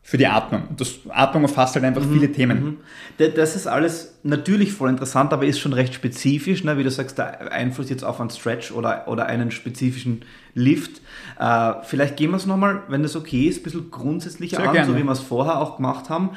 für 0.07 0.19
die 0.19 0.29
Atmung. 0.29 0.69
Und 0.69 0.81
das 0.81 1.01
Atmung 1.09 1.43
umfasst 1.43 1.75
halt 1.75 1.85
einfach 1.85 2.05
mhm. 2.05 2.13
viele 2.13 2.31
Themen. 2.31 2.79
Mhm. 3.19 3.33
Das 3.35 3.57
ist 3.57 3.67
alles 3.67 4.15
natürlich 4.23 4.73
voll 4.73 4.89
interessant, 4.89 5.33
aber 5.33 5.45
ist 5.45 5.59
schon 5.59 5.73
recht 5.73 5.95
spezifisch, 5.95 6.63
ne? 6.63 6.79
wie 6.79 6.85
du 6.85 6.93
sagst, 6.93 7.19
der 7.19 7.51
Einfluss 7.51 7.91
jetzt 7.91 8.05
auf 8.05 8.21
einen 8.21 8.31
Stretch 8.31 8.71
oder, 8.71 9.09
oder 9.09 9.27
einen 9.27 9.51
spezifischen 9.51 10.25
Lift. 10.55 11.01
Äh, 11.41 11.73
vielleicht 11.83 12.17
gehen 12.17 12.31
wir 12.31 12.37
es 12.37 12.47
nochmal, 12.47 12.85
wenn 12.87 13.03
das 13.03 13.17
okay 13.17 13.49
ist, 13.49 13.59
ein 13.59 13.63
bisschen 13.65 13.91
grundsätzlicher 13.91 14.59
Sehr 14.59 14.69
an, 14.69 14.75
gerne. 14.75 14.93
so 14.93 14.97
wie 14.97 15.03
wir 15.03 15.11
es 15.11 15.19
vorher 15.19 15.59
auch 15.59 15.77
gemacht 15.77 16.09
haben. 16.09 16.31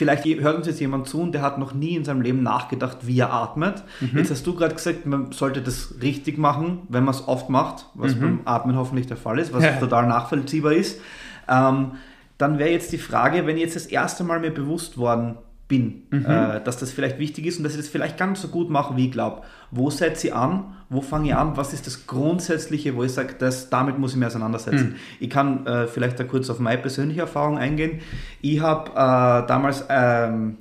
Vielleicht 0.00 0.24
hört 0.24 0.56
uns 0.56 0.66
jetzt 0.66 0.80
jemand 0.80 1.08
zu 1.08 1.20
und 1.20 1.32
der 1.32 1.42
hat 1.42 1.58
noch 1.58 1.74
nie 1.74 1.94
in 1.94 2.06
seinem 2.06 2.22
Leben 2.22 2.42
nachgedacht, 2.42 3.06
wie 3.06 3.18
er 3.18 3.34
atmet. 3.34 3.84
Mhm. 4.00 4.16
Jetzt 4.16 4.30
hast 4.30 4.46
du 4.46 4.54
gerade 4.54 4.74
gesagt, 4.74 5.04
man 5.04 5.30
sollte 5.32 5.60
das 5.60 5.96
richtig 6.00 6.38
machen, 6.38 6.84
wenn 6.88 7.04
man 7.04 7.12
es 7.12 7.28
oft 7.28 7.50
macht, 7.50 7.84
was 7.92 8.16
mhm. 8.16 8.20
beim 8.20 8.40
Atmen 8.46 8.76
hoffentlich 8.76 9.08
der 9.08 9.18
Fall 9.18 9.38
ist, 9.38 9.52
was 9.52 9.62
ja. 9.62 9.72
total 9.72 10.06
nachvollziehbar 10.06 10.72
ist. 10.72 11.02
Ähm, 11.50 11.90
dann 12.38 12.58
wäre 12.58 12.70
jetzt 12.70 12.92
die 12.92 12.98
Frage, 12.98 13.46
wenn 13.46 13.58
jetzt 13.58 13.76
das 13.76 13.84
erste 13.84 14.24
Mal 14.24 14.40
mir 14.40 14.54
bewusst 14.54 14.96
worden 14.96 15.36
bin, 15.70 16.02
mhm. 16.10 16.26
äh, 16.26 16.60
dass 16.62 16.76
das 16.76 16.90
vielleicht 16.90 17.18
wichtig 17.18 17.46
ist 17.46 17.56
und 17.56 17.64
dass 17.64 17.72
ich 17.72 17.78
das 17.78 17.88
vielleicht 17.88 18.18
ganz 18.18 18.42
so 18.42 18.48
gut 18.48 18.68
mache, 18.68 18.96
wie 18.96 19.06
ich 19.06 19.12
glaube. 19.12 19.42
Wo 19.70 19.88
setze 19.88 20.26
ich 20.26 20.34
an? 20.34 20.74
Wo 20.90 21.00
fange 21.00 21.28
ich 21.28 21.34
an? 21.34 21.56
Was 21.56 21.72
ist 21.72 21.86
das 21.86 22.06
Grundsätzliche, 22.08 22.96
wo 22.96 23.04
ich 23.04 23.12
sage, 23.12 23.36
damit 23.70 23.98
muss 23.98 24.10
ich 24.10 24.18
mich 24.18 24.26
auseinandersetzen? 24.26 24.90
Mhm. 24.90 24.96
Ich 25.20 25.30
kann 25.30 25.64
äh, 25.66 25.86
vielleicht 25.86 26.18
da 26.18 26.24
kurz 26.24 26.50
auf 26.50 26.58
meine 26.58 26.82
persönliche 26.82 27.20
Erfahrung 27.20 27.56
eingehen. 27.56 28.00
Ich 28.42 28.60
habe 28.60 28.90
äh, 28.90 29.46
damals 29.46 29.84
ähm, 29.88 30.56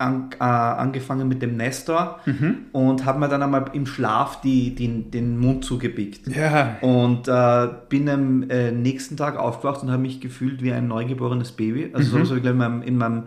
an, 0.00 0.30
äh, 0.38 0.44
angefangen 0.44 1.26
mit 1.26 1.40
dem 1.40 1.56
Nestor 1.56 2.20
mhm. 2.26 2.66
und 2.72 3.06
habe 3.06 3.18
mir 3.18 3.28
dann 3.28 3.42
einmal 3.42 3.70
im 3.72 3.86
Schlaf 3.86 4.42
die, 4.42 4.74
die, 4.74 5.10
den 5.10 5.38
Mund 5.38 5.64
zugepickt. 5.64 6.28
Ja. 6.34 6.76
Und 6.82 7.26
äh, 7.26 7.68
bin 7.88 8.08
am 8.08 8.50
äh, 8.50 8.70
nächsten 8.70 9.16
Tag 9.16 9.38
aufgewacht 9.38 9.82
und 9.82 9.90
habe 9.90 10.02
mich 10.02 10.20
gefühlt 10.20 10.62
wie 10.62 10.72
ein 10.72 10.88
neugeborenes 10.88 11.52
Baby. 11.52 11.90
Also 11.94 12.18
mhm. 12.18 12.24
so 12.26 12.34
habe 12.36 12.40
ich 12.40 12.50
in 12.50 12.56
meinem, 12.58 12.82
in 12.82 12.96
meinem 12.98 13.22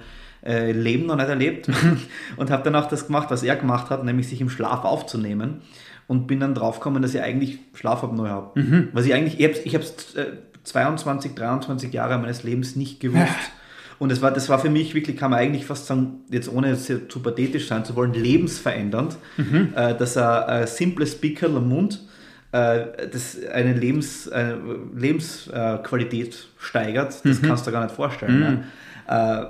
äh, 0.45 0.71
Leben 0.71 1.05
noch 1.05 1.15
nicht 1.15 1.29
erlebt. 1.29 1.67
Mhm. 1.67 1.99
und 2.37 2.51
habe 2.51 2.63
dann 2.63 2.75
auch 2.75 2.87
das 2.87 3.07
gemacht, 3.07 3.29
was 3.31 3.43
er 3.43 3.55
gemacht 3.55 3.89
hat, 3.89 4.03
nämlich 4.03 4.27
sich 4.27 4.41
im 4.41 4.49
Schlaf 4.49 4.83
aufzunehmen. 4.83 5.61
Und 6.07 6.27
bin 6.27 6.41
dann 6.41 6.53
draufgekommen, 6.53 7.01
dass 7.01 7.15
ich 7.15 7.21
eigentlich 7.21 7.59
Schlafapnoe 7.75 8.29
habe. 8.29 8.59
Mhm. 8.59 8.89
Was 8.91 9.05
ich 9.05 9.13
eigentlich, 9.13 9.39
ich 9.39 9.73
habe 9.73 9.85
es 9.85 9.95
22, 10.63 11.33
23 11.33 11.93
Jahre 11.93 12.17
meines 12.17 12.43
Lebens 12.43 12.75
nicht 12.75 12.99
gewusst. 12.99 13.51
Und 13.99 14.11
das 14.11 14.21
war, 14.21 14.31
das 14.31 14.49
war 14.49 14.59
für 14.59 14.69
mich 14.69 14.95
wirklich, 14.95 15.17
kann 15.17 15.31
man 15.31 15.39
eigentlich 15.39 15.65
fast 15.65 15.87
sagen, 15.87 16.21
jetzt 16.29 16.51
ohne 16.51 16.77
zu 16.77 17.19
pathetisch 17.21 17.67
sein 17.67 17.85
zu 17.85 17.95
wollen, 17.95 18.13
lebensverändernd, 18.13 19.15
mhm. 19.37 19.69
äh, 19.75 19.95
dass 19.95 20.17
ein, 20.17 20.67
simples 20.67 21.15
Pickel 21.15 21.55
am 21.55 21.69
Mund 21.69 22.01
äh, 22.51 23.07
das 23.11 23.37
eine 23.51 23.73
Lebens, 23.73 24.29
eine 24.29 24.57
Lebensqualität 24.95 26.47
steigert. 26.59 27.21
Das 27.23 27.41
mhm. 27.41 27.47
kannst 27.47 27.67
du 27.67 27.71
gar 27.71 27.83
nicht 27.83 27.95
vorstellen. 27.95 28.39
Ne? 28.39 28.63
Äh, 29.07 29.45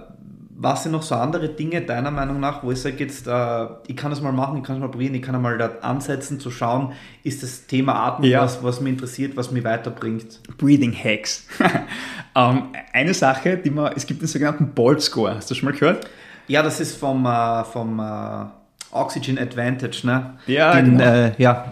was 0.55 0.83
sind 0.83 0.91
noch 0.91 1.01
so 1.03 1.15
andere 1.15 1.49
Dinge 1.49 1.81
deiner 1.81 2.11
Meinung 2.11 2.39
nach, 2.39 2.63
wo 2.63 2.71
ich 2.71 2.79
sage 2.79 2.97
jetzt, 2.99 3.27
äh, 3.27 3.65
ich 3.87 3.95
kann 3.95 4.11
das 4.11 4.21
mal 4.21 4.31
machen, 4.31 4.57
ich 4.57 4.63
kann 4.63 4.75
es 4.75 4.81
mal 4.81 4.89
probieren, 4.89 5.15
ich 5.15 5.21
kann 5.21 5.41
mal 5.41 5.57
da 5.57 5.71
ansetzen, 5.81 6.39
zu 6.39 6.51
schauen, 6.51 6.93
ist 7.23 7.41
das 7.43 7.65
Thema 7.65 7.95
Atmung 7.95 8.29
Ja. 8.29 8.41
was, 8.41 8.63
was 8.63 8.79
mich 8.79 8.93
interessiert, 8.93 9.35
was 9.35 9.51
mich 9.51 9.63
weiterbringt? 9.63 10.39
Breathing 10.57 10.93
Hacks. 10.93 11.47
ähm, 12.35 12.63
eine 12.93 13.13
Sache, 13.13 13.57
die 13.57 13.69
man, 13.71 13.93
es 13.95 14.05
gibt 14.05 14.21
den 14.21 14.27
sogenannten 14.27 14.67
Bolt 14.73 15.01
Score. 15.01 15.35
Hast 15.35 15.49
du 15.49 15.55
schon 15.55 15.69
mal 15.69 15.77
gehört? 15.77 16.07
Ja, 16.47 16.61
das 16.61 16.79
ist 16.79 16.97
vom, 16.97 17.25
äh, 17.25 17.63
vom 17.63 17.99
äh, 17.99 18.45
Oxygen 18.91 19.39
Advantage, 19.39 20.01
ne? 20.05 20.33
Ja, 20.45 20.75
Den, 20.75 20.97
genau. 20.97 21.03
äh, 21.03 21.31
ja. 21.39 21.65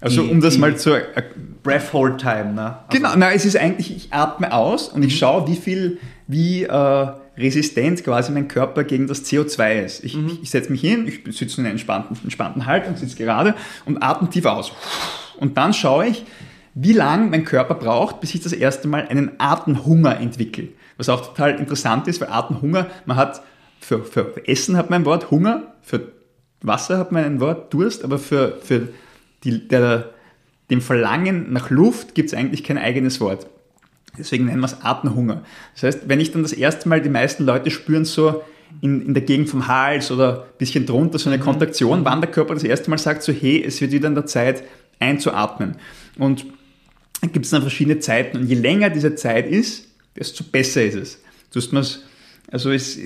Also 0.00 0.22
Die- 0.24 0.30
um 0.30 0.40
das 0.40 0.58
mal 0.58 0.76
zu 0.76 0.96
Breath 1.62 1.92
Hold 1.92 2.18
Time, 2.20 2.52
ne? 2.54 2.62
Also, 2.88 2.98
Genau, 2.98 3.10
na, 3.16 3.30
es 3.32 3.44
ist 3.44 3.56
eigentlich, 3.56 3.94
ich 3.94 4.12
atme 4.12 4.52
aus 4.52 4.88
und 4.88 5.04
ich 5.04 5.16
schaue, 5.18 5.46
wie 5.46 5.54
viel, 5.56 5.98
wie 6.26 6.64
äh, 6.64 7.06
resistent 7.38 8.04
quasi 8.04 8.32
mein 8.32 8.48
Körper 8.48 8.84
gegen 8.84 9.06
das 9.06 9.24
CO2 9.24 9.84
ist. 9.84 10.04
Ich, 10.04 10.16
ich, 10.16 10.42
ich 10.42 10.50
setze 10.50 10.70
mich 10.70 10.80
hin, 10.80 11.06
ich 11.06 11.36
sitze 11.36 11.60
in 11.60 11.64
einer 11.64 11.72
entspannten, 11.72 12.16
entspannten 12.22 12.66
Haltung, 12.66 12.96
sitze 12.96 13.16
gerade 13.16 13.54
und 13.84 14.02
atme 14.02 14.28
tief 14.28 14.44
aus. 14.44 14.72
Und 15.38 15.56
dann 15.56 15.72
schaue 15.72 16.06
ich, 16.06 16.24
wie 16.74 16.92
lang 16.92 17.30
mein 17.30 17.44
Körper 17.44 17.74
braucht, 17.74 18.20
bis 18.20 18.34
ich 18.34 18.40
das 18.40 18.52
erste 18.52 18.88
Mal 18.88 19.08
einen 19.08 19.32
Atemhunger 19.38 20.20
entwickle. 20.20 20.68
Was 20.96 21.08
auch 21.08 21.24
total 21.26 21.58
interessant 21.58 22.08
ist, 22.08 22.20
weil 22.20 22.28
Atemhunger, 22.28 22.88
man 23.06 23.16
hat, 23.16 23.42
für, 23.80 24.04
für 24.04 24.46
Essen 24.46 24.76
hat 24.76 24.90
man 24.90 25.02
ein 25.02 25.04
Wort 25.04 25.30
Hunger, 25.30 25.74
für 25.82 26.12
Wasser 26.60 26.98
hat 26.98 27.12
man 27.12 27.24
ein 27.24 27.40
Wort 27.40 27.72
Durst, 27.72 28.04
aber 28.04 28.18
für, 28.18 28.58
für 28.62 28.88
die, 29.44 29.68
der, 29.68 30.10
dem 30.70 30.80
Verlangen 30.80 31.52
nach 31.52 31.70
Luft 31.70 32.14
gibt 32.14 32.28
es 32.28 32.34
eigentlich 32.34 32.64
kein 32.64 32.78
eigenes 32.78 33.20
Wort. 33.20 33.46
Deswegen 34.18 34.46
nennen 34.46 34.60
wir 34.60 34.66
es 34.66 34.82
Atemhunger. 34.82 35.42
Das 35.74 35.82
heißt, 35.84 36.08
wenn 36.08 36.20
ich 36.20 36.32
dann 36.32 36.42
das 36.42 36.52
erste 36.52 36.88
Mal, 36.88 37.00
die 37.00 37.08
meisten 37.08 37.44
Leute 37.44 37.70
spüren 37.70 38.04
so 38.04 38.42
in, 38.82 39.00
in 39.06 39.14
der 39.14 39.22
Gegend 39.22 39.48
vom 39.48 39.66
Hals 39.68 40.10
oder 40.10 40.42
ein 40.42 40.58
bisschen 40.58 40.84
drunter 40.86 41.18
so 41.18 41.30
eine 41.30 41.38
Kontraktion, 41.38 42.04
wann 42.04 42.20
der 42.20 42.30
Körper 42.30 42.54
das 42.54 42.64
erste 42.64 42.90
Mal 42.90 42.98
sagt 42.98 43.22
so, 43.22 43.32
hey, 43.32 43.62
es 43.64 43.80
wird 43.80 43.92
wieder 43.92 44.08
an 44.08 44.14
der 44.14 44.26
Zeit 44.26 44.62
einzuatmen. 44.98 45.76
Und 46.18 46.44
da 47.20 47.28
gibt 47.28 47.44
es 47.46 47.50
dann 47.50 47.62
verschiedene 47.62 47.98
Zeiten 48.00 48.36
und 48.38 48.46
je 48.46 48.54
länger 48.56 48.90
diese 48.90 49.14
Zeit 49.14 49.46
ist, 49.50 49.88
desto 50.16 50.44
besser 50.44 50.84
ist 50.84 50.94
es. 50.96 51.22
Du 51.52 51.60
hast 51.60 51.72
mir's- 51.72 52.00
also 52.50 52.70
es, 52.70 52.98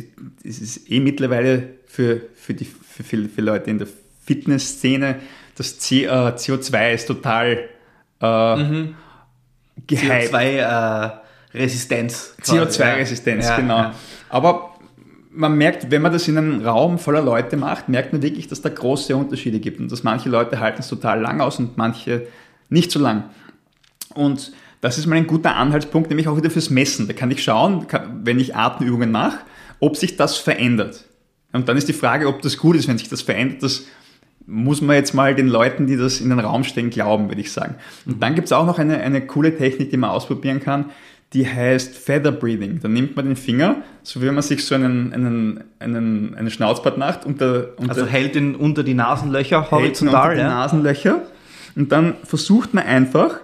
es 0.45 0.61
ist 0.61 0.91
eh 0.91 1.01
mittlerweile 1.01 1.71
für, 1.87 2.21
für, 2.35 2.55
die, 2.55 2.65
für 2.65 3.03
viele, 3.03 3.29
viele 3.29 3.51
Leute 3.53 3.71
in 3.71 3.79
der 3.79 3.89
Fitnessszene, 4.25 5.17
das 5.57 5.79
C, 5.79 6.05
äh, 6.05 6.09
CO2 6.09 6.95
ist 6.95 7.07
total 7.07 7.69
äh, 8.21 8.27
gehypt. 8.57 8.95
CO2-Resistenz. 9.89 12.35
CO2-Resistenz, 12.43 13.57
genau. 13.57 13.93
Aber 14.29 14.71
man 15.31 15.57
merkt, 15.57 15.91
wenn 15.91 16.03
man 16.03 16.13
das 16.13 16.29
in 16.29 16.37
einem 16.39 16.65
Raum 16.65 16.99
voller 16.99 17.23
Leute 17.23 17.57
macht, 17.57 17.89
merkt 17.89 18.13
man 18.13 18.23
wirklich, 18.23 18.49
dass 18.49 18.61
da 18.61 18.69
große 18.69 19.17
Unterschiede 19.17 19.61
gibt 19.61 19.81
und 19.81 19.91
dass 19.91 20.03
manche 20.03 20.29
Leute 20.29 20.61
halten 20.61 20.81
es 20.81 20.89
total 20.89 21.21
lang 21.21 21.41
aus 21.41 21.59
und 21.59 21.79
manche 21.79 22.27
nicht 22.69 22.91
so 22.91 23.01
lang. 23.01 23.25
Und 24.15 24.53
das 24.81 24.99
ist 24.99 25.07
mal 25.07 25.17
ein 25.17 25.27
guter 25.27 25.57
Anhaltspunkt, 25.57 26.11
nämlich 26.11 26.29
auch 26.29 26.37
wieder 26.37 26.51
fürs 26.51 26.69
Messen. 26.69 27.07
Da 27.07 27.15
kann 27.15 27.31
ich 27.31 27.43
schauen, 27.43 27.87
wenn 28.25 28.39
ich 28.41 28.57
Atemübungen 28.57 29.11
mache, 29.11 29.39
ob 29.81 29.97
sich 29.97 30.17
das 30.17 30.37
verändert. 30.37 31.05
Und 31.53 31.69
dann 31.69 31.77
ist 31.77 31.89
die 31.89 31.93
Frage, 31.93 32.29
ob 32.29 32.43
das 32.43 32.57
gut 32.57 32.77
ist, 32.77 32.89
wenn 32.89 32.99
sich 32.99 33.09
das 33.09 33.23
verändert. 33.23 33.63
Das 33.63 33.85
muss 34.47 34.81
man 34.81 34.97
jetzt 34.97 35.15
mal 35.15 35.35
den 35.35 35.49
Leuten, 35.49 35.87
die 35.87 35.97
das 35.97 36.21
in 36.21 36.31
den 36.31 36.39
Raum 36.41 36.65
stellen, 36.65 36.91
glauben, 36.91 37.29
würde 37.29 37.41
ich 37.41 37.53
sagen. 37.53 37.77
Und 38.07 38.23
dann 38.23 38.35
gibt 38.35 38.47
es 38.47 38.53
auch 38.53 38.67
noch 38.67 38.79
eine, 38.79 38.99
eine 39.01 39.27
coole 39.27 39.57
Technik, 39.57 39.91
die 39.91 39.97
man 39.97 40.11
ausprobieren 40.11 40.61
kann, 40.61 40.87
die 41.33 41.47
heißt 41.49 41.97
Feather 41.97 42.33
Breathing. 42.33 42.81
Da 42.83 42.89
nimmt 42.89 43.17
man 43.17 43.25
den 43.27 43.37
Finger, 43.37 43.77
so 44.03 44.21
wie 44.21 44.31
man 44.31 44.43
sich 44.43 44.65
so 44.65 44.75
einen, 44.75 45.13
einen, 45.15 45.65
einen, 45.79 46.35
einen 46.35 46.51
Schnauzbart 46.51 46.99
macht, 46.99 47.25
unter, 47.25 47.69
unter 47.79 47.91
Also 47.91 48.07
hält 48.07 48.37
ihn 48.37 48.55
unter 48.55 48.83
die 48.83 48.95
Nasenlöcher 48.95 49.71
Hältst 49.71 50.03
du 50.03 50.07
horizontal. 50.07 50.23
unter 50.31 50.35
die 50.35 50.41
Ja? 50.41 50.49
Nasenlöcher 50.49 51.23
und 51.75 51.91
dann 51.91 52.15
versucht 52.25 52.75
man 52.75 52.85
einfach, 52.85 53.41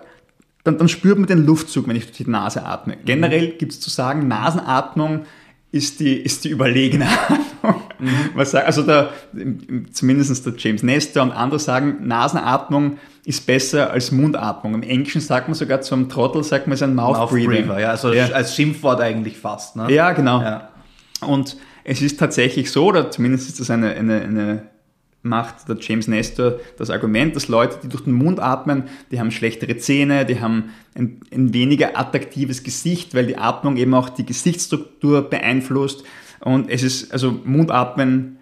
dann, 0.65 0.77
dann 0.77 0.89
spürt 0.89 1.19
man 1.19 1.27
den 1.27 1.47
Luftzug, 1.47 1.89
wenn 1.89 1.97
ich 1.97 2.05
durch 2.05 2.19
die 2.19 2.29
Nase 2.29 2.65
atme. 2.65 2.99
Generell 3.05 3.53
gibt 3.53 3.73
es 3.73 3.81
zu 3.81 3.89
sagen, 3.89 4.29
Nasenatmung 4.29 5.25
ist 5.71 6.01
die, 6.01 6.15
ist 6.17 6.45
die 6.45 6.49
überlegene 6.49 7.07
Atmung. 7.63 7.83
Was 8.35 8.53
sagt, 8.53 8.67
also 8.67 8.83
der, 8.83 9.11
zumindest 9.93 10.47
der 10.47 10.55
James 10.57 10.83
Nestor 10.83 11.23
und 11.25 11.33
andere 11.33 11.59
sagen, 11.59 12.07
Nasenatmung 12.07 12.99
ist 13.25 13.45
besser 13.47 13.91
als 13.91 14.11
Mundatmung. 14.13 14.75
Im 14.75 14.83
Englischen 14.83 15.21
sagt 15.21 15.49
man 15.49 15.55
sogar 15.55 15.81
zum 15.83 16.09
Trottel, 16.09 16.43
sagt 16.45 16.67
man 16.67 16.75
es 16.75 16.83
ein 16.83 16.95
Mouth, 16.95 17.17
Mouth 17.17 17.31
Breathing. 17.31 17.67
Breather, 17.67 17.81
ja, 17.81 17.91
also 17.91 18.13
Ja. 18.13 18.27
als 18.29 18.55
Schimpfwort 18.55 19.01
eigentlich 19.01 19.37
fast. 19.37 19.77
Ne? 19.77 19.93
Ja, 19.93 20.13
genau. 20.13 20.41
Ja. 20.41 20.69
Und 21.21 21.57
es 21.85 22.01
ist 22.01 22.19
tatsächlich 22.19 22.71
so, 22.71 22.87
oder 22.87 23.11
zumindest 23.11 23.49
ist 23.49 23.61
das 23.61 23.71
eine, 23.71 23.91
eine, 23.91 24.21
eine 24.23 24.63
macht 25.23 25.69
der 25.69 25.77
James 25.81 26.09
Nestor 26.09 26.61
das 26.77 26.91
Argument, 26.91 27.35
dass 27.35 27.49
Leute, 27.49 27.79
die 27.83 27.89
durch 27.89 28.05
den 28.05 28.13
Mund 28.13 28.41
atmen, 28.41 28.85
die 29.11 29.19
haben 29.21 29.31
schlechtere 29.31 29.77
Zähne, 29.77 30.25
die 30.25 30.41
haben 30.41 30.71
ein, 30.95 31.21
ein 31.33 31.53
weniger 31.53 31.99
attraktives 31.99 32.63
Gesicht, 32.63 33.15
weil 33.15 33.27
die 33.27 33.37
Atmung 33.37 33.77
eben 33.77 33.95
auch 33.95 34.09
die 34.09 34.25
Gesichtsstruktur 34.25 35.23
beeinflusst. 35.29 36.05
Und 36.41 36.71
es 36.71 36.83
ist, 36.83 37.13
also 37.13 37.41
Mundatmen 37.45 38.39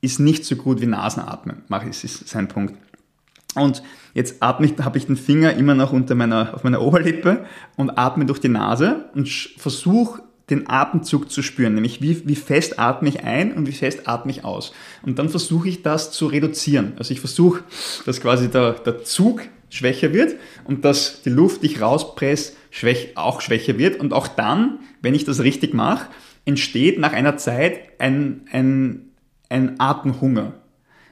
ist 0.00 0.18
nicht 0.18 0.44
so 0.44 0.56
gut 0.56 0.80
wie 0.80 0.86
Nasenatmen, 0.86 1.62
mach 1.68 1.84
ich, 1.84 2.02
ist 2.02 2.28
sein 2.28 2.48
Punkt. 2.48 2.74
Und 3.54 3.82
jetzt 4.14 4.42
atme 4.42 4.66
ich, 4.66 4.78
habe 4.78 4.98
ich 4.98 5.06
den 5.06 5.16
Finger 5.16 5.54
immer 5.54 5.74
noch 5.74 5.92
unter 5.92 6.14
meiner, 6.14 6.54
auf 6.54 6.64
meiner 6.64 6.80
Oberlippe 6.82 7.46
und 7.76 7.96
atme 7.98 8.26
durch 8.26 8.40
die 8.40 8.48
Nase 8.48 9.10
und 9.14 9.28
versuche 9.28 10.22
den 10.52 10.68
Atemzug 10.68 11.30
zu 11.30 11.42
spüren, 11.42 11.74
nämlich 11.74 12.00
wie, 12.02 12.26
wie 12.26 12.36
fest 12.36 12.78
atme 12.78 13.08
ich 13.08 13.24
ein 13.24 13.52
und 13.54 13.66
wie 13.66 13.72
fest 13.72 14.06
atme 14.06 14.30
ich 14.30 14.44
aus. 14.44 14.72
Und 15.02 15.18
dann 15.18 15.28
versuche 15.28 15.68
ich 15.68 15.82
das 15.82 16.12
zu 16.12 16.26
reduzieren. 16.26 16.92
Also 16.98 17.12
ich 17.12 17.20
versuche, 17.20 17.64
dass 18.06 18.20
quasi 18.20 18.48
der, 18.48 18.72
der 18.72 19.02
Zug 19.02 19.42
schwächer 19.70 20.12
wird 20.12 20.36
und 20.64 20.84
dass 20.84 21.22
die 21.22 21.30
Luft, 21.30 21.62
die 21.62 21.66
ich 21.66 21.80
rauspresse, 21.80 22.52
schwäch, 22.70 23.16
auch 23.16 23.40
schwächer 23.40 23.78
wird. 23.78 23.98
Und 23.98 24.12
auch 24.12 24.28
dann, 24.28 24.80
wenn 25.00 25.14
ich 25.14 25.24
das 25.24 25.40
richtig 25.40 25.74
mache, 25.74 26.06
entsteht 26.44 26.98
nach 26.98 27.12
einer 27.12 27.36
Zeit 27.36 27.80
ein, 27.98 28.42
ein, 28.52 29.12
ein 29.48 29.80
Atemhunger. 29.80 30.54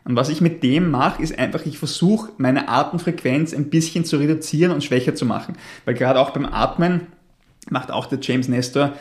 Und 0.04 0.16
was 0.16 0.28
ich 0.28 0.40
mit 0.40 0.62
dem 0.62 0.90
mache, 0.90 1.22
ist 1.22 1.38
einfach, 1.38 1.64
ich 1.66 1.78
versuche 1.78 2.32
meine 2.38 2.68
Atemfrequenz 2.68 3.54
ein 3.54 3.70
bisschen 3.70 4.04
zu 4.04 4.16
reduzieren 4.16 4.72
und 4.72 4.84
schwächer 4.84 5.14
zu 5.14 5.24
machen. 5.24 5.56
Weil 5.84 5.94
gerade 5.94 6.20
auch 6.20 6.30
beim 6.30 6.46
Atmen 6.46 7.06
macht 7.70 7.90
auch 7.90 8.06
der 8.06 8.18
James 8.20 8.48
Nestor 8.48 8.94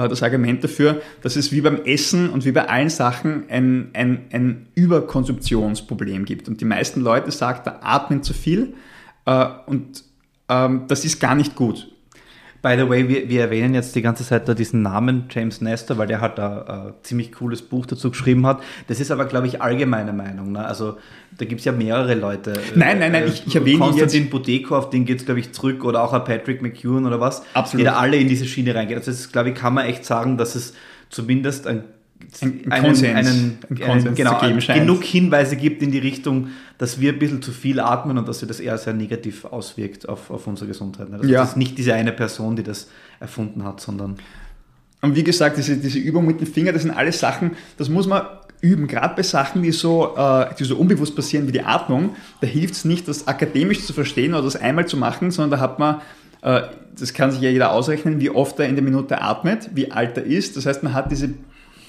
das 0.00 0.22
Argument 0.22 0.62
dafür, 0.64 1.00
dass 1.22 1.36
es 1.36 1.52
wie 1.52 1.60
beim 1.60 1.84
Essen 1.84 2.30
und 2.30 2.44
wie 2.44 2.52
bei 2.52 2.68
allen 2.68 2.90
Sachen 2.90 3.44
ein, 3.48 3.90
ein, 3.92 4.24
ein 4.32 4.66
Überkonsumptionsproblem 4.74 6.24
gibt. 6.24 6.48
Und 6.48 6.60
die 6.60 6.64
meisten 6.64 7.00
Leute 7.00 7.30
sagen, 7.30 7.60
da 7.64 7.78
atmen 7.80 8.22
zu 8.22 8.34
viel 8.34 8.74
äh, 9.24 9.46
und 9.66 10.04
ähm, 10.48 10.84
das 10.88 11.04
ist 11.04 11.20
gar 11.20 11.34
nicht 11.34 11.54
gut. 11.54 11.93
By 12.64 12.76
the 12.78 12.88
way, 12.88 13.06
wir, 13.08 13.28
wir 13.28 13.42
erwähnen 13.42 13.74
jetzt 13.74 13.94
die 13.94 14.00
ganze 14.02 14.24
Zeit 14.24 14.48
da 14.48 14.54
diesen 14.54 14.80
Namen 14.82 15.24
James 15.30 15.60
Nestor, 15.60 15.98
weil 15.98 16.06
der 16.06 16.20
halt 16.20 16.38
da 16.38 16.62
ein 16.88 16.92
ziemlich 17.02 17.30
cooles 17.30 17.60
Buch 17.62 17.84
dazu 17.86 18.10
geschrieben 18.10 18.46
hat. 18.46 18.62
Das 18.88 18.98
ist 19.00 19.10
aber, 19.10 19.26
glaube 19.26 19.46
ich, 19.46 19.60
allgemeine 19.60 20.12
Meinung. 20.14 20.52
Ne? 20.52 20.64
Also 20.64 20.96
da 21.38 21.44
gibt 21.44 21.58
es 21.60 21.64
ja 21.66 21.72
mehrere 21.72 22.14
Leute. 22.14 22.52
Äh, 22.52 22.56
Nein, 22.74 22.98
nein, 22.98 23.12
nein, 23.12 23.24
ich- 23.28 23.46
ich 23.46 23.54
erwähne 23.54 23.78
Konstantin 23.80 24.30
Budeko, 24.30 24.76
auf 24.76 24.88
den 24.90 25.04
geht 25.04 25.18
es, 25.20 25.24
glaube 25.26 25.40
ich, 25.40 25.52
zurück 25.52 25.84
oder 25.84 26.02
auch 26.02 26.12
ein 26.14 26.24
Patrick 26.24 26.62
McEwen 26.62 27.04
oder 27.06 27.20
was. 27.20 27.42
Absolut. 27.52 27.80
Die 27.82 27.84
da 27.84 27.96
alle 27.96 28.16
in 28.16 28.28
diese 28.28 28.46
Schiene 28.46 28.74
reingehen. 28.74 28.98
Also 28.98 29.10
das, 29.10 29.30
glaube 29.30 29.50
ich, 29.50 29.54
kann 29.54 29.74
man 29.74 29.84
echt 29.86 30.04
sagen, 30.04 30.38
dass 30.38 30.54
es 30.54 30.72
zumindest 31.10 31.66
ein 31.66 31.84
Ein- 32.40 32.62
ein 32.66 32.72
einen, 32.72 32.86
Konsens- 32.86 33.14
einen, 33.16 33.58
ein 33.68 33.78
Konsens 33.78 34.06
einen, 34.06 34.14
genau, 34.14 34.40
genug 34.80 35.04
Hinweise 35.04 35.56
gibt 35.56 35.82
in 35.82 35.90
die 35.92 35.98
Richtung, 35.98 36.48
dass 36.78 37.00
wir 37.00 37.12
ein 37.12 37.18
bisschen 37.18 37.42
zu 37.42 37.52
viel 37.52 37.80
atmen 37.80 38.18
und 38.18 38.26
dass 38.26 38.40
sich 38.40 38.48
das 38.48 38.60
eher 38.60 38.76
sehr 38.78 38.94
negativ 38.94 39.44
auswirkt 39.44 40.08
auf, 40.08 40.30
auf 40.30 40.46
unsere 40.46 40.68
Gesundheit. 40.68 41.08
Also 41.12 41.28
Ja. 41.28 41.40
Das 41.40 41.50
ist 41.50 41.56
nicht 41.56 41.78
diese 41.78 41.94
eine 41.94 42.12
Person, 42.12 42.56
die 42.56 42.62
das 42.62 42.88
erfunden 43.20 43.64
hat, 43.64 43.80
sondern 43.80 44.16
Und 45.00 45.16
wie 45.16 45.24
gesagt, 45.24 45.56
diese, 45.58 45.76
diese 45.76 45.98
Übung 45.98 46.26
mit 46.26 46.40
dem 46.40 46.46
Finger, 46.46 46.72
das 46.72 46.82
sind 46.82 46.90
alles 46.90 47.20
Sachen, 47.20 47.52
das 47.76 47.88
muss 47.88 48.06
man 48.06 48.22
üben. 48.60 48.86
Gerade 48.86 49.14
bei 49.14 49.22
Sachen, 49.22 49.62
die 49.62 49.70
so, 49.70 50.16
äh, 50.16 50.46
die 50.58 50.64
so 50.64 50.76
unbewusst 50.76 51.14
passieren 51.14 51.46
wie 51.46 51.52
die 51.52 51.62
Atmung, 51.62 52.16
da 52.40 52.46
hilft 52.46 52.74
es 52.74 52.84
nicht, 52.84 53.06
das 53.06 53.28
akademisch 53.28 53.84
zu 53.84 53.92
verstehen 53.92 54.32
oder 54.32 54.42
das 54.42 54.56
einmal 54.56 54.86
zu 54.86 54.96
machen, 54.96 55.30
sondern 55.30 55.58
da 55.58 55.60
hat 55.60 55.78
man, 55.78 56.00
äh, 56.42 56.62
das 56.98 57.12
kann 57.12 57.30
sich 57.30 57.42
ja 57.42 57.50
jeder 57.50 57.72
ausrechnen, 57.72 58.20
wie 58.20 58.30
oft 58.30 58.58
er 58.58 58.66
in 58.66 58.76
der 58.76 58.84
Minute 58.84 59.20
atmet, 59.20 59.70
wie 59.74 59.92
alt 59.92 60.16
er 60.16 60.24
ist. 60.24 60.56
Das 60.56 60.64
heißt, 60.64 60.82
man 60.82 60.94
hat 60.94 61.12
diese 61.12 61.34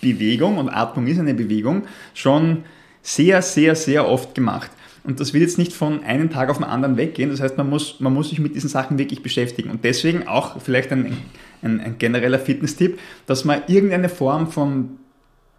Bewegung, 0.02 0.58
und 0.58 0.70
Atmung 0.70 1.08
ist 1.08 1.18
eine 1.18 1.34
Bewegung, 1.34 1.84
schon 2.14 2.64
sehr, 3.06 3.44
sehr, 3.44 3.76
sehr 3.76 4.08
oft 4.10 4.34
gemacht. 4.34 4.72
Und 5.04 5.20
das 5.20 5.32
wird 5.32 5.44
jetzt 5.44 5.60
nicht 5.60 5.74
von 5.74 6.04
einem 6.04 6.32
Tag 6.32 6.50
auf 6.50 6.58
den 6.58 6.64
anderen 6.64 6.98
weggehen. 6.98 7.30
Das 7.30 7.40
heißt, 7.40 7.56
man 7.56 7.70
muss, 7.70 8.00
man 8.00 8.12
muss 8.12 8.30
sich 8.30 8.40
mit 8.40 8.56
diesen 8.56 8.70
Sachen 8.70 8.98
wirklich 8.98 9.22
beschäftigen. 9.22 9.70
Und 9.70 9.84
deswegen 9.84 10.28
auch 10.28 10.60
vielleicht 10.60 10.92
ein, 10.92 11.16
ein, 11.62 11.80
ein 11.80 11.98
genereller 12.00 12.40
Fitness-Tipp, 12.40 13.00
dass 13.28 13.46
man 13.46 13.62
irgendeine 13.68 14.10
Form 14.10 14.52
von 14.52 14.98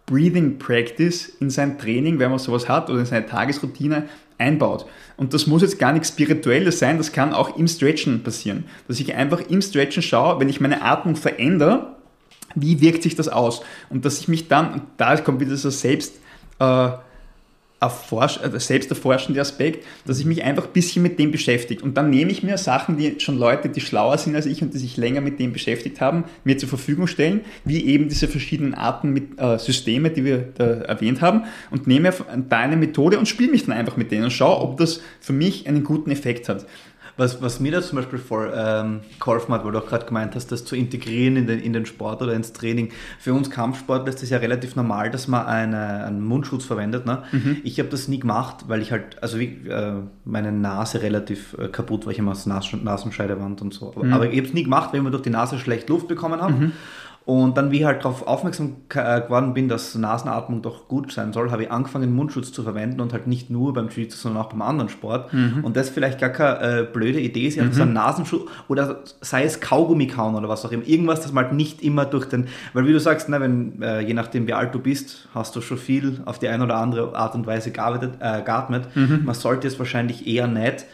Breathing 0.05 0.59
Practice 0.59 1.29
in 1.39 1.49
sein 1.49 1.77
Training, 1.77 2.19
wenn 2.19 2.29
man 2.29 2.39
sowas 2.39 2.67
hat, 2.67 2.89
oder 2.89 2.99
in 2.99 3.05
seine 3.05 3.25
Tagesroutine 3.25 4.03
einbaut. 4.37 4.85
Und 5.15 5.33
das 5.33 5.47
muss 5.47 5.61
jetzt 5.61 5.79
gar 5.79 5.93
nichts 5.93 6.09
Spirituelles 6.09 6.79
sein, 6.79 6.97
das 6.97 7.13
kann 7.13 7.33
auch 7.33 7.57
im 7.57 7.69
Stretchen 7.69 8.23
passieren. 8.23 8.65
Dass 8.89 8.99
ich 8.99 9.15
einfach 9.15 9.41
im 9.49 9.61
Stretchen 9.61 10.03
schaue, 10.03 10.41
wenn 10.41 10.49
ich 10.49 10.59
meine 10.59 10.81
Atmung 10.81 11.15
verändere, 11.15 11.95
wie 12.55 12.81
wirkt 12.81 13.03
sich 13.03 13.15
das 13.15 13.29
aus? 13.29 13.61
Und 13.89 14.03
dass 14.03 14.19
ich 14.19 14.27
mich 14.27 14.49
dann, 14.49 14.81
da 14.97 15.15
kommt 15.15 15.39
wieder 15.39 15.55
so 15.55 15.69
selbst, 15.69 16.15
äh, 16.59 16.89
erforsch, 17.79 18.39
äh, 18.41 18.59
selbst 18.59 18.89
erforschende 18.89 19.39
Aspekt, 19.39 19.85
dass 20.05 20.19
ich 20.19 20.25
mich 20.25 20.43
einfach 20.43 20.65
ein 20.65 20.73
bisschen 20.73 21.03
mit 21.03 21.19
dem 21.19 21.31
beschäftige. 21.31 21.83
Und 21.83 21.95
dann 21.95 22.09
nehme 22.09 22.31
ich 22.31 22.43
mir 22.43 22.57
Sachen, 22.57 22.97
die 22.97 23.19
schon 23.19 23.37
Leute, 23.37 23.69
die 23.69 23.81
schlauer 23.81 24.17
sind 24.17 24.35
als 24.35 24.45
ich 24.45 24.61
und 24.61 24.73
die 24.73 24.79
sich 24.79 24.97
länger 24.97 25.21
mit 25.21 25.39
dem 25.39 25.53
beschäftigt 25.53 26.01
haben, 26.01 26.23
mir 26.43 26.57
zur 26.57 26.69
Verfügung 26.69 27.07
stellen, 27.07 27.41
wie 27.65 27.85
eben 27.85 28.09
diese 28.09 28.27
verschiedenen 28.27 28.73
Arten 28.73 29.11
mit 29.11 29.39
äh, 29.39 29.59
Systeme, 29.59 30.09
die 30.09 30.25
wir 30.25 30.49
da 30.55 30.65
erwähnt 30.65 31.21
haben, 31.21 31.43
und 31.69 31.87
nehme 31.87 32.13
da 32.49 32.57
eine 32.57 32.77
Methode 32.77 33.19
und 33.19 33.27
spiele 33.27 33.51
mich 33.51 33.65
dann 33.65 33.77
einfach 33.77 33.97
mit 33.97 34.11
denen 34.11 34.25
und 34.25 34.33
schaue, 34.33 34.59
ob 34.61 34.77
das 34.77 35.01
für 35.19 35.33
mich 35.33 35.67
einen 35.67 35.83
guten 35.83 36.09
Effekt 36.09 36.49
hat. 36.49 36.65
Was, 37.17 37.41
was 37.41 37.59
mir 37.59 37.71
da 37.71 37.81
zum 37.81 37.97
Beispiel 37.97 38.19
vor 38.19 38.53
ähm, 38.53 39.01
geholfen 39.19 39.53
hat, 39.53 39.65
weil 39.65 39.71
du 39.71 39.79
auch 39.79 39.87
gerade 39.87 40.05
gemeint 40.05 40.35
hast, 40.35 40.51
das 40.51 40.65
zu 40.65 40.75
integrieren 40.75 41.35
in 41.35 41.47
den, 41.47 41.59
in 41.59 41.73
den 41.73 41.85
Sport 41.85 42.21
oder 42.21 42.33
ins 42.33 42.53
Training. 42.53 42.91
Für 43.19 43.33
uns 43.33 43.49
Kampfsportler 43.49 44.09
ist 44.09 44.21
es 44.21 44.29
ja 44.29 44.37
relativ 44.37 44.75
normal, 44.75 45.09
dass 45.09 45.27
man 45.27 45.45
eine, 45.47 46.05
einen 46.05 46.21
Mundschutz 46.21 46.65
verwendet. 46.65 47.05
Ne? 47.05 47.23
Mhm. 47.31 47.57
Ich 47.63 47.79
habe 47.79 47.89
das 47.89 48.07
nie 48.07 48.19
gemacht, 48.19 48.65
weil 48.67 48.81
ich 48.81 48.91
halt, 48.91 49.21
also 49.21 49.39
wie, 49.39 49.67
äh, 49.67 49.93
meine 50.25 50.51
Nase 50.51 51.01
relativ 51.01 51.55
äh, 51.57 51.69
kaputt 51.69 52.05
war, 52.05 52.11
ich 52.11 52.19
immer 52.19 52.35
Nas 52.45 52.73
Nasenscheidewand 52.73 53.61
und 53.61 53.73
so. 53.73 53.93
Aber, 53.95 54.05
mhm. 54.05 54.13
aber 54.13 54.29
ich 54.29 54.37
habe 54.37 54.47
es 54.47 54.53
nie 54.53 54.63
gemacht, 54.63 54.89
weil 54.91 54.99
ich 54.99 55.03
mir 55.03 55.11
durch 55.11 55.23
die 55.23 55.31
Nase 55.31 55.57
schlecht 55.57 55.89
Luft 55.89 56.07
bekommen 56.07 56.39
habe. 56.41 56.53
Mhm. 56.53 56.71
Und 57.27 57.57
dann, 57.57 57.71
wie 57.71 57.79
ich 57.79 57.83
halt 57.83 58.05
darauf 58.05 58.25
aufmerksam 58.25 58.77
äh, 58.93 59.19
geworden 59.19 59.53
bin, 59.53 59.67
dass 59.67 59.93
Nasenatmung 59.95 60.61
doch 60.61 60.87
gut 60.87 61.11
sein 61.11 61.33
soll, 61.33 61.51
habe 61.51 61.63
ich 61.63 61.71
angefangen, 61.71 62.15
Mundschutz 62.15 62.53
zu 62.53 62.63
verwenden 62.63 63.01
und 63.01 63.11
halt 63.11 63.27
nicht 63.27 63.49
nur 63.49 63.73
beim 63.73 63.89
Jiu-Jitsu, 63.89 64.17
sondern 64.17 64.43
auch 64.43 64.47
beim 64.47 64.61
anderen 64.61 64.87
Sport. 64.87 65.33
Mhm. 65.33 65.59
Und 65.61 65.75
das 65.75 65.89
vielleicht 65.89 66.21
gar 66.21 66.29
keine 66.29 66.61
äh, 66.61 66.83
blöde 66.85 67.19
Idee 67.19 67.47
ist, 67.47 67.57
mhm. 67.57 67.73
so 67.73 67.81
einen 67.81 67.91
Nasenschutz 67.91 68.49
oder 68.69 69.03
sei 69.19 69.43
es 69.43 69.59
Kaugummi 69.59 70.07
kauen 70.07 70.35
oder 70.35 70.47
was 70.47 70.63
auch 70.63 70.71
immer. 70.71 70.87
Irgendwas, 70.87 71.19
das 71.19 71.33
man 71.33 71.47
halt 71.47 71.53
nicht 71.53 71.81
immer 71.81 72.05
durch 72.05 72.27
den, 72.27 72.47
weil 72.71 72.87
wie 72.87 72.93
du 72.93 72.99
sagst, 73.01 73.27
ne, 73.27 73.41
wenn, 73.41 73.81
äh, 73.81 73.99
je 73.99 74.13
nachdem 74.13 74.47
wie 74.47 74.53
alt 74.53 74.73
du 74.73 74.79
bist, 74.79 75.27
hast 75.35 75.53
du 75.53 75.59
schon 75.59 75.77
viel 75.77 76.21
auf 76.23 76.39
die 76.39 76.47
eine 76.47 76.63
oder 76.63 76.77
andere 76.77 77.13
Art 77.13 77.35
und 77.35 77.45
Weise 77.45 77.71
gearbeitet, 77.71 78.13
äh, 78.21 78.41
geatmet. 78.41 78.95
Mhm. 78.95 79.23
Man 79.25 79.35
sollte 79.35 79.67
es 79.67 79.77
wahrscheinlich 79.79 80.27
eher 80.27 80.47
nicht 80.47 80.85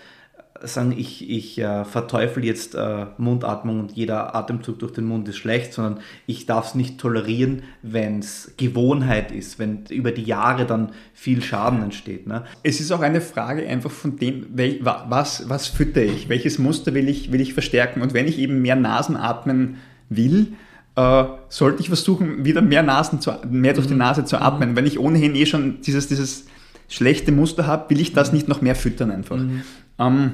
sagen, 0.63 0.93
ich, 0.97 1.29
ich 1.29 1.59
äh, 1.59 1.85
verteufel 1.85 2.43
jetzt 2.43 2.75
äh, 2.75 3.05
Mundatmung 3.17 3.79
und 3.79 3.91
jeder 3.91 4.35
Atemzug 4.35 4.79
durch 4.79 4.91
den 4.91 5.05
Mund 5.05 5.27
ist 5.27 5.37
schlecht, 5.37 5.73
sondern 5.73 5.99
ich 6.25 6.45
darf 6.45 6.67
es 6.67 6.75
nicht 6.75 6.97
tolerieren, 6.97 7.63
wenn 7.81 8.19
es 8.19 8.53
Gewohnheit 8.57 9.31
ist, 9.31 9.59
wenn 9.59 9.85
über 9.89 10.11
die 10.11 10.23
Jahre 10.23 10.65
dann 10.65 10.91
viel 11.13 11.41
Schaden 11.41 11.83
entsteht. 11.83 12.27
Ne? 12.27 12.43
Es 12.63 12.79
ist 12.79 12.91
auch 12.91 13.01
eine 13.01 13.21
Frage 13.21 13.67
einfach 13.67 13.91
von 13.91 14.17
dem, 14.17 14.47
was, 14.81 15.49
was 15.49 15.67
fütter 15.67 16.03
ich, 16.03 16.29
welches 16.29 16.59
Muster 16.59 16.93
will 16.93 17.09
ich, 17.09 17.31
will 17.31 17.41
ich 17.41 17.53
verstärken 17.53 18.01
und 18.01 18.13
wenn 18.13 18.27
ich 18.27 18.39
eben 18.39 18.61
mehr 18.61 18.75
Nasen 18.75 19.17
atmen 19.17 19.77
will, 20.09 20.53
äh, 20.95 21.23
sollte 21.49 21.81
ich 21.81 21.87
versuchen, 21.87 22.45
wieder 22.45 22.61
mehr, 22.61 22.83
Nasen 22.83 23.19
zu, 23.19 23.33
mehr 23.49 23.73
durch 23.73 23.87
die 23.87 23.93
mhm. 23.93 23.99
Nase 23.99 24.25
zu 24.25 24.39
atmen. 24.39 24.71
Mhm. 24.71 24.75
Wenn 24.75 24.85
ich 24.85 24.99
ohnehin 24.99 25.35
eh 25.35 25.45
schon 25.45 25.81
dieses, 25.81 26.07
dieses 26.07 26.45
schlechte 26.87 27.31
Muster 27.31 27.65
habe, 27.65 27.89
will 27.89 27.99
ich 27.99 28.13
das 28.13 28.31
mhm. 28.31 28.37
nicht 28.37 28.47
noch 28.47 28.61
mehr 28.61 28.75
füttern 28.75 29.11
einfach. 29.11 29.37
Mhm. 29.37 29.63
Ähm, 29.99 30.31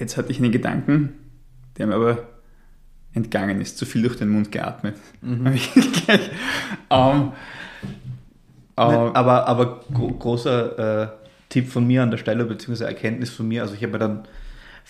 Jetzt 0.00 0.16
hatte 0.16 0.32
ich 0.32 0.38
einen 0.38 0.50
Gedanken, 0.50 1.10
der 1.78 1.86
mir 1.86 1.94
aber 1.94 2.26
entgangen 3.12 3.60
ist. 3.60 3.78
Zu 3.78 3.84
viel 3.86 4.02
durch 4.02 4.16
den 4.16 4.30
Mund 4.30 4.50
geatmet. 4.50 4.96
Mhm. 5.20 5.46
um, 6.88 7.28
uh, 7.28 7.32
aber 8.76 9.46
aber 9.46 9.84
gro 9.92 10.08
großer 10.08 11.02
äh, 11.02 11.08
Tipp 11.50 11.68
von 11.68 11.86
mir 11.86 12.02
an 12.02 12.10
der 12.10 12.18
Stelle, 12.18 12.46
beziehungsweise 12.46 12.86
Erkenntnis 12.86 13.30
von 13.30 13.46
mir. 13.46 13.62
Also 13.62 13.74
ich 13.74 13.82
habe 13.82 13.92
ja 13.92 13.98
dann 13.98 14.24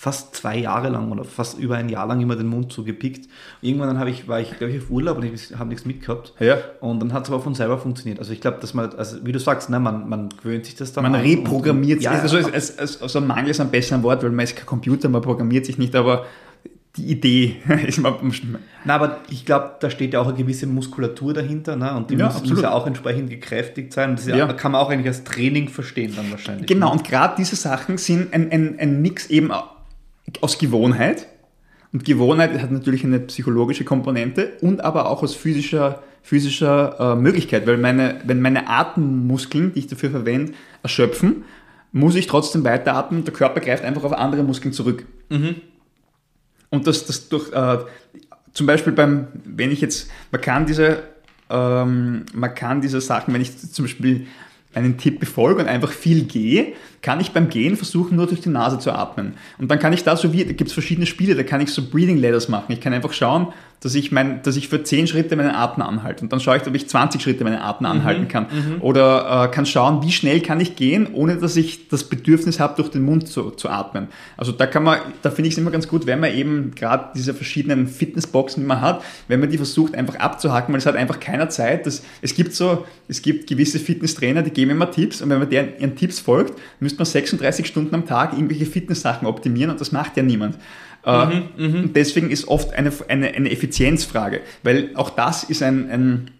fast 0.00 0.34
zwei 0.34 0.56
Jahre 0.56 0.88
lang 0.88 1.12
oder 1.12 1.24
fast 1.24 1.58
über 1.58 1.76
ein 1.76 1.90
Jahr 1.90 2.06
lang 2.06 2.22
immer 2.22 2.34
den 2.34 2.46
Mund 2.46 2.72
zugepickt. 2.72 3.28
Irgendwann 3.60 3.94
dann 3.94 4.08
ich, 4.08 4.26
war 4.26 4.40
ich, 4.40 4.56
glaube 4.56 4.72
ich, 4.72 4.82
auf 4.82 4.88
Urlaub 4.88 5.18
und 5.18 5.24
ich 5.24 5.54
habe 5.58 5.68
nichts 5.68 5.84
mitgehabt. 5.84 6.32
Ja. 6.40 6.56
Und 6.80 7.00
dann 7.00 7.12
hat 7.12 7.24
es 7.24 7.30
aber 7.30 7.42
von 7.42 7.54
selber 7.54 7.76
funktioniert. 7.76 8.18
Also 8.18 8.32
ich 8.32 8.40
glaube, 8.40 8.56
dass 8.62 8.72
man, 8.72 8.94
also 8.94 9.18
wie 9.26 9.32
du 9.32 9.38
sagst, 9.38 9.68
ne, 9.68 9.78
man, 9.78 10.08
man 10.08 10.30
gewöhnt 10.30 10.64
sich 10.64 10.74
das 10.74 10.94
dann 10.94 11.04
Man 11.04 11.16
reprogrammiert 11.16 11.98
sich. 11.98 12.06
Ja, 12.06 12.12
also 12.12 12.38
ja. 12.38 12.48
Es, 12.50 12.70
es, 12.70 13.02
also 13.02 13.20
Mangel 13.20 13.50
ist 13.50 13.60
ein 13.60 13.70
besseres 13.70 14.02
Wort, 14.02 14.22
weil 14.22 14.30
man 14.30 14.44
ist 14.44 14.56
kein 14.56 14.64
Computer, 14.64 15.10
man 15.10 15.20
programmiert 15.20 15.66
sich 15.66 15.76
nicht, 15.76 15.94
aber 15.94 16.24
die 16.96 17.04
Idee 17.04 17.56
ist 17.86 17.98
mal. 17.98 18.16
Na, 18.86 18.94
aber 18.94 19.18
ich 19.28 19.44
glaube, 19.44 19.72
da 19.80 19.90
steht 19.90 20.14
ja 20.14 20.22
auch 20.22 20.28
eine 20.28 20.36
gewisse 20.38 20.66
Muskulatur 20.66 21.34
dahinter, 21.34 21.76
ne? 21.76 21.94
Und 21.94 22.08
die 22.08 22.14
ja, 22.14 22.24
muss, 22.24 22.42
muss, 22.48 22.62
ja 22.62 22.72
auch 22.72 22.86
entsprechend 22.86 23.28
gekräftigt 23.28 23.92
sein. 23.92 24.16
Das 24.16 24.26
ja. 24.26 24.50
kann 24.54 24.72
man 24.72 24.80
auch 24.80 24.88
eigentlich 24.88 25.08
als 25.08 25.24
Training 25.24 25.68
verstehen 25.68 26.14
dann 26.16 26.30
wahrscheinlich. 26.30 26.66
Genau, 26.66 26.86
ne? 26.86 26.92
und 26.92 27.04
gerade 27.04 27.34
diese 27.36 27.56
Sachen 27.56 27.98
sind 27.98 28.32
ein, 28.32 28.50
ein, 28.50 28.78
ein 28.78 29.02
Mix 29.02 29.28
eben 29.28 29.52
aus 30.40 30.58
Gewohnheit. 30.58 31.26
Und 31.92 32.04
Gewohnheit 32.04 32.60
hat 32.60 32.70
natürlich 32.70 33.04
eine 33.04 33.18
psychologische 33.20 33.84
Komponente 33.84 34.52
und 34.60 34.82
aber 34.82 35.10
auch 35.10 35.22
aus 35.22 35.34
physischer, 35.34 36.02
physischer 36.22 36.96
äh, 37.00 37.16
Möglichkeit, 37.16 37.66
weil 37.66 37.78
meine, 37.78 38.20
wenn 38.24 38.40
meine 38.40 38.68
Atemmuskeln, 38.68 39.72
die 39.74 39.80
ich 39.80 39.86
dafür 39.88 40.10
verwende, 40.10 40.52
erschöpfen, 40.82 41.44
muss 41.92 42.14
ich 42.14 42.28
trotzdem 42.28 42.62
weiteratmen. 42.62 43.24
Der 43.24 43.34
Körper 43.34 43.60
greift 43.60 43.84
einfach 43.84 44.04
auf 44.04 44.12
andere 44.12 44.44
Muskeln 44.44 44.72
zurück. 44.72 45.04
Mhm. 45.28 45.56
Und 46.68 46.86
das, 46.86 47.04
das 47.06 47.28
durch, 47.28 47.52
äh, 47.52 47.78
zum 48.52 48.66
Beispiel 48.66 48.92
beim, 48.92 49.26
wenn 49.44 49.72
ich 49.72 49.80
jetzt, 49.80 50.10
man 50.30 50.40
kann 50.40 50.66
diese, 50.66 51.02
ähm, 51.48 52.24
man 52.32 52.54
kann 52.54 52.80
diese 52.80 53.00
Sachen, 53.00 53.34
wenn 53.34 53.40
ich 53.40 53.58
zum 53.58 53.84
Beispiel 53.84 54.26
einen 54.74 54.98
Tipp 54.98 55.18
befolge 55.18 55.62
und 55.62 55.68
einfach 55.68 55.90
viel 55.90 56.24
gehe, 56.24 56.74
kann 57.02 57.20
ich 57.20 57.32
beim 57.32 57.48
Gehen 57.48 57.76
versuchen, 57.76 58.16
nur 58.16 58.26
durch 58.26 58.40
die 58.40 58.50
Nase 58.50 58.78
zu 58.78 58.92
atmen. 58.92 59.34
Und 59.58 59.70
dann 59.70 59.78
kann 59.78 59.92
ich 59.92 60.04
da 60.04 60.16
so 60.16 60.32
wie, 60.32 60.44
da 60.44 60.52
gibt 60.52 60.68
es 60.68 60.72
verschiedene 60.72 61.06
Spiele, 61.06 61.34
da 61.34 61.42
kann 61.42 61.60
ich 61.60 61.72
so 61.72 61.82
Breathing 61.82 62.18
Ladders 62.18 62.48
machen. 62.48 62.72
Ich 62.72 62.80
kann 62.80 62.92
einfach 62.92 63.12
schauen, 63.12 63.48
dass 63.80 63.94
ich, 63.94 64.12
mein, 64.12 64.42
dass 64.42 64.56
ich 64.56 64.68
für 64.68 64.82
10 64.82 65.06
Schritte 65.06 65.36
meinen 65.36 65.54
Atem 65.54 65.82
anhalte. 65.82 66.22
Und 66.22 66.32
dann 66.32 66.40
schaue 66.40 66.58
ich, 66.58 66.66
ob 66.66 66.74
ich 66.74 66.86
20 66.86 67.22
Schritte 67.22 67.44
meinen 67.44 67.58
Atem 67.58 67.86
mhm, 67.86 67.92
anhalten 67.92 68.28
kann. 68.28 68.44
Mhm. 68.44 68.82
Oder 68.82 69.44
äh, 69.44 69.48
kann 69.48 69.64
schauen, 69.64 70.02
wie 70.02 70.12
schnell 70.12 70.40
kann 70.40 70.60
ich 70.60 70.76
gehen, 70.76 71.08
ohne 71.14 71.36
dass 71.36 71.56
ich 71.56 71.88
das 71.88 72.04
Bedürfnis 72.04 72.60
habe, 72.60 72.76
durch 72.76 72.90
den 72.90 73.02
Mund 73.02 73.26
zu, 73.26 73.50
zu 73.50 73.70
atmen. 73.70 74.08
Also 74.36 74.52
da 74.52 74.66
kann 74.66 74.82
man, 74.82 74.98
da 75.22 75.30
finde 75.30 75.48
ich 75.48 75.54
es 75.54 75.58
immer 75.58 75.70
ganz 75.70 75.88
gut, 75.88 76.06
wenn 76.06 76.20
man 76.20 76.34
eben 76.34 76.74
gerade 76.74 77.06
diese 77.14 77.32
verschiedenen 77.32 77.88
Fitnessboxen, 77.88 78.62
die 78.62 78.66
man 78.66 78.82
hat, 78.82 79.02
wenn 79.28 79.40
man 79.40 79.48
die 79.48 79.56
versucht 79.56 79.94
einfach 79.94 80.16
abzuhaken, 80.16 80.74
weil 80.74 80.78
es 80.78 80.86
hat 80.86 80.96
einfach 80.96 81.18
keiner 81.18 81.48
Zeit. 81.48 81.86
Das, 81.86 82.02
es 82.20 82.34
gibt 82.34 82.54
so, 82.54 82.84
es 83.08 83.22
gibt 83.22 83.48
gewisse 83.48 83.78
Fitnesstrainer, 83.78 84.42
die 84.42 84.50
geben 84.50 84.72
immer 84.72 84.90
Tipps 84.90 85.22
und 85.22 85.30
wenn 85.30 85.38
man 85.38 85.48
deren, 85.48 85.78
ihren 85.78 85.96
Tipps 85.96 86.20
folgt, 86.20 86.58
müsste 86.80 86.98
man 86.98 87.06
36 87.06 87.66
Stunden 87.66 87.94
am 87.94 88.06
Tag 88.06 88.34
irgendwelche 88.34 88.66
Fitness-Sachen 88.66 89.26
optimieren 89.26 89.70
und 89.70 89.80
das 89.80 89.90
macht 89.90 90.18
ja 90.18 90.22
niemand. 90.22 90.56
Äh, 91.04 91.26
mhm, 91.26 91.42
mhm, 91.56 91.92
deswegen 91.92 92.30
ist 92.30 92.48
oft 92.48 92.74
eine, 92.74 92.92
eine, 93.08 93.28
eine 93.28 93.50
Effizienzfrage, 93.50 94.40
weil 94.62 94.90
auch 94.94 95.10
das 95.10 95.44
ist 95.44 95.62
ein, 95.62 95.90
ein 95.90 96.30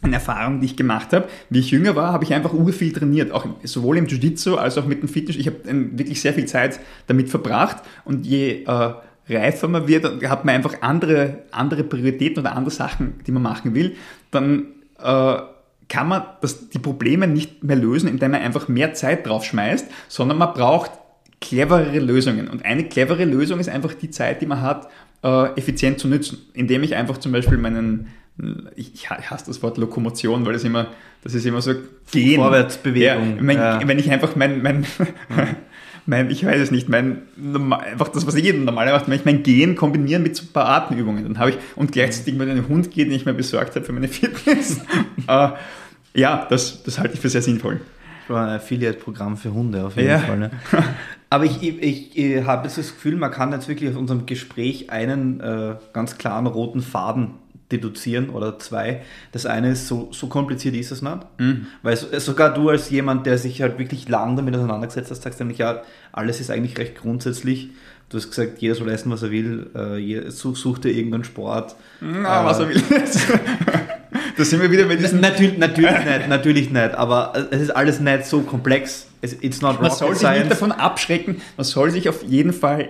eine 0.00 0.14
Erfahrung, 0.14 0.60
die 0.60 0.66
ich 0.66 0.76
gemacht 0.76 1.12
habe. 1.12 1.28
Wie 1.50 1.58
ich 1.58 1.70
jünger 1.70 1.96
war, 1.96 2.12
habe 2.12 2.24
ich 2.24 2.32
einfach 2.32 2.52
urviel 2.52 2.92
trainiert, 2.92 3.32
auch 3.32 3.46
sowohl 3.64 3.98
im 3.98 4.06
Jiu-Jitsu 4.06 4.56
als 4.56 4.78
auch 4.78 4.86
mit 4.86 5.02
dem 5.02 5.08
Fitness. 5.08 5.36
Ich 5.36 5.46
habe 5.46 5.56
wirklich 5.64 6.20
sehr 6.20 6.34
viel 6.34 6.46
Zeit 6.46 6.78
damit 7.08 7.28
verbracht 7.28 7.78
und 8.04 8.24
je 8.24 8.64
äh, 8.64 8.92
reifer 9.28 9.68
man 9.68 9.88
wird, 9.88 10.22
hat 10.28 10.44
man 10.44 10.54
einfach 10.54 10.82
andere, 10.82 11.40
andere 11.50 11.84
Prioritäten 11.84 12.40
oder 12.40 12.54
andere 12.54 12.70
Sachen, 12.70 13.20
die 13.26 13.32
man 13.32 13.42
machen 13.42 13.74
will, 13.74 13.96
dann 14.30 14.66
äh, 15.02 15.36
kann 15.88 16.08
man 16.08 16.22
das, 16.42 16.68
die 16.68 16.78
Probleme 16.78 17.26
nicht 17.26 17.64
mehr 17.64 17.76
lösen, 17.76 18.08
indem 18.08 18.32
man 18.32 18.42
einfach 18.42 18.68
mehr 18.68 18.94
Zeit 18.94 19.26
drauf 19.26 19.44
schmeißt, 19.44 19.86
sondern 20.08 20.38
man 20.38 20.54
braucht 20.54 20.92
cleverere 21.40 21.98
Lösungen. 21.98 22.48
Und 22.48 22.64
eine 22.64 22.84
clevere 22.84 23.24
Lösung 23.24 23.60
ist 23.60 23.68
einfach 23.68 23.94
die 23.94 24.10
Zeit, 24.10 24.40
die 24.42 24.46
man 24.46 24.60
hat, 24.60 24.88
äh, 25.22 25.56
effizient 25.58 25.98
zu 25.98 26.08
nutzen, 26.08 26.38
indem 26.54 26.82
ich 26.82 26.94
einfach 26.94 27.18
zum 27.18 27.32
Beispiel 27.32 27.58
meinen, 27.58 28.08
ich 28.76 29.10
hasse 29.10 29.46
das 29.46 29.62
Wort 29.62 29.78
Lokomotion, 29.78 30.46
weil 30.46 30.52
das 30.52 30.64
immer, 30.64 30.88
das 31.24 31.34
ist 31.34 31.44
immer 31.44 31.60
so 31.60 31.74
gehen. 32.12 32.36
Vorwärtsbewegung. 32.36 33.36
Ja, 33.36 33.42
mein, 33.42 33.56
ja. 33.56 33.80
Wenn 33.84 33.98
ich 33.98 34.10
einfach 34.10 34.36
mein, 34.36 34.62
mein, 34.62 34.80
mhm. 34.80 34.86
mein, 36.06 36.30
ich 36.30 36.44
weiß 36.44 36.60
es 36.60 36.70
nicht, 36.70 36.88
mein, 36.88 37.22
einfach 37.70 38.08
das, 38.08 38.26
was 38.26 38.36
jeder 38.36 38.58
normal 38.58 38.92
macht, 38.92 39.08
wenn 39.08 39.14
ich 39.14 39.24
mein 39.24 39.42
Gehen 39.42 39.74
kombinieren 39.74 40.22
mit 40.22 40.36
so 40.36 40.44
ein 40.44 40.52
paar 40.52 40.68
Atemübungen, 40.68 41.24
dann 41.24 41.38
habe 41.38 41.50
ich, 41.50 41.56
und 41.74 41.92
gleichzeitig 41.92 42.34
mit 42.34 42.48
einem 42.48 42.68
Hund 42.68 42.90
geht, 42.92 43.08
den 43.08 43.14
ich 43.14 43.26
mir 43.26 43.34
besorgt 43.34 43.74
habe 43.74 43.84
für 43.84 43.92
meine 43.92 44.08
Fitness. 44.08 44.80
äh, 45.28 45.48
ja, 46.14 46.46
das, 46.48 46.82
das 46.84 46.98
halte 46.98 47.14
ich 47.14 47.20
für 47.20 47.28
sehr 47.28 47.42
sinnvoll. 47.42 47.80
War 48.28 48.46
ein 48.46 48.56
Affiliate-Programm 48.56 49.36
für 49.36 49.52
Hunde 49.52 49.84
auf 49.84 49.96
jeden 49.96 50.08
ja. 50.08 50.18
Fall. 50.18 50.38
Ne? 50.38 50.50
Aber 51.30 51.44
ich, 51.44 51.62
ich, 51.62 52.16
ich 52.16 52.44
habe 52.44 52.64
jetzt 52.64 52.78
das 52.78 52.94
Gefühl, 52.94 53.16
man 53.16 53.30
kann 53.30 53.52
jetzt 53.52 53.68
wirklich 53.68 53.90
aus 53.90 53.96
unserem 53.96 54.26
Gespräch 54.26 54.90
einen 54.90 55.40
äh, 55.40 55.76
ganz 55.92 56.16
klaren 56.16 56.46
roten 56.46 56.80
Faden 56.80 57.34
deduzieren 57.70 58.30
oder 58.30 58.58
zwei. 58.58 59.02
Das 59.32 59.44
eine 59.44 59.72
ist, 59.72 59.88
so, 59.88 60.08
so 60.12 60.28
kompliziert 60.28 60.74
ist 60.74 60.90
es 60.90 61.02
nicht. 61.02 61.18
Mhm. 61.38 61.66
Weil 61.82 61.96
sogar 61.96 62.54
du 62.54 62.70
als 62.70 62.88
jemand, 62.90 63.26
der 63.26 63.36
sich 63.36 63.60
halt 63.60 63.78
wirklich 63.78 64.08
lang 64.08 64.36
damit 64.36 64.54
auseinandergesetzt 64.56 65.10
hat, 65.10 65.22
sagst 65.22 65.40
nämlich, 65.40 65.58
ja, 65.58 65.82
alles 66.12 66.40
ist 66.40 66.50
eigentlich 66.50 66.78
recht 66.78 66.96
grundsätzlich. 66.96 67.70
Du 68.08 68.16
hast 68.16 68.30
gesagt, 68.30 68.62
jeder 68.62 68.74
soll 68.74 68.88
essen, 68.88 69.12
was 69.12 69.22
er 69.22 69.30
will. 69.30 69.70
Äh, 69.74 70.30
such, 70.30 70.56
such 70.56 70.78
dir 70.78 70.90
irgendeinen 70.90 71.24
Sport. 71.24 71.76
Na, 72.00 72.40
äh, 72.40 72.44
was 72.46 72.58
er 72.58 72.68
will. 72.70 72.82
da 74.38 74.44
sind 74.44 74.62
wir 74.62 74.70
wieder 74.70 74.84
bei 74.84 74.96
diesem... 74.96 75.20
Natürlich, 75.20 75.58
natürlich 75.58 76.04
nicht, 76.04 76.28
natürlich 76.28 76.70
nicht. 76.70 76.94
Aber 76.94 77.32
es 77.50 77.60
ist 77.60 77.70
alles 77.70 78.00
nicht 78.00 78.24
so 78.24 78.42
komplex. 78.42 79.08
It's 79.20 79.60
not 79.60 79.82
man 79.82 79.90
soll 79.90 80.10
sich 80.10 80.18
science. 80.18 80.38
nicht 80.38 80.52
davon 80.52 80.72
abschrecken. 80.72 81.42
Man 81.56 81.64
soll 81.64 81.90
sich 81.90 82.08
auf 82.08 82.22
jeden 82.22 82.52
Fall 82.52 82.88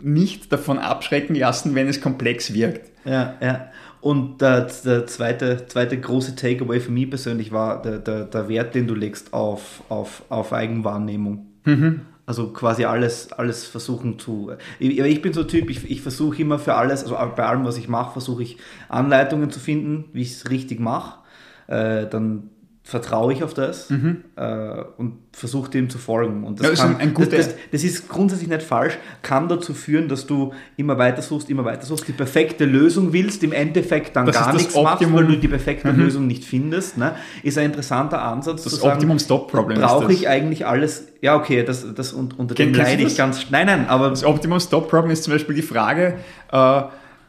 nicht 0.00 0.52
davon 0.52 0.78
abschrecken 0.78 1.34
lassen, 1.36 1.74
wenn 1.74 1.86
es 1.86 2.00
komplex 2.00 2.54
wirkt. 2.54 2.90
Ja, 3.04 3.34
ja. 3.40 3.68
Und 4.00 4.40
der, 4.40 4.70
der 4.84 5.06
zweite, 5.06 5.66
zweite 5.66 5.98
große 5.98 6.34
Takeaway 6.34 6.80
für 6.80 6.90
mich 6.90 7.08
persönlich 7.08 7.52
war 7.52 7.80
der, 7.80 7.98
der, 7.98 8.24
der 8.24 8.48
Wert, 8.48 8.74
den 8.74 8.86
du 8.86 8.94
legst 8.94 9.32
auf, 9.32 9.82
auf, 9.88 10.22
auf 10.28 10.52
Eigenwahrnehmung. 10.52 11.46
Mhm. 11.64 12.02
Also 12.26 12.52
quasi 12.52 12.84
alles, 12.84 13.32
alles 13.32 13.66
versuchen 13.66 14.18
zu. 14.18 14.52
Ich, 14.78 14.98
ich 14.98 15.22
bin 15.22 15.32
so 15.34 15.42
ein 15.42 15.48
Typ, 15.48 15.68
ich, 15.68 15.90
ich 15.90 16.00
versuche 16.00 16.40
immer 16.40 16.58
für 16.58 16.74
alles, 16.74 17.02
also 17.02 17.16
bei 17.36 17.44
allem, 17.44 17.64
was 17.66 17.76
ich 17.76 17.88
mache, 17.88 18.12
versuche 18.12 18.42
ich 18.42 18.56
Anleitungen 18.88 19.50
zu 19.50 19.60
finden, 19.60 20.06
wie 20.14 20.22
ich 20.22 20.32
es 20.32 20.50
richtig 20.50 20.80
mache. 20.80 21.18
Äh, 21.66 22.06
dann 22.06 22.50
vertraue 22.86 23.32
ich 23.32 23.42
auf 23.42 23.54
das 23.54 23.88
mhm. 23.88 24.24
äh, 24.36 24.82
und 24.98 25.14
versuche 25.32 25.70
dem 25.70 25.88
zu 25.88 25.96
folgen. 25.96 26.44
Und 26.44 26.60
das, 26.60 26.78
ja, 26.78 26.84
kann, 26.84 26.96
ein 26.98 27.14
das, 27.14 27.30
das, 27.30 27.54
das, 27.72 27.82
ist 27.82 28.10
grundsätzlich 28.10 28.50
nicht 28.50 28.62
falsch, 28.62 28.98
kann 29.22 29.48
dazu 29.48 29.72
führen, 29.72 30.06
dass 30.06 30.26
du 30.26 30.52
immer 30.76 30.98
weiter 30.98 31.22
suchst, 31.22 31.48
immer 31.48 31.64
weiter 31.64 31.86
suchst, 31.86 32.06
die 32.06 32.12
perfekte 32.12 32.66
Lösung 32.66 33.14
willst, 33.14 33.42
im 33.42 33.52
Endeffekt 33.52 34.14
dann 34.14 34.26
das 34.26 34.36
gar 34.36 34.52
nichts 34.52 34.74
machst, 34.74 35.10
weil 35.10 35.26
du 35.26 35.36
die 35.36 35.48
perfekte 35.48 35.90
mhm. 35.94 35.98
Lösung 35.98 36.26
nicht 36.26 36.44
findest. 36.44 36.98
Ne? 36.98 37.14
Ist 37.42 37.56
ein 37.56 37.66
interessanter 37.66 38.20
Ansatz. 38.20 38.64
Das 38.64 38.82
Optimum-Stop-Problem 38.82 39.80
Brauche 39.80 40.12
ich 40.12 40.28
eigentlich 40.28 40.66
alles, 40.66 41.08
ja 41.22 41.36
okay, 41.36 41.64
das, 41.64 41.86
das 41.94 42.12
unter 42.12 42.54
dem 42.54 42.74
leide 42.74 43.02
ich 43.02 43.16
ganz... 43.16 43.46
Nein, 43.50 43.66
nein, 43.66 43.88
aber... 43.88 44.10
Das 44.10 44.24
Optimum-Stop-Problem 44.24 45.10
ist 45.10 45.24
zum 45.24 45.32
Beispiel 45.32 45.54
die 45.54 45.62
Frage, 45.62 46.18
äh, 46.52 46.82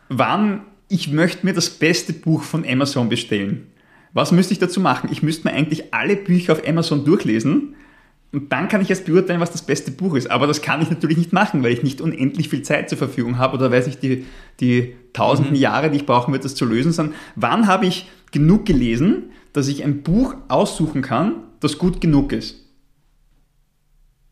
wann 0.09 0.61
ich 0.89 1.11
möchte 1.11 1.45
mir 1.45 1.53
das 1.53 1.69
beste 1.69 2.13
Buch 2.13 2.43
von 2.43 2.65
Amazon 2.67 3.09
bestellen. 3.09 3.67
Was 4.15 4.31
müsste 4.31 4.53
ich 4.53 4.59
dazu 4.59 4.79
machen? 4.79 5.09
Ich 5.11 5.21
müsste 5.21 5.45
mir 5.45 5.53
eigentlich 5.53 5.93
alle 5.93 6.15
Bücher 6.15 6.53
auf 6.53 6.65
Amazon 6.65 7.03
durchlesen 7.03 7.75
und 8.31 8.49
dann 8.49 8.69
kann 8.69 8.79
ich 8.79 8.89
erst 8.89 9.05
beurteilen, 9.05 9.41
was 9.41 9.51
das 9.51 9.65
beste 9.65 9.91
Buch 9.91 10.15
ist. 10.15 10.31
Aber 10.31 10.47
das 10.47 10.61
kann 10.61 10.81
ich 10.81 10.89
natürlich 10.89 11.17
nicht 11.17 11.33
machen, 11.33 11.63
weil 11.63 11.73
ich 11.73 11.83
nicht 11.83 11.99
unendlich 11.99 12.47
viel 12.47 12.61
Zeit 12.61 12.87
zur 12.87 12.97
Verfügung 12.97 13.37
habe 13.37 13.57
oder 13.57 13.73
weiß 13.73 13.87
ich 13.87 13.99
die, 13.99 14.25
die 14.61 14.95
tausenden 15.11 15.53
mhm. 15.53 15.59
Jahre, 15.59 15.89
die 15.89 15.97
ich 15.97 16.05
brauchen 16.05 16.31
würde, 16.31 16.43
das 16.43 16.55
zu 16.55 16.63
lösen, 16.63 16.93
sondern 16.93 17.13
wann 17.35 17.67
habe 17.67 17.87
ich 17.87 18.09
genug 18.31 18.65
gelesen, 18.65 19.31
dass 19.51 19.67
ich 19.67 19.83
ein 19.83 20.01
Buch 20.01 20.33
aussuchen 20.47 21.01
kann, 21.01 21.35
das 21.59 21.77
gut 21.77 21.99
genug 21.99 22.31
ist. 22.31 22.55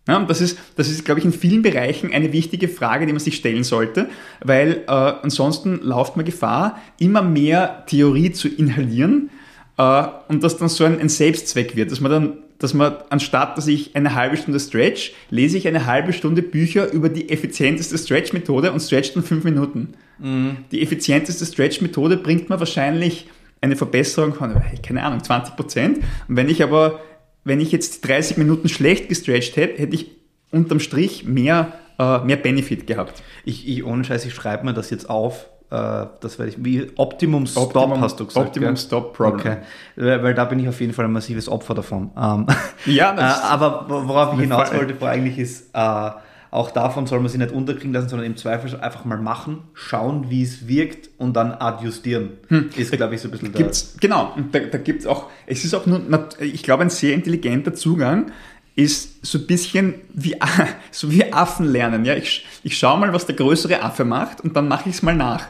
Ja, 0.08 0.24
das 0.24 0.40
ist, 0.40 0.58
das 0.78 0.90
ist, 0.90 1.04
glaube 1.04 1.20
ich, 1.20 1.26
in 1.26 1.34
vielen 1.34 1.62
Bereichen 1.62 2.14
eine 2.14 2.32
wichtige 2.32 2.70
Frage, 2.70 3.06
die 3.06 3.12
man 3.12 3.20
sich 3.20 3.36
stellen 3.36 3.66
sollte, 3.66 4.10
weil 4.42 4.84
äh, 4.88 4.92
ansonsten 4.92 5.82
läuft 5.82 6.16
man 6.16 6.26
Gefahr, 6.26 6.80
immer 7.00 7.22
mehr 7.22 7.86
Theorie 7.86 8.32
zu 8.32 8.48
inhalieren 8.48 9.30
äh, 9.78 10.04
und 10.28 10.44
das 10.44 10.58
dann 10.58 10.70
so 10.70 10.84
ein, 10.84 11.00
ein, 11.00 11.10
Selbstzweck 11.10 11.76
wird, 11.76 11.92
dass 11.92 12.00
man 12.00 12.12
dann, 12.12 12.38
dass 12.60 12.74
man 12.74 12.96
anstatt, 13.10 13.58
dass 13.58 13.68
ich 13.68 13.96
eine 13.96 14.14
halbe 14.14 14.38
Stunde 14.38 14.60
stretch, 14.60 15.14
lese 15.30 15.58
ich 15.58 15.68
eine 15.68 15.86
halbe 15.86 16.14
Stunde 16.14 16.42
Bücher 16.42 16.92
über 16.92 17.10
die 17.10 17.30
effizienteste 17.30 17.98
Stretch-Methode 17.98 18.72
und 18.72 18.80
stretch 18.80 19.14
dann 19.14 19.24
fünf 19.24 19.44
Minuten. 19.44 19.96
Mhm. 20.20 20.58
Die 20.72 20.82
effizienteste 20.82 21.46
Stretch-Methode 21.46 22.18
bringt 22.18 22.50
mir 22.50 22.60
wahrscheinlich 22.60 23.28
eine 23.62 23.76
Verbesserung 23.76 24.34
von, 24.34 24.62
keine 24.86 25.04
Ahnung, 25.04 25.24
20 25.24 25.56
Prozent. 25.56 25.98
Und 26.28 26.36
wenn 26.36 26.50
ich 26.50 26.62
aber, 26.64 27.00
wenn 27.44 27.62
ich 27.62 27.72
jetzt 27.72 28.08
30 28.08 28.38
Minuten 28.38 28.70
schlecht 28.70 29.10
gestretched 29.10 29.56
hätte, 29.56 29.82
hätte 29.82 29.96
ich 29.96 30.12
unterm 30.52 30.80
Strich 30.80 31.26
mehr, 31.26 31.74
äh, 31.98 32.20
mehr 32.20 32.36
Benefit 32.36 32.88
gehabt. 32.88 33.24
Ich, 33.46 33.68
ich 33.68 33.84
ohne 33.84 34.04
Scheiß, 34.04 34.26
ich 34.26 34.34
schreibe 34.34 34.66
mir 34.66 34.74
das 34.74 34.90
jetzt 34.90 35.10
auf 35.10 35.48
das 35.74 36.38
werde 36.38 36.52
ich, 36.52 36.64
wie 36.64 36.92
Optimum 36.96 37.48
Stop 37.48 37.76
Optimum, 37.76 38.02
hast 38.02 38.20
du 38.20 38.26
gesagt. 38.26 38.48
Optimum 38.48 38.70
ja? 38.70 38.76
Stop 38.76 39.14
Problem. 39.14 39.40
Okay. 39.40 39.58
Weil 39.96 40.34
da 40.34 40.46
bin 40.46 40.60
ich 40.60 40.68
auf 40.68 40.80
jeden 40.80 40.94
Fall 40.94 41.06
ein 41.06 41.12
massives 41.12 41.50
Opfer 41.50 41.74
davon. 41.74 42.12
Ähm, 42.18 42.48
ja, 42.86 43.16
äh, 43.18 43.44
aber 43.46 43.86
worauf 43.90 44.34
ich 44.36 44.42
hinaus 44.42 44.70
Fall. 44.70 44.80
wollte, 44.80 44.96
vor 44.96 45.10
eigentlich 45.10 45.40
ist, 45.40 45.70
äh, 45.74 46.10
auch 46.52 46.70
davon 46.70 47.08
soll 47.08 47.20
man 47.20 47.30
sich 47.30 47.40
nicht 47.40 47.52
unterkriegen 47.52 47.94
lassen, 47.94 48.10
sondern 48.10 48.28
im 48.28 48.38
Zweifel 48.38 48.80
einfach 48.80 49.06
mal 49.06 49.18
machen, 49.18 49.64
schauen, 49.74 50.30
wie 50.30 50.44
es 50.44 50.68
wirkt 50.68 51.10
und 51.18 51.34
dann 51.34 51.52
adjustieren. 51.52 52.34
Hm. 52.50 52.70
Ist, 52.78 52.92
glaube 52.92 53.16
ich, 53.16 53.22
so 53.22 53.28
ein 53.28 53.32
bisschen 53.32 53.54
gibt's, 53.54 53.96
Genau, 54.00 54.36
da, 54.52 54.60
da 54.60 54.78
gibt 54.78 55.02
es 55.02 55.08
auch, 55.08 55.32
es 55.48 55.66
ist 55.66 55.74
auch 55.74 55.88
nur, 55.88 56.00
ich 56.40 56.62
glaube, 56.62 56.84
ein 56.84 56.92
sehr 56.92 57.16
intelligenter 57.16 57.74
Zugang, 57.74 58.32
ist 58.76 59.26
so 59.26 59.38
ein 59.38 59.48
bisschen 59.48 59.96
wie, 60.14 60.36
so 60.92 61.12
wie 61.12 61.32
Affen 61.32 61.66
lernen. 61.66 62.06
Ja? 62.06 62.16
Ich, 62.16 62.46
ich 62.64 62.78
schaue 62.78 63.00
mal, 63.00 63.14
was 63.14 63.26
der 63.26 63.36
größere 63.36 63.82
Affe 63.82 64.06
macht 64.06 64.42
und 64.42 64.56
dann 64.56 64.68
mache 64.68 64.90
ich 64.90 64.96
es 64.96 65.02
mal 65.02 65.16
nach. 65.16 65.48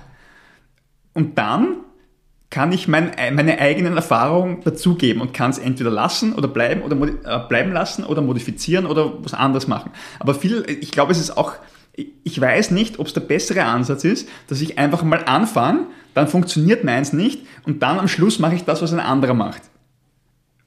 Und 1.14 1.38
dann 1.38 1.78
kann 2.54 2.72
ich 2.72 2.88
mein, 2.88 3.12
meine 3.34 3.58
eigenen 3.60 3.96
Erfahrungen 3.96 4.62
dazugeben 4.64 5.22
und 5.22 5.34
kann 5.34 5.50
es 5.50 5.58
entweder 5.58 5.90
lassen 5.90 6.34
oder 6.34 6.48
bleiben 6.48 6.84
oder 6.84 6.96
äh, 6.96 7.48
bleiben 7.48 7.72
lassen 7.72 8.04
oder 8.04 8.22
modifizieren 8.22 8.86
oder 8.86 9.14
was 9.24 9.34
anderes 9.34 9.68
machen. 9.68 9.92
Aber 10.20 10.36
viel, 10.36 10.64
ich 10.68 10.92
glaube, 10.92 11.12
es 11.12 11.20
ist 11.20 11.36
auch, 11.36 11.54
ich 11.96 12.40
weiß 12.40 12.70
nicht, 12.70 13.00
ob 13.00 13.08
es 13.08 13.14
der 13.14 13.22
bessere 13.22 13.64
Ansatz 13.64 14.04
ist, 14.04 14.30
dass 14.50 14.62
ich 14.62 14.78
einfach 14.78 15.02
mal 15.02 15.24
anfange, 15.26 15.88
dann 16.14 16.28
funktioniert 16.28 16.84
meins 16.84 17.12
nicht 17.12 17.42
und 17.66 17.82
dann 17.82 17.98
am 17.98 18.08
Schluss 18.08 18.38
mache 18.38 18.54
ich 18.54 18.66
das, 18.66 18.84
was 18.84 18.94
ein 18.94 19.00
anderer 19.00 19.34
macht. 19.34 19.64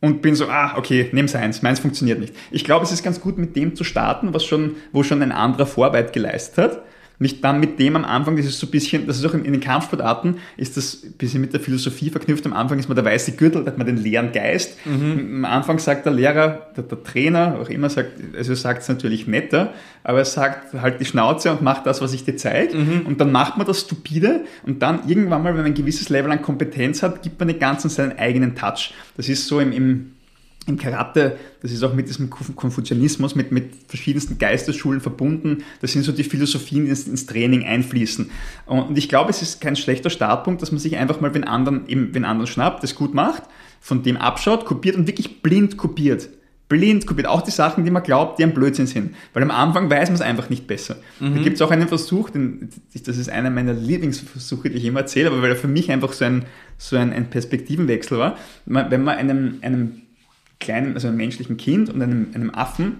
Und 0.01 0.23
bin 0.23 0.35
so, 0.35 0.49
ah, 0.49 0.77
okay, 0.77 1.09
nimm 1.13 1.29
seins, 1.29 1.63
meins 1.63 1.79
funktioniert 1.79 2.19
nicht. 2.19 2.35
Ich 2.51 2.65
glaube, 2.65 2.85
es 2.85 2.91
ist 2.91 3.05
ganz 3.05 3.21
gut, 3.21 3.39
mit 3.39 3.55
dem 3.55 3.77
zu 3.77 3.85
starten, 3.85 4.35
was 4.35 4.45
schon, 4.45 4.75
wo 4.93 5.05
schon 5.05 5.23
ein 5.23 5.33
anderer 5.33 5.67
Vorarbeit 5.67 6.13
geleistet 6.13 6.59
hat 6.59 6.83
mich 7.19 7.41
dann 7.41 7.61
mit 7.61 7.79
dem 7.79 7.97
am 7.97 8.05
Anfang, 8.05 8.37
das 8.37 8.47
ist 8.47 8.59
so 8.59 8.67
ein 8.67 8.71
bisschen, 8.71 9.07
das 9.07 9.19
ist 9.19 9.25
auch 9.25 9.35
in, 9.35 9.45
den 9.45 9.61
Kampfsportarten, 9.61 10.37
ist 10.57 10.77
das 10.77 11.03
ein 11.05 11.13
bisschen 11.13 11.41
mit 11.41 11.53
der 11.53 11.61
Philosophie 11.61 12.11
verknüpft. 12.11 12.45
Am 12.47 12.53
Anfang 12.53 12.79
ist 12.79 12.89
man 12.89 12.97
der 12.97 13.05
weiße 13.05 13.33
Gürtel, 13.33 13.65
da 13.65 13.71
hat 13.71 13.79
man 13.79 13.87
den 13.87 13.97
leeren 13.97 14.33
Geist. 14.33 14.77
Mhm. 14.85 15.45
Am 15.45 15.45
Anfang 15.45 15.79
sagt 15.79 16.05
der 16.05 16.13
Lehrer, 16.13 16.69
der, 16.77 16.85
der 16.85 17.03
Trainer, 17.03 17.59
auch 17.61 17.69
immer 17.71 17.89
sagt, 17.89 18.13
also 18.37 18.55
sagt 18.55 18.83
es 18.83 18.89
natürlich 18.89 19.27
netter, 19.27 19.73
aber 20.05 20.19
er 20.19 20.25
sagt 20.25 20.75
halt 20.75 21.01
die 21.01 21.05
Schnauze 21.05 21.51
und 21.51 21.63
macht 21.63 21.87
das, 21.87 22.01
was 22.01 22.13
ich 22.13 22.25
dir 22.25 22.37
zeige. 22.37 22.77
Mhm. 22.77 23.07
Und 23.07 23.21
dann 23.21 23.33
macht 23.33 23.57
man 23.57 23.67
das 23.67 23.81
stupide 23.81 24.45
und 24.65 24.83
dann 24.83 25.09
irgendwann 25.09 25.43
mal, 25.43 25.51
wenn 25.51 25.63
man 25.63 25.67
ein 25.67 25.75
gewisses 25.75 26.11
Level 26.11 26.31
an 26.31 26.43
Kompetenz 26.43 27.03
hat, 27.03 27.23
gibt 27.23 27.39
man 27.39 27.49
den 27.49 27.59
Ganzen 27.59 27.89
seinen 27.89 28.19
eigenen 28.19 28.55
Touch. 28.55 28.93
Das 29.17 29.29
ist 29.29 29.47
so 29.47 29.61
im, 29.61 29.73
im 29.73 30.13
im 30.67 30.79
Karate, 30.79 31.37
das 31.63 31.71
ist 31.71 31.83
auch 31.85 31.95
mit 31.95 32.09
diesem 32.09 32.29
Konfuzianismus, 32.29 33.35
mit, 33.37 33.53
mit 33.53 33.71
verschiedensten 33.87 34.39
Geistesschulen 34.39 35.01
verbunden. 35.01 35.65
Das 35.81 35.93
sind 35.93 36.03
so 36.03 36.13
die 36.13 36.25
Philosophien, 36.25 36.85
die 36.85 36.91
ins, 36.91 37.07
ins, 37.07 37.27
Training 37.27 37.65
einfließen. 37.65 38.31
Und 38.67 38.99
ich 38.99 39.09
glaube, 39.09 39.31
es 39.31 39.43
ist 39.43 39.61
kein 39.61 39.77
schlechter 39.77 40.11
Startpunkt, 40.11 40.63
dass 40.63 40.73
man 40.73 40.81
sich 40.81 40.97
einfach 40.97 41.21
mal, 41.21 41.33
wenn 41.35 41.45
anderen, 41.45 41.87
eben, 41.89 42.15
wenn 42.15 42.25
anderen 42.25 42.49
schnappt, 42.49 42.83
das 42.83 42.97
gut 42.97 43.15
macht, 43.15 43.45
von 43.81 44.03
dem 44.03 44.17
abschaut, 44.17 44.65
kopiert 44.65 44.97
und 44.97 45.07
wirklich 45.07 45.41
blind 45.41 45.77
kopiert. 45.77 46.29
Blind 46.69 47.07
kopiert. 47.07 47.29
Auch 47.29 47.43
die 47.43 47.53
Sachen, 47.53 47.85
die 47.85 47.93
man 47.93 48.03
glaubt, 48.03 48.41
die 48.41 48.43
ein 48.43 48.53
Blödsinn 48.53 48.89
sind. 48.89 49.15
Weil 49.33 49.45
am 49.45 49.53
Anfang 49.53 49.89
weiß 49.89 50.09
man 50.09 50.17
es 50.17 50.21
einfach 50.21 50.51
nicht 50.51 50.67
besser. 50.67 50.97
Mhm. 51.21 51.37
Da 51.37 51.43
gibt 51.43 51.57
es 51.57 51.63
auch 51.63 51.71
einen 51.71 51.87
Versuch, 51.87 52.31
den, 52.31 52.71
das 53.05 53.19
ist 53.19 53.31
einer 53.31 53.51
meiner 53.51 53.73
Lieblingsversuche, 53.73 54.71
die 54.71 54.79
ich 54.79 54.85
immer 54.85 55.01
erzähle, 55.01 55.29
aber 55.29 55.43
weil 55.43 55.51
er 55.51 55.57
für 55.57 55.69
mich 55.69 55.93
einfach 55.93 56.13
so 56.13 56.25
ein, 56.25 56.45
so 56.77 56.97
ein, 56.97 57.13
ein 57.13 57.31
Perspektivenwechsel 57.31 58.19
war. 58.19 58.37
Wenn 58.65 59.05
man 59.05 59.17
einem, 59.17 59.59
einem 59.63 60.03
kleinen, 60.61 60.95
also 60.95 61.09
einem 61.09 61.17
menschlichen 61.17 61.57
Kind 61.57 61.91
und 61.91 62.03
einem, 62.03 62.29
einem 62.35 62.51
Affen, 62.51 62.99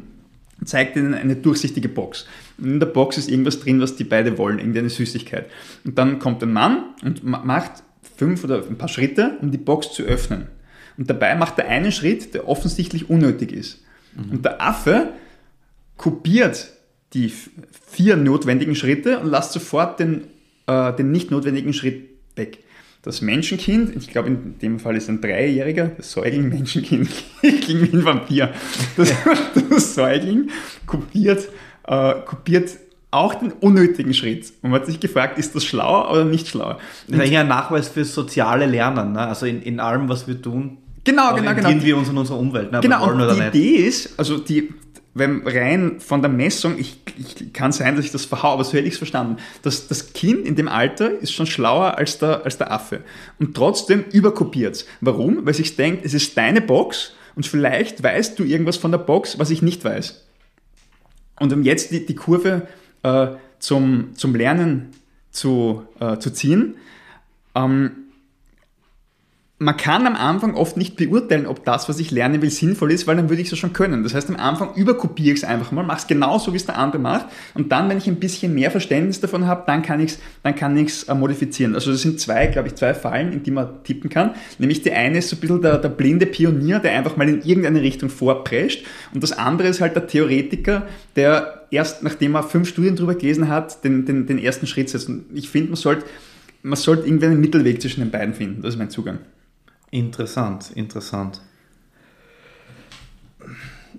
zeigt 0.65 0.97
ihnen 0.97 1.15
eine 1.15 1.37
durchsichtige 1.37 1.89
Box. 1.89 2.27
Und 2.59 2.67
in 2.67 2.81
der 2.81 2.87
Box 2.87 3.19
ist 3.19 3.29
irgendwas 3.29 3.61
drin, 3.61 3.81
was 3.81 3.97
die 3.97 4.05
beide 4.05 4.39
wollen, 4.39 4.59
irgendeine 4.59 4.89
Süßigkeit. 4.89 5.51
Und 5.85 5.99
dann 5.99 6.19
kommt 6.19 6.43
ein 6.43 6.53
Mann 6.53 6.85
und 7.03 7.23
macht 7.25 7.83
fünf 8.17 8.43
oder 8.45 8.65
ein 8.67 8.79
paar 8.79 8.89
Schritte, 8.89 9.37
um 9.43 9.51
die 9.51 9.59
Box 9.59 9.93
zu 9.93 10.03
öffnen. 10.03 10.47
Und 10.97 11.11
dabei 11.11 11.35
macht 11.35 11.59
er 11.59 11.69
einen 11.69 11.93
Schritt, 11.93 12.33
der 12.33 12.49
offensichtlich 12.49 13.11
unnötig 13.11 13.53
ist. 13.53 13.83
Mhm. 14.17 14.33
Und 14.33 14.45
der 14.45 14.63
Affe 14.63 15.13
kopiert 15.99 16.73
die 17.13 17.31
vier 17.87 18.17
notwendigen 18.17 18.75
Schritte 18.75 19.19
und 19.21 19.31
lässt 19.31 19.53
sofort 19.53 20.01
den, 20.01 20.25
äh, 20.67 20.95
den 20.95 21.11
nicht 21.13 21.31
notwendigen 21.31 21.73
Schritt 21.75 22.09
weg 22.35 22.59
das 23.07 23.23
Menschenkind, 23.23 23.95
ich 23.95 24.09
glaube 24.09 24.29
in 24.29 24.59
dem 24.59 24.81
Fall 24.81 24.97
ist 24.97 25.09
ein 25.09 25.21
Dreijähriger, 25.21 25.93
das 25.97 26.11
Säugling, 26.11 26.49
Menschenkind, 26.51 27.09
wie 27.41 27.97
ein 27.97 28.05
Vampir. 28.05 28.51
Das, 28.97 29.13
das 29.71 29.95
Säugling 29.95 30.51
kopiert, 30.87 31.49
äh, 31.87 32.15
kopiert 32.27 32.71
auch 33.13 33.37
den 33.37 33.53
unnötigen 33.53 34.13
Schritt. 34.13 34.53
Und 34.61 34.71
man 34.71 34.81
hat 34.81 34.87
sich 34.87 34.99
gefragt, 34.99 35.39
ist 35.39 35.55
das 35.55 35.65
schlauer 35.65 36.11
oder 36.11 36.25
nicht 36.25 36.49
schlauer? 36.49 36.81
Das 37.07 37.29
ist 37.29 37.37
ein 37.37 37.47
Nachweis 37.47 37.89
fürs 37.89 38.13
soziale 38.13 38.67
Lernen, 38.67 39.13
ne? 39.13 39.21
also 39.21 39.47
in, 39.47 39.63
in 39.63 39.79
allem, 39.79 40.09
was 40.09 40.27
wir 40.27 40.43
tun. 40.43 40.79
Genau, 41.05 41.33
genau, 41.37 41.55
genau. 41.55 41.69
wir 41.85 41.97
uns 41.97 42.09
in 42.09 42.19
unserer 42.19 42.41
Umwelt. 42.41 42.73
Ne? 42.73 42.81
Genau, 42.81 43.09
und 43.09 43.21
die 43.21 43.41
Idee 43.41 43.87
ist, 43.87 44.19
also 44.19 44.39
die, 44.39 44.75
wenn 45.19 45.47
rein 45.47 45.99
von 45.99 46.21
der 46.21 46.31
Messung, 46.31 46.79
ich, 46.79 46.99
ich 47.17 47.53
kann 47.55 47.73
sein, 47.73 47.97
dass 47.97 48.05
ich 48.05 48.13
das 48.13 48.27
verhaue, 48.27 48.53
aber 48.53 48.65
so 48.65 48.75
hätte 48.75 48.87
ich 48.87 48.95
es 48.95 48.99
verstanden, 48.99 49.39
dass 49.63 49.89
das 49.89 50.13
Kind 50.13 50.47
in 50.47 50.57
dem 50.57 50.69
Alter 50.69 51.11
ist 51.11 51.33
schon 51.33 51.47
schlauer 51.47 51.97
als 51.97 52.19
der, 52.19 52.45
als 52.45 52.59
der 52.59 52.71
Affe 52.71 53.01
und 53.39 53.57
trotzdem 53.57 54.05
überkopiert 54.13 54.85
Warum? 55.01 55.47
Weil 55.47 55.55
sich 55.55 55.77
denkt, 55.77 56.05
es 56.05 56.13
ist 56.13 56.37
deine 56.37 56.61
Box 56.61 57.15
und 57.35 57.47
vielleicht 57.47 58.03
weißt 58.03 58.39
du 58.39 58.45
irgendwas 58.45 58.77
von 58.77 58.91
der 58.91 58.99
Box, 58.99 59.39
was 59.39 59.51
ich 59.51 59.63
nicht 59.63 59.85
weiß. 59.85 60.23
Und 61.41 61.53
um 61.53 61.63
jetzt 61.63 61.93
die, 61.93 62.05
die 62.05 62.15
Kurve 62.15 62.69
äh, 63.03 63.29
zum, 63.59 64.15
zum 64.17 64.35
Lernen 64.35 64.91
zu, 65.31 65.83
äh, 65.99 66.19
zu 66.19 66.31
ziehen, 66.31 66.75
ähm, 67.55 68.06
man 69.59 69.79
kann 69.79 70.07
am 70.07 70.17
Anfang 70.17 70.55
oft 70.55 70.77
nicht 70.77 70.97
beurteilen, 70.97 71.47
ob 71.47 71.65
das, 71.65 71.89
was 71.89 71.99
ich 71.99 72.11
lernen 72.11 72.43
will, 72.43 72.51
sinnvoll 72.51 72.93
ist, 72.93 73.07
weil 73.07 73.17
dann 73.17 73.31
würde 73.31 73.41
ich 73.41 73.51
es 73.51 73.59
schon 73.59 73.73
können. 73.73 74.03
Das 74.03 74.13
heißt, 74.13 74.29
am 74.29 74.37
Anfang 74.37 74.75
überkopiere 74.75 75.33
ich 75.33 75.43
es 75.43 75.45
einfach 75.45 75.73
mal, 75.73 75.83
mache 75.83 76.01
es 76.01 76.07
genauso, 76.07 76.53
wie 76.53 76.59
es 76.59 76.67
der 76.67 76.77
andere 76.77 77.01
macht. 77.01 77.27
Und 77.55 77.73
dann, 77.73 77.89
wenn 77.89 77.97
ich 77.97 78.07
ein 78.07 78.21
bisschen 78.21 78.55
mehr 78.55 78.71
Verständnis 78.71 79.21
davon 79.21 79.47
habe, 79.47 79.63
dann 79.67 79.81
kann 79.81 80.01
ich 80.01 80.13
es 80.13 81.07
dann 81.07 81.17
äh, 81.17 81.19
modifizieren. 81.19 81.75
Also 81.75 81.91
das 81.91 82.03
sind 82.03 82.21
zwei, 82.21 82.49
glaube 82.49 82.69
ich, 82.69 82.75
zwei 82.75 82.93
Fallen, 82.93 83.33
in 83.33 83.45
die 83.45 83.51
man 83.51 83.83
tippen 83.83 84.11
kann. 84.11 84.35
Nämlich 84.59 84.83
die 84.83 84.93
eine 84.93 85.19
ist 85.19 85.31
so 85.31 85.37
ein 85.37 85.41
bisschen 85.41 85.63
der, 85.63 85.79
der 85.79 85.89
blinde 85.89 86.27
Pionier, 86.27 86.79
der 86.79 86.93
einfach 86.93 87.17
mal 87.17 87.27
in 87.27 87.41
irgendeine 87.41 87.81
Richtung 87.81 88.11
vorprescht. 88.11 88.85
Und 89.15 89.23
das 89.23 89.33
andere 89.33 89.69
ist 89.69 89.81
halt 89.81 89.97
der 89.97 90.07
Theoretiker, 90.07 90.87
der 91.17 91.67
erst 91.71 92.03
nachdem 92.03 92.35
er 92.35 92.43
fünf 92.43 92.69
Studien 92.69 92.95
drüber 92.95 93.15
gelesen 93.15 93.49
hat, 93.49 93.83
den, 93.85 94.05
den, 94.05 94.27
den 94.27 94.39
ersten 94.39 94.67
Schritt 94.67 94.91
setzt. 94.91 95.09
Und 95.09 95.25
ich 95.33 95.49
finde, 95.49 95.71
man 95.71 95.77
sollte 95.77 96.05
man 96.63 96.77
sollte 96.77 97.07
irgendwie 97.07 97.27
einen 97.27 97.41
Mittelweg 97.41 97.81
zwischen 97.81 98.01
den 98.01 98.11
beiden 98.11 98.35
finden. 98.35 98.61
Das 98.61 98.75
ist 98.75 98.79
mein 98.79 98.91
Zugang. 98.91 99.21
Interessant, 99.91 100.71
interessant. 100.73 101.41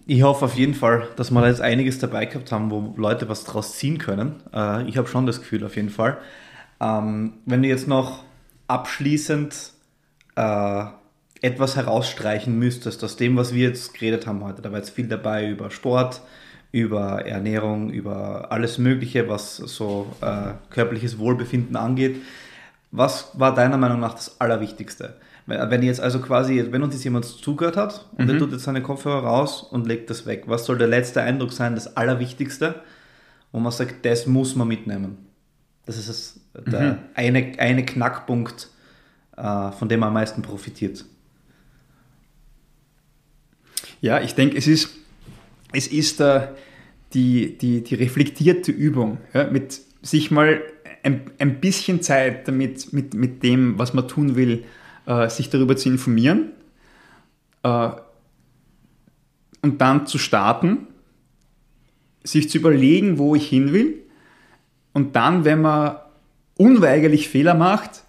Ich 0.05 0.23
hoffe 0.23 0.45
auf 0.45 0.55
jeden 0.55 0.73
Fall, 0.73 1.07
dass 1.15 1.31
wir 1.31 1.41
da 1.41 1.47
jetzt 1.47 1.61
einiges 1.61 1.99
dabei 1.99 2.25
gehabt 2.25 2.51
haben, 2.51 2.71
wo 2.71 2.93
Leute 2.97 3.27
was 3.29 3.43
draus 3.43 3.77
ziehen 3.77 3.97
können. 3.97 4.35
Äh, 4.53 4.87
ich 4.87 4.97
habe 4.97 5.07
schon 5.07 5.25
das 5.25 5.39
Gefühl 5.39 5.65
auf 5.65 5.75
jeden 5.75 5.89
Fall. 5.89 6.17
Ähm, 6.79 7.33
wenn 7.45 7.61
du 7.61 7.67
jetzt 7.67 7.87
noch 7.87 8.23
abschließend 8.67 9.71
äh, 10.35 10.85
etwas 11.41 11.75
herausstreichen 11.75 12.57
müsstest 12.57 13.03
aus 13.03 13.15
dem, 13.17 13.35
was 13.37 13.53
wir 13.53 13.69
jetzt 13.69 13.93
geredet 13.93 14.27
haben 14.27 14.43
heute, 14.43 14.61
da 14.61 14.71
war 14.71 14.79
jetzt 14.79 14.91
viel 14.91 15.07
dabei 15.07 15.49
über 15.49 15.71
Sport, 15.71 16.21
über 16.71 17.25
Ernährung, 17.25 17.89
über 17.89 18.51
alles 18.51 18.77
Mögliche, 18.77 19.27
was 19.29 19.57
so 19.57 20.07
äh, 20.21 20.53
körperliches 20.69 21.17
Wohlbefinden 21.17 21.75
angeht. 21.75 22.21
Was 22.91 23.31
war 23.33 23.53
deiner 23.53 23.77
Meinung 23.77 23.99
nach 23.99 24.13
das 24.13 24.39
Allerwichtigste? 24.39 25.15
Wenn 25.47 25.81
jetzt 25.81 26.01
also 26.01 26.19
quasi, 26.19 26.65
wenn 26.71 26.83
uns 26.83 26.93
jetzt 26.93 27.05
jemand 27.05 27.23
zugehört 27.23 27.77
hat 27.77 28.05
und 28.11 28.25
mhm. 28.25 28.27
der 28.27 28.37
tut 28.37 28.51
jetzt 28.51 28.63
seine 28.63 28.83
Kopfhörer 28.83 29.23
raus 29.23 29.63
und 29.63 29.87
legt 29.87 30.09
das 30.09 30.25
weg, 30.25 30.43
was 30.47 30.65
soll 30.65 30.77
der 30.77 30.87
letzte 30.87 31.21
Eindruck 31.21 31.53
sein, 31.53 31.73
das 31.73 31.95
Allerwichtigste, 31.95 32.81
wo 33.53 33.59
man 33.59 33.71
sagt, 33.71 34.05
das 34.05 34.27
muss 34.27 34.55
man 34.57 34.67
mitnehmen? 34.67 35.17
Das 35.85 35.97
ist 35.97 36.09
das, 36.09 36.39
der 36.69 36.93
mhm. 36.93 36.97
eine, 37.13 37.53
eine 37.59 37.85
Knackpunkt, 37.85 38.69
äh, 39.37 39.71
von 39.71 39.87
dem 39.87 40.01
man 40.01 40.07
am 40.07 40.15
meisten 40.15 40.41
profitiert. 40.41 41.05
Ja, 44.01 44.19
ich 44.19 44.35
denke, 44.35 44.57
es 44.57 44.67
ist, 44.67 44.89
es 45.71 45.87
ist 45.87 46.19
äh, 46.19 46.49
die, 47.13 47.57
die, 47.57 47.83
die 47.83 47.95
reflektierte 47.95 48.73
Übung, 48.73 49.19
ja, 49.33 49.45
mit 49.45 49.79
sich 50.01 50.29
mal 50.29 50.61
ein, 51.03 51.31
ein 51.39 51.61
bisschen 51.61 52.01
Zeit 52.01 52.49
damit, 52.49 52.91
mit, 52.91 53.13
mit 53.13 53.43
dem, 53.43 53.79
was 53.79 53.93
man 53.93 54.09
tun 54.09 54.35
will, 54.35 54.65
äh, 55.07 55.29
sich 55.29 55.49
darüber 55.49 55.75
zu 55.75 55.89
informieren 55.89 56.51
äh, 57.63 57.89
und 59.63 59.81
dann 59.81 60.05
zu 60.05 60.19
starten, 60.19 60.87
sich 62.23 62.49
zu 62.49 62.59
überlegen, 62.59 63.17
wo 63.17 63.33
ich 63.33 63.47
hin 63.47 63.73
will 63.73 64.03
und 64.93 65.15
dann, 65.15 65.45
wenn 65.45 65.61
man 65.61 65.97
unweigerlich 66.57 67.29
Fehler 67.29 67.53
macht, 67.55 68.03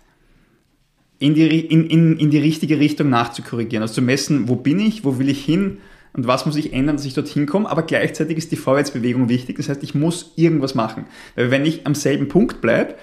in 1.19 1.35
die, 1.35 1.61
in, 1.61 1.89
in, 1.89 2.17
in 2.19 2.31
die 2.31 2.39
richtige 2.39 2.79
Richtung 2.79 3.09
nachzukorrigieren. 3.11 3.83
Also 3.83 3.95
zu 3.95 4.03
messen, 4.03 4.49
wo 4.49 4.57
bin 4.57 4.79
ich, 4.79 5.05
wo 5.05 5.19
will 5.19 5.29
ich 5.29 5.45
hin 5.45 5.79
und 6.13 6.27
was 6.27 6.47
muss 6.47 6.57
ich 6.57 6.73
ändern, 6.73 6.97
dass 6.97 7.05
ich 7.05 7.15
dorthin 7.15 7.47
komme. 7.47 7.69
Aber 7.69 7.83
gleichzeitig 7.83 8.39
ist 8.39 8.53
die 8.53 8.57
Vorwärtsbewegung 8.57 9.29
wichtig. 9.29 9.57
Das 9.57 9.69
heißt, 9.69 9.83
ich 9.83 9.95
muss 9.95 10.33
irgendwas 10.37 10.75
machen. 10.75 11.07
Weil 11.35 11.51
wenn 11.51 11.67
ich 11.67 11.87
am 11.87 11.95
selben 11.95 12.29
Punkt 12.29 12.61
bleibe 12.61 12.95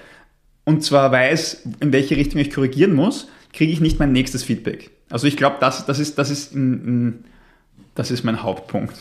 und 0.64 0.82
zwar 0.82 1.12
weiß, 1.12 1.64
in 1.80 1.92
welche 1.92 2.16
Richtung 2.16 2.40
ich 2.40 2.50
korrigieren 2.50 2.94
muss, 2.94 3.28
kriege 3.56 3.72
ich 3.72 3.80
nicht 3.80 3.98
mein 3.98 4.12
nächstes 4.12 4.44
Feedback. 4.44 4.90
Also 5.10 5.26
ich 5.26 5.36
glaube, 5.36 5.56
das, 5.60 5.86
das, 5.86 5.98
ist, 5.98 6.18
das, 6.18 6.30
ist, 6.30 6.52
das 7.94 8.10
ist 8.10 8.22
mein 8.22 8.42
Hauptpunkt. 8.42 8.94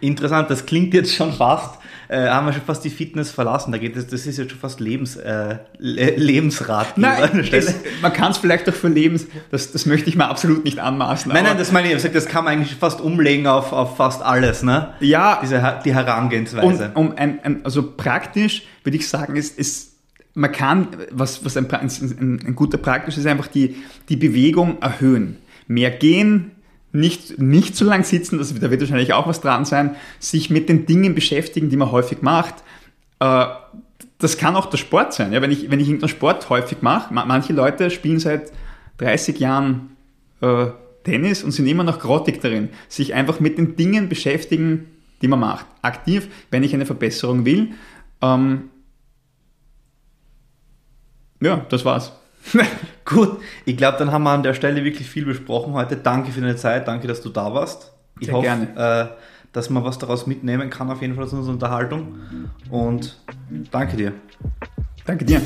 Interessant, 0.00 0.50
das 0.50 0.66
klingt 0.66 0.94
jetzt 0.94 1.14
schon 1.14 1.32
fast, 1.32 1.78
äh, 2.08 2.26
haben 2.26 2.46
wir 2.46 2.52
schon 2.52 2.62
fast 2.62 2.84
die 2.84 2.90
Fitness 2.90 3.30
verlassen. 3.30 3.70
Da 3.70 3.78
geht 3.78 3.96
es, 3.96 4.08
das 4.08 4.26
ist 4.26 4.36
jetzt 4.36 4.50
schon 4.50 4.58
fast 4.58 4.80
Lebens, 4.80 5.14
äh, 5.14 5.58
Lebensrat. 5.78 6.98
Nein, 6.98 7.46
es, 7.52 7.72
man 8.02 8.12
kann 8.12 8.32
es 8.32 8.38
vielleicht 8.38 8.68
auch 8.68 8.74
für 8.74 8.88
Lebens, 8.88 9.28
das, 9.52 9.70
das 9.70 9.86
möchte 9.86 10.08
ich 10.08 10.16
mir 10.16 10.26
absolut 10.28 10.64
nicht 10.64 10.80
anmaßen. 10.80 11.32
Nein, 11.32 11.44
nein, 11.44 11.56
das 11.56 11.70
meine 11.70 11.92
ich, 11.92 12.02
das 12.02 12.26
kann 12.26 12.44
man 12.44 12.54
eigentlich 12.54 12.74
fast 12.74 13.00
umlegen 13.00 13.46
auf, 13.46 13.72
auf 13.72 13.96
fast 13.96 14.22
alles, 14.22 14.64
ne? 14.64 14.94
Ja. 14.98 15.38
Diese, 15.40 15.80
die 15.84 15.94
Herangehensweise. 15.94 16.90
Und, 16.94 16.96
um 16.96 17.16
ein, 17.16 17.38
ein, 17.44 17.64
also 17.64 17.92
praktisch 17.92 18.64
würde 18.82 18.96
ich 18.96 19.08
sagen, 19.08 19.36
ist, 19.36 19.56
ist 19.56 19.95
man 20.36 20.52
kann, 20.52 20.88
was, 21.10 21.44
was 21.44 21.56
ein, 21.56 21.66
ein, 21.70 22.40
ein 22.46 22.54
guter 22.54 22.76
Praktisch 22.78 23.16
ist, 23.16 23.26
einfach 23.26 23.46
die, 23.46 23.76
die 24.10 24.16
Bewegung 24.16 24.80
erhöhen. 24.82 25.38
Mehr 25.66 25.90
gehen, 25.90 26.52
nicht, 26.92 27.38
nicht 27.38 27.74
zu 27.74 27.84
lang 27.84 28.04
sitzen, 28.04 28.38
das, 28.38 28.54
da 28.54 28.70
wird 28.70 28.80
wahrscheinlich 28.80 29.14
auch 29.14 29.26
was 29.26 29.40
dran 29.40 29.64
sein, 29.64 29.96
sich 30.20 30.50
mit 30.50 30.68
den 30.68 30.84
Dingen 30.86 31.14
beschäftigen, 31.14 31.70
die 31.70 31.76
man 31.76 31.90
häufig 31.90 32.20
macht. 32.20 32.54
Äh, 33.18 33.46
das 34.18 34.36
kann 34.36 34.56
auch 34.56 34.66
der 34.66 34.76
Sport 34.76 35.14
sein. 35.14 35.32
Ja, 35.32 35.40
wenn, 35.40 35.50
ich, 35.50 35.70
wenn 35.70 35.80
ich 35.80 35.88
irgendeinen 35.88 36.10
Sport 36.10 36.48
häufig 36.50 36.82
mache, 36.82 37.12
manche 37.12 37.54
Leute 37.54 37.90
spielen 37.90 38.18
seit 38.18 38.52
30 38.98 39.38
Jahren 39.38 39.96
äh, 40.42 40.66
Tennis 41.04 41.44
und 41.44 41.52
sind 41.52 41.66
immer 41.66 41.84
noch 41.84 41.98
grottig 41.98 42.42
darin, 42.42 42.68
sich 42.88 43.14
einfach 43.14 43.40
mit 43.40 43.56
den 43.56 43.76
Dingen 43.76 44.10
beschäftigen, 44.10 44.86
die 45.22 45.28
man 45.28 45.40
macht. 45.40 45.66
Aktiv, 45.80 46.28
wenn 46.50 46.62
ich 46.62 46.74
eine 46.74 46.84
Verbesserung 46.84 47.46
will. 47.46 47.70
Ähm, 48.20 48.70
ja, 51.46 51.64
das 51.68 51.84
war's. 51.84 52.12
Gut, 53.04 53.38
ich 53.64 53.76
glaube, 53.76 53.98
dann 53.98 54.12
haben 54.12 54.24
wir 54.24 54.30
an 54.30 54.42
der 54.42 54.54
Stelle 54.54 54.84
wirklich 54.84 55.08
viel 55.08 55.24
besprochen 55.24 55.72
heute. 55.74 55.96
Danke 55.96 56.32
für 56.32 56.40
deine 56.40 56.56
Zeit, 56.56 56.86
danke, 56.88 57.06
dass 57.06 57.20
du 57.20 57.28
da 57.28 57.52
warst. 57.54 57.92
Ich 58.18 58.26
Sehr 58.26 58.34
hoffe, 58.34 58.46
gerne. 58.46 59.10
Äh, 59.12 59.16
dass 59.52 59.70
man 59.70 59.84
was 59.84 59.98
daraus 59.98 60.26
mitnehmen 60.26 60.70
kann, 60.70 60.90
auf 60.90 61.00
jeden 61.00 61.14
Fall 61.14 61.24
aus 61.24 61.32
unserer 61.32 61.54
Unterhaltung. 61.54 62.18
Und 62.70 63.16
danke 63.70 63.96
dir. 63.96 64.12
Danke 65.06 65.24
dir. 65.24 65.40